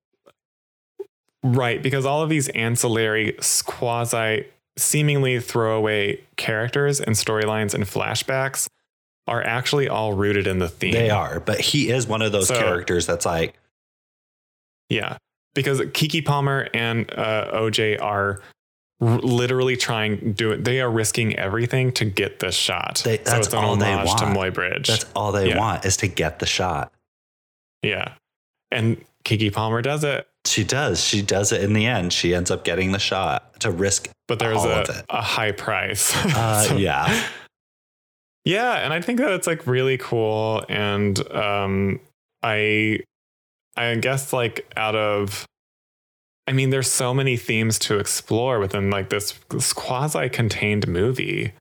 right, 1.45 1.81
because 1.81 2.05
all 2.05 2.23
of 2.23 2.29
these 2.31 2.49
ancillary, 2.49 3.37
quasi, 3.67 4.47
seemingly 4.77 5.39
throwaway 5.39 6.21
characters 6.37 7.01
and 7.01 7.15
storylines 7.15 7.75
and 7.75 7.85
flashbacks 7.85 8.67
are 9.29 9.43
actually 9.43 9.89
all 9.89 10.13
rooted 10.15 10.47
in 10.49 10.59
the 10.59 10.69
theme. 10.69 10.93
they 10.93 11.11
are. 11.11 11.39
But 11.39 11.61
he 11.61 11.91
is 11.91 12.07
one 12.09 12.23
of 12.23 12.33
those 12.33 12.49
So- 12.49 12.59
characters 12.59 13.07
that's 13.07 13.25
like, 13.25 13.55
Yeah, 14.91 15.17
because 15.55 15.81
Keke 15.81 16.25
Palmer 16.25 16.69
and 16.75 17.11
uh, 17.17 17.51
OJ 17.55 18.01
are 18.03 18.43
r- 19.01 19.19
literally 19.19 19.77
trying 19.77 20.33
do 20.35 20.51
it. 20.53 20.65
They 20.65 20.81
are 20.81 20.91
risking 20.91 21.37
everything 21.39 21.93
to 21.93 22.05
get 22.05 22.41
this 22.41 22.55
shot. 22.55 23.01
They- 23.05 23.17
so 23.19 23.23
that's 23.25 23.47
it's 23.47 23.55
an 23.55 23.65
all 23.65 23.77
they 23.77 23.93
homage 23.93 24.15
to 24.17 24.25
want. 24.27 24.37
Muybridge. 24.57 24.87
that's 24.89 25.07
all 25.17 25.33
they 25.33 25.49
Yeah. 25.51 25.59
want 25.59 25.85
is 25.87 25.97
to 25.99 26.07
get 26.09 26.39
the 26.41 26.47
shot. 26.47 26.93
yeah, 27.83 28.15
and 28.71 29.03
Keke 29.25 29.53
Palmer 29.53 29.81
does 29.83 30.05
it, 30.05 30.27
She 30.47 30.63
does. 30.65 31.03
She 31.03 31.23
does 31.23 31.53
it 31.53 31.63
in 31.63 31.73
the 31.73 31.87
end. 31.87 32.13
She 32.13 32.35
ends 32.35 32.51
up 32.51 32.65
getting 32.65 32.93
the 32.93 32.99
shot 32.99 33.61
to 33.61 33.71
risk. 33.71 34.09
but 34.29 34.39
there's 34.39 34.63
a, 34.65 35.05
a 35.11 35.23
high 35.23 35.53
price. 35.53 36.13
Uh, 36.37 36.63
So- 36.69 36.77
yeah. 36.77 37.25
yeah, 38.45 38.75
and 38.75 38.93
I 38.93 39.01
think 39.01 39.19
that 39.21 39.31
it's 39.33 39.47
like 39.47 39.67
really 39.67 39.97
cool, 39.99 40.65
and 40.69 41.19
um, 41.33 42.01
I, 42.43 43.01
I 43.77 43.95
guess 43.97 44.33
like 44.33 44.71
out 44.77 44.95
of. 44.97 45.47
I 46.47 46.53
mean, 46.53 46.69
there's 46.69 46.91
so 46.91 47.15
many 47.15 47.39
themes 47.39 47.79
to 47.81 47.99
explore 47.99 48.59
within 48.61 48.91
like 48.91 49.09
this, 49.09 49.33
this 49.49 49.73
quasi-contained 49.73 50.87
movie. 50.87 51.55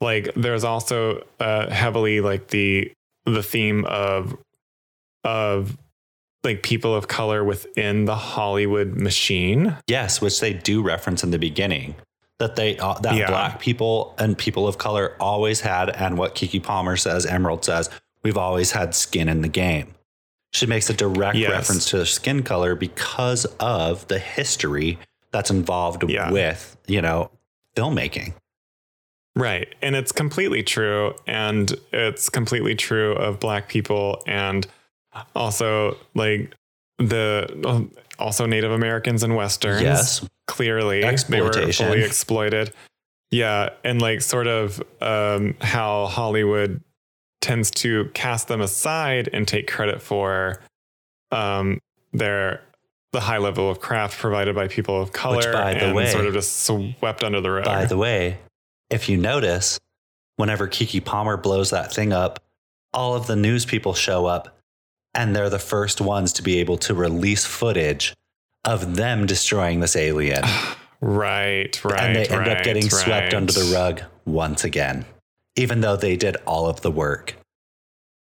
Like, 0.00 0.34
there's 0.34 0.64
also 0.64 1.24
uh, 1.38 1.70
heavily 1.70 2.20
like 2.20 2.48
the 2.48 2.90
the 3.24 3.42
theme 3.44 3.84
of 3.84 4.36
of 5.22 5.78
like 6.46 6.62
people 6.62 6.94
of 6.94 7.08
color 7.08 7.44
within 7.44 8.06
the 8.06 8.14
Hollywood 8.16 8.94
machine. 8.96 9.76
Yes, 9.86 10.20
which 10.22 10.40
they 10.40 10.54
do 10.54 10.80
reference 10.82 11.22
in 11.22 11.30
the 11.30 11.38
beginning 11.38 11.94
that 12.38 12.56
they 12.56 12.78
uh, 12.78 12.94
that 13.00 13.14
Yeah. 13.16 13.28
black 13.28 13.60
people 13.60 14.14
and 14.18 14.36
people 14.38 14.66
of 14.66 14.78
color 14.78 15.14
always 15.20 15.60
had, 15.60 15.90
and 15.90 16.16
what 16.16 16.34
Keke 16.34 16.62
Palmer 16.62 16.96
says, 16.96 17.26
Emerald 17.26 17.64
says, 17.64 17.90
we've 18.22 18.36
always 18.38 18.72
had 18.72 18.94
skin 18.94 19.28
in 19.28 19.42
the 19.42 19.48
game. 19.48 19.94
She 20.52 20.66
makes 20.66 20.88
a 20.88 20.94
direct 20.94 21.36
Yes. 21.36 21.50
reference 21.50 21.90
to 21.90 22.06
skin 22.06 22.42
color 22.42 22.74
because 22.74 23.44
of 23.60 24.06
the 24.08 24.18
history 24.18 24.98
that's 25.32 25.50
involved 25.50 26.08
Yeah. 26.08 26.30
with 26.30 26.76
you 26.86 27.02
know 27.02 27.30
filmmaking. 27.76 28.32
Right. 29.34 29.74
And 29.82 29.94
it's 29.94 30.12
completely 30.12 30.62
true. 30.62 31.14
And 31.26 31.74
it's 31.92 32.30
completely 32.30 32.74
true 32.74 33.12
of 33.12 33.38
black 33.38 33.68
people 33.68 34.22
and 34.26 34.66
also 35.34 35.96
like 36.14 36.54
the 36.98 37.88
also 38.18 38.46
Native 38.46 38.72
Americans 38.72 39.22
and 39.22 39.36
Westerns. 39.36 39.82
Yes, 39.82 40.26
Clearly. 40.46 41.00
They 41.00 41.08
were 41.66 41.72
fully 41.72 42.02
exploited. 42.02 42.72
Yeah. 43.30 43.70
And 43.84 44.00
like 44.00 44.22
sort 44.22 44.46
of 44.46 44.82
um, 45.00 45.54
how 45.60 46.06
Hollywood 46.06 46.80
tends 47.40 47.70
to 47.70 48.06
cast 48.14 48.48
them 48.48 48.60
aside 48.60 49.28
and 49.32 49.46
take 49.46 49.68
credit 49.68 50.00
for 50.00 50.60
um, 51.32 51.80
their 52.12 52.62
the 53.12 53.20
high 53.20 53.38
level 53.38 53.70
of 53.70 53.80
craft 53.80 54.18
provided 54.18 54.54
by 54.54 54.68
people 54.68 55.00
of 55.00 55.12
color 55.12 55.52
by 55.52 55.74
the 55.74 55.92
way- 55.94 56.10
sort 56.10 56.26
of 56.26 56.34
just 56.34 56.64
swept 56.64 57.24
under 57.24 57.40
the 57.40 57.50
rug. 57.50 57.64
By 57.64 57.86
the 57.86 57.96
way, 57.96 58.38
if 58.90 59.08
you 59.08 59.16
notice, 59.16 59.80
whenever 60.36 60.68
Keke 60.68 61.04
Palmer 61.04 61.36
blows 61.36 61.70
that 61.70 61.92
thing 61.92 62.12
up, 62.12 62.42
all 62.92 63.14
of 63.14 63.26
the 63.26 63.36
news 63.36 63.64
people 63.64 63.94
show 63.94 64.26
up 64.26 64.55
and 65.16 65.34
they're 65.34 65.50
the 65.50 65.58
first 65.58 66.00
ones 66.00 66.32
to 66.34 66.42
be 66.42 66.58
able 66.58 66.76
to 66.78 66.94
release 66.94 67.44
footage 67.44 68.14
of 68.64 68.96
them 68.96 69.26
destroying 69.26 69.80
this 69.80 69.96
alien. 69.96 70.44
Right, 71.00 71.84
right. 71.84 72.00
and 72.00 72.16
they 72.16 72.26
end 72.26 72.48
up 72.48 72.56
right, 72.56 72.64
getting 72.64 72.88
swept 72.88 73.34
under 73.34 73.52
the 73.52 73.70
rug 73.74 74.02
once 74.24 74.64
again, 74.64 75.04
even 75.54 75.80
though 75.80 75.96
they 75.96 76.16
did 76.16 76.36
all 76.46 76.68
of 76.68 76.80
the 76.80 76.90
work. 76.90 77.36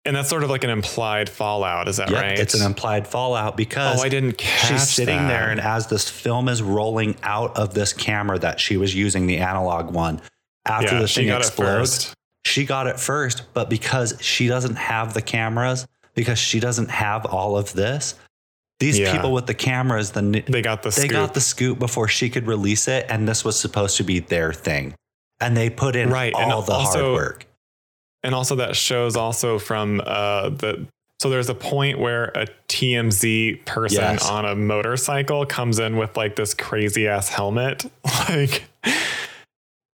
And 0.05 0.15
that's 0.15 0.29
sort 0.29 0.43
of 0.43 0.49
like 0.49 0.63
an 0.63 0.69
implied 0.69 1.29
fallout, 1.29 1.87
is 1.87 1.97
that 1.97 2.09
Yep, 2.09 2.21
right? 2.21 2.39
It's 2.39 2.53
an 2.53 2.65
implied 2.65 3.07
fallout 3.07 3.57
because 3.57 3.99
Oh, 3.99 4.03
I 4.03 4.09
didn't 4.09 4.39
she's 4.39 4.87
sitting 4.87 5.15
that. 5.15 5.27
there 5.27 5.49
and 5.49 5.59
as 5.59 5.87
this 5.87 6.09
film 6.09 6.47
is 6.47 6.61
rolling 6.61 7.17
out 7.23 7.57
of 7.57 7.73
this 7.73 7.91
camera 7.91 8.39
that 8.39 8.59
she 8.59 8.77
was 8.77 8.95
using 8.95 9.27
the 9.27 9.37
analog 9.39 9.93
one 9.93 10.21
after 10.65 10.95
yeah, 10.95 11.01
the 11.01 11.07
thing 11.07 11.29
explodes. 11.29 12.13
She 12.45 12.65
got 12.65 12.87
it 12.87 12.99
first, 12.99 13.43
but 13.53 13.69
because 13.69 14.17
she 14.21 14.47
doesn't 14.47 14.75
have 14.75 15.13
the 15.13 15.21
cameras, 15.21 15.85
because 16.17 16.37
she 16.39 16.59
doesn't 16.59 16.89
have 16.89 17.25
all 17.27 17.55
of 17.57 17.71
this, 17.73 18.15
these 18.79 18.99
Yeah. 18.99 19.13
people 19.13 19.31
with 19.31 19.45
the 19.47 19.53
cameras, 19.53 20.11
the 20.11 20.43
They 20.47 20.61
got 20.61 20.83
the 20.83 20.89
they 20.89 21.03
scoop. 21.07 21.11
got 21.11 21.33
the 21.35 21.41
scoop 21.41 21.79
before 21.79 22.07
she 22.09 22.29
could 22.29 22.47
release 22.47 22.87
it, 22.89 23.05
and 23.07 23.25
this 23.29 23.45
was 23.45 23.57
supposed 23.57 23.95
to 23.97 24.03
be 24.03 24.19
their 24.19 24.51
thing, 24.51 24.95
and 25.39 25.55
they 25.55 25.69
put 25.69 25.95
in 25.95 26.09
Right, 26.09 26.33
and 26.37 26.51
all 26.51 26.61
the 26.63 26.73
hard 26.73 27.01
work. 27.13 27.45
and 28.23 28.33
also 28.35 28.55
that 28.55 28.75
shows 28.75 29.15
also 29.15 29.59
from 29.59 30.01
uh 30.05 30.49
the 30.49 30.87
so 31.19 31.29
there's 31.31 31.49
a 31.49 31.55
point 31.55 31.97
where 31.97 32.25
a 32.35 32.45
TMZ 32.67 33.65
person 33.65 34.01
Yes. 34.01 34.29
on 34.29 34.45
a 34.45 34.53
motorcycle 34.55 35.45
comes 35.47 35.79
in 35.79 35.97
with 35.97 36.15
like 36.17 36.35
this 36.35 36.53
crazy 36.53 37.07
ass 37.07 37.29
helmet 37.29 37.85
like 38.29 38.63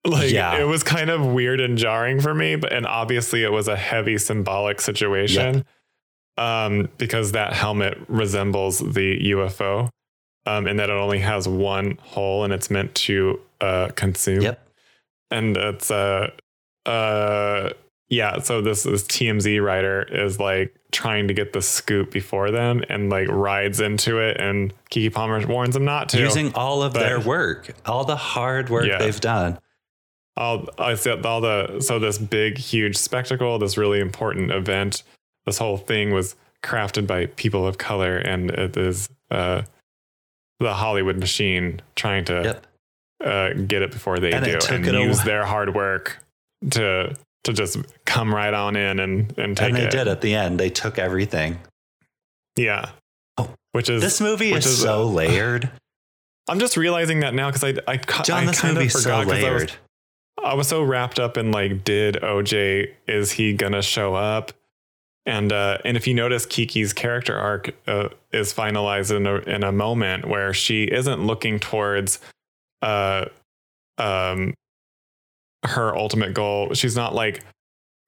like 0.05 0.31
Yeah. 0.33 0.59
it 0.59 0.64
was 0.64 0.83
kind 0.83 1.11
of 1.11 1.25
weird 1.25 1.61
and 1.61 1.79
jarring 1.79 2.20
for 2.20 2.35
me 2.35 2.57
but 2.57 2.73
and 2.73 2.87
obviously 2.87 3.45
it 3.45 3.53
was 3.53 3.68
a 3.68 3.77
heavy 3.77 4.18
symbolic 4.18 4.81
situation 4.81 5.64
um 6.43 6.88
because 6.99 7.32
that 7.32 7.53
helmet 7.53 7.97
resembles 8.09 8.78
the 8.78 9.30
UFO 9.32 9.88
um 10.47 10.66
in 10.66 10.76
that 10.78 10.90
it 10.90 10.95
only 11.07 11.18
has 11.20 11.47
one 11.49 11.99
hole 12.03 12.45
and 12.45 12.53
it's 12.53 12.70
meant 12.70 12.95
to 13.07 13.38
uh 13.61 13.88
consume 13.95 14.43
Yep. 14.43 14.66
and 15.30 15.57
it's 15.57 15.90
uh 15.90 16.30
uh 16.86 17.70
yeah 18.09 18.40
so 18.40 18.61
this 18.61 18.82
this 18.82 19.05
tmz 19.05 19.62
writer 19.64 20.03
is 20.03 20.40
like 20.40 20.74
trying 20.90 21.28
to 21.28 21.34
get 21.34 21.53
the 21.53 21.62
scoop 21.62 22.11
before 22.11 22.51
them 22.51 22.82
and 22.88 23.09
like 23.09 23.28
rides 23.28 23.80
into 23.80 24.18
it 24.18 24.36
and 24.40 24.74
keke 24.90 25.12
palmer 25.12 25.47
warns 25.47 25.76
him 25.76 25.84
not 25.84 26.09
to 26.11 26.18
Using 26.18 26.53
all 26.55 26.82
of 26.82 26.93
but- 26.93 27.01
their 27.01 27.20
work, 27.20 27.72
all 27.86 28.05
the 28.05 28.16
hard 28.16 28.68
work 28.68 28.84
Yeah. 28.86 28.99
they've 28.99 29.20
done. 29.20 29.59
all 30.36 30.66
i 30.78 30.95
said 30.97 31.24
all 31.24 31.40
the 31.40 31.80
so 31.80 31.99
this 31.99 32.18
big 32.18 32.59
huge 32.59 32.97
spectacle 32.97 33.59
this 33.59 33.78
really 33.78 34.01
important 34.01 34.51
event 34.51 35.03
this 35.47 35.59
whole 35.59 35.76
thing 35.78 36.12
was 36.12 36.36
crafted 36.62 37.07
by 37.07 37.26
people 37.26 37.66
of 37.66 37.76
color 37.78 38.16
and 38.18 38.51
it 38.51 38.76
is 38.76 39.09
uh 39.30 39.62
the 40.61 40.72
hollywood 40.74 41.16
machine 41.18 41.80
trying 41.97 42.24
to 42.24 42.43
Yep. 42.45 42.66
uh, 43.24 43.53
get 43.66 43.82
it 43.82 43.90
before 43.90 44.18
they 44.20 44.32
And 44.32 44.47
it 44.47 44.61
do 44.61 44.74
and 44.74 44.84
use 44.86 45.20
wh- 45.20 45.24
their 45.24 45.45
hard 45.45 45.74
work 45.74 46.24
to 46.70 47.16
to 47.45 47.53
just 47.53 47.76
come 48.05 48.32
right 48.32 48.55
on 48.55 48.76
in 48.76 49.01
and 49.01 49.36
and 49.36 49.57
take 49.57 49.64
it. 49.66 49.68
And 49.70 49.76
they 49.76 49.86
it. 49.86 49.90
did 49.90 50.07
at 50.07 50.20
the 50.20 50.34
end. 50.36 50.61
They 50.61 50.70
took 50.70 50.97
everything. 50.99 51.59
Yeah. 52.57 52.90
Oh, 53.36 53.51
which 53.72 53.90
is 53.90 54.01
This 54.01 54.20
movie 54.20 54.53
is, 54.53 54.64
is, 54.64 54.80
so 54.82 55.03
uh, 55.03 55.05
layered. 55.07 55.68
I'm 56.49 56.61
just 56.61 56.76
realizing 56.76 57.20
that 57.20 57.34
now 57.34 57.51
because 57.51 57.64
I 57.64 57.74
I, 57.93 57.97
John, 58.22 58.45
I 58.45 58.47
this 58.47 58.61
kind 58.61 58.76
of 58.76 58.82
movie's 58.82 59.03
so 59.03 59.12
I 59.12 59.24
was. 59.24 59.70
I 60.45 60.55
was 60.55 60.68
so 60.68 60.82
wrapped 60.84 61.18
up 61.18 61.36
in 61.36 61.51
like, 61.51 61.82
did 61.84 62.16
OJ 62.16 62.93
is 63.09 63.32
he 63.32 63.53
gonna 63.55 63.82
show 63.82 64.14
up? 64.14 64.53
And 65.25 65.53
uh, 65.53 65.79
and 65.85 65.97
if 65.97 66.07
you 66.09 66.14
notice, 66.14 66.47
Keke's 66.47 66.93
character 66.93 67.37
arc 67.37 67.75
uh, 67.87 68.09
is 68.33 68.53
finalized 68.53 69.14
in 69.16 69.27
a 69.27 69.37
in 69.37 69.62
a 69.62 69.70
moment 69.73 70.27
where 70.27 70.53
she 70.53 70.85
isn't 70.85 71.25
looking 71.25 71.61
towards 71.61 72.18
uh 72.83 73.27
um 73.99 74.55
her 75.64 75.97
ultimate 75.97 76.35
goal. 76.35 76.75
She's 76.75 76.97
not 76.97 77.14
like 77.14 77.45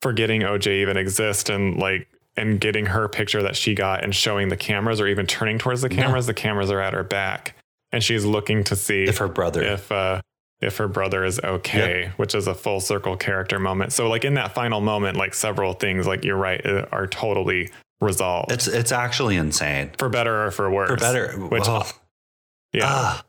forgetting 0.03 0.41
OJ 0.43 0.67
even 0.83 0.97
exists 0.97 1.49
and 1.49 1.77
like 1.79 2.09
and 2.37 2.61
getting 2.61 2.87
her 2.87 3.09
picture 3.09 3.43
that 3.45 3.55
she 3.55 3.77
got 3.77 4.03
and 4.03 4.13
showing 4.13 4.49
the 4.49 4.57
cameras 4.57 5.01
or 5.01 5.07
even 5.07 5.25
turning 5.27 5.57
towards 5.59 5.83
the 5.83 5.89
No. 5.89 5.95
cameras. 5.97 6.27
The 6.27 6.35
cameras 6.35 6.69
are 6.73 6.81
at 6.81 6.95
her 6.95 7.05
back, 7.05 7.55
and 7.93 8.03
she's 8.03 8.25
looking 8.25 8.65
to 8.65 8.75
see 8.75 9.05
If 9.05 9.19
her 9.19 9.29
brother. 9.29 9.63
if 9.63 9.93
uh 9.93 10.21
if 10.65 10.77
her 10.79 10.89
brother 10.89 11.25
is 11.25 11.41
okay 11.43 12.11
which 12.17 12.35
is 12.35 12.47
a 12.47 12.55
full 12.55 12.81
circle 12.81 13.17
character 13.17 13.59
moment. 13.59 13.93
So 13.93 14.09
like 14.09 14.25
in 14.25 14.35
that 14.35 14.55
final 14.55 14.81
moment 14.81 15.17
like 15.17 15.35
several 15.35 15.75
things 15.75 16.07
like 16.07 16.25
you're 16.25 16.37
right 16.37 16.65
uh, 16.65 16.87
are 16.91 17.07
totally 17.07 17.71
resolved. 18.01 18.53
It's 18.53 18.67
it's 18.67 18.93
actually 18.93 19.37
insane. 19.37 19.91
for 19.99 20.09
better 20.09 20.47
or 20.47 20.51
for 20.51 20.71
worse. 20.71 20.91
For 20.91 20.97
better. 20.97 21.33
which 21.33 21.65
oh, 21.67 21.89
yeah. 22.73 22.83
Ah, 22.85 23.25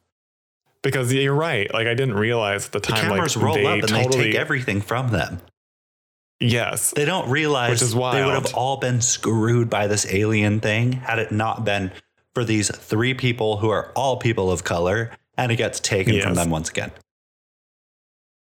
because 0.82 1.14
you're 1.14 1.34
right. 1.34 1.72
Like 1.74 1.88
i 1.88 1.94
didn't 1.94 2.16
realize 2.16 2.68
at 2.68 2.72
the 2.72 2.80
the 2.80 2.88
time 2.88 3.10
cameras 3.10 3.36
like 3.36 3.46
roll 3.46 3.56
they 3.56 3.66
up 3.66 3.80
and 3.80 3.88
totally 3.88 4.18
they 4.18 4.24
take 4.32 4.36
everything 4.36 4.82
from 4.82 5.12
them. 5.12 5.42
yes. 6.40 6.92
They 6.92 7.06
don't 7.06 7.30
realize 7.30 7.72
Which 7.72 7.82
is 7.82 7.94
they 7.94 8.24
would 8.24 8.34
have 8.34 8.54
all 8.54 8.78
been 8.78 9.02
screwed 9.02 9.70
by 9.70 9.88
this 9.88 10.06
alien 10.12 10.60
thing 10.60 10.94
had 10.94 11.20
it 11.20 11.32
not 11.32 11.66
been 11.66 11.92
for 12.36 12.44
these 12.44 12.70
three 12.76 13.14
people 13.14 13.58
who 13.58 13.70
are 13.70 13.92
all 13.96 14.18
people 14.18 14.52
of 14.52 14.64
color, 14.64 15.12
and 15.38 15.52
it 15.52 15.56
gets 15.56 15.80
taken 15.80 16.22
from 16.22 16.36
them 16.36 16.50
once 16.50 16.70
again. 16.70 16.92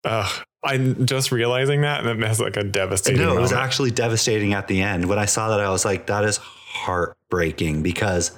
Ugh, 0.05 0.45
i'm 0.65 1.07
just 1.07 1.31
realizing 1.33 1.83
that 1.83 2.05
and 2.05 2.23
it 2.23 2.27
has 2.27 2.41
like 2.41 2.57
a 2.57 2.65
devastating 2.65 3.21
No, 3.21 3.37
it 3.37 3.41
was 3.41 3.53
actually 3.53 3.91
devastating 3.91 4.53
at 4.53 4.69
the 4.69 4.83
end. 4.83 5.09
When 5.09 5.19
I 5.19 5.27
saw 5.27 5.51
that, 5.51 5.61
I 5.61 5.71
was 5.71 5.85
like, 5.85 6.07
that 6.07 6.25
is 6.25 6.39
heartbreaking 6.39 7.83
because, 7.83 8.33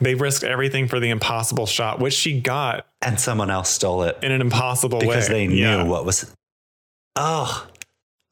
they 0.00 0.14
risked 0.14 0.44
everything 0.44 0.86
for 0.86 1.00
the 1.00 1.10
impossible 1.10 1.66
shot 1.66 1.98
which 1.98 2.14
she 2.14 2.40
got 2.40 2.86
and 3.02 3.18
someone 3.18 3.50
else 3.50 3.68
stole 3.68 4.04
it 4.04 4.16
in 4.22 4.30
an 4.30 4.40
impossible 4.40 5.00
way 5.00 5.06
because 5.06 5.28
they 5.28 5.46
knew 5.46 5.56
yeah. 5.56 5.82
what 5.82 6.04
was. 6.04 6.32
Oh, 7.16 7.66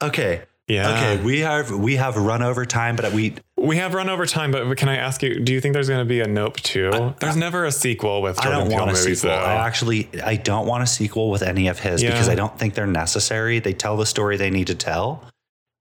okay. 0.00 0.42
Yeah 0.68 1.14
Okay. 1.14 1.24
We 1.24 1.40
have, 1.40 1.70
we 1.70 1.96
have 1.96 2.16
run 2.16 2.42
over 2.42 2.64
time, 2.66 2.96
but 2.96 3.12
we, 3.12 3.34
We 3.56 3.76
have 3.76 3.94
run 3.94 4.08
over 4.08 4.26
time, 4.26 4.50
but 4.50 4.76
can 4.76 4.88
I 4.88 4.96
ask 4.96 5.22
you? 5.22 5.40
Do 5.40 5.52
you 5.52 5.60
think 5.60 5.72
there's 5.74 5.88
going 5.88 6.00
to 6.00 6.04
be 6.08 6.20
a 6.20 6.26
Nope 6.28 6.56
two? 6.60 7.14
There's 7.20 7.36
never 7.36 7.64
a 7.64 7.72
sequel 7.72 8.20
with 8.22 8.38
I 8.44 8.50
don't 8.50 8.68
Peele 8.68 8.78
want 8.78 8.90
a 8.90 8.94
movies, 8.94 9.20
sequel. 9.22 9.36
though. 9.36 9.42
I 9.44 9.54
actually, 9.66 10.08
I 10.22 10.36
don't 10.36 10.66
want 10.66 10.82
a 10.82 10.86
sequel 10.86 11.30
with 11.30 11.42
any 11.42 11.68
of 11.68 11.78
his 11.78 12.02
Yeah. 12.02 12.10
because 12.10 12.28
I 12.28 12.34
don't 12.34 12.56
think 12.58 12.74
they're 12.74 12.86
necessary. 12.86 13.58
They 13.60 13.72
tell 13.72 13.96
the 13.96 14.06
story 14.06 14.36
they 14.36 14.50
need 14.50 14.66
to 14.68 14.74
tell. 14.74 15.24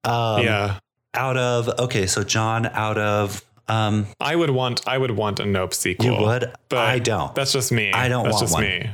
Um, 0.03 0.43
yeah, 0.43 0.79
Out 1.13 1.38
of 1.38 1.67
okay, 1.79 2.05
so 2.05 2.23
John, 2.23 2.67
out 2.67 2.97
of 2.97 3.43
um, 3.67 4.05
I 4.19 4.36
would 4.36 4.51
want. 4.51 4.88
I 4.88 4.97
would 4.97 5.11
want 5.11 5.39
a 5.39 5.45
Nope 5.45 5.73
sequel. 5.73 6.05
you 6.05 6.13
would. 6.25 6.53
but 6.69 6.77
I 6.79 6.99
don't. 6.99 7.33
That's 7.33 7.51
just 7.51 7.71
me. 7.71 7.91
I 7.91 8.07
don't 8.07 8.25
That's 8.25 8.33
want 8.36 8.43
just 8.43 8.53
one. 8.53 8.63
me. 8.63 8.89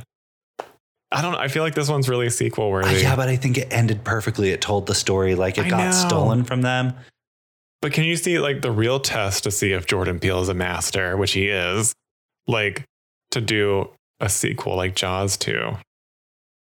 I 1.12 1.20
don't. 1.22 1.34
I 1.34 1.48
feel 1.48 1.62
like 1.62 1.74
this 1.74 1.88
one's 1.88 2.08
really 2.08 2.30
sequel 2.30 2.66
Uh, 2.66 2.70
worthy. 2.70 3.02
yeah, 3.02 3.14
but 3.16 3.28
I 3.28 3.36
think 3.36 3.58
it 3.58 3.68
ended 3.70 4.02
perfectly. 4.04 4.50
It 4.50 4.60
told 4.60 4.86
the 4.86 4.94
story 4.94 5.34
like 5.34 5.58
it 5.58 5.66
I 5.66 5.70
got 5.70 5.84
know. 5.84 5.90
stolen 5.92 6.44
from 6.44 6.62
them. 6.62 6.94
But 7.80 7.92
can 7.92 8.04
you 8.04 8.16
see 8.16 8.38
like 8.38 8.62
the 8.62 8.70
real 8.70 9.00
test 9.00 9.44
to 9.44 9.50
see 9.50 9.72
if 9.72 9.86
Jordan 9.86 10.18
Peele 10.20 10.40
is 10.40 10.48
a 10.48 10.54
master, 10.54 11.16
which 11.16 11.32
he 11.32 11.48
is, 11.48 11.92
like 12.46 12.84
to 13.32 13.40
do 13.40 13.90
a 14.20 14.28
sequel 14.28 14.76
like 14.76 14.94
Jaws 14.94 15.36
two? 15.36 15.76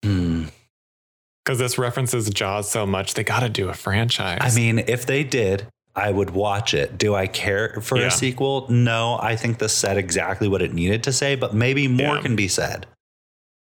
Hmm. 0.04 0.46
Because 1.44 1.60
this 1.60 1.78
references 1.78 2.30
Jaws 2.30 2.70
so 2.70 2.86
much, 2.86 3.16
they 3.16 3.24
got 3.24 3.40
to 3.42 3.50
do 3.50 3.70
a 3.70 3.74
franchise. 3.74 4.40
I 4.42 4.56
mean, 4.56 4.80
if 4.80 5.06
they 5.06 5.24
did, 5.24 5.68
I 5.96 6.12
would 6.12 6.30
watch 6.30 6.74
it. 6.74 6.98
Do 6.98 7.16
I 7.16 7.28
care 7.28 7.80
for 7.82 7.98
Yeah. 7.98 8.08
a 8.08 8.12
sequel? 8.12 8.68
No, 8.70 9.18
I 9.22 9.36
think 9.36 9.58
this 9.58 9.74
said 9.74 9.98
exactly 9.98 10.48
what 10.48 10.62
it 10.62 10.74
needed 10.74 11.04
to 11.04 11.12
say, 11.12 11.36
but 11.36 11.54
maybe 11.54 11.88
more 11.88 12.16
Yeah. 12.18 12.22
can 12.22 12.36
be 12.36 12.48
said. 12.48 12.86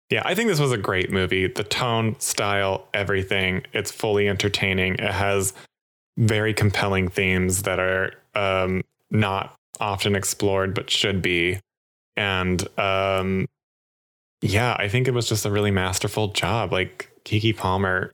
Yeah, 0.09 0.23
I 0.25 0.33
think 0.33 0.49
this 0.49 0.59
was 0.59 0.71
a 0.71 0.77
great 0.77 1.11
movie. 1.11 1.47
The 1.47 1.63
tone, 1.63 2.19
style, 2.19 2.87
everything. 2.93 3.63
It's 3.73 3.91
fully 3.91 4.27
entertaining. 4.27 4.95
It 4.95 5.11
has 5.11 5.53
very 6.17 6.53
compelling 6.53 7.09
themes 7.09 7.63
that 7.63 7.79
are 7.79 8.13
um, 8.35 8.83
not 9.11 9.55
often 9.79 10.15
explored, 10.15 10.73
but 10.73 10.89
should 10.89 11.21
be. 11.21 11.59
And 12.17 12.67
um, 12.79 13.47
yeah, 14.41 14.75
I 14.79 14.87
think 14.87 15.07
it 15.07 15.13
was 15.13 15.29
just 15.29 15.45
a 15.45 15.51
really 15.51 15.71
masterful 15.71 16.29
job. 16.29 16.71
Like 16.71 17.11
Keke 17.23 17.55
Palmer 17.55 18.11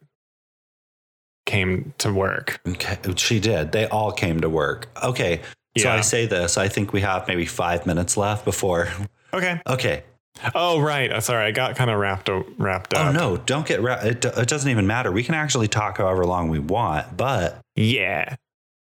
came 1.46 1.94
to 2.00 2.12
work. 2.12 2.60
Okay, 2.68 2.98
she 3.16 3.40
did. 3.40 3.72
They 3.72 3.88
all 3.88 4.12
came 4.12 4.42
to 4.42 4.50
work. 4.50 4.90
Okay, 5.02 5.42
so 5.78 5.88
Yeah. 5.88 5.96
I 5.96 6.02
say 6.02 6.26
this. 6.26 6.58
I 6.58 6.68
think 6.68 6.92
we 6.92 7.02
have 7.02 7.28
maybe 7.28 7.46
five 7.46 7.86
minutes 7.86 8.18
left 8.18 8.44
before. 8.46 8.90
Okay. 9.34 9.60
Okay. 9.68 10.04
Oh, 10.53 10.80
right. 10.80 11.12
Uh, 11.12 11.22
Sorry, 11.22 11.45
I 11.45 11.52
got 11.52 11.76
kind 11.76 11.90
of 11.90 11.98
wrapped 11.99 12.30
wrapped 12.57 12.94
up. 12.94 13.07
Oh 13.07 13.12
no! 13.12 13.38
Don't 13.38 13.66
get. 13.66 13.82
wrapped. 13.82 14.03
it, 14.06 14.26
it 14.26 14.48
doesn't 14.48 14.70
even 14.70 14.86
matter. 14.86 15.12
We 15.12 15.24
can 15.24 15.34
actually 15.36 15.68
talk 15.68 15.98
however 15.98 16.26
long 16.26 16.49
we 16.49 16.60
want. 16.60 17.16
But 17.16 17.62
Yeah. 17.76 18.36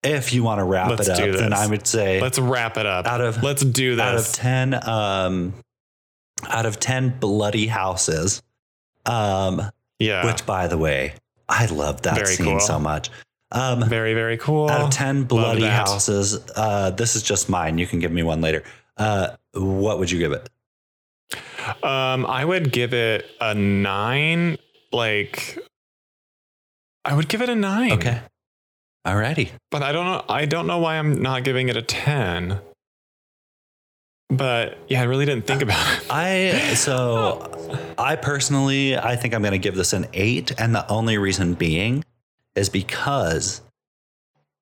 if 0.02 0.32
you 0.32 0.42
want 0.44 0.58
to 0.60 0.64
wrap 0.64 0.90
Let's 0.90 1.08
it 1.08 1.18
up, 1.18 1.38
then. 1.38 1.52
I 1.52 1.66
would 1.66 1.86
say 1.86 2.20
Let's 2.20 2.38
wrap 2.38 2.76
it 2.76 2.86
up. 2.86 3.06
out 3.06 3.20
of 3.20 3.42
Let's 3.42 3.64
do 3.64 3.96
this. 3.96 4.04
out 4.04 4.14
of 4.16 4.32
ten, 4.32 4.88
um, 4.88 5.54
out 6.48 6.66
of 6.66 6.78
ten 6.78 7.18
bloody 7.18 7.66
houses, 7.66 8.42
um, 9.06 9.62
yeah. 9.98 10.26
which 10.26 10.44
by 10.44 10.66
the 10.68 10.76
way, 10.78 11.14
I 11.48 11.64
love 11.66 12.02
that 12.02 12.14
Very 12.14 12.26
scene 12.26 12.46
cool. 12.46 12.60
so 12.60 12.78
much. 12.78 13.10
Um, 13.50 13.88
very, 13.88 14.12
very 14.12 14.36
cool. 14.36 14.68
out 14.68 14.82
of 14.82 14.90
10 14.90 15.22
bloody 15.24 15.62
houses, 15.64 16.38
uh, 16.54 16.90
this 16.90 17.16
is 17.16 17.22
just 17.22 17.48
mine. 17.48 17.78
You 17.78 17.86
can 17.86 17.98
give 17.98 18.12
me 18.12 18.22
one 18.22 18.42
later. 18.42 18.62
Uh, 18.98 19.28
what 19.54 19.98
would 19.98 20.10
you 20.10 20.18
give 20.18 20.32
it? 20.32 20.50
Um, 21.82 22.26
I 22.26 22.44
would 22.44 22.72
give 22.72 22.94
it 22.94 23.26
a 23.40 23.54
nine. 23.54 24.58
Like, 24.92 25.58
I 27.04 27.14
would 27.14 27.28
give 27.28 27.42
it 27.42 27.48
a 27.48 27.54
nine. 27.54 27.92
Okay. 27.92 28.20
Alrighty. 29.06 29.50
but 29.70 29.82
I 29.82 29.92
don't 29.92 30.04
know. 30.06 30.24
I 30.28 30.44
don't 30.44 30.66
know 30.66 30.78
why 30.78 30.96
I'm 30.98 31.22
not 31.22 31.44
giving 31.44 31.68
it 31.68 31.76
a 31.76 31.82
ten. 31.82 32.60
but 34.28 34.76
yeah, 34.88 35.00
I 35.00 35.04
really 35.04 35.24
didn't 35.24 35.46
think 35.46 35.62
about 35.62 35.80
it. 36.02 36.06
I 36.10 36.74
so 36.74 37.50
I 37.96 38.16
personally 38.16 38.96
I 38.98 39.16
think 39.16 39.34
I'm 39.34 39.40
going 39.40 39.52
to 39.52 39.58
give 39.58 39.74
this 39.74 39.94
an 39.94 40.06
8 40.12 40.52
and 40.60 40.74
the 40.74 40.86
only 40.90 41.16
reason 41.16 41.54
being 41.54 42.04
is 42.54 42.68
because 42.68 43.62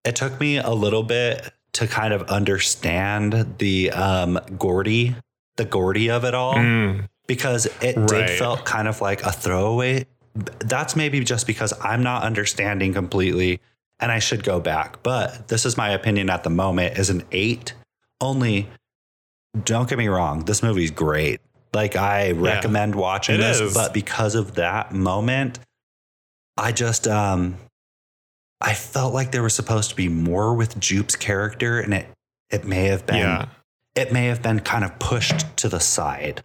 it 0.04 0.14
took 0.14 0.38
me 0.38 0.58
a 0.58 0.70
little 0.70 1.02
bit 1.02 1.52
to 1.72 1.88
kind 1.88 2.14
of 2.14 2.22
understand 2.30 3.56
the 3.58 3.90
um 3.90 4.38
Gordy 4.56 5.16
the 5.56 5.64
Gordy 5.64 6.10
of 6.10 6.24
it 6.24 6.34
all 6.34 6.54
Mm, 6.54 7.08
because 7.26 7.66
it 7.80 7.96
Right. 7.96 8.26
did 8.26 8.38
felt 8.38 8.64
kind 8.64 8.88
of 8.88 9.00
like 9.00 9.22
a 9.22 9.32
throwaway. 9.32 10.06
That's 10.58 10.94
maybe 10.96 11.20
just 11.20 11.46
because 11.46 11.72
I'm 11.82 12.02
not 12.02 12.22
understanding 12.22 12.92
completely 12.92 13.60
and 13.98 14.12
I 14.12 14.18
should 14.18 14.44
go 14.44 14.60
back. 14.60 15.02
But 15.02 15.48
this 15.48 15.64
is 15.64 15.76
my 15.76 15.90
opinion 15.90 16.28
at 16.28 16.44
the 16.44 16.50
moment 16.50 16.98
is 16.98 17.08
an 17.10 17.22
eight. 17.32 17.72
Only 18.20 18.68
don't 19.64 19.88
get 19.88 19.96
me 19.98 20.08
wrong, 20.08 20.44
this 20.44 20.62
movie's 20.62 20.90
great. 20.90 21.40
Like 21.72 21.96
I 21.96 22.32
recommend 22.32 22.94
watching 22.94 23.38
this, 23.40 23.60
is. 23.60 23.74
but 23.74 23.92
because 23.94 24.34
of 24.34 24.54
that 24.56 24.92
moment, 24.92 25.58
I 26.56 26.72
just 26.72 27.06
um 27.08 27.56
I 28.60 28.72
felt 28.74 29.12
like 29.14 29.32
there 29.32 29.42
was 29.42 29.54
supposed 29.54 29.90
to 29.90 29.96
be 29.96 30.08
more 30.08 30.54
with 30.54 30.78
Jupe's 30.78 31.16
character 31.16 31.80
and 31.80 31.92
it 31.94 32.06
it 32.50 32.64
may 32.64 32.84
have 32.84 33.06
been 33.06 33.16
yeah. 33.16 33.46
It 33.97 34.12
may 34.12 34.27
have 34.27 34.43
been 34.43 34.60
kind 34.60 34.85
of 34.85 34.98
pushed 34.98 35.56
to 35.56 35.68
the 35.68 35.81
side 35.81 36.43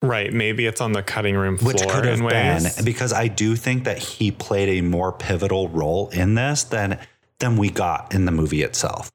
Right. 0.00 0.32
Maybe 0.32 0.66
it's 0.66 0.80
on 0.80 0.92
the 0.92 1.02
cutting 1.02 1.34
room 1.36 1.58
floor 1.58 1.72
which 1.72 1.82
could 1.82 2.04
have 2.04 2.18
been 2.18 2.24
ways. 2.24 2.80
because 2.82 3.12
I 3.12 3.26
do 3.26 3.56
think 3.56 3.84
that 3.84 3.98
he 3.98 4.30
played 4.30 4.78
a 4.78 4.82
more 4.82 5.10
pivotal 5.12 5.68
role 5.68 6.08
in 6.10 6.34
this 6.34 6.62
than 6.64 6.98
than 7.40 7.56
we 7.56 7.70
got 7.70 8.14
in 8.14 8.24
the 8.24 8.32
movie 8.32 8.62
itself. 8.62 9.10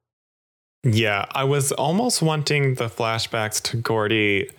Yeah, 0.84 1.26
I 1.32 1.46
was 1.46 1.72
almost 1.72 2.22
wanting 2.22 2.76
the 2.76 2.90
flashbacks 2.90 3.62
to 3.64 3.78
Gordy 3.78 4.50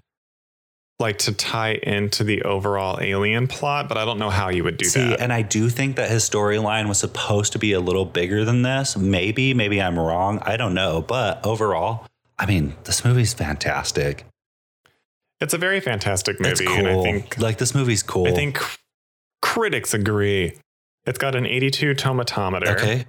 like 0.99 1.19
to 1.19 1.33
tie 1.35 1.73
into 1.83 2.25
the 2.25 2.43
overall 2.43 2.99
alien 3.03 3.47
plot, 3.47 3.89
but 3.89 3.99
I 3.99 4.05
don't 4.07 4.19
know 4.19 4.31
how 4.31 4.49
you 4.49 4.65
would 4.65 4.79
do 4.79 4.87
See, 4.87 5.01
that. 5.01 5.21
and 5.21 5.33
I 5.33 5.43
do 5.43 5.69
think 5.69 5.97
that 5.97 6.09
his 6.09 6.29
storyline 6.29 6.89
was 6.89 6.99
supposed 6.99 7.53
to 7.53 7.59
be 7.59 7.73
a 7.73 7.81
little 7.81 8.05
bigger 8.07 8.45
than 8.45 8.63
this. 8.63 8.97
Maybe, 8.97 9.53
maybe 9.53 9.83
I'm 9.83 9.99
wrong. 9.99 10.39
I 10.43 10.57
don't 10.57 10.73
know, 10.73 11.03
but 11.03 11.45
overall, 11.45 12.07
I 12.39 12.47
mean, 12.47 12.75
this 12.85 13.05
movie's 13.05 13.35
fantastic. 13.35 14.25
It's 15.41 15.55
a 15.55 15.59
very 15.59 15.81
fantastic 15.81 16.37
It's 16.41 16.61
movie, 16.61 16.67
cool. 16.67 16.87
and 16.87 16.89
I 16.89 17.03
think 17.03 17.39
like 17.39 17.59
this 17.59 17.75
movie's 17.75 18.03
cool. 18.03 18.27
I 18.27 18.33
think 18.33 18.61
critics 19.43 19.95
agree. 19.95 20.57
It's 21.07 21.19
got 21.19 21.35
an 21.35 21.47
82 21.47 21.95
tomatometer, 21.95 22.69
okay, 22.69 23.05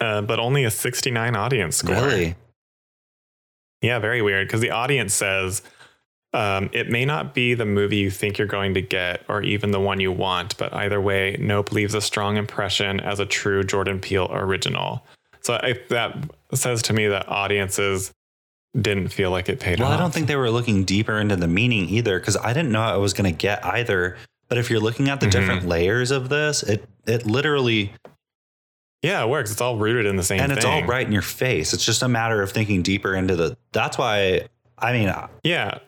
uh, 0.00 0.20
but 0.22 0.38
only 0.38 0.64
a 0.64 0.70
69 0.70 1.34
audience 1.34 1.76
score. 1.76 1.94
really, 1.94 2.34
Yeah, 3.80 3.98
very 3.98 4.20
weird 4.20 4.46
because 4.46 4.60
the 4.60 4.70
audience 4.70 5.14
says 5.14 5.62
um, 6.34 6.68
it 6.72 6.90
may 6.90 7.04
not 7.06 7.32
be 7.34 7.54
the 7.54 7.64
movie 7.64 7.96
you 7.96 8.10
think 8.10 8.36
you're 8.38 8.46
going 8.46 8.74
to 8.74 8.82
get 8.82 9.22
or 9.28 9.42
even 9.42 9.70
the 9.70 9.80
one 9.80 9.98
you 9.98 10.12
want, 10.12 10.56
but 10.58 10.72
either 10.74 11.00
way, 11.00 11.36
Nope 11.40 11.72
leaves 11.72 11.94
a 11.94 12.00
strong 12.02 12.36
impression 12.36 13.00
as 13.00 13.18
a 13.18 13.26
true 13.26 13.64
Jordan 13.64 13.98
Peele 13.98 14.28
original. 14.30 15.04
So 15.40 15.54
I, 15.54 15.74
that 15.88 16.30
says 16.52 16.82
to 16.82 16.92
me 16.92 17.08
that 17.08 17.28
audiences 17.28 18.12
didn't 18.78 19.08
feel 19.08 19.30
like 19.30 19.48
it 19.48 19.58
paid 19.60 19.78
Well, 19.80 19.88
off. 19.88 19.92
Well, 19.92 19.98
I 19.98 20.02
don't 20.02 20.12
think 20.14 20.26
they 20.28 20.36
were 20.36 20.50
looking 20.50 20.84
deeper 20.84 21.18
into 21.18 21.36
the 21.36 21.48
meaning 21.48 21.88
either 21.88 22.18
because 22.18 22.36
I 22.36 22.52
didn't 22.52 22.70
know 22.72 22.82
I 22.82 22.96
was 22.96 23.12
going 23.14 23.32
to 23.32 23.36
get 23.36 23.64
either. 23.64 24.16
But 24.48 24.58
if 24.58 24.70
you're 24.70 24.80
looking 24.80 25.08
at 25.08 25.20
the 25.20 25.26
Mhm. 25.26 25.30
different 25.32 25.68
layers 25.68 26.10
of 26.10 26.28
this, 26.28 26.62
it 26.62 26.84
it 27.06 27.26
literally 27.26 27.92
Yeah, 29.02 29.22
it 29.24 29.28
works. 29.30 29.50
It's 29.50 29.60
all 29.62 29.76
rooted 29.78 30.04
in 30.06 30.16
the 30.16 30.22
same 30.22 30.40
and 30.40 30.50
thing. 30.50 30.58
it's 30.58 30.66
all 30.66 30.82
right 30.84 31.06
in 31.06 31.12
your 31.12 31.22
face. 31.22 31.72
It's 31.72 31.84
just 31.86 32.02
a 32.02 32.08
matter 32.08 32.42
of 32.42 32.52
thinking 32.52 32.82
deeper 32.82 33.14
into 33.14 33.34
the. 33.34 33.56
That's 33.72 33.96
why 33.96 34.42
I 34.78 34.92
mean, 34.92 35.12
Yeah. 35.42 35.78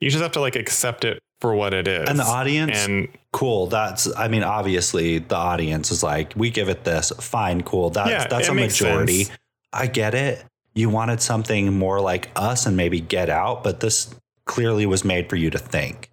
You 0.00 0.10
just 0.10 0.22
have 0.22 0.32
to 0.32 0.40
like 0.40 0.56
accept 0.56 1.04
it 1.04 1.22
for 1.40 1.54
what 1.54 1.74
it 1.74 1.86
is. 1.86 2.08
and 2.08 2.18
the 2.18 2.24
audience, 2.24 2.86
And 2.86 3.08
cool. 3.32 3.66
That's 3.66 4.08
I 4.16 4.28
mean, 4.28 4.42
obviously 4.42 5.18
the 5.18 5.36
audience 5.36 5.90
is 5.90 6.02
like, 6.02 6.32
we 6.34 6.50
give 6.50 6.68
it 6.70 6.84
this, 6.84 7.12
fine, 7.20 7.62
cool. 7.62 7.90
That's 7.90 8.10
Yeah, 8.10 8.26
that's 8.26 8.48
a 8.48 8.54
majority. 8.54 9.24
sense. 9.24 9.38
I 9.72 9.86
get 9.86 10.14
it. 10.14 10.42
You 10.76 10.90
wanted 10.90 11.20
something 11.20 11.76
more 11.76 12.00
like 12.00 12.30
us 12.36 12.66
and 12.66 12.76
maybe 12.76 13.00
Get 13.00 13.28
Out, 13.30 13.64
but 13.64 13.80
this 13.80 14.14
clearly 14.44 14.86
was 14.86 15.04
made 15.04 15.28
for 15.28 15.34
you 15.36 15.50
to 15.50 15.58
think. 15.58 16.10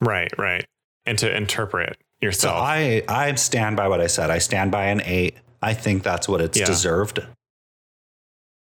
right, 0.00 0.30
right. 0.38 0.64
And 1.06 1.18
to 1.18 1.34
interpret 1.36 1.96
yourself. 2.20 2.56
So. 2.58 2.62
I 2.62 3.02
I 3.08 3.34
stand 3.34 3.76
by 3.76 3.88
what 3.88 4.00
I 4.00 4.06
said. 4.06 4.30
I 4.30 4.38
stand 4.38 4.70
by 4.70 4.84
an 4.86 5.00
eight. 5.04 5.36
I 5.62 5.74
think 5.74 6.02
that's 6.04 6.28
what 6.28 6.40
it's 6.40 6.58
Yeah. 6.58 6.66
deserved. 6.66 7.20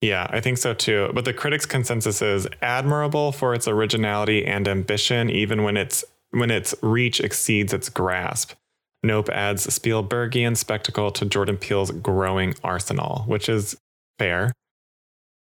Yeah, 0.02 0.28
I 0.30 0.40
think 0.42 0.58
so 0.58 0.74
too. 0.74 1.12
But 1.14 1.26
the 1.26 1.34
critics' 1.34 1.66
consensus 1.66 2.22
is 2.22 2.48
admirable 2.62 3.32
for 3.32 3.54
its 3.54 3.68
originality 3.68 4.46
and 4.46 4.68
ambition, 4.68 5.30
even 5.30 5.64
when 5.64 5.78
its 5.78 6.04
when 6.32 6.52
its 6.52 6.74
reach 6.82 7.20
exceeds 7.20 7.74
its 7.74 7.90
grasp. 7.90 8.54
Nope 9.02 9.30
adds 9.30 9.68
Spielbergian 9.68 10.56
spectacle 10.58 11.12
to 11.12 11.26
Jordan 11.26 11.58
Peele's 11.58 11.92
growing 11.92 12.56
arsenal, 12.64 13.24
which 13.28 13.48
is 13.50 13.78
fair. 14.24 14.54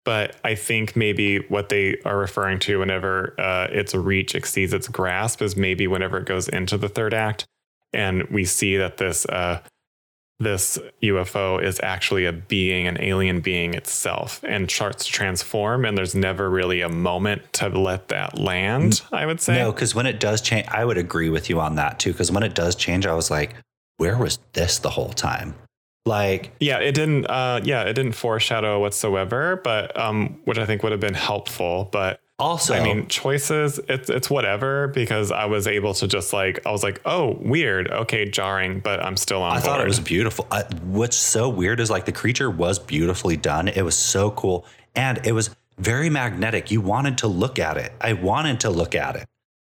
But 0.04 0.36
I 0.42 0.54
think 0.54 0.96
maybe 0.96 1.40
what 1.48 1.68
they 1.68 1.98
are 2.06 2.16
referring 2.16 2.58
to 2.60 2.78
whenever 2.78 3.34
uh, 3.38 3.68
its 3.70 3.94
reach 3.94 4.34
exceeds 4.34 4.72
its 4.72 4.88
grasp 4.88 5.42
is 5.42 5.56
maybe 5.56 5.86
whenever 5.86 6.18
it 6.18 6.26
goes 6.26 6.48
into 6.48 6.78
the 6.78 6.88
third 6.88 7.12
act, 7.12 7.46
and 7.92 8.22
we 8.24 8.46
see 8.46 8.78
that 8.78 8.96
this 8.96 9.26
uh, 9.26 9.60
this 10.38 10.78
UFO 11.02 11.62
is 11.62 11.78
actually 11.82 12.24
a 12.24 12.32
being, 12.32 12.86
an 12.86 12.96
alien 12.98 13.40
being 13.40 13.74
itself, 13.74 14.42
and 14.42 14.70
starts 14.70 15.04
to 15.04 15.12
transform. 15.12 15.84
And 15.84 15.98
there's 15.98 16.14
never 16.14 16.48
really 16.48 16.80
a 16.80 16.88
moment 16.88 17.52
to 17.54 17.68
let 17.68 18.08
that 18.08 18.38
land, 18.38 19.02
I 19.12 19.26
would 19.26 19.42
say. 19.42 19.58
No, 19.58 19.70
because 19.70 19.94
when 19.94 20.06
it 20.06 20.18
does 20.18 20.40
change, 20.40 20.66
I 20.68 20.86
would 20.86 20.96
agree 20.96 21.28
with 21.28 21.50
you 21.50 21.60
on 21.60 21.74
that 21.74 21.98
too. 21.98 22.12
Because 22.12 22.32
when 22.32 22.42
it 22.42 22.54
does 22.54 22.74
change, 22.74 23.04
I 23.04 23.12
was 23.12 23.30
like, 23.30 23.54
where 23.98 24.16
was 24.16 24.38
this 24.54 24.78
the 24.78 24.90
whole 24.90 25.12
time? 25.12 25.54
Like, 26.10 26.50
Yeah, 26.60 26.78
it 26.78 26.92
didn't. 26.92 27.26
Uh, 27.26 27.60
yeah, 27.62 27.84
it 27.84 27.94
didn't 27.94 28.12
foreshadow 28.12 28.80
whatsoever, 28.80 29.60
but 29.62 29.96
um, 29.98 30.40
which 30.44 30.58
I 30.58 30.66
think 30.66 30.82
would 30.82 30.92
have 30.92 31.00
been 31.00 31.14
helpful. 31.14 31.88
But 31.90 32.20
also, 32.38 32.74
I 32.74 32.82
mean, 32.82 33.06
choices. 33.06 33.78
It's 33.88 34.10
it's 34.10 34.28
whatever 34.28 34.88
because 34.88 35.30
I 35.30 35.44
was 35.44 35.66
able 35.66 35.94
to 35.94 36.08
just 36.08 36.32
like 36.32 36.66
I 36.66 36.70
was 36.72 36.82
like, 36.82 37.00
oh, 37.04 37.36
weird, 37.40 37.90
okay, 37.90 38.28
jarring, 38.28 38.80
but 38.80 39.04
I'm 39.04 39.16
still 39.16 39.42
on 39.42 39.52
I 39.52 39.54
board. 39.54 39.64
thought 39.64 39.80
it 39.82 39.86
was 39.86 40.00
beautiful. 40.00 40.46
I, 40.50 40.64
what's 40.82 41.16
so 41.16 41.48
weird 41.48 41.80
is 41.80 41.90
like 41.90 42.06
the 42.06 42.12
creature 42.12 42.50
was 42.50 42.78
beautifully 42.78 43.36
done. 43.36 43.68
It 43.68 43.82
was 43.82 43.96
so 43.96 44.30
cool. 44.32 44.64
And 44.94 45.24
it 45.24 45.32
was 45.32 45.54
very 45.78 46.10
magnetic. 46.10 46.70
You 46.70 46.80
wanted 46.80 47.18
to 47.18 47.28
look 47.28 47.58
at 47.58 47.76
it. 47.76 47.92
I 48.00 48.14
wanted 48.14 48.60
to 48.60 48.70
look 48.70 48.94
at 48.94 49.16
it. 49.16 49.26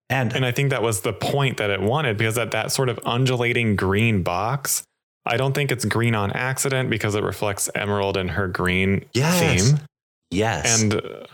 And, 0.09 0.33
And 0.35 0.45
I 0.45 0.51
think 0.51 0.71
that 0.71 0.81
was 0.81 1.01
the 1.01 1.13
point 1.13 1.57
that 1.57 1.69
it 1.69 1.81
wanted 1.81 2.17
because 2.17 2.35
that 2.35 2.51
that 2.51 2.71
sort 2.71 2.89
of 2.89 2.99
undulating 3.05 3.75
green 3.75 4.23
box, 4.23 4.83
I 5.25 5.37
don't 5.37 5.53
think 5.53 5.71
it's 5.71 5.85
green 5.85 6.15
on 6.15 6.31
accident 6.31 6.89
because 6.89 7.15
it 7.15 7.23
reflects 7.23 7.69
Emerald 7.75 8.17
and 8.17 8.31
her 8.31 8.47
green 8.47 9.05
Yes. 9.13 9.39
theme. 9.69 9.79
yes. 10.31 10.81
And 10.81 10.95
uh, 10.95 11.25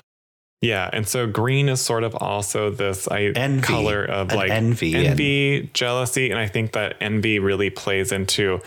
yeah, 0.62 0.90
and 0.92 1.08
so 1.08 1.28
green 1.28 1.70
is 1.70 1.80
sort 1.82 2.04
of 2.04 2.16
also 2.16 2.72
this 2.72 3.08
I, 3.08 3.32
Envy. 3.36 3.62
color 3.62 4.04
of 4.04 4.32
An 4.32 4.36
like 4.38 4.50
envy 4.52 4.96
and- 4.96 5.08
envy, 5.08 5.70
jealousy, 5.74 6.32
and 6.32 6.40
I 6.40 6.48
think 6.48 6.72
that 6.74 6.96
envy 7.00 7.38
really 7.40 7.70
plays 7.70 8.12
into 8.12 8.60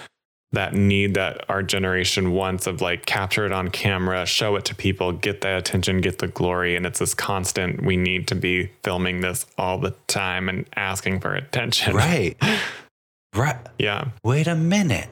that 0.52 0.72
need 0.74 1.14
that 1.14 1.44
our 1.48 1.62
generation 1.62 2.32
wants 2.32 2.66
of 2.66 2.80
like 2.80 3.06
capture 3.06 3.44
it 3.46 3.52
on 3.52 3.68
camera, 3.70 4.24
show 4.26 4.56
it 4.56 4.64
to 4.64 4.74
people, 4.74 5.12
get 5.12 5.42
that 5.42 5.58
attention, 5.58 6.00
get 6.00 6.18
the 6.18 6.26
glory. 6.28 6.74
And 6.76 6.86
it's 6.86 6.98
this 6.98 7.14
constant, 7.14 7.84
we 7.84 7.96
need 7.96 8.26
to 8.28 8.34
be 8.34 8.70
filming 8.82 9.20
this 9.20 9.46
all 9.58 9.78
the 9.78 9.94
time 10.08 10.48
and 10.48 10.64
asking 10.76 11.20
for 11.20 11.34
attention. 11.34 11.94
right. 11.94 12.36
Right. 13.34 13.56
Yeah. 13.78 14.08
Wait 14.24 14.46
a 14.46 14.54
minute. 14.54 15.10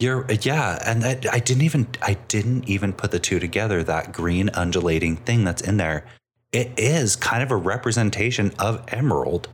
You're 0.00 0.26
yeah, 0.40 0.82
and 0.84 1.04
I, 1.04 1.20
I 1.30 1.38
didn't 1.38 1.62
even 1.62 1.86
I 2.00 2.14
didn't 2.26 2.68
even 2.68 2.92
put 2.92 3.12
the 3.12 3.20
two 3.20 3.38
together. 3.38 3.84
That 3.84 4.12
green 4.12 4.48
undulating 4.50 5.16
thing 5.16 5.44
that's 5.44 5.62
in 5.62 5.76
there, 5.76 6.06
it 6.50 6.72
is 6.76 7.14
kind 7.14 7.42
of 7.42 7.52
a 7.52 7.56
representation 7.56 8.52
of 8.58 8.82
emerald. 8.88 9.48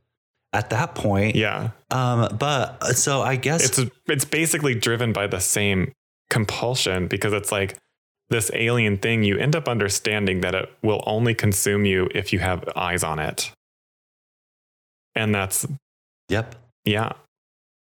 At 0.55 0.71
that 0.71 0.95
point, 0.95 1.37
Yeah. 1.37 1.73
Um, 1.91 2.35
but 2.39 2.79
uh, 2.81 2.95
so 2.95 3.21
I 3.21 3.37
guess 3.37 3.79
It's 3.79 3.93
it's 4.07 4.25
basically 4.25 4.75
driven 4.75 5.13
by 5.13 5.27
the 5.27 5.41
same 5.41 5.93
compulsion 6.31 7.09
because 7.09 7.35
it's 7.35 7.53
like 7.53 7.77
this 8.31 8.51
alien 8.55 8.97
thing, 8.97 9.23
you 9.25 9.37
end 9.39 9.55
up 9.55 9.69
understanding 9.69 10.41
that 10.41 10.55
it 10.55 10.71
will 10.83 11.03
only 11.07 11.35
consume 11.35 11.85
you 11.85 12.09
if 12.15 12.33
you 12.33 12.39
have 12.39 12.65
eyes 12.77 13.03
on 13.03 13.19
it. 13.19 13.53
And 15.15 15.35
that's 15.35 15.67
yep, 16.31 16.55
yeah. 16.85 17.13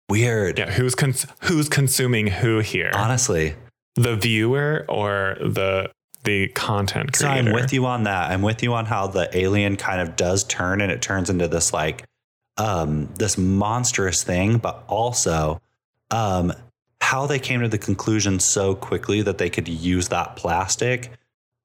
Weird. 0.08 0.58
Yeah, 0.58 0.70
who's 0.70 0.94
cons- 0.94 1.26
who's 1.42 1.68
consuming 1.68 2.28
who 2.28 2.60
here? 2.60 2.90
Honestly, 2.94 3.54
the 3.94 4.16
viewer 4.16 4.84
or 4.88 5.36
the 5.40 5.90
the 6.24 6.48
content 6.48 7.16
so 7.16 7.26
creator? 7.26 7.48
I'm 7.50 7.54
with 7.54 7.72
you 7.72 7.86
on 7.86 8.04
that. 8.04 8.30
I'm 8.30 8.42
with 8.42 8.62
you 8.62 8.74
on 8.74 8.86
how 8.86 9.06
the 9.06 9.28
alien 9.36 9.76
kind 9.76 10.00
of 10.00 10.16
does 10.16 10.44
turn, 10.44 10.80
and 10.80 10.90
it 10.90 11.02
turns 11.02 11.30
into 11.30 11.48
this 11.48 11.72
like 11.72 12.04
um 12.56 13.08
this 13.18 13.36
monstrous 13.36 14.22
thing, 14.22 14.58
but 14.58 14.84
also 14.88 15.60
um 16.10 16.52
how 17.00 17.26
they 17.26 17.38
came 17.38 17.60
to 17.60 17.68
the 17.68 17.78
conclusion 17.78 18.40
so 18.40 18.74
quickly 18.74 19.20
that 19.22 19.38
they 19.38 19.50
could 19.50 19.68
use 19.68 20.08
that 20.08 20.36
plastic 20.36 21.10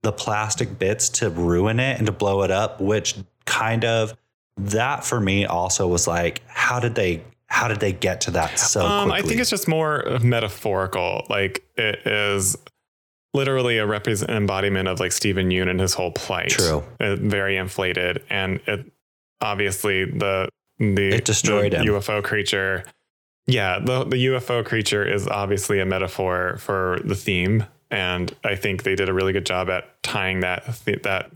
the 0.01 0.11
plastic 0.11 0.79
bits 0.79 1.09
to 1.09 1.29
ruin 1.29 1.79
it 1.79 1.97
and 1.97 2.05
to 2.05 2.11
blow 2.11 2.43
it 2.43 2.51
up, 2.51 2.79
which 2.79 3.15
kind 3.45 3.83
of 3.83 4.13
that 4.57 5.03
for 5.03 5.19
me 5.19 5.45
also 5.45 5.87
was 5.87 6.07
like, 6.07 6.41
how 6.47 6.79
did 6.79 6.95
they 6.95 7.23
how 7.49 7.67
did 7.67 7.80
they 7.80 7.91
get 7.91 8.21
to 8.21 8.31
that 8.31 8.59
so 8.59 8.85
Um, 8.85 9.09
quickly? 9.09 9.26
I 9.26 9.27
think 9.27 9.41
it's 9.41 9.49
just 9.49 9.67
more 9.67 10.03
metaphorical. 10.21 11.26
Like 11.30 11.63
it 11.77 12.05
is 12.05 12.55
literally 13.34 13.77
a 13.77 13.85
represent 13.85 14.31
embodiment 14.31 14.88
of 14.88 14.99
like 14.99 15.11
Steven 15.11 15.49
Yeun 15.49 15.69
and 15.69 15.80
his 15.80 15.93
whole 15.93 16.11
plight. 16.11 16.49
True. 16.49 16.84
Uh, 16.99 17.15
very 17.15 17.57
inflated, 17.57 18.23
and 18.30 18.59
it 18.67 18.91
obviously 19.41 20.05
the 20.05 20.49
the 20.80 21.09
It 21.15 21.26
destroyed 21.26 21.73
the 21.73 21.80
him. 21.80 21.88
UFO 21.88 22.23
creature. 22.23 22.84
Yeah, 23.47 23.80
the 23.80 24.03
the 24.05 24.26
UFO 24.27 24.63
creature 24.63 25.03
is 25.03 25.27
obviously 25.27 25.80
a 25.80 25.85
metaphor 25.85 26.57
for 26.59 26.99
the 27.03 27.15
theme, 27.15 27.65
and 27.89 28.31
I 28.43 28.55
think 28.55 28.84
they 28.84 28.95
did 28.95 29.09
a 29.09 29.13
really 29.13 29.34
good 29.34 29.45
job 29.45 29.69
at 29.69 30.01
tying 30.03 30.41
that 30.41 30.65
that 31.03 31.31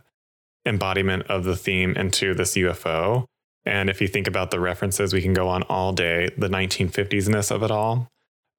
embodiment 0.66 1.24
of 1.28 1.44
the 1.44 1.56
theme 1.56 1.96
into 1.96 2.34
this 2.34 2.56
UFO. 2.56 3.26
And 3.66 3.90
if 3.90 4.02
you 4.02 4.08
think 4.08 4.28
about 4.28 4.52
the 4.52 4.60
references, 4.60 5.14
we 5.14 5.22
can 5.22 5.34
go 5.34 5.48
on 5.48 5.64
all 5.64 5.94
day. 5.94 6.30
The 6.38 6.50
1950s 6.50 7.30
ness 7.30 7.50
of 7.52 7.64
it 7.64 7.72
all, 7.72 8.10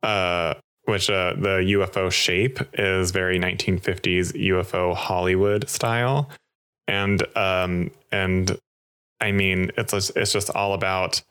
uh, 0.02 0.54
which 0.84 1.10
uh, 1.10 1.34
the 1.34 1.58
UFO 1.76 2.10
shape 2.10 2.58
is 2.74 3.10
very 3.10 3.38
1950s 3.38 4.32
UFO 4.32 4.94
Hollywood 4.94 5.68
style, 5.68 6.30
and 6.88 7.22
um, 7.36 7.90
and 8.12 8.58
I 9.20 9.32
mean 9.32 9.70
it's 9.76 9.92
just, 9.92 10.16
it's 10.16 10.32
just 10.32 10.50
all 10.50 10.72
about 10.74 11.22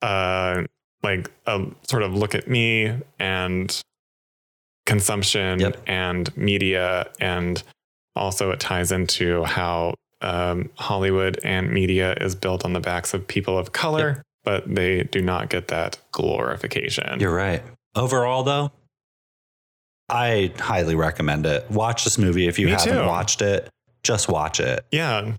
uh, 0.00 0.62
like 1.02 1.30
a 1.46 1.66
sort 1.88 2.02
of 2.02 2.14
look 2.14 2.34
at 2.34 2.48
me 2.48 2.92
and 3.18 3.82
consumption 4.86 5.60
Yep. 5.60 5.82
and 5.86 6.36
media 6.36 7.08
and 7.20 7.62
also 8.16 8.50
it 8.50 8.60
ties 8.60 8.90
into 8.92 9.44
how 9.44 9.94
um, 10.22 10.70
Hollywood 10.76 11.38
and 11.44 11.70
media 11.70 12.14
is 12.20 12.34
built 12.34 12.64
on 12.64 12.72
the 12.72 12.80
backs 12.80 13.12
of 13.14 13.26
people 13.26 13.58
of 13.58 13.72
color, 13.72 14.22
but 14.44 14.72
they 14.74 15.02
do 15.04 15.20
not 15.20 15.50
get 15.50 15.68
that 15.68 15.98
glorification. 16.12 17.20
You're 17.20 17.34
right. 17.34 17.62
Overall, 17.94 18.42
though, 18.42 18.70
I 20.08 20.52
highly 20.58 20.94
recommend 20.94 21.46
it. 21.46 21.70
Watch 21.70 22.04
this 22.04 22.18
movie 22.18 22.46
if 22.48 22.58
you 22.58 22.66
Me 22.66 22.72
haven't 22.72 22.94
too. 23.02 23.06
watched 23.06 23.42
it. 23.42 23.68
Just 24.02 24.28
watch 24.28 24.60
it. 24.60 24.84
yeah. 24.90 25.34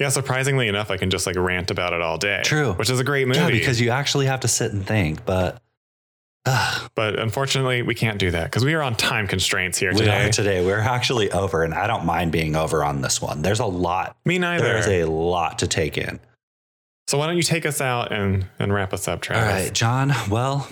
Yeah, 0.00 0.08
surprisingly 0.08 0.66
enough, 0.66 0.90
I 0.90 0.96
can 0.96 1.10
just 1.10 1.26
like 1.26 1.36
rant 1.36 1.70
about 1.70 1.92
it 1.92 2.00
all 2.00 2.16
day. 2.16 2.40
True. 2.42 2.72
Which 2.72 2.88
is 2.88 2.98
a 3.00 3.04
great 3.04 3.28
movie. 3.28 3.38
Yeah, 3.38 3.50
because 3.50 3.82
you 3.82 3.90
actually 3.90 4.24
have 4.26 4.40
to 4.40 4.48
sit 4.48 4.72
and 4.72 4.86
think. 4.86 5.26
But 5.26 5.60
but 6.44 7.18
unfortunately, 7.18 7.82
we 7.82 7.94
can't 7.94 8.18
do 8.18 8.30
that 8.30 8.44
because 8.44 8.64
we 8.64 8.74
are 8.74 8.82
on 8.82 8.94
time 8.96 9.26
constraints 9.26 9.78
here 9.78 9.92
today. 9.92 10.02
we 10.04 10.06
today. 10.06 10.24
are 10.28 10.32
today. 10.32 10.66
We're 10.66 10.78
actually 10.80 11.30
over, 11.32 11.62
and 11.64 11.74
I 11.74 11.86
don't 11.86 12.04
mind 12.04 12.32
being 12.32 12.56
over 12.56 12.82
on 12.84 13.02
this 13.02 13.20
one. 13.20 13.42
There's 13.42 13.60
a 13.60 13.66
lot. 13.66 14.16
Me 14.24 14.38
neither. 14.38 14.64
There's 14.64 14.86
a 14.86 15.04
lot 15.04 15.58
to 15.60 15.66
take 15.66 15.98
in. 15.98 16.18
so 17.08 17.18
why 17.18 17.26
don't 17.26 17.36
you 17.36 17.42
take 17.42 17.66
us 17.66 17.80
out 17.80 18.12
and, 18.12 18.46
and 18.58 18.72
wrap 18.72 18.92
us 18.92 19.06
up, 19.08 19.20
Travis? 19.20 19.64
right, 19.66 19.72
John. 19.74 20.12
Well, 20.30 20.66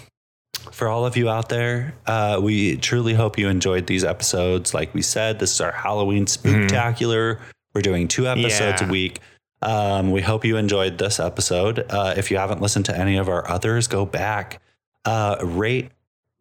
for 0.73 0.89
all 0.89 1.05
of 1.07 1.16
you 1.16 1.28
out 1.28 1.49
there, 1.49 1.95
uh, 2.07 2.40
we 2.43 2.77
truly 2.78 3.15
hope 3.15 3.39
you 3.39 3.49
enjoyed 3.49 3.86
these 3.86 4.05
episodes. 4.05 4.73
Like 4.74 4.95
we 4.95 5.03
said, 5.03 5.39
this 5.39 5.53
is 5.53 5.61
our 5.61 5.73
Halloween 5.73 6.27
spooktacular. 6.27 7.40
We're 7.74 7.82
doing 7.82 8.09
two 8.09 8.27
episodes 8.27 8.81
Yeah. 8.81 8.89
a 8.89 8.90
week. 8.90 9.20
Um, 9.61 10.12
we 10.12 10.23
hope 10.23 10.45
you 10.45 10.57
enjoyed 10.57 10.99
this 10.99 11.19
episode. 11.20 11.85
Uh, 11.90 12.15
if 12.16 12.31
you 12.31 12.36
haven't 12.39 12.61
listened 12.62 12.85
to 12.86 12.97
any 12.97 13.16
of 13.19 13.28
our 13.28 13.49
others, 13.51 13.86
go 13.89 14.07
back, 14.07 14.61
uh, 15.05 15.37
rate, 15.43 15.91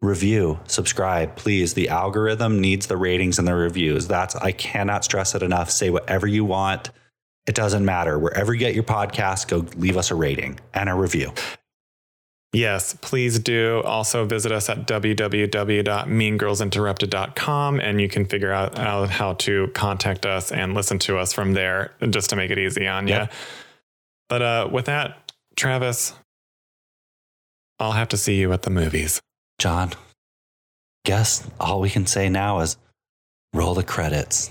review, 0.00 0.60
subscribe, 0.66 1.36
please. 1.36 1.74
The 1.74 1.88
algorithm 1.88 2.60
needs 2.60 2.86
the 2.86 2.96
ratings 2.96 3.38
and 3.38 3.48
the 3.48 3.54
reviews. 3.54 4.08
That's 4.08 4.36
I 4.36 4.52
cannot 4.52 5.04
stress 5.04 5.34
it 5.34 5.42
enough. 5.42 5.70
Say 5.70 5.90
whatever 5.90 6.26
you 6.26 6.44
want. 6.44 6.90
It 7.46 7.54
doesn't 7.54 7.84
matter. 7.84 8.18
Wherever 8.18 8.52
you 8.52 8.60
get 8.60 8.74
your 8.74 8.84
podcast, 8.84 9.48
go 9.48 9.64
leave 9.76 9.96
us 9.96 10.10
a 10.10 10.14
rating 10.14 10.60
and 10.74 10.90
a 10.90 10.94
review. 10.94 11.32
Yes, 12.52 12.96
please 13.00 13.38
do. 13.38 13.80
Also 13.84 14.24
visit 14.24 14.50
us 14.52 14.70
at 14.70 14.86
www.meangirlsinterrupted.com 14.86 17.80
and 17.80 18.00
you 18.00 18.08
can 18.08 18.24
figure 18.24 18.52
out, 18.52 18.78
out 18.78 19.10
how 19.10 19.34
to 19.34 19.68
contact 19.74 20.24
us 20.24 20.50
and 20.50 20.72
listen 20.72 20.98
to 21.00 21.18
us 21.18 21.34
from 21.34 21.52
there 21.52 21.92
just 22.08 22.30
to 22.30 22.36
make 22.36 22.50
it 22.50 22.58
easy 22.58 22.86
on 22.86 23.06
you. 23.06 23.12
Yep. 23.14 23.32
But 24.30 24.42
uh, 24.42 24.70
with 24.72 24.86
that, 24.86 25.30
Travis, 25.56 26.14
I'll 27.78 27.92
have 27.92 28.08
to 28.08 28.16
see 28.16 28.36
you 28.36 28.52
at 28.52 28.62
the 28.62 28.70
movies. 28.70 29.20
John, 29.58 29.92
guess 31.04 31.48
all 31.60 31.80
we 31.80 31.90
can 31.90 32.06
say 32.06 32.28
now 32.28 32.60
is 32.60 32.76
roll 33.52 33.74
the 33.74 33.82
credits. 33.84 34.50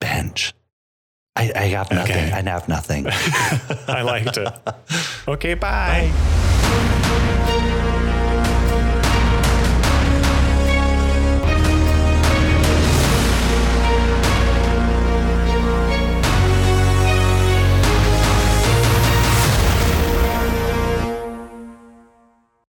Bench. 0.00 0.54
I, 1.36 1.50
I 1.54 1.62
have 1.68 1.90
nothing. 1.90 2.16
Okay. 2.16 2.32
I 2.32 2.42
have 2.42 2.68
nothing. 2.68 3.06
I 3.88 4.02
liked 4.02 4.36
it. 4.36 4.48
Okay, 5.26 5.54
bye. 5.54 6.10